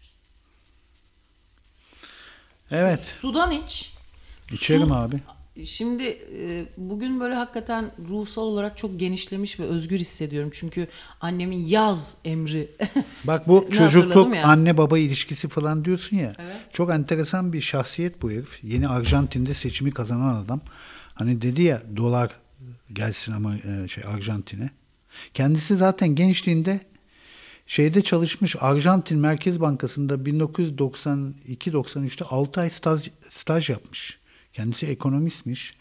Evet. 2.71 2.99
Sudan 3.21 3.51
iç. 3.51 3.93
İçerim 4.51 4.87
Su- 4.87 4.95
abi. 4.95 5.19
Şimdi 5.65 6.03
e, 6.03 6.65
bugün 6.77 7.19
böyle 7.19 7.35
hakikaten 7.35 7.91
ruhsal 8.09 8.41
olarak 8.41 8.77
çok 8.77 8.99
genişlemiş 8.99 9.59
ve 9.59 9.63
özgür 9.63 9.97
hissediyorum. 9.97 10.49
Çünkü 10.53 10.87
annemin 11.21 11.65
yaz 11.65 12.17
emri. 12.25 12.71
Bak 13.23 13.47
bu 13.47 13.67
çocukluk 13.71 14.35
ya. 14.35 14.43
anne 14.43 14.77
baba 14.77 14.97
ilişkisi 14.97 15.47
falan 15.47 15.85
diyorsun 15.85 16.17
ya. 16.17 16.35
Evet. 16.39 16.55
Çok 16.73 16.91
enteresan 16.91 17.53
bir 17.53 17.61
şahsiyet 17.61 18.21
bu 18.21 18.31
herif. 18.31 18.63
Yeni 18.63 18.87
Arjantin'de 18.87 19.53
seçimi 19.53 19.91
kazanan 19.91 20.45
adam. 20.45 20.61
Hani 21.13 21.41
dedi 21.41 21.61
ya 21.61 21.81
dolar 21.97 22.31
gelsin 22.93 23.31
ama 23.31 23.55
e, 23.55 23.87
şey 23.87 24.03
Arjantin'e. 24.03 24.69
Kendisi 25.33 25.75
zaten 25.75 26.15
gençliğinde 26.15 26.79
şeyde 27.67 28.01
çalışmış 28.01 28.55
Arjantin 28.59 29.19
Merkez 29.19 29.61
Bankası'nda 29.61 30.15
1992-93'te 30.15 32.25
6 32.25 32.61
ay 32.61 32.69
staj, 32.69 33.09
staj 33.29 33.69
yapmış. 33.69 34.20
Kendisi 34.53 34.87
ekonomistmiş. 34.87 35.73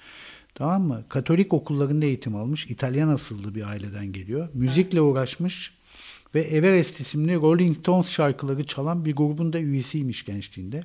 Tamam 0.55 0.83
mı? 0.83 1.05
Katolik 1.09 1.53
okullarında 1.53 2.07
eğitim 2.07 2.37
almış. 2.37 2.67
İtalyan 2.67 3.09
asıllı 3.09 3.55
bir 3.55 3.63
aileden 3.69 4.13
geliyor. 4.13 4.49
Müzikle 4.55 5.01
uğraşmış 5.01 5.73
ve 6.35 6.41
Everest 6.41 7.01
isimli 7.01 7.35
Rolling 7.35 7.77
Stones 7.79 8.09
şarkıları 8.11 8.67
çalan 8.67 9.05
bir 9.05 9.17
grubun 9.17 9.53
da 9.53 9.59
üyesiymiş 9.59 10.25
gençliğinde. 10.25 10.85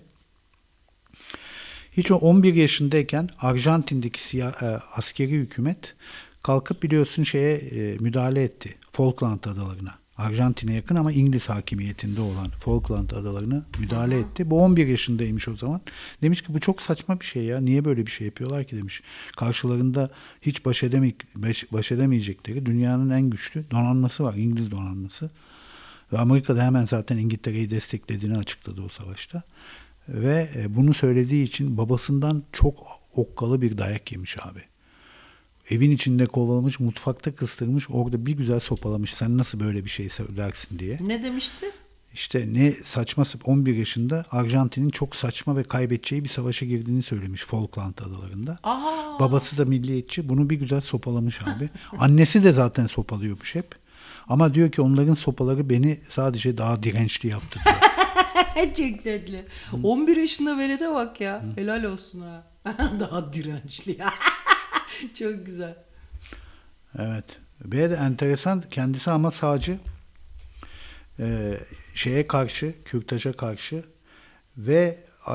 Hiç 1.92 2.12
o 2.12 2.16
11 2.16 2.54
yaşındayken 2.54 3.30
Arjantin'deki 3.40 4.22
siya- 4.22 4.66
e, 4.66 4.80
askeri 4.96 5.32
hükümet 5.32 5.96
kalkıp 6.44 6.84
biliyorsun 6.84 7.24
şeye 7.24 7.56
e, 7.58 7.98
müdahale 8.00 8.44
etti. 8.44 8.76
Falkland 8.92 9.44
adalarına. 9.44 9.96
Arjantin'e 10.18 10.74
yakın 10.74 10.96
ama 10.96 11.12
İngiliz 11.12 11.50
hakimiyetinde 11.50 12.22
olan 12.22 12.50
Falkland 12.50 13.10
adalarına 13.10 13.66
müdahale 13.80 14.20
etti. 14.20 14.50
Bu 14.50 14.62
11 14.62 14.88
yaşındaymış 14.88 15.48
o 15.48 15.58
zaman. 15.58 15.82
Demiş 16.22 16.42
ki 16.42 16.54
bu 16.54 16.60
çok 16.60 16.82
saçma 16.82 17.20
bir 17.20 17.26
şey 17.26 17.44
ya. 17.44 17.60
Niye 17.60 17.86
böyle 17.86 18.06
bir 18.06 18.12
şey 18.12 18.28
yapıyorlar 18.28 18.64
ki 18.64 18.78
demiş. 18.78 19.02
Karşılarında 19.38 20.10
hiç 20.42 20.66
baş, 20.66 20.84
edeme, 20.84 21.14
baş, 21.36 21.66
baş 21.72 21.92
edemeyecekleri 21.92 22.66
dünyanın 22.66 23.10
en 23.10 23.30
güçlü 23.30 23.72
donanması 23.72 24.24
var. 24.24 24.34
İngiliz 24.34 24.72
donanması. 24.72 25.30
Ve 26.14 26.18
Amerika'da 26.18 26.64
hemen 26.64 26.86
zaten 26.86 27.18
İngiltere'yi 27.18 27.70
desteklediğini 27.70 28.38
açıkladı 28.38 28.82
o 28.82 28.90
savaşta. 28.90 29.44
Ve 30.10 30.50
e, 30.56 30.76
bunu 30.76 30.94
söylediği 30.94 31.44
için 31.44 31.78
babasından 31.78 32.44
çok 32.52 32.88
okkalı 33.16 33.62
bir 33.62 33.78
dayak 33.78 34.12
yemiş 34.12 34.38
abi. 34.42 34.62
Evin 35.70 35.92
içinde 35.92 36.26
kovalamış, 36.26 36.80
mutfakta 36.80 37.36
kıstırmış, 37.36 37.90
orada 37.90 38.26
bir 38.26 38.32
güzel 38.38 38.60
sopalamış. 38.60 39.14
Sen 39.14 39.38
nasıl 39.38 39.60
böyle 39.60 39.86
bir 39.86 39.90
şey 39.90 40.10
söylersin 40.10 40.80
diye. 40.80 40.98
ne 41.08 41.24
demişti? 41.24 41.66
İşte 42.14 42.46
ne 42.54 42.72
saçma 42.72 43.26
sap- 43.26 43.48
11 43.48 43.76
yaşında 43.76 44.26
Arjantin'in 44.32 44.90
çok 44.90 45.16
saçma 45.16 45.58
ve 45.58 45.64
kaybedeceği 45.64 46.24
bir 46.24 46.30
savaşa 46.30 46.66
girdiğini 46.66 47.02
söylemiş 47.04 47.42
Falkland 47.42 47.98
adalarında. 47.98 48.58
Aha. 48.64 49.20
Babası 49.20 49.58
da 49.58 49.66
milliyetçi. 49.66 50.30
Bunu 50.30 50.50
bir 50.50 50.56
güzel 50.56 50.82
sopalamış 50.82 51.42
abi. 51.42 51.70
Annesi 52.00 52.44
de 52.44 52.54
zaten 52.54 52.88
sopalıyormuş 52.88 53.56
hep. 53.56 53.76
Ama 54.28 54.54
diyor 54.54 54.72
ki 54.72 54.82
onların 54.82 55.14
sopaları 55.14 55.70
beni 55.70 56.00
sadece 56.10 56.58
daha 56.58 56.84
dirençli 56.84 57.30
yaptı 57.30 57.60
diyor. 57.66 57.76
Çok 58.76 59.04
tatlı. 59.04 59.46
11 59.84 60.18
yaşında 60.18 60.58
velede 60.58 60.94
bak 60.94 61.22
ya. 61.22 61.44
Helal 61.56 61.84
olsun 61.84 62.22
ha. 62.22 62.44
Daha 63.00 63.34
dirençli 63.34 63.98
ya. 64.00 64.14
Çok 65.20 65.46
güzel. 65.46 65.76
Evet. 67.00 67.26
Ve 67.66 67.90
de 67.90 67.96
enteresan 67.96 68.64
kendisi 68.72 69.12
ama 69.12 69.32
sağcı. 69.32 69.80
Ee, 71.20 71.60
şeye 71.96 72.28
karşı, 72.28 72.74
kürtaja 72.86 73.34
karşı 73.34 73.84
ve 74.58 75.00
e, 75.28 75.32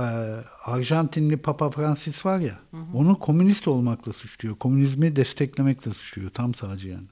Arjantinli 0.64 1.36
Papa 1.36 1.70
Francis 1.70 2.26
var 2.26 2.40
ya, 2.40 2.58
onu 2.94 3.18
komünist 3.18 3.68
olmakla 3.68 4.12
suçluyor. 4.12 4.56
Komünizmi 4.56 5.16
desteklemekle 5.16 5.90
suçluyor. 5.90 6.30
Tam 6.30 6.54
sağcı 6.54 6.88
yani. 6.88 7.06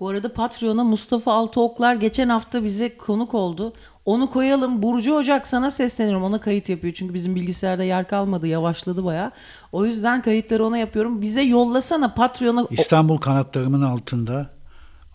Bu 0.00 0.08
arada 0.08 0.32
Patreon'a 0.34 0.84
Mustafa 0.84 1.32
Altıoklar 1.32 1.94
geçen 1.94 2.28
hafta 2.28 2.64
bize 2.64 2.96
konuk 2.96 3.34
oldu. 3.34 3.72
Onu 4.10 4.30
koyalım. 4.30 4.82
Burcu 4.82 5.14
Ocak 5.14 5.46
sana 5.46 5.70
sesleniyorum. 5.70 6.22
Ona 6.22 6.40
kayıt 6.40 6.68
yapıyor. 6.68 6.94
Çünkü 6.94 7.14
bizim 7.14 7.34
bilgisayarda 7.34 7.84
yer 7.84 8.08
kalmadı. 8.08 8.46
Yavaşladı 8.46 9.04
baya. 9.04 9.32
O 9.72 9.86
yüzden 9.86 10.22
kayıtları 10.22 10.66
ona 10.66 10.78
yapıyorum. 10.78 11.22
Bize 11.22 11.42
yollasana 11.42 12.14
Patreon'a. 12.14 12.66
İstanbul 12.70 13.18
kanatlarımın 13.18 13.82
altında 13.82 14.50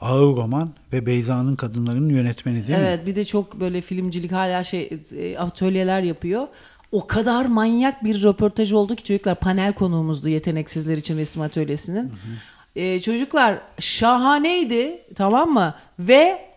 ağır 0.02 0.38
roman 0.38 0.70
ve 0.94 1.06
Beyza'nın 1.06 1.56
kadınlarının 1.56 2.10
yönetmeni 2.10 2.68
değil 2.68 2.80
mi? 2.80 2.86
Evet 2.88 3.06
bir 3.06 3.16
de 3.16 3.26
çok 3.26 3.60
böyle 3.60 3.82
filmcilik 3.82 4.32
hala 4.32 4.64
şey 4.64 4.90
e, 5.18 5.38
atölyeler 5.38 6.02
yapıyor. 6.02 6.48
O 6.92 7.08
kadar 7.08 7.46
manyak 7.46 8.04
bir 8.04 8.24
röportaj 8.24 8.72
oldu 8.72 8.96
ki 8.96 9.04
çocuklar 9.04 9.36
panel 9.36 9.74
konuğumuzdu 9.74 10.30
yeteneksizler 10.30 10.98
için 10.98 11.18
resim 11.18 11.42
atölyesinin. 11.42 12.12
E, 12.76 13.02
çocuklar 13.02 13.58
şahaneydi 13.80 15.02
tamam 15.16 15.50
mı? 15.50 15.74
Ve 16.00 16.55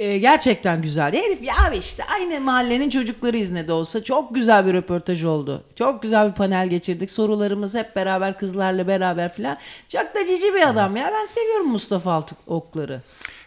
e, 0.00 0.18
gerçekten 0.18 0.82
güzeldi. 0.82 1.16
Herif 1.16 1.42
ya 1.42 1.54
abi 1.68 1.76
işte 1.76 2.04
aynı 2.04 2.40
mahallenin 2.40 2.90
çocukları 2.90 3.36
iznede 3.36 3.72
olsa 3.72 4.04
çok 4.04 4.34
güzel 4.34 4.66
bir 4.66 4.72
röportaj 4.72 5.24
oldu. 5.24 5.64
Çok 5.76 6.02
güzel 6.02 6.28
bir 6.28 6.34
panel 6.34 6.68
geçirdik. 6.68 7.10
Sorularımız 7.10 7.74
hep 7.74 7.96
beraber 7.96 8.38
kızlarla 8.38 8.88
beraber 8.88 9.34
filan. 9.34 9.58
Çok 9.88 10.14
da 10.14 10.26
cici 10.26 10.54
bir 10.54 10.68
adam 10.68 10.96
ya. 10.96 11.12
Ben 11.20 11.24
seviyorum 11.24 11.68
Mustafa 11.68 12.12
Altıoklar'ı. 12.12 13.02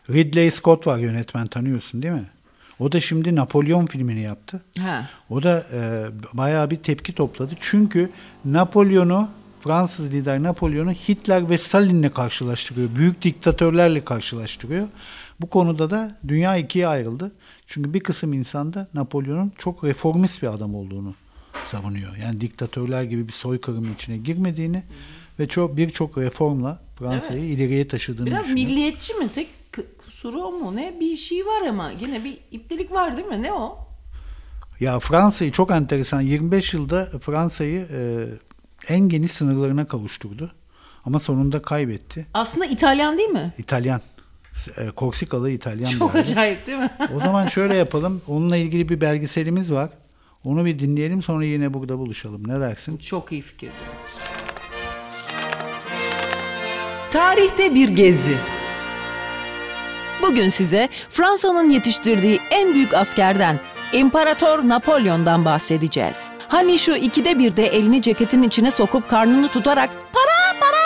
Ridley 0.09 0.51
Scott 0.51 0.87
var 0.87 0.97
yönetmen 0.97 1.47
tanıyorsun 1.47 2.03
değil 2.03 2.13
mi? 2.13 2.29
O 2.79 2.91
da 2.91 2.99
şimdi 2.99 3.35
Napolyon 3.35 3.85
filmini 3.85 4.21
yaptı. 4.21 4.61
Ha. 4.79 5.09
O 5.29 5.43
da 5.43 5.63
e, 5.73 6.05
bayağı 6.33 6.69
bir 6.69 6.77
tepki 6.77 7.15
topladı. 7.15 7.53
Çünkü 7.61 8.09
Napolyon'u 8.45 9.29
Fransız 9.63 10.13
lider 10.13 10.43
Napolyon'u 10.43 10.91
Hitler 10.91 11.49
ve 11.49 11.57
Stalin'le 11.57 12.09
karşılaştırıyor. 12.09 12.95
Büyük 12.95 13.21
diktatörlerle 13.21 14.05
karşılaştırıyor. 14.05 14.87
Bu 15.43 15.49
konuda 15.49 15.89
da 15.89 16.17
dünya 16.27 16.57
ikiye 16.57 16.87
ayrıldı. 16.87 17.31
Çünkü 17.67 17.93
bir 17.93 17.99
kısım 17.99 18.33
insan 18.33 18.73
da 18.73 18.87
Napolyon'un 18.93 19.51
çok 19.57 19.83
reformist 19.83 20.41
bir 20.41 20.47
adam 20.47 20.75
olduğunu 20.75 21.13
savunuyor. 21.71 22.15
Yani 22.17 22.41
diktatörler 22.41 23.03
gibi 23.03 23.27
bir 23.27 23.33
soykırım 23.33 23.93
içine 23.93 24.17
girmediğini 24.17 24.83
ve 25.39 25.47
çok 25.47 25.77
birçok 25.77 26.17
reformla 26.17 26.81
Fransa'yı 26.99 27.43
ileriye 27.45 27.87
taşıdığını 27.87 28.25
Biraz 28.25 28.43
düşünüyor. 28.43 28.67
milliyetçi 28.67 29.13
mi? 29.13 29.29
Tek 29.35 29.49
kusuru 30.05 30.41
o 30.41 30.51
mu? 30.51 30.75
Ne? 30.75 30.93
Bir 30.99 31.17
şey 31.17 31.45
var 31.45 31.67
ama 31.69 31.91
yine 31.91 32.23
bir 32.23 32.37
iptelik 32.51 32.91
var 32.91 33.17
değil 33.17 33.27
mi? 33.27 33.41
Ne 33.43 33.53
o? 33.53 33.77
Ya 34.79 34.99
Fransa'yı 34.99 35.51
çok 35.51 35.71
enteresan 35.71 36.21
25 36.21 36.73
yılda 36.73 37.05
Fransa'yı 37.05 37.87
e, 37.91 38.25
en 38.93 38.99
geniş 39.09 39.31
sınırlarına 39.31 39.87
kavuşturdu. 39.87 40.51
Ama 41.05 41.19
sonunda 41.19 41.61
kaybetti. 41.61 42.27
Aslında 42.33 42.65
İtalyan 42.65 43.17
değil 43.17 43.29
mi? 43.29 43.53
İtalyan. 43.57 44.01
E, 44.77 44.91
Korsikalı 44.91 45.49
İtalyan 45.51 45.93
bir 45.93 45.99
Çok 45.99 46.15
aile. 46.15 46.31
acayip 46.31 46.67
değil 46.67 46.77
mi? 46.77 46.89
O 47.15 47.19
zaman 47.19 47.47
şöyle 47.47 47.75
yapalım. 47.75 48.21
Onunla 48.27 48.57
ilgili 48.57 48.89
bir 48.89 49.01
belgeselimiz 49.01 49.73
var. 49.73 49.89
Onu 50.45 50.65
bir 50.65 50.79
dinleyelim 50.79 51.21
sonra 51.23 51.45
yine 51.45 51.73
burada 51.73 51.97
buluşalım. 51.97 52.47
Ne 52.47 52.59
dersin? 52.59 52.97
Çok 52.97 53.31
iyi 53.31 53.41
fikirdi. 53.41 53.71
Tarihte 57.11 57.75
bir 57.75 57.89
gezi. 57.89 58.35
Bugün 60.21 60.49
size 60.49 60.89
Fransa'nın 61.09 61.69
yetiştirdiği 61.69 62.39
en 62.51 62.73
büyük 62.73 62.93
askerden 62.93 63.59
İmparator 63.93 64.59
Napolyon'dan 64.69 65.45
bahsedeceğiz. 65.45 66.31
Hani 66.47 66.79
şu 66.79 66.91
ikide 66.95 67.39
bir 67.39 67.55
de 67.55 67.65
elini 67.67 68.01
ceketin 68.01 68.43
içine 68.43 68.71
sokup 68.71 69.09
karnını 69.09 69.47
tutarak 69.47 69.89
para 70.13 70.59
para 70.59 70.82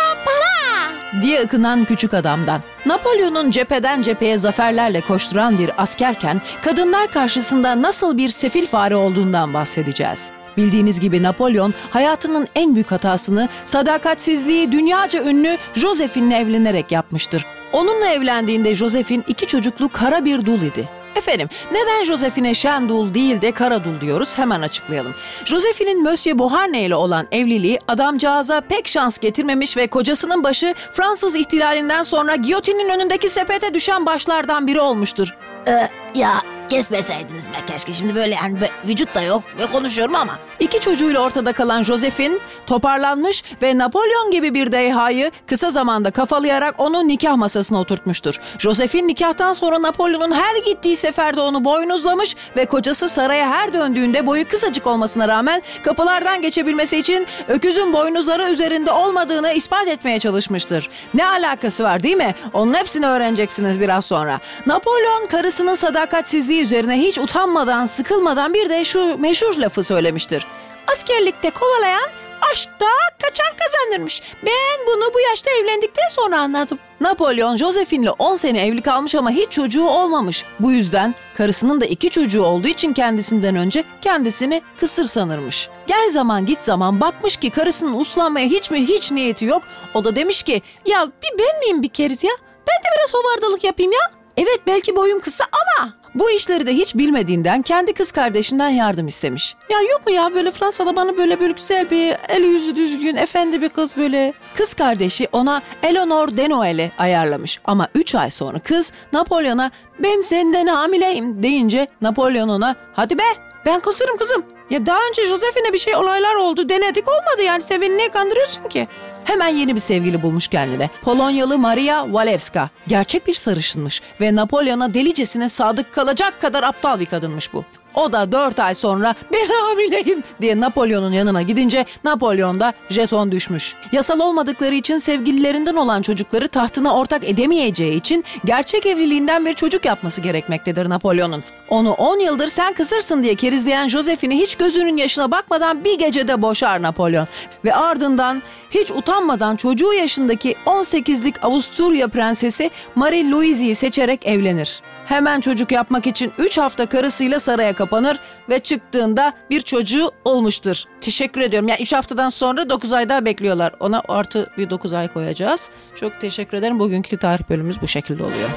diye 1.22 1.42
ıkınan 1.42 1.86
küçük 1.86 2.14
adamdan. 2.14 2.62
Napolyon'un 2.86 3.52
cepheden 3.52 4.02
cepheye 4.02 4.38
zaferlerle 4.38 5.02
koşturan 5.02 5.60
bir 5.60 5.82
askerken 5.82 6.42
kadınlar 6.62 7.08
karşısında 7.08 7.82
nasıl 7.82 8.18
bir 8.18 8.30
sefil 8.30 8.66
fare 8.66 8.96
olduğundan 8.96 9.54
bahsedeceğiz. 9.54 10.32
Bildiğiniz 10.58 11.00
gibi 11.00 11.24
Napolyon 11.24 11.74
hayatının 11.90 12.48
en 12.56 12.76
büyük 12.76 12.92
hatasını 12.92 13.50
sadakatsizliği 13.66 14.72
dünyaca 14.72 15.24
ünlü 15.24 15.58
Josephine'le 15.74 16.36
evlenerek 16.40 16.92
yapmıştır. 16.92 17.46
Onunla 17.74 18.08
evlendiğinde 18.08 18.76
Josephine 18.76 19.24
iki 19.28 19.48
çocuklu 19.48 19.90
kara 19.90 20.26
bir 20.26 20.46
dul 20.46 20.62
idi. 20.62 20.97
Efendim 21.18 21.50
neden 21.72 22.04
Josephine 22.04 22.54
Şendul 22.54 23.14
değil 23.14 23.42
de 23.42 23.52
Karadul 23.52 24.02
diyoruz 24.02 24.38
hemen 24.38 24.62
açıklayalım. 24.62 25.16
Josephine'in 25.46 26.04
Monsieur 26.04 26.40
Beauharnais 26.40 26.88
ile 26.88 26.96
olan 26.96 27.28
evliliği 27.32 27.80
adamcağıza 27.88 28.62
pek 28.62 28.88
şans 28.88 29.20
getirmemiş 29.20 29.78
ve 29.78 29.88
kocasının 29.88 30.44
başı 30.44 30.74
Fransız 30.92 31.36
ihtilalinden 31.36 32.04
sonra 32.04 32.36
giyotinin 32.36 32.90
önündeki 32.90 33.30
sepete 33.30 33.74
düşen 33.74 34.06
başlardan 34.06 34.68
biri 34.68 34.80
olmuştur. 34.80 35.36
Ee, 35.68 35.90
ya 36.16 36.42
kesmeseydiniz 36.70 37.48
be 37.48 37.54
keşke. 37.72 37.94
Şimdi 37.94 38.16
böyle 38.16 38.36
yani 38.36 38.62
be- 38.62 38.70
vücut 38.88 39.16
da 39.16 39.22
yok 39.22 39.44
ve 39.60 39.66
konuşuyorum 39.72 40.16
ama. 40.16 40.40
İki 40.60 40.80
çocuğuyla 40.82 41.20
ortada 41.22 41.54
kalan 41.54 41.84
Josephine 41.84 42.38
toparlanmış 42.68 43.44
ve 43.62 43.78
Napolyon 43.78 44.32
gibi 44.32 44.54
bir 44.54 44.72
dehayı 44.72 45.32
kısa 45.48 45.70
zamanda 45.70 46.12
kafalayarak 46.12 46.76
onu 46.78 47.08
nikah 47.08 47.36
masasına 47.36 47.80
oturtmuştur. 47.80 48.36
Josephine 48.60 49.08
nikahtan 49.08 49.54
sonra 49.54 49.82
Napolyon'un 49.82 50.32
her 50.32 50.56
gittiği 50.66 50.96
seferde 50.96 51.42
onu 51.42 51.64
boynuzlamış 51.66 52.36
ve 52.56 52.66
kocası 52.66 53.10
saraya 53.10 53.50
her 53.50 53.74
döndüğünde 53.74 54.26
boyu 54.28 54.48
kısacık 54.48 54.88
olmasına 54.88 55.28
rağmen 55.28 55.62
kapılardan 55.84 56.42
geçebilmesi 56.42 56.98
için 56.98 57.28
öküzün 57.48 57.94
boynuzları 57.94 58.50
üzerinde 58.50 58.92
olmadığını 58.92 59.52
ispat 59.54 59.88
etmeye 59.88 60.20
çalışmıştır. 60.20 60.90
Ne 61.14 61.28
alakası 61.28 61.84
var 61.84 62.04
değil 62.04 62.18
mi? 62.18 62.36
Onun 62.54 62.74
hepsini 62.74 63.08
öğreneceksiniz 63.08 63.80
biraz 63.80 64.06
sonra. 64.06 64.40
Napolyon 64.66 65.28
karısının 65.28 65.74
sadakatsizliği 65.76 66.57
üzerine 66.62 66.98
hiç 66.98 67.18
utanmadan, 67.18 67.86
sıkılmadan 67.86 68.54
bir 68.54 68.70
de 68.70 68.86
şu 68.86 69.18
meşhur 69.18 69.56
lafı 69.58 69.84
söylemiştir. 69.84 70.46
Askerlikte 70.88 71.50
kovalayan 71.50 72.10
aşkta 72.52 72.86
kaçan 73.24 73.56
kazanırmış. 73.60 74.22
Ben 74.46 74.88
bunu 74.88 75.14
bu 75.14 75.20
yaşta 75.20 75.52
evlendikten 75.52 76.10
sonra 76.10 76.40
anladım. 76.40 76.80
Napolyon 77.02 77.56
Josephine'le 77.56 78.12
10 78.20 78.36
sene 78.36 78.66
evli 78.68 78.82
kalmış 78.82 79.16
ama 79.16 79.32
hiç 79.32 79.52
çocuğu 79.52 79.88
olmamış. 79.88 80.46
Bu 80.60 80.72
yüzden 80.72 81.16
karısının 81.38 81.82
da 81.82 81.86
iki 81.86 82.10
çocuğu 82.10 82.44
olduğu 82.44 82.68
için 82.68 82.94
kendisinden 82.94 83.56
önce 83.56 83.84
kendisini 84.02 84.62
kısır 84.80 85.06
sanırmış. 85.06 85.70
Gel 85.88 86.10
zaman 86.12 86.46
git 86.46 86.62
zaman 86.62 87.02
bakmış 87.02 87.38
ki 87.38 87.50
karısının 87.50 87.94
uslanmaya 87.94 88.48
hiç 88.48 88.72
mi 88.72 88.88
hiç 88.88 89.12
niyeti 89.12 89.46
yok. 89.46 89.64
O 89.94 90.04
da 90.04 90.16
demiş 90.16 90.44
ki 90.44 90.62
ya 90.86 91.08
bir 91.24 91.40
ben 91.40 91.60
miyim 91.60 91.84
bir 91.84 91.90
keriz 91.90 92.24
ya? 92.24 92.32
Ben 92.68 92.76
de 92.76 92.98
biraz 92.98 93.14
hovardalık 93.14 93.64
yapayım 93.64 93.92
ya. 93.92 94.12
Evet 94.38 94.60
belki 94.68 94.96
boyum 94.96 95.20
kısa 95.20 95.46
ama 95.52 95.94
bu 96.16 96.32
işleri 96.32 96.68
de 96.68 96.74
hiç 96.74 96.96
bilmediğinden 96.96 97.62
kendi 97.62 97.94
kız 97.94 98.12
kardeşinden 98.12 98.70
yardım 98.70 99.08
istemiş. 99.08 99.56
Ya 99.70 99.82
yok 99.82 100.08
mu 100.08 100.14
ya 100.14 100.34
böyle 100.36 100.52
Fransa'da 100.52 100.96
bana 100.96 101.18
böyle 101.18 101.40
böyle 101.40 101.54
güzel 101.54 101.92
bir 101.92 102.16
eli 102.30 102.46
yüzü 102.46 102.76
düzgün 102.76 103.16
efendi 103.16 103.62
bir 103.62 103.70
kız 103.70 103.98
böyle. 103.98 104.34
Kız 104.56 104.74
kardeşi 104.74 105.28
ona 105.32 105.62
Eleanor 105.84 106.38
Denoel'i 106.38 106.92
ayarlamış 106.98 107.60
ama 107.66 107.88
3 107.96 108.16
ay 108.16 108.30
sonra 108.30 108.60
kız 108.60 108.94
Napolyon'a 109.14 109.72
ben 110.00 110.22
senden 110.22 110.68
hamileyim 110.68 111.44
deyince 111.44 111.88
Napolyon 112.02 112.50
ona 112.50 112.76
hadi 112.94 113.18
be 113.18 113.24
ben 113.66 113.80
kısırım 113.80 114.18
kızım. 114.18 114.46
Ya 114.70 114.86
daha 114.86 115.00
önce 115.10 115.28
Josephine 115.28 115.74
bir 115.74 115.78
şey 115.78 115.96
olaylar 115.96 116.36
oldu 116.36 116.70
denedik 116.70 117.08
olmadı 117.08 117.42
yani 117.46 117.62
sen 117.62 117.82
beni 117.82 117.98
niye 117.98 118.10
kandırıyorsun 118.10 118.64
ki? 118.64 118.88
Hemen 119.28 119.48
yeni 119.48 119.76
bir 119.76 119.80
sevgili 119.80 120.22
bulmuş 120.22 120.48
kendine. 120.48 120.90
Polonyalı 121.02 121.58
Maria 121.58 122.06
Walewska. 122.06 122.70
Gerçek 122.88 123.28
bir 123.28 123.34
sarışınmış 123.34 124.02
ve 124.22 124.36
Napolyon'a 124.36 124.94
delicesine 124.94 125.50
sadık 125.50 125.94
kalacak 125.94 126.42
kadar 126.42 126.64
aptal 126.64 127.00
bir 127.00 127.06
kadınmış 127.06 127.54
bu. 127.54 127.66
O 127.98 128.12
da 128.12 128.32
4 128.32 128.60
ay 128.60 128.76
sonra 128.76 129.16
ben 129.34 129.48
hamileyim 129.48 130.24
diye 130.42 130.60
Napolyon'un 130.60 131.12
yanına 131.12 131.42
gidince 131.42 131.86
Napolyon 132.04 132.60
da 132.60 132.74
jeton 132.90 133.32
düşmüş. 133.32 133.76
Yasal 133.92 134.20
olmadıkları 134.20 134.76
için 134.76 134.98
sevgililerinden 134.98 135.76
olan 135.76 136.02
çocukları 136.02 136.48
tahtına 136.48 136.96
ortak 136.96 137.30
edemeyeceği 137.30 137.96
için 137.96 138.24
gerçek 138.46 138.86
evliliğinden 138.86 139.46
bir 139.46 139.54
çocuk 139.54 139.86
yapması 139.86 140.22
gerekmektedir 140.22 140.90
Napolyon'un. 140.90 141.44
Onu 141.70 141.92
10 141.92 142.20
yıldır 142.20 142.48
sen 142.48 142.74
kısırsın 142.74 143.24
diye 143.24 143.36
kerizleyen 143.36 143.88
Josephine'i 143.88 144.38
hiç 144.38 144.56
gözünün 144.56 144.98
yaşına 144.98 145.32
bakmadan 145.32 145.84
bir 145.84 146.00
gecede 146.00 146.42
boşar 146.42 146.82
Napolyon. 146.82 147.28
Ve 147.66 147.76
ardından 147.76 148.42
hiç 148.72 148.92
utanmadan 148.92 149.56
çocuğu 149.56 149.94
yaşındaki 149.94 150.56
18'lik 150.66 151.36
Avusturya 151.46 152.08
prensesi 152.08 152.72
Marie 152.96 153.30
Louise'yi 153.30 153.76
seçerek 153.76 154.26
evlenir. 154.26 154.82
Hemen 155.08 155.42
çocuk 155.42 155.72
yapmak 155.72 156.08
için 156.08 156.32
3 156.38 156.58
hafta 156.58 156.86
karısıyla 156.86 157.40
saraya 157.40 157.74
kapanır 157.74 158.20
ve 158.50 158.60
çıktığında 158.60 159.34
bir 159.50 159.62
çocuğu 159.62 160.12
olmuştur. 160.26 160.84
Teşekkür 161.02 161.42
ediyorum. 161.42 161.70
Yani 161.70 161.82
3 161.82 161.94
haftadan 161.94 162.30
sonra 162.30 162.70
9 162.70 162.94
ay 162.94 163.10
daha 163.10 163.26
bekliyorlar. 163.26 163.74
Ona 163.80 164.02
artı 164.08 164.50
bir 164.58 164.70
9 164.70 164.94
ay 164.94 165.14
koyacağız. 165.14 165.70
Çok 165.96 166.22
teşekkür 166.22 166.58
ederim. 166.58 166.80
Bugünkü 166.80 167.18
tarih 167.18 167.50
bölümümüz 167.50 167.82
bu 167.82 167.88
şekilde 167.88 168.24
oluyor. 168.24 168.50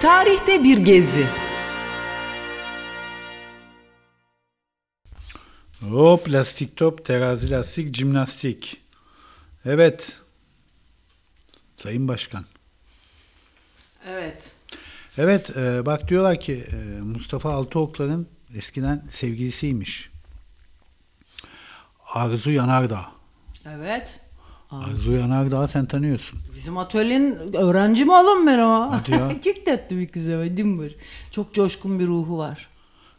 Tarihte 0.00 0.64
bir 0.64 0.78
gezi. 0.78 1.26
Hop 5.90 6.32
lastik 6.32 6.76
top, 6.76 7.04
terazi 7.04 7.50
lastik, 7.50 7.96
jimnastik. 7.96 8.80
Evet. 9.64 10.08
Sayın 11.76 12.08
Başkan. 12.08 12.44
Evet. 14.08 14.52
Evet 15.18 15.56
e, 15.56 15.86
bak 15.86 16.08
diyorlar 16.08 16.40
ki 16.40 16.64
e, 16.72 17.00
Mustafa 17.00 17.52
Altıoklar'ın 17.52 18.26
eskiden 18.56 19.02
sevgilisiymiş. 19.10 20.10
Arzu 22.14 22.50
Yanardağ. 22.50 23.06
Evet. 23.66 24.20
Arzu 24.70 25.12
Yanardağ 25.12 25.68
sen 25.68 25.86
tanıyorsun. 25.86 26.38
Bizim 26.56 26.78
atölyenin 26.78 27.54
öğrenci 27.54 28.04
mi 28.04 28.12
oğlum 28.12 28.46
ben 28.46 28.58
o? 28.58 28.90
Hadi 28.90 29.10
ya. 29.10 29.40
Çok 29.44 29.66
tatlı 29.66 29.96
bir 29.96 30.08
kız 30.08 30.28
ama 30.28 30.56
dimbir. 30.56 30.96
Çok 31.30 31.54
coşkun 31.54 31.98
bir 31.98 32.06
ruhu 32.06 32.38
var. 32.38 32.68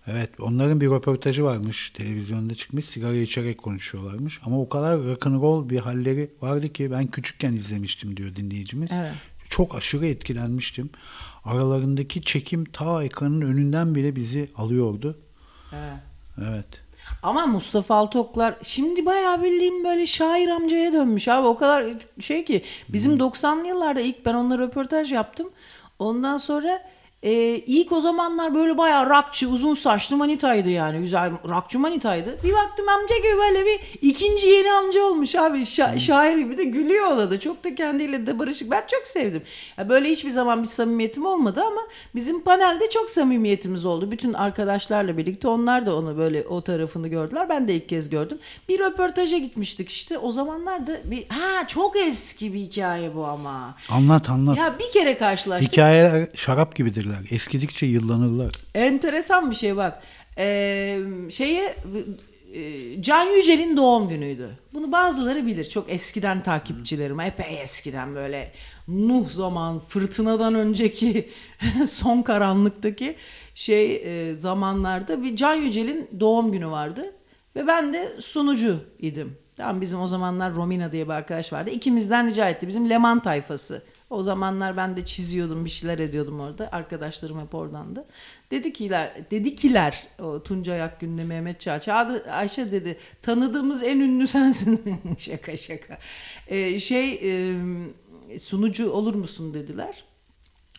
Evet 0.08 0.30
onların 0.40 0.82
bir 0.82 0.88
röportajı 0.88 1.44
varmış. 1.44 1.90
Televizyonda 1.90 2.56
çıkmış 2.56 2.86
sigara 2.86 3.16
içerek 3.16 3.58
konuşuyorlarmış. 3.58 4.42
Ama 4.46 4.60
o 4.60 4.70
kadar 4.70 4.98
rock'n'roll 4.98 5.70
bir 5.70 5.80
halleri 5.80 6.30
vardı 6.42 6.74
ki 6.74 6.92
ben 6.92 7.08
küçükken 7.08 7.54
izlemiştim 7.54 8.18
diyor 8.18 8.36
dinleyicimiz. 8.36 8.92
Evet. 8.94 9.14
Çok 9.54 9.76
aşırı 9.76 10.08
etkilenmiştim. 10.08 10.90
Aralarındaki 11.46 12.22
çekim 12.22 12.66
ta 12.66 13.04
ekranın 13.04 13.42
önünden 13.42 13.96
bile 13.96 14.16
bizi 14.16 14.50
alıyordu. 14.58 15.18
Evet. 15.74 16.00
Evet. 16.50 16.66
Ama 17.24 17.48
Mustafa 17.48 17.96
Altoklar 17.96 18.56
şimdi 18.64 19.06
bayağı 19.06 19.44
bildiğim 19.44 19.84
böyle 19.84 20.06
şair 20.06 20.48
amcaya 20.48 20.94
dönmüş 20.94 21.28
abi. 21.28 21.48
O 21.48 21.58
kadar 21.58 21.86
şey 22.20 22.46
ki 22.46 22.64
bizim 22.90 23.18
90'lı 23.18 23.68
yıllarda 23.68 24.02
ilk 24.02 24.26
ben 24.26 24.34
onunla 24.34 24.58
röportaj 24.58 25.12
yaptım. 25.12 25.50
Ondan 26.00 26.38
sonra 26.38 26.82
e, 27.24 27.32
ilk 27.58 27.92
o 27.92 28.00
zamanlar 28.00 28.56
böyle 28.56 28.78
bayağı 28.78 29.10
rockçı, 29.10 29.50
uzun 29.50 29.74
saçlı 29.74 30.18
manitaydı 30.18 30.70
yani. 30.70 31.00
Güzel 31.00 31.32
rockçı 31.50 31.80
manitaydı. 31.80 32.38
Bir 32.44 32.54
baktım 32.54 32.90
amca 32.90 33.18
gibi 33.18 33.38
böyle 33.38 33.66
bir 33.66 33.80
ikinci 34.02 34.48
yeni 34.48 34.72
amca 34.72 35.04
olmuş 35.04 35.36
abi. 35.36 35.58
Şa- 35.58 36.00
şair 36.00 36.38
gibi 36.38 36.58
de 36.58 36.64
gülüyor 36.64 37.12
ona 37.12 37.32
da. 37.32 37.40
Çok 37.40 37.64
da 37.64 37.76
kendiyle 37.76 38.28
de 38.28 38.40
barışık. 38.40 38.72
Ben 38.72 38.84
çok 38.92 39.08
sevdim. 39.08 39.42
Ya 39.78 39.90
böyle 39.90 40.10
hiçbir 40.10 40.32
zaman 40.32 40.64
bir 40.64 40.68
samimiyetim 40.68 41.26
olmadı 41.26 41.64
ama 41.68 41.82
bizim 42.16 42.44
panelde 42.44 42.90
çok 42.90 43.10
samimiyetimiz 43.10 43.86
oldu. 43.86 44.12
Bütün 44.12 44.34
arkadaşlarla 44.34 45.18
birlikte 45.18 45.48
onlar 45.48 45.86
da 45.86 45.96
onu 45.96 46.18
böyle 46.18 46.44
o 46.48 46.62
tarafını 46.62 47.08
gördüler. 47.08 47.50
Ben 47.50 47.68
de 47.68 47.76
ilk 47.76 47.90
kez 47.90 48.10
gördüm. 48.10 48.40
Bir 48.70 48.80
röportaja 48.80 49.38
gitmiştik 49.38 49.90
işte. 49.90 50.18
O 50.18 50.32
zamanlar 50.32 50.88
da 50.88 50.98
bir 51.04 51.28
ha 51.30 51.68
çok 51.68 51.98
eski 51.98 52.54
bir 52.54 52.60
hikaye 52.60 53.16
bu 53.16 53.26
ama. 53.26 53.76
Anlat 53.90 54.30
anlat. 54.30 54.58
Ya 54.58 54.76
bir 54.80 54.92
kere 54.92 55.18
karşılaştık. 55.18 55.72
Hikayeler 55.74 56.28
şarap 56.36 56.76
gibidirler. 57.22 57.36
Eskidikçe 57.36 57.86
yıllanırlar. 57.86 58.52
Enteresan 58.76 59.52
bir 59.52 59.56
şey 59.56 59.78
bak. 59.78 60.04
Ee, 60.38 61.00
şeye 61.30 61.76
e, 62.54 63.02
Can 63.02 63.26
Yücel'in 63.26 63.78
doğum 63.78 64.10
günüydü. 64.10 64.50
Bunu 64.74 64.92
bazıları 64.92 65.48
bilir. 65.48 65.66
Çok 65.66 65.92
eskiden 65.92 66.44
takipçilerim. 66.44 67.20
Epey 67.20 67.62
eskiden 67.62 68.16
böyle 68.16 68.52
Nuh 68.88 69.30
zaman, 69.30 69.80
fırtınadan 69.80 70.56
önceki 70.56 71.30
son 71.88 72.22
karanlıktaki 72.22 73.16
şey 73.56 73.96
e, 73.96 74.36
zamanlarda 74.36 75.24
bir 75.24 75.36
Can 75.36 75.54
Yücel'in 75.54 76.10
doğum 76.20 76.52
günü 76.52 76.68
vardı. 76.68 77.14
Ve 77.56 77.68
ben 77.68 77.94
de 77.94 78.22
sunucu 78.22 78.80
idim. 79.00 79.38
Tamam 79.58 79.82
bizim 79.82 80.02
o 80.02 80.08
zamanlar 80.08 80.54
Romina 80.54 80.92
diye 80.92 81.06
bir 81.06 81.14
arkadaş 81.14 81.54
vardı. 81.54 81.70
İkimizden 81.70 82.28
rica 82.28 82.50
etti. 82.50 82.68
Bizim 82.68 82.90
Leman 82.90 83.20
tayfası. 83.20 83.82
O 84.10 84.24
zamanlar 84.24 84.78
ben 84.78 84.96
de 84.96 85.06
çiziyordum, 85.06 85.66
bir 85.66 85.70
şeyler 85.70 86.00
ediyordum 86.00 86.40
orada. 86.40 86.70
Arkadaşlarım 86.72 87.42
hep 87.42 87.56
oradandı. 87.56 88.06
Dedi 88.52 88.74
kiler, 88.74 89.12
dedi 89.32 89.56
kiler 89.56 90.08
o 90.20 90.44
Tuncay 90.44 90.82
Akgün'le 90.82 91.26
Mehmet 91.26 91.62
Çağ. 91.62 91.82
Çağdı, 91.82 92.32
Ayşe 92.32 92.72
dedi 92.72 92.98
tanıdığımız 93.22 93.84
en 93.84 94.00
ünlü 94.00 94.28
sensin. 94.28 95.00
şaka 95.18 95.58
şaka. 95.58 95.98
Ee, 96.48 96.80
şey 96.80 97.14
e, 97.14 98.40
sunucu 98.40 98.92
olur 98.92 99.16
musun 99.16 99.54
dediler. 99.54 100.04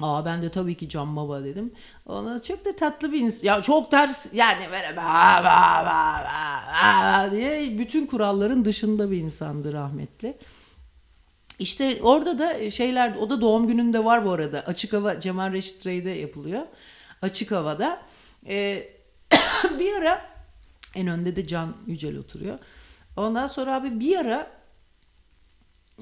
Aa 0.00 0.24
ben 0.24 0.42
de 0.42 0.50
tabii 0.50 0.74
ki 0.74 0.88
Can 0.88 1.16
Baba 1.16 1.44
dedim. 1.44 1.72
Ona 2.06 2.42
çok 2.42 2.64
da 2.64 2.76
tatlı 2.76 3.12
bir 3.12 3.20
insan. 3.20 3.46
Ya 3.46 3.62
çok 3.62 3.90
ters 3.90 4.26
yani 4.32 4.62
böyle 4.72 4.96
ba, 4.96 5.02
ba, 5.02 5.44
ba, 5.44 6.24
ba, 6.26 7.26
ba 7.26 7.32
diye 7.32 7.78
bütün 7.78 8.06
kuralların 8.06 8.64
dışında 8.64 9.10
bir 9.10 9.16
insandı 9.16 9.72
rahmetli. 9.72 10.36
İşte 11.58 11.98
orada 12.02 12.38
da 12.38 12.70
şeyler 12.70 13.16
o 13.16 13.30
da 13.30 13.40
doğum 13.40 13.66
gününde 13.66 14.04
var 14.04 14.24
bu 14.24 14.32
arada. 14.32 14.60
Açık 14.60 14.92
hava 14.92 15.20
Cemal 15.20 15.52
Reşit 15.52 15.86
Rey'de 15.86 16.10
yapılıyor. 16.10 16.62
Açık 17.22 17.52
havada. 17.52 18.02
Ee, 18.46 18.88
bir 19.78 19.92
ara 19.94 20.26
en 20.94 21.06
önde 21.06 21.36
de 21.36 21.46
Can 21.46 21.76
Yücel 21.86 22.18
oturuyor. 22.18 22.58
Ondan 23.16 23.46
sonra 23.46 23.74
abi 23.74 24.00
bir 24.00 24.16
ara 24.16 24.50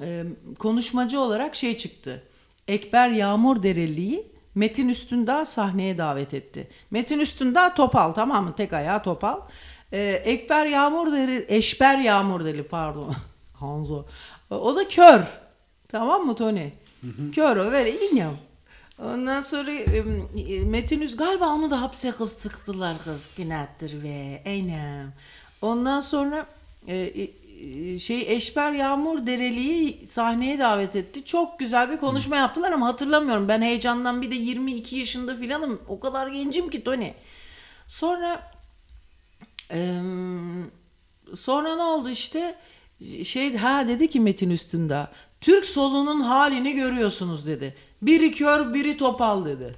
e, 0.01 0.23
konuşmacı 0.59 1.19
olarak 1.19 1.55
şey 1.55 1.77
çıktı. 1.77 2.23
Ekber 2.67 3.09
Yağmur 3.09 3.63
Dereli'yi 3.63 4.33
Metin 4.55 4.89
Üstündağ 4.89 5.45
sahneye 5.45 5.97
davet 5.97 6.33
etti. 6.33 6.67
Metin 6.91 7.19
Üstündağ 7.19 7.73
topal 7.73 8.11
tamam 8.11 8.45
mı? 8.45 8.55
Tek 8.55 8.73
ayağı 8.73 9.03
topal. 9.03 9.41
Ee, 9.93 10.21
Ekber 10.25 10.65
Yağmur 10.65 11.11
Dereli, 11.11 11.45
Eşber 11.47 11.97
Yağmur 11.97 12.45
Dereli 12.45 12.63
pardon. 12.63 13.15
Hanzo. 13.53 14.05
O 14.49 14.75
da 14.75 14.87
kör. 14.87 15.21
Tamam 15.93 16.25
mı 16.25 16.35
Tony? 16.35 16.69
Kör 17.35 17.71
böyle 17.71 18.09
inyam. 18.09 18.37
Ondan 18.99 19.41
sonra 19.41 19.71
e, 19.71 20.03
Metin 20.65 21.01
Üst 21.01 21.17
galiba 21.17 21.49
onu 21.49 21.71
da 21.71 21.81
hapse 21.81 22.11
kız 22.11 22.37
tıktılar 22.37 23.03
kız. 23.03 23.29
Günahtır 23.37 24.03
ve 24.03 24.43
aynen. 24.45 25.13
Ondan 25.61 25.99
sonra 25.99 26.45
e, 26.87 27.27
e, 27.61 27.99
şey 27.99 28.35
Eşber 28.35 28.71
Yağmur 28.71 29.25
Dereli'yi 29.25 30.07
sahneye 30.07 30.59
davet 30.59 30.95
etti. 30.95 31.25
Çok 31.25 31.59
güzel 31.59 31.91
bir 31.91 31.97
konuşma 31.97 32.35
yaptılar 32.35 32.71
ama 32.71 32.87
hatırlamıyorum. 32.87 33.47
Ben 33.47 33.61
heyecandan 33.61 34.21
bir 34.21 34.31
de 34.31 34.35
22 34.35 34.95
yaşında 34.95 35.35
filanım. 35.35 35.81
O 35.87 35.99
kadar 35.99 36.27
gencim 36.27 36.69
ki 36.69 36.83
Tony. 36.83 37.11
Sonra 37.87 38.51
sonra 41.35 41.75
ne 41.75 41.81
oldu 41.81 42.09
işte? 42.09 42.55
Şey 43.23 43.57
ha 43.57 43.87
dedi 43.87 44.09
ki 44.09 44.19
Metin 44.19 44.49
Üstünde. 44.49 45.07
Türk 45.43 45.65
solunun 45.65 46.21
halini 46.21 46.73
görüyorsunuz 46.73 47.47
dedi. 47.47 47.73
Biri 48.01 48.31
kör, 48.31 48.73
biri 48.73 48.97
topal 48.97 49.45
dedi. 49.45 49.73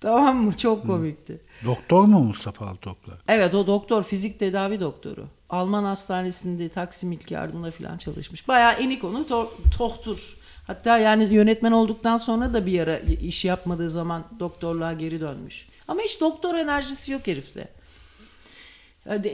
Tamam 0.00 0.44
mı? 0.44 0.56
Çok 0.56 0.86
komikti. 0.86 1.40
Doktor 1.64 2.04
mu 2.04 2.20
Mustafa 2.20 2.66
Altoklar? 2.66 3.16
Evet 3.28 3.54
o 3.54 3.66
doktor 3.66 4.02
fizik 4.02 4.38
tedavi 4.38 4.80
doktoru. 4.80 5.24
Alman 5.50 5.84
hastanesinde 5.84 6.68
Taksim 6.68 7.12
İlk 7.12 7.30
Yardım'da 7.30 7.70
falan 7.70 7.98
çalışmış. 7.98 8.48
Bayağı 8.48 8.72
enik 8.72 9.04
onu 9.04 9.18
to- 9.22 9.48
tohtur. 9.78 10.36
Hatta 10.66 10.98
yani 10.98 11.34
yönetmen 11.34 11.72
olduktan 11.72 12.16
sonra 12.16 12.54
da 12.54 12.66
bir 12.66 12.80
ara 12.80 12.98
iş 12.98 13.44
yapmadığı 13.44 13.90
zaman 13.90 14.24
doktorluğa 14.40 14.92
geri 14.92 15.20
dönmüş. 15.20 15.68
Ama 15.88 16.00
hiç 16.00 16.20
doktor 16.20 16.54
enerjisi 16.54 17.12
yok 17.12 17.26
herifte. 17.26 17.68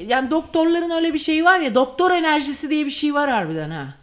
Yani 0.08 0.30
doktorların 0.30 0.90
öyle 0.90 1.14
bir 1.14 1.18
şeyi 1.18 1.44
var 1.44 1.60
ya 1.60 1.74
doktor 1.74 2.10
enerjisi 2.10 2.70
diye 2.70 2.86
bir 2.86 2.90
şey 2.90 3.14
var 3.14 3.30
harbiden 3.30 3.70
ha. 3.70 3.94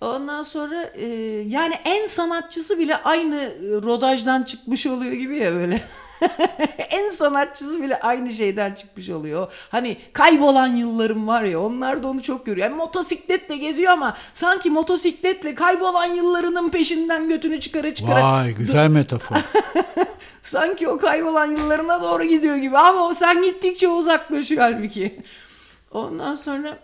Ondan 0.00 0.42
sonra 0.42 0.82
e, 0.82 1.06
yani 1.46 1.74
en 1.84 2.06
sanatçısı 2.06 2.78
bile 2.78 2.96
aynı 2.96 3.36
e, 3.36 3.58
rodajdan 3.82 4.42
çıkmış 4.42 4.86
oluyor 4.86 5.12
gibi 5.12 5.36
ya 5.36 5.54
böyle. 5.54 5.82
en 6.90 7.08
sanatçısı 7.08 7.82
bile 7.82 8.00
aynı 8.00 8.30
şeyden 8.30 8.74
çıkmış 8.74 9.08
oluyor. 9.08 9.52
Hani 9.70 9.96
kaybolan 10.12 10.76
yıllarım 10.76 11.26
var 11.26 11.42
ya 11.42 11.60
onlar 11.60 12.02
da 12.02 12.08
onu 12.08 12.22
çok 12.22 12.46
görüyor. 12.46 12.66
Yani 12.66 12.76
motosikletle 12.76 13.56
geziyor 13.56 13.92
ama 13.92 14.16
sanki 14.34 14.70
motosikletle 14.70 15.54
kaybolan 15.54 16.06
yıllarının 16.06 16.68
peşinden 16.68 17.28
götünü 17.28 17.60
çıkara 17.60 17.94
çıkara. 17.94 18.22
Vay 18.22 18.54
güzel 18.54 18.88
metafor. 18.88 19.36
Sanki 20.42 20.88
o 20.88 20.98
kaybolan 20.98 21.46
yıllarına 21.46 22.02
doğru 22.02 22.24
gidiyor 22.24 22.56
gibi 22.56 22.78
ama 22.78 23.06
o 23.06 23.14
sen 23.14 23.42
gittikçe 23.42 23.88
uzaklaşıyor 23.88 24.60
halbuki. 24.62 25.22
Ondan 25.90 26.34
sonra 26.34 26.78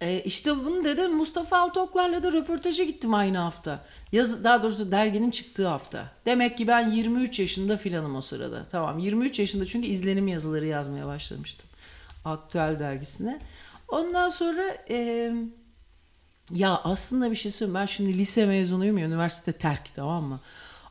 e, 0.00 0.20
işte 0.22 0.64
bunu 0.64 0.84
dedim 0.84 1.12
Mustafa 1.12 1.58
Altoklar'la 1.58 2.22
da 2.22 2.32
röportaja 2.32 2.84
gittim 2.84 3.14
aynı 3.14 3.38
hafta. 3.38 3.84
Yaz, 4.12 4.44
daha 4.44 4.62
doğrusu 4.62 4.90
derginin 4.90 5.30
çıktığı 5.30 5.66
hafta. 5.68 6.04
Demek 6.26 6.58
ki 6.58 6.66
ben 6.66 6.90
23 6.90 7.40
yaşında 7.40 7.76
filanım 7.76 8.16
o 8.16 8.20
sırada. 8.20 8.66
Tamam 8.72 8.98
23 8.98 9.38
yaşında 9.38 9.66
çünkü 9.66 9.86
izlenim 9.88 10.28
yazıları 10.28 10.66
yazmaya 10.66 11.06
başlamıştım. 11.06 11.66
Aktüel 12.24 12.78
dergisine. 12.78 13.40
Ondan 13.88 14.28
sonra 14.28 14.76
e, 14.90 15.32
ya 16.50 16.80
aslında 16.84 17.30
bir 17.30 17.36
şey 17.36 17.52
söyleyeyim. 17.52 17.80
Ben 17.80 17.86
şimdi 17.86 18.18
lise 18.18 18.46
mezunuyum 18.46 18.98
ya 18.98 19.06
üniversite 19.06 19.52
terk 19.52 19.94
tamam 19.96 20.24
mı? 20.24 20.40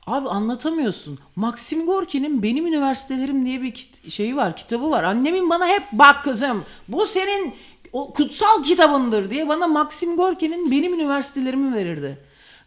Abi 0.08 0.30
anlatamıyorsun. 0.30 1.20
Maxim 1.36 1.86
Gorki'nin 1.86 2.44
Benim 2.44 2.68
Üniversitelerim 2.68 3.46
diye 3.46 3.62
bir 3.62 3.74
kit- 3.74 4.12
şeyi 4.12 4.36
var, 4.36 4.56
kitabı 4.58 4.92
var. 4.92 5.04
Annemin 5.04 5.50
bana 5.50 5.68
hep 5.68 5.84
bak 5.92 6.24
kızım 6.24 6.66
bu 6.88 7.06
senin 7.06 7.56
o 7.94 8.14
kutsal 8.14 8.64
kitabındır 8.64 9.30
diye 9.30 9.48
bana 9.48 9.68
Maxim 9.68 10.18
Gorki'nin 10.18 10.72
Benim 10.72 10.94
Üniversitelerimi 10.94 11.76
verirdi. 11.76 12.18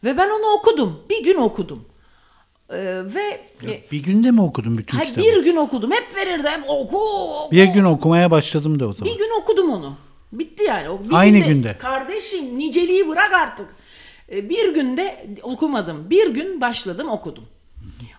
Ve 0.05 0.17
ben 0.17 0.31
onu 0.31 0.47
okudum. 0.59 1.01
Bir 1.11 1.25
gün 1.25 1.37
okudum. 1.37 1.85
Ee, 2.71 3.01
ve 3.05 3.41
e, 3.67 3.83
bir 3.93 4.03
günde 4.03 4.31
mi 4.31 4.43
okudun 4.43 4.79
bütün 4.79 4.99
hayır, 4.99 5.09
kitabı? 5.15 5.27
bir 5.27 5.45
gün 5.45 5.57
okudum. 5.57 5.91
Hep 5.93 6.17
verirdi. 6.17 6.49
Hep 6.49 6.65
oku, 6.69 6.99
oku. 7.45 7.53
Bir 7.53 7.65
gün 7.65 7.85
okumaya 7.85 8.31
başladım 8.31 8.81
da 8.81 8.89
o 8.89 8.93
zaman. 8.95 9.15
Bir 9.15 9.19
gün 9.19 9.41
okudum 9.41 9.71
onu. 9.71 9.95
Bitti 10.33 10.65
yani. 10.65 10.89
O 10.89 11.01
bir 11.05 11.13
Aynı 11.13 11.39
günde. 11.39 11.79
Kardeşim 11.79 12.59
niceliği 12.59 13.09
bırak 13.09 13.33
artık. 13.33 13.67
E, 14.33 14.49
Bir 14.49 14.75
günde 14.75 15.27
okumadım. 15.43 16.11
Bir 16.11 16.35
gün 16.35 16.61
başladım 16.61 17.09
okudum. 17.09 17.45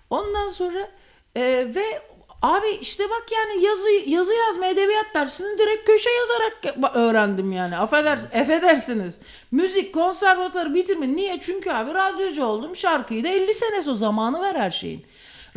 Ondan 0.10 0.50
sonra 0.50 0.92
e, 1.36 1.42
ve 1.76 2.02
abi 2.44 2.70
işte 2.82 3.04
bak 3.10 3.26
yani 3.32 3.66
yazı 3.66 3.90
yazı 3.90 4.34
yazma 4.34 4.66
edebiyat 4.66 5.06
dersini 5.16 5.58
direkt 5.58 5.86
köşe 5.86 6.10
yazarak 6.10 6.78
öğrendim 6.96 7.52
yani. 7.52 7.78
Affedersiniz, 7.78 8.34
affedersiniz. 8.34 9.18
Müzik 9.52 9.94
konservatuarı 9.94 10.74
bitirme. 10.74 11.16
Niye? 11.16 11.40
Çünkü 11.42 11.72
abi 11.72 11.94
radyocu 11.94 12.46
oldum. 12.46 12.76
Şarkıyı 12.76 13.24
da 13.24 13.28
50 13.28 13.54
senesi 13.54 13.90
o 13.90 13.96
zamanı 13.96 14.42
ver 14.42 14.56
her 14.56 14.72
şeyin. 14.72 15.06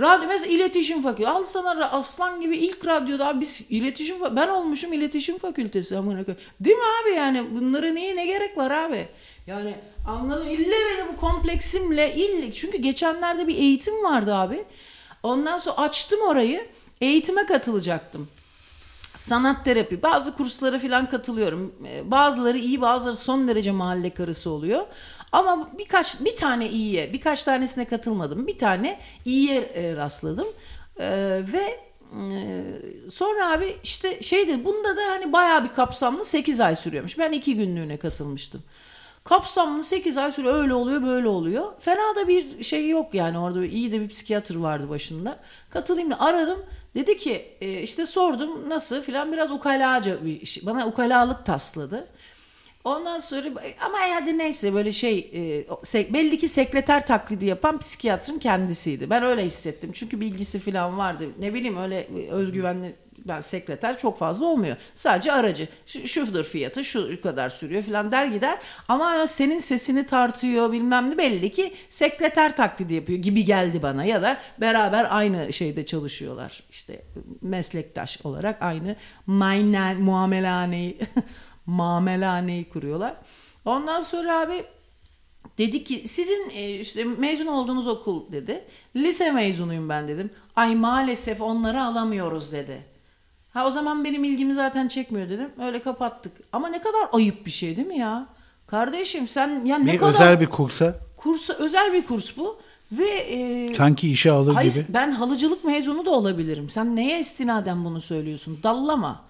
Radyo 0.01 0.29
mesela 0.29 0.53
iletişim 0.53 1.03
fakültesi. 1.03 1.29
Al 1.29 1.45
sana 1.45 1.91
aslan 1.91 2.41
gibi 2.41 2.57
ilk 2.57 2.87
radyoda 2.87 3.41
biz 3.41 3.67
iletişim 3.71 4.17
ben 4.37 4.49
olmuşum 4.49 4.93
iletişim 4.93 5.39
fakültesi 5.39 5.97
amına. 5.97 6.27
Değil 6.61 6.77
mi 6.77 6.83
abi 7.03 7.15
yani 7.15 7.45
bunlara 7.51 7.91
niye 7.91 8.17
ne 8.17 8.27
gerek 8.27 8.57
var 8.57 8.71
abi? 8.71 9.09
Yani 9.47 9.75
anladım. 10.09 10.49
İlle 10.49 10.77
beni 10.91 11.09
bu 11.13 11.21
kompleksimle 11.21 12.15
ille 12.15 12.53
çünkü 12.53 12.79
geçenlerde 12.79 13.47
bir 13.47 13.57
eğitim 13.57 14.05
vardı 14.05 14.35
abi. 14.35 14.65
Ondan 15.23 15.59
sonra 15.59 15.77
açtım 15.77 16.21
orayı. 16.21 16.67
Eğitime 17.01 17.47
katılacaktım. 17.47 18.29
Sanat 19.15 19.65
terapi. 19.65 20.03
Bazı 20.03 20.37
kurslara 20.37 20.79
falan 20.79 21.09
katılıyorum. 21.09 21.75
Ee, 21.87 22.11
Bazıları 22.11 22.59
iyi, 22.59 22.81
bazıları 22.81 23.17
son 23.17 23.49
derece 23.49 23.71
mahalle 23.71 24.11
karısı 24.11 24.51
oluyor. 24.51 24.87
Ama 25.33 25.69
birkaç 25.79 26.21
bir 26.21 26.37
tane 26.37 26.71
iyiye, 26.71 27.13
birkaç 27.13 27.45
tanesine 27.45 27.85
katılmadım. 27.85 28.47
Bir 28.47 28.59
tane 28.59 29.01
iyiye 29.25 29.61
e, 29.61 29.97
rastladım. 29.97 30.47
Ee, 31.01 31.43
ve 31.53 31.81
e, 32.21 32.63
sonra 33.11 33.53
abi 33.53 33.77
işte 33.83 34.23
şeydi 34.23 34.65
bunda 34.65 34.97
da 34.97 35.03
hani 35.11 35.33
bayağı 35.33 35.65
bir 35.65 35.69
kapsamlı 35.75 36.25
8 36.25 36.61
ay 36.61 36.77
sürüyormuş. 36.77 37.19
Ben 37.19 37.33
2 37.33 37.57
günlüğüne 37.57 37.97
katılmıştım. 37.97 38.63
Kapsamlı 39.25 39.85
8 39.85 40.17
ay 40.19 40.33
sürüyor 40.33 40.63
öyle 40.63 40.75
oluyor 40.75 41.03
böyle 41.03 41.29
oluyor. 41.29 41.73
Fena 41.81 42.17
da 42.17 42.29
bir 42.29 42.65
şey 42.65 42.89
yok 42.89 43.15
yani 43.15 43.39
orada 43.39 43.67
iyi 43.67 43.93
de 43.93 44.01
bir 44.01 44.09
psikiyatr 44.09 44.55
vardı 44.55 44.89
başında. 44.89 45.39
Katılayım 45.71 46.11
da 46.11 46.21
aradım. 46.21 46.59
Dedi 46.97 47.17
ki 47.17 47.45
e, 47.61 47.83
işte 47.83 48.07
sordum 48.07 48.69
nasıl 48.69 49.03
filan 49.03 49.33
biraz 49.33 49.51
ukalaca 49.51 50.25
bir 50.25 50.47
şey. 50.47 50.67
Bana 50.67 50.87
ukalalık 50.87 51.47
tasladı. 51.47 52.09
Ondan 52.85 53.19
sonra 53.19 53.49
ama 53.81 53.99
hadi 54.15 54.39
neyse 54.39 54.75
böyle 54.75 54.93
şey 54.93 55.19
e, 55.95 56.13
belli 56.13 56.39
ki 56.39 56.49
sekreter 56.49 57.07
taklidi 57.07 57.47
yapan 57.47 57.79
psikiyatrın 57.79 58.39
kendisiydi. 58.39 59.11
Ben 59.11 59.23
öyle 59.23 59.45
hissettim. 59.45 59.91
Çünkü 59.93 60.21
bilgisi 60.21 60.59
falan 60.59 60.99
vardı. 60.99 61.25
Ne 61.39 61.55
bileyim 61.55 61.77
öyle 61.77 62.01
e, 62.01 62.31
özgüvenli 62.31 62.95
ben 63.29 63.41
sekreter 63.41 63.99
çok 63.99 64.19
fazla 64.19 64.47
olmuyor. 64.47 64.77
Sadece 64.95 65.33
aracı. 65.33 65.69
Şu, 65.87 66.09
şudur 66.09 66.45
fiyatı 66.45 66.85
şu 66.85 67.21
kadar 67.21 67.51
sürüyor 67.51 67.83
falan 67.83 68.13
der 68.13 68.27
gider. 68.27 68.59
Ama 68.89 69.27
senin 69.27 69.59
sesini 69.59 70.07
tartıyor 70.07 70.73
bilmem 70.73 71.11
ne 71.11 71.19
belli 71.19 71.51
ki 71.51 71.75
sekreter 71.91 72.57
taklidi 72.57 72.95
yapıyor 72.95 73.19
gibi 73.19 73.45
geldi 73.45 73.83
bana. 73.83 74.05
Ya 74.05 74.23
da 74.23 74.39
beraber 74.61 75.07
aynı 75.11 75.53
şeyde 75.53 75.87
çalışıyorlar. 75.87 76.63
İşte 76.71 77.03
meslektaş 77.43 78.19
olarak 78.25 78.63
aynı 78.63 78.97
maynen, 79.27 80.01
muamelehaneyi 80.01 80.99
mamelaneyi 81.67 82.69
kuruyorlar. 82.73 83.15
Ondan 83.65 84.01
sonra 84.01 84.41
abi 84.41 84.65
dedi 85.59 85.85
ki 85.85 86.09
sizin 86.09 86.51
e, 86.51 86.71
işte 86.71 87.05
mezun 87.05 87.47
olduğunuz 87.47 87.87
okul 87.87 88.33
dedi. 88.33 88.65
Lise 88.97 89.33
mezunuyum 89.33 89.89
ben 89.89 90.09
dedim. 90.09 90.31
Ay 90.57 90.75
maalesef 90.75 91.41
onları 91.43 91.83
alamıyoruz 91.83 92.53
dedi. 92.53 92.96
Ha 93.57 93.67
o 93.67 93.71
zaman 93.71 94.05
benim 94.05 94.25
ilgimi 94.25 94.55
zaten 94.55 94.89
çekmiyor 94.89 95.29
dedim. 95.29 95.51
Öyle 95.63 95.83
kapattık. 95.83 96.33
Ama 96.53 96.69
ne 96.69 96.83
kadar 96.83 97.09
ayıp 97.13 97.47
bir 97.47 97.51
şey 97.51 97.77
değil 97.77 97.89
mi 97.89 97.99
ya? 97.99 98.27
Kardeşim 98.67 99.29
sen 99.29 99.65
ya 99.65 99.79
ne 99.79 99.93
Bir 99.93 99.99
kadar 99.99 100.15
özel 100.15 100.41
bir 100.41 100.47
kursa 100.47 100.95
kursa 101.17 101.53
özel 101.53 101.93
bir 101.93 102.07
kurs 102.07 102.37
bu 102.37 102.59
ve 102.93 103.09
e, 103.09 103.75
sanki 103.75 104.11
işe 104.11 104.31
alır 104.31 104.55
Hayır, 104.55 104.75
gibi. 104.75 104.85
ben 104.89 105.11
halıcılık 105.11 105.65
mezunu 105.65 106.07
da 106.07 106.11
olabilirim. 106.11 106.71
Sen 106.71 106.97
neye 106.97 107.21
istinaden 107.21 107.85
bunu 107.85 108.01
söylüyorsun? 108.01 108.59
Dallama. 108.63 109.25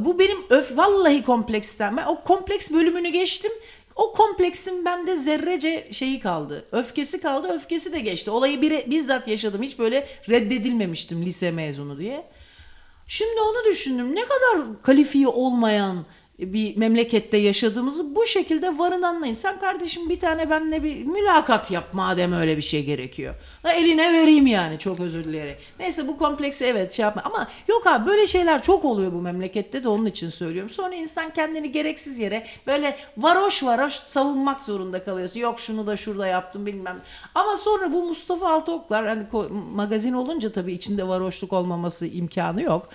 Bu 0.00 0.18
benim 0.18 0.38
öf 0.50 0.76
vallahi 0.76 1.22
kompleksten. 1.22 1.96
Ben 1.96 2.06
o 2.06 2.20
kompleks 2.20 2.70
bölümünü 2.70 3.08
geçtim. 3.08 3.52
O 3.96 4.12
kompleksin 4.12 4.84
bende 4.84 5.16
zerrece 5.16 5.88
şeyi 5.92 6.20
kaldı. 6.20 6.64
Öfkesi 6.72 7.20
kaldı. 7.20 7.48
Öfkesi 7.48 7.92
de 7.92 8.00
geçti. 8.00 8.30
Olayı 8.30 8.62
bire, 8.62 8.84
bizzat 8.90 9.28
yaşadım. 9.28 9.62
Hiç 9.62 9.78
böyle 9.78 10.08
reddedilmemiştim 10.28 11.24
lise 11.24 11.50
mezunu 11.50 11.98
diye. 11.98 12.24
Şimdi 13.06 13.40
onu 13.40 13.64
düşündüm. 13.70 14.14
Ne 14.14 14.22
kadar 14.22 14.82
kalifiye 14.82 15.28
olmayan 15.28 16.04
bir 16.38 16.76
memlekette 16.76 17.36
yaşadığımızı 17.36 18.14
bu 18.14 18.26
şekilde 18.26 18.78
varın 18.78 19.02
anlayın. 19.02 19.34
Sen 19.34 19.58
kardeşim 19.60 20.08
bir 20.08 20.20
tane 20.20 20.50
benimle 20.50 20.82
bir 20.82 21.04
mülakat 21.04 21.70
yap 21.70 21.84
madem 21.92 22.32
öyle 22.32 22.56
bir 22.56 22.62
şey 22.62 22.84
gerekiyor. 22.84 23.34
Da 23.64 23.72
eline 23.72 24.12
vereyim 24.12 24.46
yani 24.46 24.78
çok 24.78 25.00
özür 25.00 25.24
dileyerek. 25.24 25.58
Neyse 25.78 26.08
bu 26.08 26.18
kompleksi 26.18 26.64
evet 26.64 26.92
şey 26.92 27.02
yapma. 27.02 27.22
Ama 27.24 27.48
yok 27.68 27.86
abi 27.86 28.06
böyle 28.06 28.26
şeyler 28.26 28.62
çok 28.62 28.84
oluyor 28.84 29.12
bu 29.12 29.22
memlekette 29.22 29.84
de 29.84 29.88
onun 29.88 30.06
için 30.06 30.30
söylüyorum. 30.30 30.70
Sonra 30.70 30.94
insan 30.94 31.32
kendini 31.32 31.72
gereksiz 31.72 32.18
yere 32.18 32.46
böyle 32.66 32.96
varoş 33.16 33.62
varoş 33.62 33.92
savunmak 33.92 34.62
zorunda 34.62 35.04
kalıyorsun. 35.04 35.40
Yok 35.40 35.60
şunu 35.60 35.86
da 35.86 35.96
şurada 35.96 36.26
yaptım 36.26 36.66
bilmem. 36.66 37.00
Ama 37.34 37.56
sonra 37.56 37.92
bu 37.92 38.04
Mustafa 38.04 38.52
Altıoklar 38.52 39.06
hani 39.06 39.24
magazin 39.74 40.12
olunca 40.12 40.52
tabii 40.52 40.72
içinde 40.72 41.08
varoşluk 41.08 41.52
olmaması 41.52 42.06
imkanı 42.06 42.62
yok. 42.62 42.88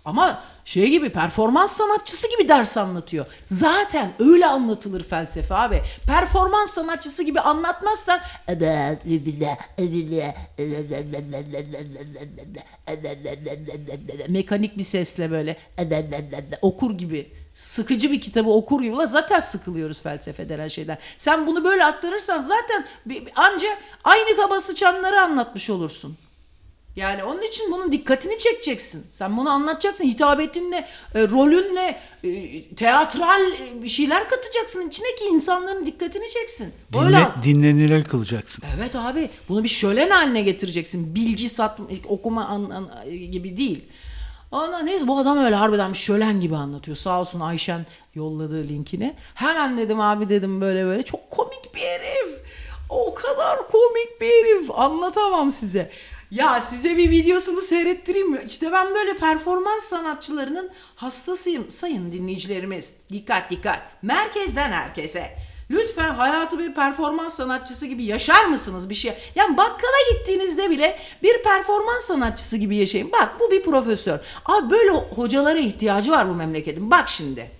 Ama 0.04 0.42
şey 0.64 0.90
gibi 0.90 1.10
performans 1.10 1.72
sanatçısı 1.72 2.30
gibi 2.30 2.48
ders 2.48 2.76
anlatıyor. 2.76 3.26
Zaten 3.46 4.12
öyle 4.18 4.46
anlatılır 4.46 5.02
felsefe 5.02 5.54
abi. 5.54 5.82
Performans 6.06 6.70
sanatçısı 6.70 7.22
gibi 7.22 7.40
anlatmazsan 7.40 8.20
mekanik 14.28 14.78
bir 14.78 14.82
sesle 14.82 15.30
böyle 15.30 15.56
okur 16.62 16.98
gibi 16.98 17.43
sıkıcı 17.54 18.12
bir 18.12 18.20
kitabı 18.20 18.50
okur 18.50 18.82
gibi 18.82 18.94
Ulan 18.94 19.04
zaten 19.04 19.40
sıkılıyoruz 19.40 20.02
felsefe 20.02 20.48
denen 20.48 20.68
şeyden. 20.68 20.98
Sen 21.16 21.46
bunu 21.46 21.64
böyle 21.64 21.84
aktarırsan 21.84 22.40
zaten 22.40 22.86
anca 23.36 23.68
aynı 24.04 24.36
kaba 24.36 24.60
sıçanları 24.60 25.20
anlatmış 25.20 25.70
olursun. 25.70 26.16
Yani 26.96 27.24
onun 27.24 27.42
için 27.42 27.72
bunun 27.72 27.92
dikkatini 27.92 28.38
çekeceksin. 28.38 29.06
Sen 29.10 29.36
bunu 29.36 29.50
anlatacaksın. 29.50 30.04
Hitabetinle, 30.04 30.86
e, 31.14 31.28
rolünle, 31.28 32.00
e, 32.24 32.62
teatral 32.74 33.42
e, 33.52 33.82
bir 33.82 33.88
şeyler 33.88 34.28
katacaksın 34.28 34.88
içine 34.88 35.06
ki 35.18 35.24
insanların 35.24 35.86
dikkatini 35.86 36.28
çeksin. 36.30 36.72
Böyle 36.98 37.16
Dinle, 37.16 37.44
dinlenilir 37.44 38.04
kılacaksın. 38.04 38.64
Evet 38.78 38.96
abi 38.96 39.30
bunu 39.48 39.64
bir 39.64 39.68
şölen 39.68 40.10
haline 40.10 40.42
getireceksin. 40.42 41.14
Bilgi 41.14 41.48
satma, 41.48 41.86
okuma 42.08 42.44
an, 42.44 42.70
an- 42.70 42.90
gibi 43.30 43.56
değil. 43.56 43.84
Ona 44.54 44.78
neyse 44.78 45.06
bu 45.06 45.18
adam 45.18 45.38
öyle 45.38 45.54
harbiden 45.54 45.92
bir 45.92 45.98
şölen 45.98 46.40
gibi 46.40 46.56
anlatıyor. 46.56 46.96
Sağ 46.96 47.20
olsun 47.20 47.40
Ayşen 47.40 47.86
yolladığı 48.14 48.68
linkini. 48.68 49.14
Hemen 49.34 49.78
dedim 49.78 50.00
abi 50.00 50.28
dedim 50.28 50.60
böyle 50.60 50.84
böyle 50.84 51.02
çok 51.02 51.30
komik 51.30 51.74
bir 51.74 51.80
herif. 51.80 52.40
O 52.90 53.14
kadar 53.14 53.68
komik 53.68 54.20
bir 54.20 54.26
herif. 54.26 54.70
Anlatamam 54.70 55.52
size. 55.52 55.90
Ya 56.30 56.60
size 56.60 56.96
bir 56.96 57.10
videosunu 57.10 57.60
seyrettireyim 57.60 58.30
mi? 58.30 58.44
İşte 58.48 58.72
ben 58.72 58.94
böyle 58.94 59.16
performans 59.16 59.84
sanatçılarının 59.84 60.70
hastasıyım. 60.96 61.70
Sayın 61.70 62.12
dinleyicilerimiz 62.12 62.96
dikkat 63.12 63.50
dikkat. 63.50 63.80
Merkezden 64.02 64.72
herkese. 64.72 65.36
Lütfen 65.74 66.14
hayatı 66.14 66.58
bir 66.58 66.74
performans 66.74 67.34
sanatçısı 67.36 67.86
gibi 67.86 68.04
yaşar 68.04 68.44
mısınız 68.44 68.90
bir 68.90 68.94
şey? 68.94 69.12
Yani 69.34 69.56
bakkala 69.56 69.96
gittiğinizde 70.12 70.70
bile 70.70 70.98
bir 71.22 71.42
performans 71.42 72.04
sanatçısı 72.04 72.56
gibi 72.56 72.76
yaşayın. 72.76 73.12
Bak 73.12 73.32
bu 73.40 73.50
bir 73.50 73.62
profesör. 73.62 74.18
Abi 74.46 74.70
böyle 74.70 74.90
hocalara 74.90 75.58
ihtiyacı 75.58 76.10
var 76.10 76.28
bu 76.28 76.34
memleketin. 76.34 76.90
Bak 76.90 77.08
şimdi. 77.08 77.50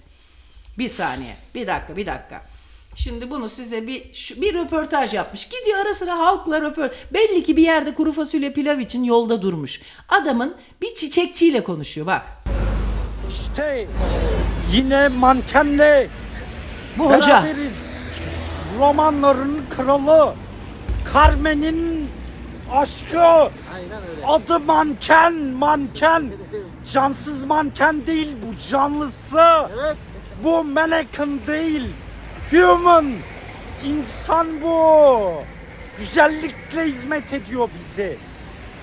Bir 0.78 0.88
saniye. 0.88 1.36
Bir 1.54 1.66
dakika, 1.66 1.96
bir 1.96 2.06
dakika. 2.06 2.42
Şimdi 2.96 3.30
bunu 3.30 3.48
size 3.48 3.86
bir 3.86 4.14
şu- 4.14 4.40
bir 4.42 4.54
röportaj 4.54 5.14
yapmış. 5.14 5.48
Gidiyor 5.48 5.78
ara 5.78 5.94
sıra 5.94 6.18
halkla 6.18 6.60
röportaj. 6.60 6.96
Belli 7.12 7.42
ki 7.42 7.56
bir 7.56 7.62
yerde 7.62 7.94
kuru 7.94 8.12
fasulye 8.12 8.52
pilav 8.52 8.78
için 8.78 9.04
yolda 9.04 9.42
durmuş. 9.42 9.80
Adamın 10.08 10.54
bir 10.82 10.94
çiçekçiyle 10.94 11.64
konuşuyor 11.64 12.06
bak. 12.06 12.22
İşte 13.30 13.88
yine 14.72 15.08
mankenle 15.08 16.08
Bu 16.98 17.04
hoca. 17.12 17.40
Romanların 18.78 19.62
kralı 19.76 20.34
Carmen'in 21.14 22.08
aşkı. 22.72 23.50
Adı 24.26 24.60
manken, 24.60 25.34
manken. 25.34 26.32
Cansız 26.92 27.44
manken 27.44 28.06
değil 28.06 28.36
bu 28.46 28.70
canlısı. 28.70 29.68
Bu 30.44 30.64
mannequin 30.64 31.40
değil. 31.46 31.88
Human. 32.50 33.06
İnsan 33.84 34.46
bu. 34.62 35.32
güzellikle 35.98 36.84
hizmet 36.84 37.32
ediyor 37.32 37.68
bize. 37.78 38.16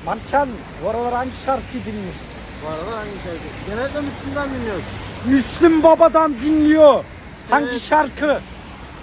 Manken 0.05 0.47
bu 0.84 0.89
aralar 0.89 1.13
hangi 1.13 1.31
şarkı 1.45 1.73
dinliyorsun? 1.73 2.22
Bu 2.63 2.68
arada 2.68 2.97
hangi 2.97 3.09
şarkı? 3.23 3.69
Genellikle 3.69 4.01
Müslüm'den 4.01 4.49
dinliyoruz. 4.49 4.84
Müslüm 5.26 5.84
Baba'dan 5.84 6.34
dinliyor. 6.34 7.03
Hangi 7.49 7.65
Evet. 7.72 7.81
şarkı? 7.81 8.39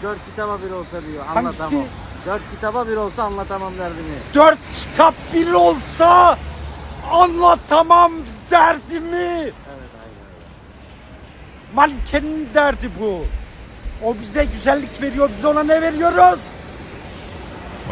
Dört 0.03 0.19
kitaba 0.31 0.59
bir 0.66 0.70
olsa 0.70 1.07
diyor. 1.07 1.25
Hangisi? 1.27 1.62
Anlatamam. 1.62 1.85
Dört 2.27 2.43
kitaba 2.55 2.89
bir 2.89 2.97
olsa 2.97 3.23
anlatamam 3.23 3.73
derdini. 3.79 4.16
Dört 4.35 4.59
kitap 4.73 5.15
bir 5.35 5.53
olsa 5.53 6.39
anlatamam 7.11 8.12
derdimi. 8.51 9.16
Evet 9.16 9.53
aynen. 10.03 10.19
Mankenin 11.75 12.49
derdi 12.55 12.91
bu. 13.01 13.25
O 14.05 14.15
bize 14.23 14.45
güzellik 14.45 15.03
veriyor. 15.03 15.31
Biz 15.37 15.45
ona 15.45 15.62
ne 15.62 15.83
veriyoruz? 15.83 16.41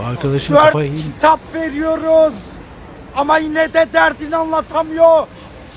Arkadaşın 0.06 0.54
Dört 0.54 0.64
kafayı 0.64 0.96
kitap 0.96 1.40
veriyoruz. 1.54 2.34
Ama 3.16 3.38
yine 3.38 3.72
de 3.74 3.86
derdini 3.92 4.36
anlatamıyor. 4.36 5.26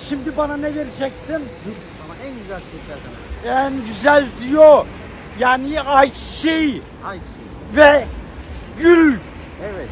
Şimdi 0.10 0.38
bana 0.38 0.58
ne 0.58 0.76
vereceksin? 0.76 1.36
Ama 2.06 2.14
en 2.26 2.34
güzel 2.42 2.60
çiçeklerden. 2.60 3.66
En 3.68 3.86
güzel 3.88 4.26
diyor. 4.42 4.86
Yani 5.40 5.82
ayçiçeği 5.82 6.82
Ay 7.06 7.18
çiçeği. 7.18 7.48
ve 7.76 8.06
gül. 8.80 9.18
Evet. 9.64 9.88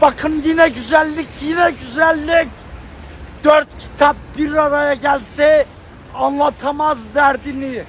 Bakın 0.00 0.42
yine 0.46 0.68
güzellik, 0.68 1.28
yine 1.42 1.70
güzellik. 1.70 2.48
Dört 3.44 3.68
kitap 3.78 4.16
bir 4.38 4.54
araya 4.54 4.94
gelse 4.94 5.66
anlatamaz 6.14 6.98
derdini. 7.14 7.82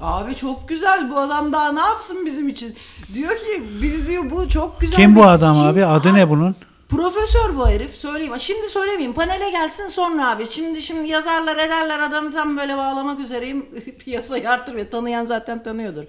Abi 0.00 0.36
çok 0.36 0.68
güzel 0.68 1.10
bu 1.10 1.18
adam 1.18 1.52
daha 1.52 1.72
ne 1.72 1.80
yapsın 1.80 2.26
bizim 2.26 2.48
için? 2.48 2.76
Diyor 3.14 3.30
ki 3.30 3.62
biz 3.82 4.08
diyor 4.08 4.30
bu 4.30 4.48
çok 4.48 4.80
güzel. 4.80 4.96
Kim 4.96 5.16
bu 5.16 5.20
bir- 5.20 5.26
adam 5.26 5.52
Çin- 5.52 5.66
abi? 5.72 5.84
Adı 5.86 6.14
ne 6.14 6.28
bunun? 6.28 6.56
Profesör 6.88 7.56
bu 7.56 7.68
herif 7.68 7.94
söyleyeyim. 7.94 8.32
Şimdi 8.38 8.68
söylemeyeyim. 8.68 9.12
Panele 9.12 9.50
gelsin 9.50 9.86
sonra 9.86 10.30
abi. 10.30 10.46
Şimdi 10.50 10.82
şimdi 10.82 11.08
yazarlar 11.08 11.56
ederler 11.56 11.98
adamı 11.98 12.32
tam 12.32 12.56
böyle 12.56 12.76
bağlamak 12.76 13.20
üzereyim. 13.20 13.66
Piyasayı 13.98 14.50
artır 14.50 14.76
ve 14.76 14.90
tanıyan 14.90 15.24
zaten 15.24 15.62
tanıyordur. 15.62 16.04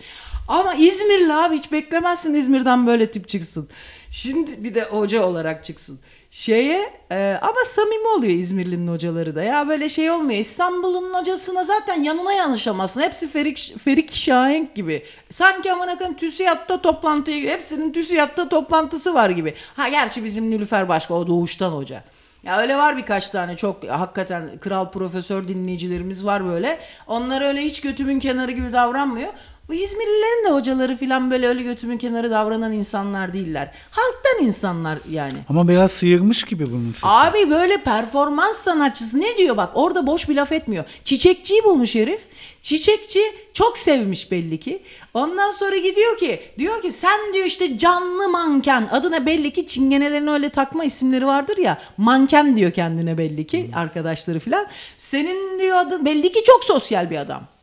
Ama 0.47 0.73
İzmirli 0.73 1.33
abi 1.33 1.57
hiç 1.57 1.71
beklemezsin 1.71 2.33
İzmir'den 2.33 2.87
böyle 2.87 3.11
tip 3.11 3.27
çıksın. 3.27 3.69
Şimdi 4.11 4.63
bir 4.63 4.75
de 4.75 4.83
hoca 4.83 5.23
olarak 5.25 5.63
çıksın. 5.63 5.99
Şeye 6.31 6.93
e, 7.11 7.39
ama 7.41 7.65
samimi 7.65 8.07
oluyor 8.07 8.33
İzmirli'nin 8.33 8.87
hocaları 8.87 9.35
da. 9.35 9.43
Ya 9.43 9.67
böyle 9.67 9.89
şey 9.89 10.11
olmuyor. 10.11 10.39
İstanbul'un 10.39 11.13
hocasına 11.13 11.63
zaten 11.63 12.03
yanına 12.03 12.33
yanlışamazsın. 12.33 13.01
Hepsi 13.01 13.27
Ferik, 13.29 13.75
Ferik 13.83 14.13
Şahenk 14.13 14.75
gibi. 14.75 15.03
Sanki 15.31 15.73
amına 15.73 15.97
koyayım 15.97 16.17
TÜSİAD'da 16.17 16.81
toplantıya 16.81 17.53
hepsinin 17.53 17.93
TÜSİAD'da 17.93 18.49
toplantısı 18.49 19.13
var 19.13 19.29
gibi. 19.29 19.53
Ha 19.75 19.89
gerçi 19.89 20.23
bizim 20.23 20.51
Nülüfer 20.51 20.89
başka 20.89 21.13
o 21.13 21.27
doğuştan 21.27 21.71
hoca. 21.71 22.03
Ya 22.43 22.59
öyle 22.59 22.77
var 22.77 22.97
birkaç 22.97 23.29
tane 23.29 23.57
çok 23.57 23.89
hakikaten 23.89 24.57
kral 24.61 24.91
profesör 24.91 25.47
dinleyicilerimiz 25.47 26.25
var 26.25 26.45
böyle. 26.45 26.79
Onlar 27.07 27.41
öyle 27.41 27.61
hiç 27.61 27.81
götümün 27.81 28.19
kenarı 28.19 28.51
gibi 28.51 28.73
davranmıyor. 28.73 29.33
Bu 29.69 29.73
İzmirlilerin 29.73 30.45
de 30.45 30.49
hocaları 30.49 30.97
falan 30.97 31.31
böyle 31.31 31.47
öyle 31.47 31.63
götümün 31.63 31.97
kenarı 31.97 32.31
davranan 32.31 32.73
insanlar 32.73 33.33
değiller. 33.33 33.71
Halktan 33.91 34.45
insanlar 34.45 34.99
yani. 35.09 35.37
Ama 35.49 35.67
biraz 35.67 35.91
sıyırmış 35.91 36.43
gibi 36.43 36.71
bunun 36.71 36.91
sesi. 36.91 37.07
Abi 37.07 37.49
böyle 37.49 37.83
performans 37.83 38.57
sanatçısı 38.57 39.21
ne 39.21 39.37
diyor 39.37 39.57
bak 39.57 39.69
orada 39.73 40.07
boş 40.07 40.29
bir 40.29 40.35
laf 40.35 40.51
etmiyor. 40.51 40.85
Çiçekçiyi 41.03 41.63
bulmuş 41.63 41.95
herif. 41.95 42.21
Çiçekçi 42.61 43.21
çok 43.53 43.77
sevmiş 43.77 44.31
belli 44.31 44.59
ki. 44.59 44.81
Ondan 45.13 45.51
sonra 45.51 45.77
gidiyor 45.77 46.17
ki 46.17 46.41
diyor 46.57 46.81
ki 46.81 46.91
sen 46.91 47.33
diyor 47.33 47.45
işte 47.45 47.77
canlı 47.77 48.29
manken 48.29 48.87
adına 48.91 49.25
belli 49.25 49.53
ki 49.53 49.67
çingenelerin 49.67 50.27
öyle 50.27 50.49
takma 50.49 50.83
isimleri 50.83 51.27
vardır 51.27 51.57
ya 51.57 51.77
manken 51.97 52.55
diyor 52.55 52.71
kendine 52.71 53.17
belli 53.17 53.47
ki 53.47 53.71
arkadaşları 53.75 54.39
filan. 54.39 54.67
Senin 54.97 55.59
diyor 55.59 55.77
adın 55.77 56.05
belli 56.05 56.31
ki 56.31 56.43
çok 56.45 56.63
sosyal 56.63 57.09
bir 57.09 57.17
adam. 57.17 57.58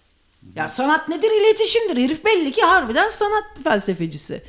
Ya 0.55 0.69
sanat 0.69 1.09
nedir? 1.09 1.31
İletişimdir. 1.41 2.03
Herif 2.03 2.25
belli 2.25 2.53
ki 2.53 2.63
harbiden 2.63 3.09
sanat 3.09 3.45
felsefecisi. 3.65 4.43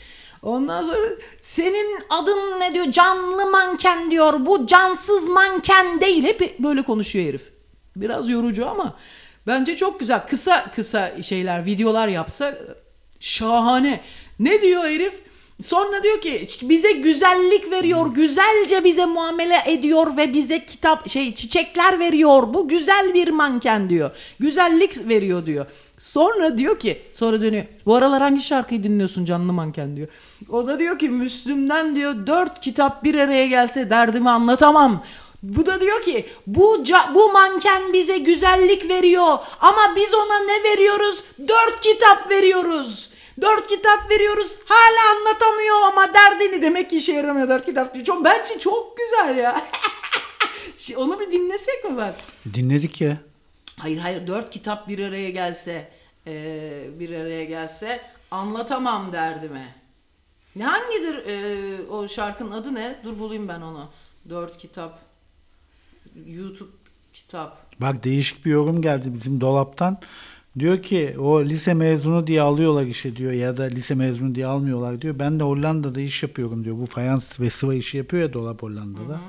Ondan 0.43 0.83
sonra 0.83 1.07
senin 1.41 1.99
adın 2.09 2.59
ne 2.59 2.73
diyor? 2.73 2.91
Canlı 2.91 3.45
manken 3.51 4.11
diyor. 4.11 4.45
Bu 4.45 4.67
cansız 4.67 5.29
manken 5.29 6.01
değil. 6.01 6.23
Hep 6.23 6.59
böyle 6.59 6.81
konuşuyor 6.81 7.25
herif. 7.25 7.49
Biraz 7.95 8.29
yorucu 8.29 8.69
ama 8.69 8.95
bence 9.47 9.75
çok 9.75 9.99
güzel. 9.99 10.27
Kısa 10.29 10.71
kısa 10.75 11.23
şeyler, 11.23 11.65
videolar 11.65 12.07
yapsa 12.07 12.57
şahane. 13.19 14.01
Ne 14.39 14.61
diyor 14.61 14.83
herif? 14.83 15.21
Sonra 15.61 16.03
diyor 16.03 16.21
ki 16.21 16.47
bize 16.61 16.91
güzellik 16.91 17.71
veriyor, 17.71 18.07
güzelce 18.13 18.83
bize 18.83 19.05
muamele 19.05 19.57
ediyor 19.65 20.17
ve 20.17 20.33
bize 20.33 20.65
kitap 20.65 21.09
şey 21.09 21.33
çiçekler 21.35 21.99
veriyor. 21.99 22.43
Bu 22.53 22.67
güzel 22.67 23.13
bir 23.13 23.27
manken 23.27 23.89
diyor. 23.89 24.11
Güzellik 24.39 25.07
veriyor 25.09 25.45
diyor. 25.45 25.65
Sonra 25.97 26.57
diyor 26.57 26.79
ki, 26.79 27.01
sonra 27.13 27.41
dönüyor. 27.41 27.65
Bu 27.85 27.95
aralar 27.95 28.21
hangi 28.21 28.41
şarkıyı 28.41 28.83
dinliyorsun 28.83 29.25
canlı 29.25 29.53
manken 29.53 29.95
diyor. 29.97 30.07
O 30.49 30.67
da 30.67 30.79
diyor 30.79 30.99
ki 30.99 31.09
Müslüm'den 31.09 31.95
diyor 31.95 32.27
dört 32.27 32.61
kitap 32.61 33.03
bir 33.03 33.15
araya 33.15 33.47
gelse 33.47 33.89
derdimi 33.89 34.29
anlatamam. 34.29 35.03
Bu 35.43 35.65
da 35.65 35.81
diyor 35.81 36.01
ki 36.01 36.25
bu 36.47 36.75
ca- 36.83 37.15
bu 37.15 37.31
manken 37.31 37.93
bize 37.93 38.17
güzellik 38.17 38.89
veriyor 38.89 39.37
ama 39.59 39.93
biz 39.95 40.13
ona 40.13 40.39
ne 40.39 40.63
veriyoruz? 40.71 41.23
Dört 41.39 41.79
kitap 41.81 42.29
veriyoruz. 42.29 43.09
Dört 43.41 43.67
kitap 43.67 44.09
veriyoruz 44.09 44.51
hala 44.65 45.17
anlatamıyor 45.17 45.75
ama 45.81 46.13
derdini 46.13 46.61
demek 46.61 46.89
ki 46.89 46.97
işe 46.97 47.13
yaramıyor 47.13 47.49
dört 47.49 47.65
kitap 47.65 47.93
diyor. 47.93 48.05
Çok, 48.05 48.25
bence 48.25 48.59
çok 48.59 48.97
güzel 48.97 49.37
ya. 49.37 49.65
Onu 50.97 51.19
bir 51.19 51.31
dinlesek 51.31 51.83
mi 51.83 51.97
bak? 51.97 52.15
Dinledik 52.53 53.01
ya. 53.01 53.17
Hayır 53.79 53.97
hayır 53.97 54.27
dört 54.27 54.49
kitap 54.49 54.87
bir 54.87 54.99
araya 55.07 55.29
gelse 55.29 55.91
eee, 56.25 56.87
bir 56.99 57.09
araya 57.09 57.45
gelse 57.45 58.01
anlatamam 58.31 59.13
derdime. 59.13 59.75
Ne 60.55 60.65
hangidir 60.65 61.25
eee, 61.25 61.85
o 61.89 62.07
şarkının 62.07 62.51
adı 62.51 62.75
ne? 62.75 62.95
Dur 63.03 63.19
bulayım 63.19 63.47
ben 63.47 63.61
onu. 63.61 63.89
Dört 64.29 64.57
kitap 64.57 64.99
YouTube 66.27 66.69
kitap. 67.13 67.57
Bak 67.81 68.03
değişik 68.03 68.45
bir 68.45 68.51
yorum 68.51 68.81
geldi 68.81 69.13
bizim 69.13 69.41
dolaptan. 69.41 69.97
Diyor 70.59 70.81
ki 70.81 71.15
o 71.19 71.45
lise 71.45 71.73
mezunu 71.73 72.27
diye 72.27 72.41
alıyorlar 72.41 72.85
işe 72.85 73.15
diyor 73.15 73.31
ya 73.31 73.57
da 73.57 73.63
lise 73.63 73.95
mezunu 73.95 74.35
diye 74.35 74.45
almıyorlar 74.45 75.01
diyor. 75.01 75.19
Ben 75.19 75.39
de 75.39 75.43
Hollanda'da 75.43 76.01
iş 76.01 76.23
yapıyorum 76.23 76.63
diyor. 76.63 76.77
Bu 76.77 76.85
fayans 76.85 77.39
ve 77.39 77.49
sıva 77.49 77.73
işi 77.73 77.97
yapıyor 77.97 78.23
ya 78.23 78.33
dolap 78.33 78.63
Hollanda'da. 78.63 79.21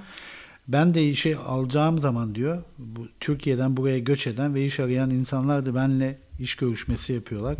Ben 0.69 0.95
de 0.95 1.09
işe 1.09 1.37
alacağım 1.37 1.99
zaman 1.99 2.35
diyor 2.35 2.63
bu 2.79 3.09
Türkiye'den 3.21 3.77
buraya 3.77 3.99
göç 3.99 4.27
eden 4.27 4.55
ve 4.55 4.65
iş 4.65 4.81
arayan 4.81 5.11
insanlar 5.11 5.67
da 5.67 5.75
benimle 5.75 6.19
iş 6.41 6.57
görüşmesi 6.57 7.13
yapıyorlar. 7.13 7.57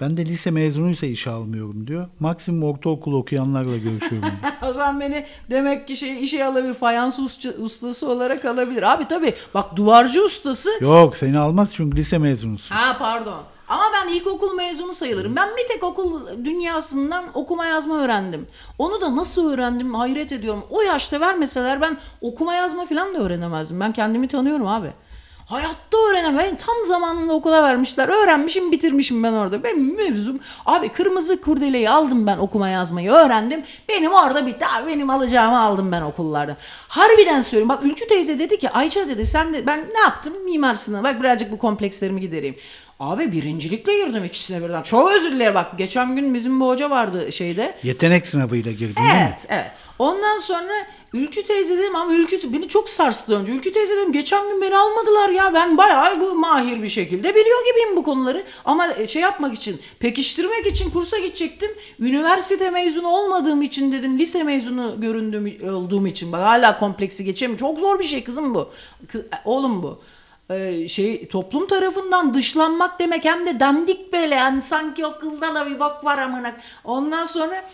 Ben 0.00 0.16
de 0.16 0.26
lise 0.26 0.50
mezunuysa 0.50 1.06
işe 1.06 1.30
almıyorum 1.30 1.86
diyor. 1.86 2.08
Maksimum 2.20 2.62
ortaokul 2.70 3.12
okuyanlarla 3.12 3.76
görüşüyorum. 3.76 4.30
o 4.68 4.72
zaman 4.72 5.00
beni 5.00 5.24
demek 5.50 5.86
ki 5.86 5.96
şey 5.96 6.24
işe 6.24 6.44
alabilir 6.44 6.74
fayans 6.74 7.18
ustası 7.58 8.08
olarak 8.08 8.44
alabilir. 8.44 8.82
Abi 8.82 9.08
tabii 9.08 9.34
bak 9.54 9.76
duvarcı 9.76 10.24
ustası 10.24 10.70
Yok 10.80 11.16
seni 11.16 11.38
almaz 11.38 11.74
çünkü 11.74 11.96
lise 11.96 12.18
mezunusun. 12.18 12.74
Ha 12.74 12.96
pardon. 12.98 13.42
Ama 13.68 13.84
ben 13.92 14.14
ilkokul 14.14 14.54
mezunu 14.54 14.94
sayılırım. 14.94 15.36
Ben 15.36 15.48
bir 15.56 15.68
tek 15.68 15.84
okul 15.84 16.20
dünyasından 16.44 17.24
okuma 17.34 17.66
yazma 17.66 17.98
öğrendim. 17.98 18.46
Onu 18.78 19.00
da 19.00 19.16
nasıl 19.16 19.50
öğrendim 19.50 19.94
hayret 19.94 20.32
ediyorum. 20.32 20.64
O 20.70 20.82
yaşta 20.82 21.20
vermeseler 21.20 21.80
ben 21.80 21.98
okuma 22.20 22.54
yazma 22.54 22.86
falan 22.86 23.14
da 23.14 23.18
öğrenemezdim. 23.18 23.80
Ben 23.80 23.92
kendimi 23.92 24.28
tanıyorum 24.28 24.66
abi. 24.66 24.92
Hayatta 25.46 25.98
öğrenemem. 26.10 26.56
Tam 26.56 26.74
zamanında 26.86 27.32
okula 27.32 27.62
vermişler. 27.62 28.08
Öğrenmişim 28.08 28.72
bitirmişim 28.72 29.22
ben 29.22 29.32
orada. 29.32 29.64
Benim 29.64 29.96
mevzum. 29.96 30.40
Abi 30.66 30.88
kırmızı 30.88 31.40
kurdeleyi 31.40 31.90
aldım 31.90 32.26
ben 32.26 32.38
okuma 32.38 32.68
yazmayı 32.68 33.10
öğrendim. 33.10 33.64
Benim 33.88 34.12
orada 34.12 34.46
bitti. 34.46 34.66
Abi 34.66 34.86
benim 34.86 35.10
alacağımı 35.10 35.60
aldım 35.60 35.92
ben 35.92 36.02
okullarda. 36.02 36.56
Harbiden 36.88 37.42
söylüyorum. 37.42 37.68
Bak 37.68 37.84
Ülkü 37.84 38.08
teyze 38.08 38.38
dedi 38.38 38.58
ki 38.58 38.70
Ayça 38.70 39.08
dedi 39.08 39.26
sen 39.26 39.54
de 39.54 39.66
ben 39.66 39.80
ne 39.94 40.00
yaptım 40.00 40.44
mimar. 40.44 40.76
Bak 40.88 41.20
birazcık 41.20 41.52
bu 41.52 41.58
komplekslerimi 41.58 42.20
gidereyim. 42.20 42.56
Abi 43.00 43.32
birincilikle 43.32 44.04
girdim 44.04 44.24
ikisine 44.24 44.62
birden. 44.62 44.82
Çok 44.82 45.12
özür 45.12 45.32
dilerim 45.32 45.54
bak. 45.54 45.78
Geçen 45.78 46.16
gün 46.16 46.34
bizim 46.34 46.60
bir 46.60 46.64
hoca 46.66 46.90
vardı 46.90 47.32
şeyde. 47.32 47.74
Yetenek 47.82 48.26
sınavıyla 48.26 48.72
girdin 48.72 48.96
değil 48.96 49.06
mi? 49.08 49.28
Evet, 49.28 49.46
evet. 49.48 49.70
Ondan 49.98 50.38
sonra 50.38 50.72
Ülkü 51.12 51.42
teyze 51.42 51.78
dedim 51.78 51.96
ama 51.96 52.14
Ülkü 52.14 52.52
beni 52.52 52.68
çok 52.68 52.88
sarstı 52.88 53.38
önce. 53.38 53.52
Ülkü 53.52 53.72
teyze 53.72 53.96
dedim 53.96 54.12
geçen 54.12 54.48
gün 54.48 54.62
beni 54.62 54.76
almadılar 54.76 55.28
ya. 55.28 55.54
Ben 55.54 55.76
bayağı 55.78 56.20
bu 56.20 56.34
mahir 56.34 56.82
bir 56.82 56.88
şekilde 56.88 57.34
biliyor 57.34 57.58
gibiyim 57.66 57.96
bu 57.96 58.02
konuları. 58.02 58.44
Ama 58.64 59.06
şey 59.06 59.22
yapmak 59.22 59.54
için, 59.54 59.80
pekiştirmek 59.98 60.66
için 60.66 60.90
kursa 60.90 61.18
gidecektim. 61.18 61.70
Üniversite 62.00 62.70
mezunu 62.70 63.08
olmadığım 63.08 63.62
için 63.62 63.92
dedim, 63.92 64.18
lise 64.18 64.42
mezunu 64.42 65.00
göründüğüm 65.00 65.74
olduğum 65.74 66.06
için. 66.06 66.32
Bak 66.32 66.42
hala 66.42 66.78
kompleksi 66.78 67.24
geçemiyorum. 67.24 67.66
Çok 67.66 67.78
zor 67.80 67.98
bir 67.98 68.04
şey 68.04 68.24
kızım 68.24 68.54
bu. 68.54 68.68
Kı- 69.12 69.26
oğlum 69.44 69.82
bu 69.82 70.00
Ee, 70.50 70.88
şey 70.88 71.28
toplum 71.28 71.66
tarafından 71.66 72.34
dışlanmak 72.34 72.98
demek 72.98 73.24
hem 73.24 73.46
de 73.46 73.60
dandik 73.60 74.12
böyle 74.12 74.34
yani 74.34 74.62
sanki 74.62 75.06
okulda 75.06 75.54
da 75.54 75.70
bir 75.70 75.80
bok 75.80 76.04
var 76.04 76.18
amına. 76.18 76.56
Ondan 76.84 77.24
sonra 77.24 77.64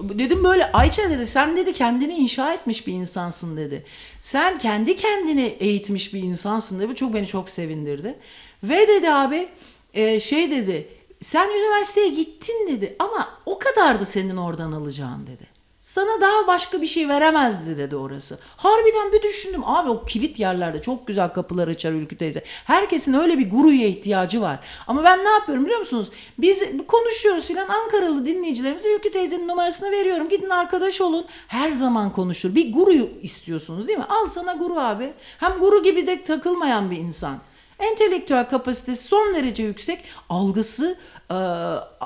Dedim 0.00 0.44
böyle 0.44 0.72
Ayça 0.72 1.10
dedi 1.10 1.26
sen 1.26 1.56
dedi 1.56 1.72
kendini 1.72 2.14
inşa 2.14 2.52
etmiş 2.52 2.86
bir 2.86 2.92
insansın 2.92 3.56
dedi. 3.56 3.84
Sen 4.20 4.58
kendi 4.58 4.96
kendini 4.96 5.56
eğitmiş 5.60 6.14
bir 6.14 6.22
insansın 6.22 6.78
dedi. 6.78 6.88
Bu 6.88 6.94
çok 6.94 7.14
beni 7.14 7.26
çok 7.26 7.48
sevindirdi. 7.48 8.14
Ve 8.62 8.88
dedi 8.88 9.10
abi 9.10 9.48
e, 9.94 10.20
şey 10.20 10.50
dedi 10.50 10.88
sen 11.20 11.48
üniversiteye 11.48 12.08
gittin 12.08 12.68
dedi 12.68 12.96
ama 12.98 13.28
o 13.46 13.58
kadardı 13.58 14.04
senin 14.04 14.36
oradan 14.36 14.72
alacağın 14.72 15.26
dedi. 15.26 15.57
Sana 15.88 16.20
daha 16.20 16.46
başka 16.46 16.82
bir 16.82 16.86
şey 16.86 17.08
veremezdi 17.08 17.78
dedi 17.78 17.96
orası. 17.96 18.38
Harbiden 18.56 19.12
bir 19.12 19.22
düşündüm. 19.22 19.62
Abi 19.64 19.90
o 19.90 20.04
kilit 20.04 20.38
yerlerde 20.38 20.82
çok 20.82 21.06
güzel 21.06 21.28
kapılar 21.28 21.68
açar 21.68 21.92
Ülkü 21.92 22.18
teyze. 22.18 22.44
Herkesin 22.64 23.12
öyle 23.12 23.38
bir 23.38 23.50
guruya 23.50 23.86
ihtiyacı 23.86 24.40
var. 24.40 24.58
Ama 24.86 25.04
ben 25.04 25.24
ne 25.24 25.28
yapıyorum 25.28 25.64
biliyor 25.64 25.80
musunuz? 25.80 26.10
Biz 26.38 26.62
konuşuyoruz 26.88 27.46
filan 27.46 27.68
Ankaralı 27.68 28.26
dinleyicilerimize 28.26 28.94
Ülkü 28.94 29.12
teyzenin 29.12 29.48
numarasını 29.48 29.90
veriyorum. 29.90 30.28
Gidin 30.28 30.50
arkadaş 30.50 31.00
olun. 31.00 31.24
Her 31.48 31.72
zaman 31.72 32.12
konuşur. 32.12 32.54
Bir 32.54 32.72
guru 32.72 32.92
istiyorsunuz 33.22 33.88
değil 33.88 33.98
mi? 33.98 34.06
Al 34.08 34.28
sana 34.28 34.52
guru 34.52 34.80
abi. 34.80 35.12
Hem 35.38 35.52
guru 35.52 35.82
gibi 35.82 36.06
de 36.06 36.22
takılmayan 36.22 36.90
bir 36.90 36.96
insan. 36.96 37.38
Entelektüel 37.78 38.48
kapasitesi 38.48 39.08
son 39.08 39.34
derece 39.34 39.62
yüksek, 39.62 40.04
algısı, 40.28 40.98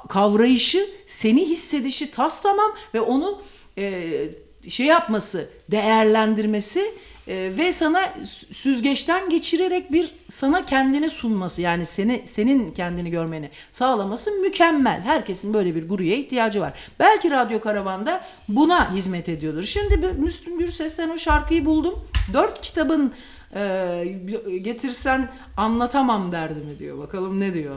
kavrayışı, 0.08 0.90
seni 1.06 1.48
hissedişi 1.48 2.10
tas 2.10 2.42
tamam 2.42 2.72
ve 2.94 3.00
onu 3.00 3.38
e, 3.78 4.12
şey 4.68 4.86
yapması, 4.86 5.48
değerlendirmesi 5.70 6.80
e, 7.28 7.52
ve 7.58 7.72
sana 7.72 8.02
sü- 8.04 8.54
süzgeçten 8.54 9.30
geçirerek 9.30 9.92
bir 9.92 10.14
sana 10.30 10.66
kendini 10.66 11.10
sunması 11.10 11.62
yani 11.62 11.86
seni 11.86 12.22
senin 12.24 12.70
kendini 12.70 13.10
görmeni 13.10 13.50
sağlaması 13.70 14.30
mükemmel. 14.30 15.00
Herkesin 15.00 15.54
böyle 15.54 15.74
bir 15.74 15.88
guruya 15.88 16.16
ihtiyacı 16.16 16.60
var. 16.60 16.72
Belki 17.00 17.30
Radyo 17.30 17.60
Karavan'da 17.60 18.24
buna 18.48 18.94
hizmet 18.94 19.28
ediyordur. 19.28 19.62
Şimdi 19.62 20.06
Müslüm 20.18 20.58
Gürses'ten 20.58 21.10
o 21.10 21.18
şarkıyı 21.18 21.64
buldum. 21.64 21.94
Dört 22.32 22.60
kitabın 22.60 23.12
e, 23.54 24.04
getirsen 24.62 25.28
anlatamam 25.56 26.32
derdimi 26.32 26.78
diyor. 26.78 26.98
Bakalım 26.98 27.40
ne 27.40 27.54
diyor. 27.54 27.76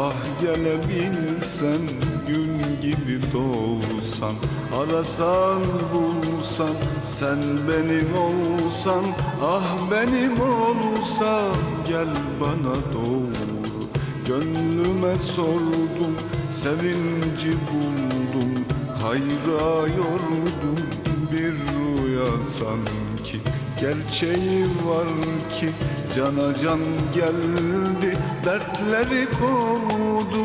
Ah 0.00 0.12
gelebilsen 0.40 1.80
Gün 2.28 2.80
gibi 2.82 3.20
doğsan 3.32 4.34
Arasan 4.80 5.62
bulsan 5.92 6.74
Sen 7.04 7.38
benim 7.68 8.08
olsan 8.18 9.04
Ah 9.42 9.90
benim 9.90 10.32
olsan 10.32 11.56
Gel 11.88 12.08
bana 12.40 12.74
doğru. 12.94 13.88
Gönlüme 14.26 15.14
sordum 15.14 16.14
Sevinci 16.52 17.52
buldum 17.68 18.64
Hayra 19.02 19.80
yordum 19.80 20.78
bir 21.32 21.52
rüya 21.52 22.30
sanki. 22.58 23.38
Gerçeği 23.80 24.64
var 24.64 25.08
ki 25.60 25.70
cana 26.16 26.54
can 26.62 26.80
geldi 27.14 27.87
Dertleri 28.44 29.26
kovdu 29.40 30.44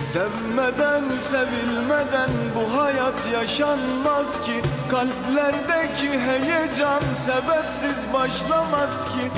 Sevmeden 0.00 1.18
sevilmeden 1.18 2.30
bu 2.54 2.80
hayat 2.80 3.32
yaşanmaz 3.32 4.40
ki. 4.44 4.62
Kalplerdeki 4.90 6.10
heyecan 6.20 7.02
sebepsiz 7.26 8.12
başlamaz 8.12 9.04
ki. 9.04 9.30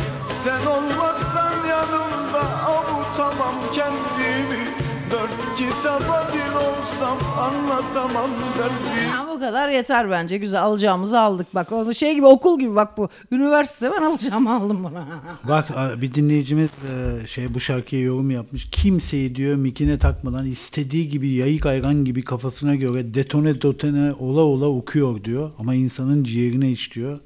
Sen 0.45 0.67
olmazsan 0.67 1.53
yanımda 1.69 2.43
avutamam 2.67 3.55
kendimi 3.75 4.92
kitaba 5.57 6.29
bir 6.35 6.55
olsam 6.55 7.19
anlatamam 7.39 8.31
derdimi 8.59 9.11
Ha, 9.13 9.27
bu 9.29 9.41
kadar 9.41 9.69
yeter 9.69 10.11
bence. 10.11 10.39
Güzel 10.39 10.63
alacağımızı 10.63 11.21
aldık. 11.21 11.55
Bak 11.55 11.73
onu 11.73 11.95
şey 11.95 12.15
gibi 12.15 12.27
okul 12.27 12.59
gibi 12.61 12.75
bak 12.77 12.99
bu. 12.99 13.09
Üniversite 13.31 13.93
ben 13.93 14.03
alacağımı 14.03 14.55
aldım 14.57 14.85
buna. 14.85 15.05
Bak 15.49 15.69
bir 16.03 16.15
dinleyicimiz 16.15 16.71
e, 16.71 17.27
şey 17.27 17.55
bu 17.55 17.61
şarkıya 17.61 18.03
yorum 18.03 18.31
yapmış. 18.31 18.71
Kimseyi 18.71 19.35
diyor 19.35 19.57
mikine 19.57 19.99
takmadan 19.99 20.47
istediği 20.47 21.09
gibi 21.09 21.29
yayık 21.29 21.67
ayran 21.67 22.05
gibi 22.05 22.23
kafasına 22.23 22.75
göre 22.75 23.15
detone 23.15 23.55
detone 23.63 24.13
ola 24.13 24.41
ola 24.41 24.67
okuyor 24.67 25.25
diyor. 25.25 25.51
Ama 25.59 25.75
insanın 25.75 26.25
ciğerine 26.25 26.71
işliyor. 26.71 27.19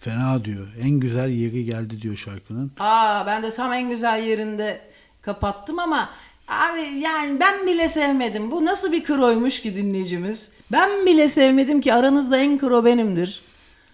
Fena 0.00 0.44
diyor. 0.44 0.66
En 0.82 0.90
güzel 0.90 1.28
yeri 1.28 1.64
geldi 1.64 2.02
diyor 2.02 2.16
şarkının. 2.16 2.70
Aa 2.80 3.26
ben 3.26 3.42
de 3.42 3.50
tam 3.50 3.72
en 3.72 3.88
güzel 3.90 4.22
yerinde 4.22 4.80
kapattım 5.22 5.78
ama 5.78 6.08
abi 6.48 6.80
yani 6.98 7.40
ben 7.40 7.66
bile 7.66 7.88
sevmedim. 7.88 8.50
Bu 8.50 8.64
nasıl 8.64 8.92
bir 8.92 9.04
kroymuş 9.04 9.62
ki 9.62 9.76
dinleyicimiz? 9.76 10.52
Ben 10.72 11.06
bile 11.06 11.28
sevmedim 11.28 11.80
ki 11.80 11.94
aranızda 11.94 12.38
en 12.38 12.58
kro 12.58 12.84
benimdir. 12.84 13.42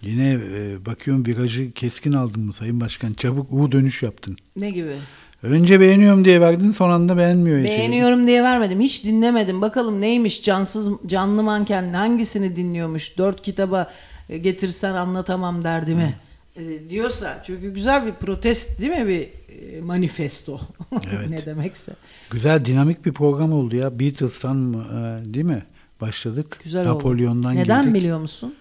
Yine 0.01 0.29
e, 0.31 0.85
bakıyorum 0.85 1.25
virajı 1.25 1.71
keskin 1.71 2.13
aldın 2.13 2.45
mı 2.45 2.53
Sayın 2.53 2.81
Başkan? 2.81 3.13
Çabuk 3.13 3.53
U 3.53 3.71
dönüş 3.71 4.03
yaptın. 4.03 4.37
Ne 4.55 4.69
gibi? 4.69 4.95
Önce 5.43 5.79
beğeniyorum 5.79 6.25
diye 6.25 6.41
verdin 6.41 6.71
son 6.71 6.89
anda 6.89 7.17
beğenmiyor. 7.17 7.57
içeri. 7.59 7.77
Beğeniyorum 7.77 8.27
diye 8.27 8.43
vermedim. 8.43 8.81
Hiç 8.81 9.03
dinlemedim. 9.05 9.61
Bakalım 9.61 10.01
neymiş 10.01 10.43
cansız 10.43 10.91
canlı 11.05 11.43
manken 11.43 11.93
hangisini 11.93 12.55
dinliyormuş? 12.55 13.17
Dört 13.17 13.41
kitaba 13.41 13.91
e, 14.29 14.37
getirsen 14.37 14.93
anlatamam 14.93 15.63
derdimi. 15.63 16.13
E, 16.55 16.89
diyorsa 16.89 17.41
çünkü 17.45 17.73
güzel 17.73 18.05
bir 18.05 18.13
protest 18.13 18.81
değil 18.81 18.91
mi 18.91 19.07
bir 19.07 19.29
e, 19.77 19.81
manifesto 19.81 20.59
Evet. 21.11 21.29
ne 21.29 21.45
demekse. 21.45 21.93
Güzel 22.29 22.65
dinamik 22.65 23.05
bir 23.05 23.13
program 23.13 23.53
oldu 23.53 23.75
ya. 23.75 23.99
Beatles'tan 23.99 24.73
e, 24.73 25.33
değil 25.33 25.45
mi? 25.45 25.63
Başladık. 26.01 26.59
Güzel 26.63 26.85
Napolyon'dan 26.85 27.51
oldu. 27.51 27.59
Neden 27.61 27.81
girdik. 27.81 27.95
biliyor 27.95 28.19
musun? 28.19 28.55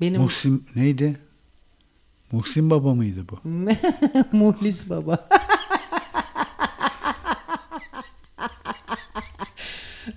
Benim 0.00 0.20
Muhsin 0.20 0.66
neydi? 0.76 1.16
Muhsin 2.32 2.70
Baba 2.70 2.94
mıydı 2.94 3.20
bu? 3.30 3.38
Muhlis 4.36 4.90
baba. 4.90 5.28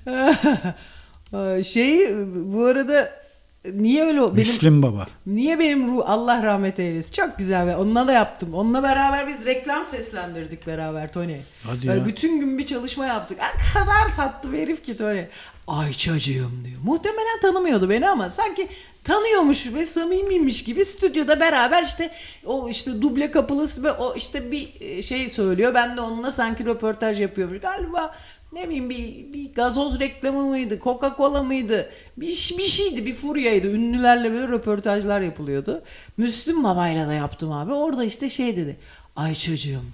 şey 1.64 2.15
bu 2.53 2.64
arada 2.65 3.26
niye 3.73 4.03
öyle 4.06 4.22
benim 4.22 4.34
Müslüm 4.35 4.84
Baba. 4.84 5.07
niye 5.27 5.60
benim 5.60 5.88
ruh 5.88 6.03
Allah 6.06 6.44
rahmet 6.44 6.80
eylesin? 6.80 7.14
Çok 7.14 7.38
güzel 7.38 7.68
ve 7.68 7.76
onunla 7.76 8.07
da 8.07 8.11
yaptım. 8.14 8.53
Onunla 8.53 8.84
beraber 8.84 9.27
biz 9.27 9.45
reklam 9.45 9.85
seslendirdik 9.85 10.68
beraber 10.68 11.14
Tony. 11.14 11.38
Hadi 11.64 11.88
Böyle 11.88 11.99
ya. 11.99 12.06
bütün 12.06 12.39
gün 12.39 12.57
bir 12.57 12.65
çalışma 12.65 13.06
yaptık. 13.06 13.38
O 13.39 13.80
kadar 13.80 14.15
tatlı 14.15 14.53
bir 14.53 14.60
herif 14.60 14.84
ki 14.84 14.98
Tony. 14.98 15.22
Ayçacığım 15.68 16.65
diyor. 16.65 16.77
Muhtemelen 16.84 17.39
tanımıyordu 17.41 17.89
beni 17.89 18.10
ama 18.10 18.30
sanki 18.30 18.68
tanıyormuş 19.03 19.73
ve 19.73 19.85
samimiymiş 19.85 20.64
gibi 20.64 20.85
stüdyoda 20.85 21.39
beraber 21.39 21.84
işte 21.84 22.10
o 22.45 22.69
işte 22.69 23.02
duble 23.02 23.31
kapılı 23.31 23.68
ve 23.84 23.91
o 23.91 24.15
işte 24.15 24.52
bir 24.52 24.69
e, 24.80 25.02
şey 25.02 25.30
söylüyor. 25.30 25.73
Ben 25.73 25.98
de 25.98 26.02
onunla 26.02 26.31
sanki 26.31 26.65
röportaj 26.65 27.22
yapıyormuş. 27.22 27.60
Galiba 27.60 28.15
ne 28.53 28.68
bileyim 28.68 28.90
bir, 28.90 29.34
bir 29.34 29.53
gazoz 29.53 29.99
reklamı 29.99 30.41
mıydı 30.45 30.80
Coca-Cola 30.84 31.44
mıydı 31.45 31.90
bir, 32.18 32.56
bir 32.57 32.64
şeydi 32.64 33.06
bir 33.06 33.15
furyaydı 33.15 33.68
ünlülerle 33.68 34.32
böyle 34.32 34.48
röportajlar 34.48 35.22
yapılıyordu 35.22 35.82
Müslüm 36.18 36.64
Baba'yla 36.64 37.07
da 37.07 37.14
yaptım 37.14 37.52
abi 37.52 37.74
orada 37.74 38.03
işte 38.03 38.30
şey 38.30 38.57
dedi 38.57 38.78
Ayçacığım 39.15 39.91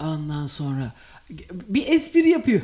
ondan 0.00 0.46
sonra 0.46 0.92
Bir 1.68 1.86
espri 1.88 2.28
yapıyor. 2.28 2.60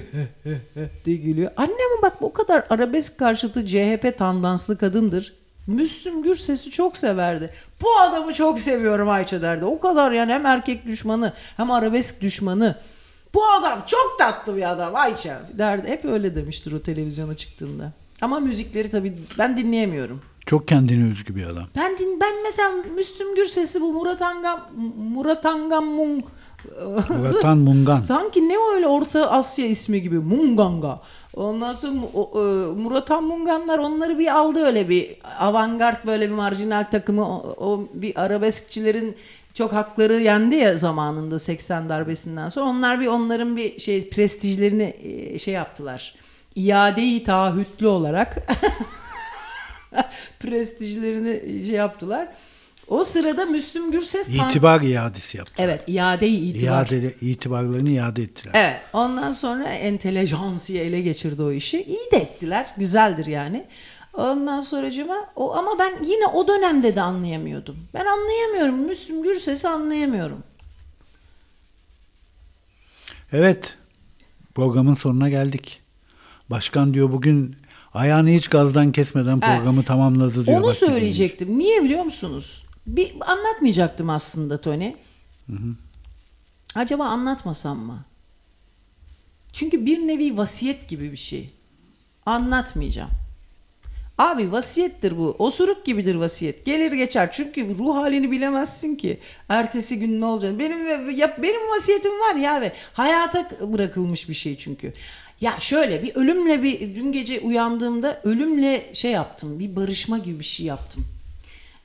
diye 1.04 1.16
gülüyor. 1.16 1.50
Annem 1.56 2.02
bak 2.02 2.22
o 2.22 2.32
kadar 2.32 2.64
arabesk 2.70 3.18
karşıtı 3.18 3.66
CHP 3.66 4.18
tandanslı 4.18 4.78
kadındır. 4.78 5.32
Müslüm 5.66 6.22
Gürses'i 6.22 6.70
çok 6.70 6.96
severdi. 6.96 7.50
Bu 7.82 7.86
adamı 8.00 8.34
çok 8.34 8.60
seviyorum 8.60 9.08
Ayça 9.08 9.42
derdi. 9.42 9.64
O 9.64 9.80
kadar 9.80 10.12
yani 10.12 10.32
hem 10.32 10.46
erkek 10.46 10.86
düşmanı 10.86 11.32
hem 11.56 11.70
arabesk 11.70 12.20
düşmanı. 12.20 12.76
Bu 13.34 13.44
adam 13.44 13.82
çok 13.86 14.16
tatlı 14.18 14.56
bir 14.56 14.70
adam 14.70 14.94
Ayça 14.96 15.42
derdi. 15.58 15.88
Hep 15.88 16.04
öyle 16.04 16.36
demiştir 16.36 16.72
o 16.72 16.82
televizyona 16.82 17.36
çıktığında. 17.36 17.92
Ama 18.20 18.40
müzikleri 18.40 18.90
tabii 18.90 19.18
ben 19.38 19.56
dinleyemiyorum. 19.56 20.22
Çok 20.46 20.68
kendine 20.68 21.10
özgü 21.10 21.36
bir 21.36 21.44
adam. 21.44 21.64
Ben 21.76 21.98
din, 21.98 22.20
ben 22.20 22.42
mesela 22.42 22.70
Müslüm 22.94 23.34
Gürses'i 23.34 23.80
bu 23.80 23.92
Murat 23.92 24.22
Angam 24.22 24.60
Murat 24.96 25.46
Angam 25.46 25.84
Mung 25.84 26.24
Muratan 27.08 27.58
Mungan. 27.58 28.00
Sanki 28.02 28.48
ne 28.48 28.58
o 28.58 28.74
öyle 28.74 28.86
Orta 28.86 29.30
Asya 29.30 29.66
ismi 29.66 30.02
gibi 30.02 30.18
Munganga. 30.18 31.00
Ondan 31.36 31.74
sonra 31.74 31.94
e, 31.94 32.38
Murat 32.82 33.10
Han 33.10 33.24
Munganlar 33.24 33.78
onları 33.78 34.18
bir 34.18 34.36
aldı 34.36 34.64
öyle 34.64 34.88
bir 34.88 35.16
avantgard 35.38 36.06
böyle 36.06 36.28
bir 36.28 36.34
marjinal 36.34 36.84
takımı 36.90 37.28
o, 37.28 37.56
o 37.58 37.88
bir 37.94 38.20
arabeskçilerin 38.20 39.16
çok 39.54 39.72
hakları 39.72 40.20
yendi 40.20 40.54
ya 40.54 40.76
zamanında 40.78 41.38
80 41.38 41.88
darbesinden 41.88 42.48
sonra. 42.48 42.66
Onlar 42.66 43.00
bir 43.00 43.06
onların 43.06 43.56
bir 43.56 43.80
şey 43.80 44.08
prestijlerini 44.08 44.96
e, 45.02 45.38
şey 45.38 45.54
yaptılar. 45.54 46.14
İade-i 46.54 47.24
taahhütlü 47.24 47.86
olarak 47.86 48.36
prestijlerini 50.40 51.64
şey 51.66 51.74
yaptılar. 51.74 52.28
O 52.88 53.04
sırada 53.04 53.44
Müslüm 53.44 53.92
Gürses 53.92 54.28
İtibar 54.28 54.80
iadesi 54.80 55.38
yaptı. 55.38 55.52
Evet, 55.58 55.84
iade-i 55.86 56.34
itibar. 56.34 56.86
İadeli, 56.86 57.14
itibarlarını 57.20 57.90
iade 57.90 58.22
ettiler. 58.22 58.52
Evet. 58.54 58.80
Ondan 58.92 59.30
sonra 59.30 59.64
entelejansiye 59.64 60.84
ele 60.84 61.00
geçirdi 61.00 61.42
o 61.42 61.52
işi. 61.52 61.82
İyi 61.82 62.10
de 62.12 62.16
ettiler. 62.16 62.66
Güzeldir 62.76 63.26
yani. 63.26 63.64
Ondan 64.14 64.60
sonracıma 64.60 65.16
o 65.36 65.54
ama 65.54 65.78
ben 65.78 66.04
yine 66.04 66.26
o 66.26 66.48
dönemde 66.48 66.96
de 66.96 67.00
anlayamıyordum. 67.00 67.76
Ben 67.94 68.04
anlayamıyorum. 68.04 68.74
Müslüm 68.74 69.22
Gürses'i 69.22 69.68
anlayamıyorum. 69.68 70.42
Evet. 73.32 73.76
Programın 74.54 74.94
sonuna 74.94 75.28
geldik. 75.28 75.80
Başkan 76.50 76.94
diyor 76.94 77.12
bugün 77.12 77.56
ayağını 77.94 78.30
hiç 78.30 78.48
gazdan 78.48 78.92
kesmeden 78.92 79.40
programı 79.40 79.84
tamamladı 79.84 80.46
diyor. 80.46 80.60
Onu 80.60 80.72
söyleyecektim. 80.72 81.58
Niye 81.58 81.84
biliyor 81.84 82.04
musunuz? 82.04 82.64
Bir 82.86 83.14
anlatmayacaktım 83.20 84.10
aslında 84.10 84.60
Tony. 84.60 84.92
Acaba 86.74 87.04
anlatmasam 87.04 87.78
mı? 87.78 88.04
Çünkü 89.52 89.86
bir 89.86 89.98
nevi 89.98 90.36
vasiyet 90.36 90.88
gibi 90.88 91.12
bir 91.12 91.16
şey. 91.16 91.50
Anlatmayacağım. 92.26 93.10
Abi 94.18 94.52
vasiyettir 94.52 95.18
bu. 95.18 95.36
Osuruk 95.38 95.84
gibidir 95.84 96.14
vasiyet. 96.14 96.64
Gelir 96.64 96.92
geçer. 96.92 97.32
Çünkü 97.32 97.78
ruh 97.78 97.96
halini 97.96 98.30
bilemezsin 98.30 98.96
ki. 98.96 99.20
Ertesi 99.48 99.98
gün 99.98 100.20
ne 100.20 100.24
olacak? 100.24 100.58
Benim 100.58 101.10
ya, 101.10 101.36
benim 101.42 101.70
vasiyetim 101.70 102.20
var 102.20 102.34
ya 102.34 102.60
ve 102.60 102.72
hayata 102.92 103.50
bırakılmış 103.60 104.28
bir 104.28 104.34
şey 104.34 104.56
çünkü. 104.58 104.92
Ya 105.40 105.56
şöyle 105.60 106.02
bir 106.02 106.14
ölümle 106.14 106.62
bir 106.62 106.94
dün 106.94 107.12
gece 107.12 107.40
uyandığımda 107.40 108.20
ölümle 108.24 108.94
şey 108.94 109.10
yaptım. 109.10 109.58
Bir 109.58 109.76
barışma 109.76 110.18
gibi 110.18 110.38
bir 110.38 110.44
şey 110.44 110.66
yaptım. 110.66 111.04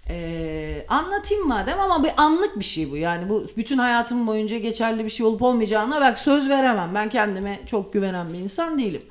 Ee, 0.09 0.85
anlatayım 0.87 1.47
madem 1.47 1.79
ama 1.79 2.03
bir 2.03 2.11
anlık 2.17 2.59
bir 2.59 2.65
şey 2.65 2.91
bu. 2.91 2.97
Yani 2.97 3.29
bu 3.29 3.47
bütün 3.57 3.77
hayatım 3.77 4.27
boyunca 4.27 4.57
geçerli 4.57 5.05
bir 5.05 5.09
şey 5.09 5.25
olup 5.25 5.41
olmayacağına 5.41 6.01
bak 6.01 6.17
söz 6.17 6.49
veremem. 6.49 6.91
Ben 6.95 7.09
kendime 7.09 7.59
çok 7.67 7.93
güvenen 7.93 8.33
bir 8.33 8.39
insan 8.39 8.77
değilim. 8.77 9.01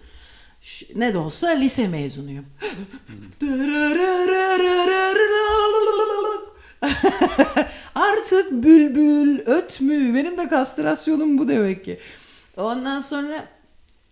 Ne 0.95 1.15
de 1.15 1.19
olsa 1.19 1.49
lise 1.49 1.89
mezunuyum. 1.89 2.47
Artık 7.95 8.53
bülbül, 8.53 9.39
ötmü. 9.47 10.15
Benim 10.15 10.39
de 10.39 10.49
kastrasyonum 10.49 11.39
bu 11.39 11.49
demek 11.49 11.85
ki. 11.85 12.01
Ondan 12.57 12.99
sonra 12.99 13.45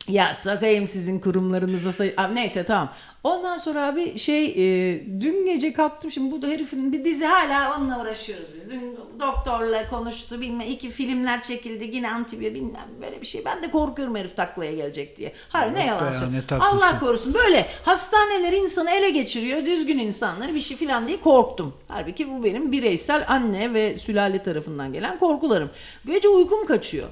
ya 0.09 0.35
sakayım 0.35 0.89
sizin 0.89 1.20
kurumlarınıza 1.20 1.93
say 1.93 2.14
neyse 2.35 2.64
tamam. 2.64 2.93
Ondan 3.24 3.56
sonra 3.56 3.86
abi 3.86 4.18
şey 4.18 4.46
e, 4.46 5.01
dün 5.20 5.46
gece 5.46 5.72
kalktım 5.72 6.10
şimdi 6.10 6.32
bu 6.32 6.42
da 6.42 6.46
herifin 6.46 6.92
bir 6.92 7.05
dizi 7.05 7.26
hala 7.26 7.76
onunla 7.78 8.01
uğraşıyoruz 8.02 8.46
biz. 8.56 8.70
Dün 8.70 8.98
doktorla 9.20 9.90
konuştu 9.90 10.40
bilmem 10.40 10.68
iki 10.68 10.90
filmler 10.90 11.42
çekildi 11.42 11.96
yine 11.96 12.10
antibiyotik 12.10 12.56
bilmem 12.62 12.86
böyle 13.02 13.20
bir 13.20 13.26
şey. 13.26 13.44
Ben 13.44 13.62
de 13.62 13.70
korkuyorum 13.70 14.16
herif 14.16 14.36
taklaya 14.36 14.74
gelecek 14.74 15.16
diye. 15.16 15.32
Hayır 15.48 15.74
ne 15.74 15.86
yalan 15.86 16.12
söylüyorum. 16.12 16.48
Allah 16.60 16.98
korusun 17.01 17.34
böyle 17.34 17.66
hastaneler 17.84 18.52
insanı 18.52 18.90
ele 18.90 19.10
geçiriyor 19.10 19.66
düzgün 19.66 19.98
insanları 19.98 20.55
bir 20.55 20.60
şey 20.60 20.76
filan 20.76 21.09
diye 21.09 21.20
korktum. 21.20 21.74
Halbuki 21.88 22.30
bu 22.30 22.44
benim 22.44 22.72
bireysel 22.72 23.24
anne 23.28 23.74
ve 23.74 23.96
sülale 23.96 24.42
tarafından 24.42 24.92
gelen 24.92 25.18
korkularım. 25.18 25.70
Gece 26.06 26.28
uykum 26.28 26.66
kaçıyor. 26.66 27.09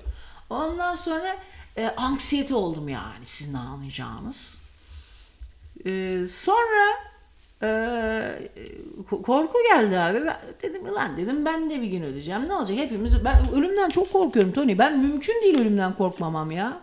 Ondan 0.50 0.94
sonra 0.94 1.36
e, 1.76 1.86
anksiyete 1.96 2.54
oldum 2.54 2.88
yani 2.88 3.26
sizin 3.26 3.54
anlayacağınız. 3.54 4.61
E, 5.86 6.24
sonra 6.26 6.84
e, 7.62 7.66
ko- 9.10 9.22
korku 9.22 9.58
geldi 9.72 9.98
abi. 9.98 10.20
Ben 10.26 10.36
dedim 10.62 10.86
ulan 10.86 11.16
dedim 11.16 11.44
ben 11.44 11.70
de 11.70 11.82
bir 11.82 11.86
gün 11.86 12.02
öleceğim. 12.02 12.48
Ne 12.48 12.54
olacak 12.54 12.78
hepimiz 12.78 13.24
ben 13.24 13.36
ölümden 13.54 13.88
çok 13.88 14.12
korkuyorum 14.12 14.52
Tony. 14.52 14.78
Ben 14.78 14.98
mümkün 14.98 15.42
değil 15.42 15.60
ölümden 15.60 15.94
korkmamam 15.94 16.50
ya. 16.50 16.80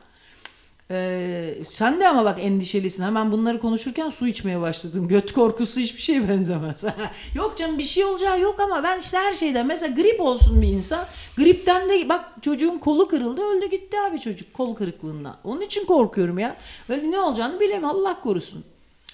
Ee, 0.92 1.56
sen 1.74 2.00
de 2.00 2.08
ama 2.08 2.26
bak 2.26 2.40
endişelisin. 2.42 3.04
Hemen 3.04 3.32
bunları 3.32 3.60
konuşurken 3.60 4.10
su 4.10 4.28
içmeye 4.28 4.62
başladın. 4.62 5.08
Göt 5.08 5.34
korkusu 5.34 5.80
hiçbir 5.80 6.02
şeye 6.02 6.30
benzemez. 6.30 6.84
yok 7.36 7.58
canım 7.58 7.78
bir 7.78 7.84
şey 7.84 8.04
olacağı 8.06 8.40
yok 8.40 8.60
ama 8.60 8.84
ben 8.84 9.00
işte 9.00 9.18
her 9.18 9.34
şeyden 9.34 9.66
mesela 9.68 9.96
grip 9.96 10.20
olsun 10.22 10.62
bir 10.62 10.68
insan. 10.68 11.06
Gripten 11.38 11.90
de 11.90 12.10
bak 12.10 12.26
çocuğun 12.42 12.78
kolu 12.78 13.08
kırıldı 13.08 13.42
öldü 13.42 13.70
gitti 13.70 13.98
abi 14.10 14.20
çocuk 14.20 14.54
kol 14.54 14.76
kırıklığından. 14.76 15.38
Onun 15.44 15.62
için 15.62 15.86
korkuyorum 15.86 16.40
ya. 16.40 16.56
Böyle 16.90 17.12
ne 17.12 17.20
olacağını 17.20 17.60
bilemem 17.60 17.86
Allah 17.86 18.22
korusun. 18.22 18.66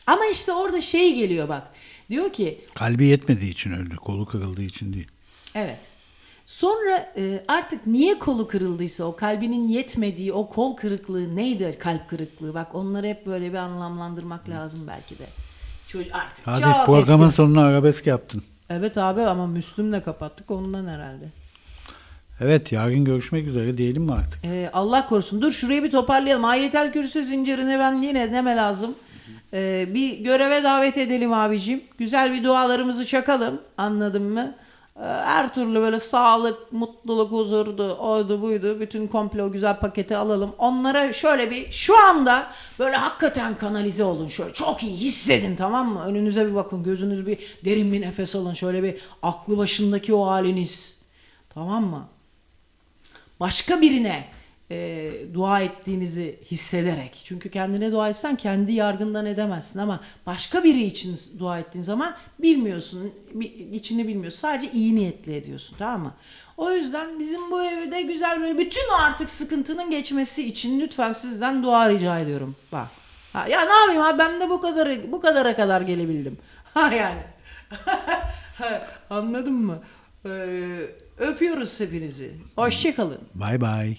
Ama 0.07 0.25
işte 0.25 0.51
orada 0.53 0.81
şey 0.81 1.15
geliyor 1.15 1.49
bak. 1.49 1.63
Diyor 2.09 2.33
ki 2.33 2.61
Kalbi 2.75 3.07
yetmediği 3.07 3.51
için 3.51 3.71
öldü. 3.71 3.95
Kolu 3.95 4.25
kırıldığı 4.25 4.63
için 4.63 4.93
değil. 4.93 5.07
Evet. 5.55 5.79
Sonra 6.45 7.13
e, 7.17 7.43
artık 7.47 7.87
niye 7.87 8.19
kolu 8.19 8.47
kırıldıysa 8.47 9.03
o 9.03 9.15
kalbinin 9.15 9.67
yetmediği 9.67 10.33
o 10.33 10.49
kol 10.49 10.75
kırıklığı 10.75 11.35
neydi 11.35 11.77
kalp 11.79 12.09
kırıklığı 12.09 12.53
bak 12.53 12.75
onları 12.75 13.07
hep 13.07 13.25
böyle 13.25 13.49
bir 13.49 13.57
anlamlandırmak 13.57 14.49
lazım 14.49 14.87
belki 14.87 15.19
de. 15.19 15.27
Çocuk 15.87 16.15
artık 16.15 16.47
Hadi 16.47 16.85
programın 16.85 17.25
eski. 17.25 17.35
sonuna 17.35 17.65
arabesk 17.65 18.07
yaptın. 18.07 18.43
Evet 18.69 18.97
abi 18.97 19.21
ama 19.21 19.47
Müslüm'le 19.47 20.01
kapattık 20.01 20.51
ondan 20.51 20.87
herhalde. 20.87 21.25
Evet 22.41 22.71
yarın 22.71 23.05
görüşmek 23.05 23.47
üzere 23.47 23.77
diyelim 23.77 24.03
mi 24.03 24.13
artık? 24.13 24.45
E, 24.45 24.69
Allah 24.73 25.07
korusun 25.09 25.41
dur 25.41 25.51
şurayı 25.51 25.83
bir 25.83 25.91
toparlayalım. 25.91 26.45
Ayetel 26.45 26.93
Kürsü 26.93 27.23
zincirini 27.23 27.79
ben 27.79 28.01
yine 28.01 28.31
deme 28.31 28.55
lazım. 28.55 28.95
E, 29.53 29.87
bir 29.93 30.19
göreve 30.19 30.63
davet 30.63 30.97
edelim 30.97 31.33
abicim. 31.33 31.83
Güzel 31.97 32.33
bir 32.33 32.43
dualarımızı 32.43 33.05
çakalım 33.05 33.61
anladın 33.77 34.23
mı? 34.23 34.55
E, 34.99 35.03
her 35.03 35.53
türlü 35.53 35.79
böyle 35.79 35.99
sağlık, 35.99 36.73
mutluluk, 36.73 37.31
huzurdu, 37.31 37.97
oydu 37.99 38.41
buydu. 38.41 38.79
Bütün 38.79 39.07
komple 39.07 39.43
o 39.43 39.51
güzel 39.51 39.79
paketi 39.79 40.17
alalım. 40.17 40.51
Onlara 40.57 41.13
şöyle 41.13 41.51
bir 41.51 41.71
şu 41.71 41.99
anda 41.99 42.47
böyle 42.79 42.95
hakikaten 42.95 43.57
kanalize 43.57 44.03
olun. 44.03 44.27
Şöyle 44.27 44.53
çok 44.53 44.83
iyi 44.83 44.97
hissedin 44.97 45.55
tamam 45.55 45.93
mı? 45.93 46.05
Önünüze 46.05 46.47
bir 46.47 46.55
bakın. 46.55 46.83
Gözünüz 46.83 47.27
bir 47.27 47.37
derin 47.65 47.93
bir 47.93 48.01
nefes 48.01 48.35
alın. 48.35 48.53
Şöyle 48.53 48.83
bir 48.83 48.95
aklı 49.23 49.57
başındaki 49.57 50.13
o 50.13 50.25
haliniz. 50.25 50.99
Tamam 51.53 51.83
mı? 51.83 52.07
başka 53.39 53.81
birine 53.81 54.27
e, 54.71 55.11
dua 55.33 55.61
ettiğinizi 55.61 56.39
hissederek. 56.51 57.21
Çünkü 57.25 57.49
kendine 57.51 57.91
dua 57.91 58.09
etsen 58.09 58.35
kendi 58.35 58.71
yargından 58.71 59.25
edemezsin 59.25 59.79
ama 59.79 59.99
başka 60.25 60.63
biri 60.63 60.83
için 60.83 61.19
dua 61.39 61.59
ettiğin 61.59 61.83
zaman 61.83 62.15
bilmiyorsun, 62.39 63.11
bi- 63.33 63.45
içini 63.75 64.07
bilmiyorsun. 64.07 64.39
Sadece 64.39 64.71
iyi 64.71 64.95
niyetli 64.95 65.35
ediyorsun 65.35 65.75
tamam 65.79 66.01
mı? 66.01 66.13
O 66.57 66.71
yüzden 66.71 67.19
bizim 67.19 67.51
bu 67.51 67.63
evde 67.63 68.01
güzel 68.01 68.41
böyle 68.41 68.57
bütün 68.59 68.93
artık 68.99 69.29
sıkıntının 69.29 69.91
geçmesi 69.91 70.47
için 70.47 70.79
lütfen 70.79 71.11
sizden 71.11 71.63
dua 71.63 71.89
rica 71.89 72.19
ediyorum. 72.19 72.55
Bak. 72.71 72.87
Ha, 73.33 73.47
ya 73.49 73.61
ne 73.65 73.73
yapayım 73.73 74.01
abi 74.01 74.19
ben 74.19 74.39
de 74.41 74.49
bu 74.49 74.61
kadar 74.61 75.11
bu 75.11 75.21
kadara 75.21 75.55
kadar 75.55 75.81
gelebildim. 75.81 76.37
Ha 76.73 76.93
yani. 76.93 77.21
Anladın 79.09 79.53
mı? 79.53 79.79
Ee, 80.25 80.29
öpüyoruz 81.19 81.79
hepinizi. 81.79 82.31
Hoşçakalın. 82.55 83.19
Bay 83.35 83.61
bay. 83.61 83.97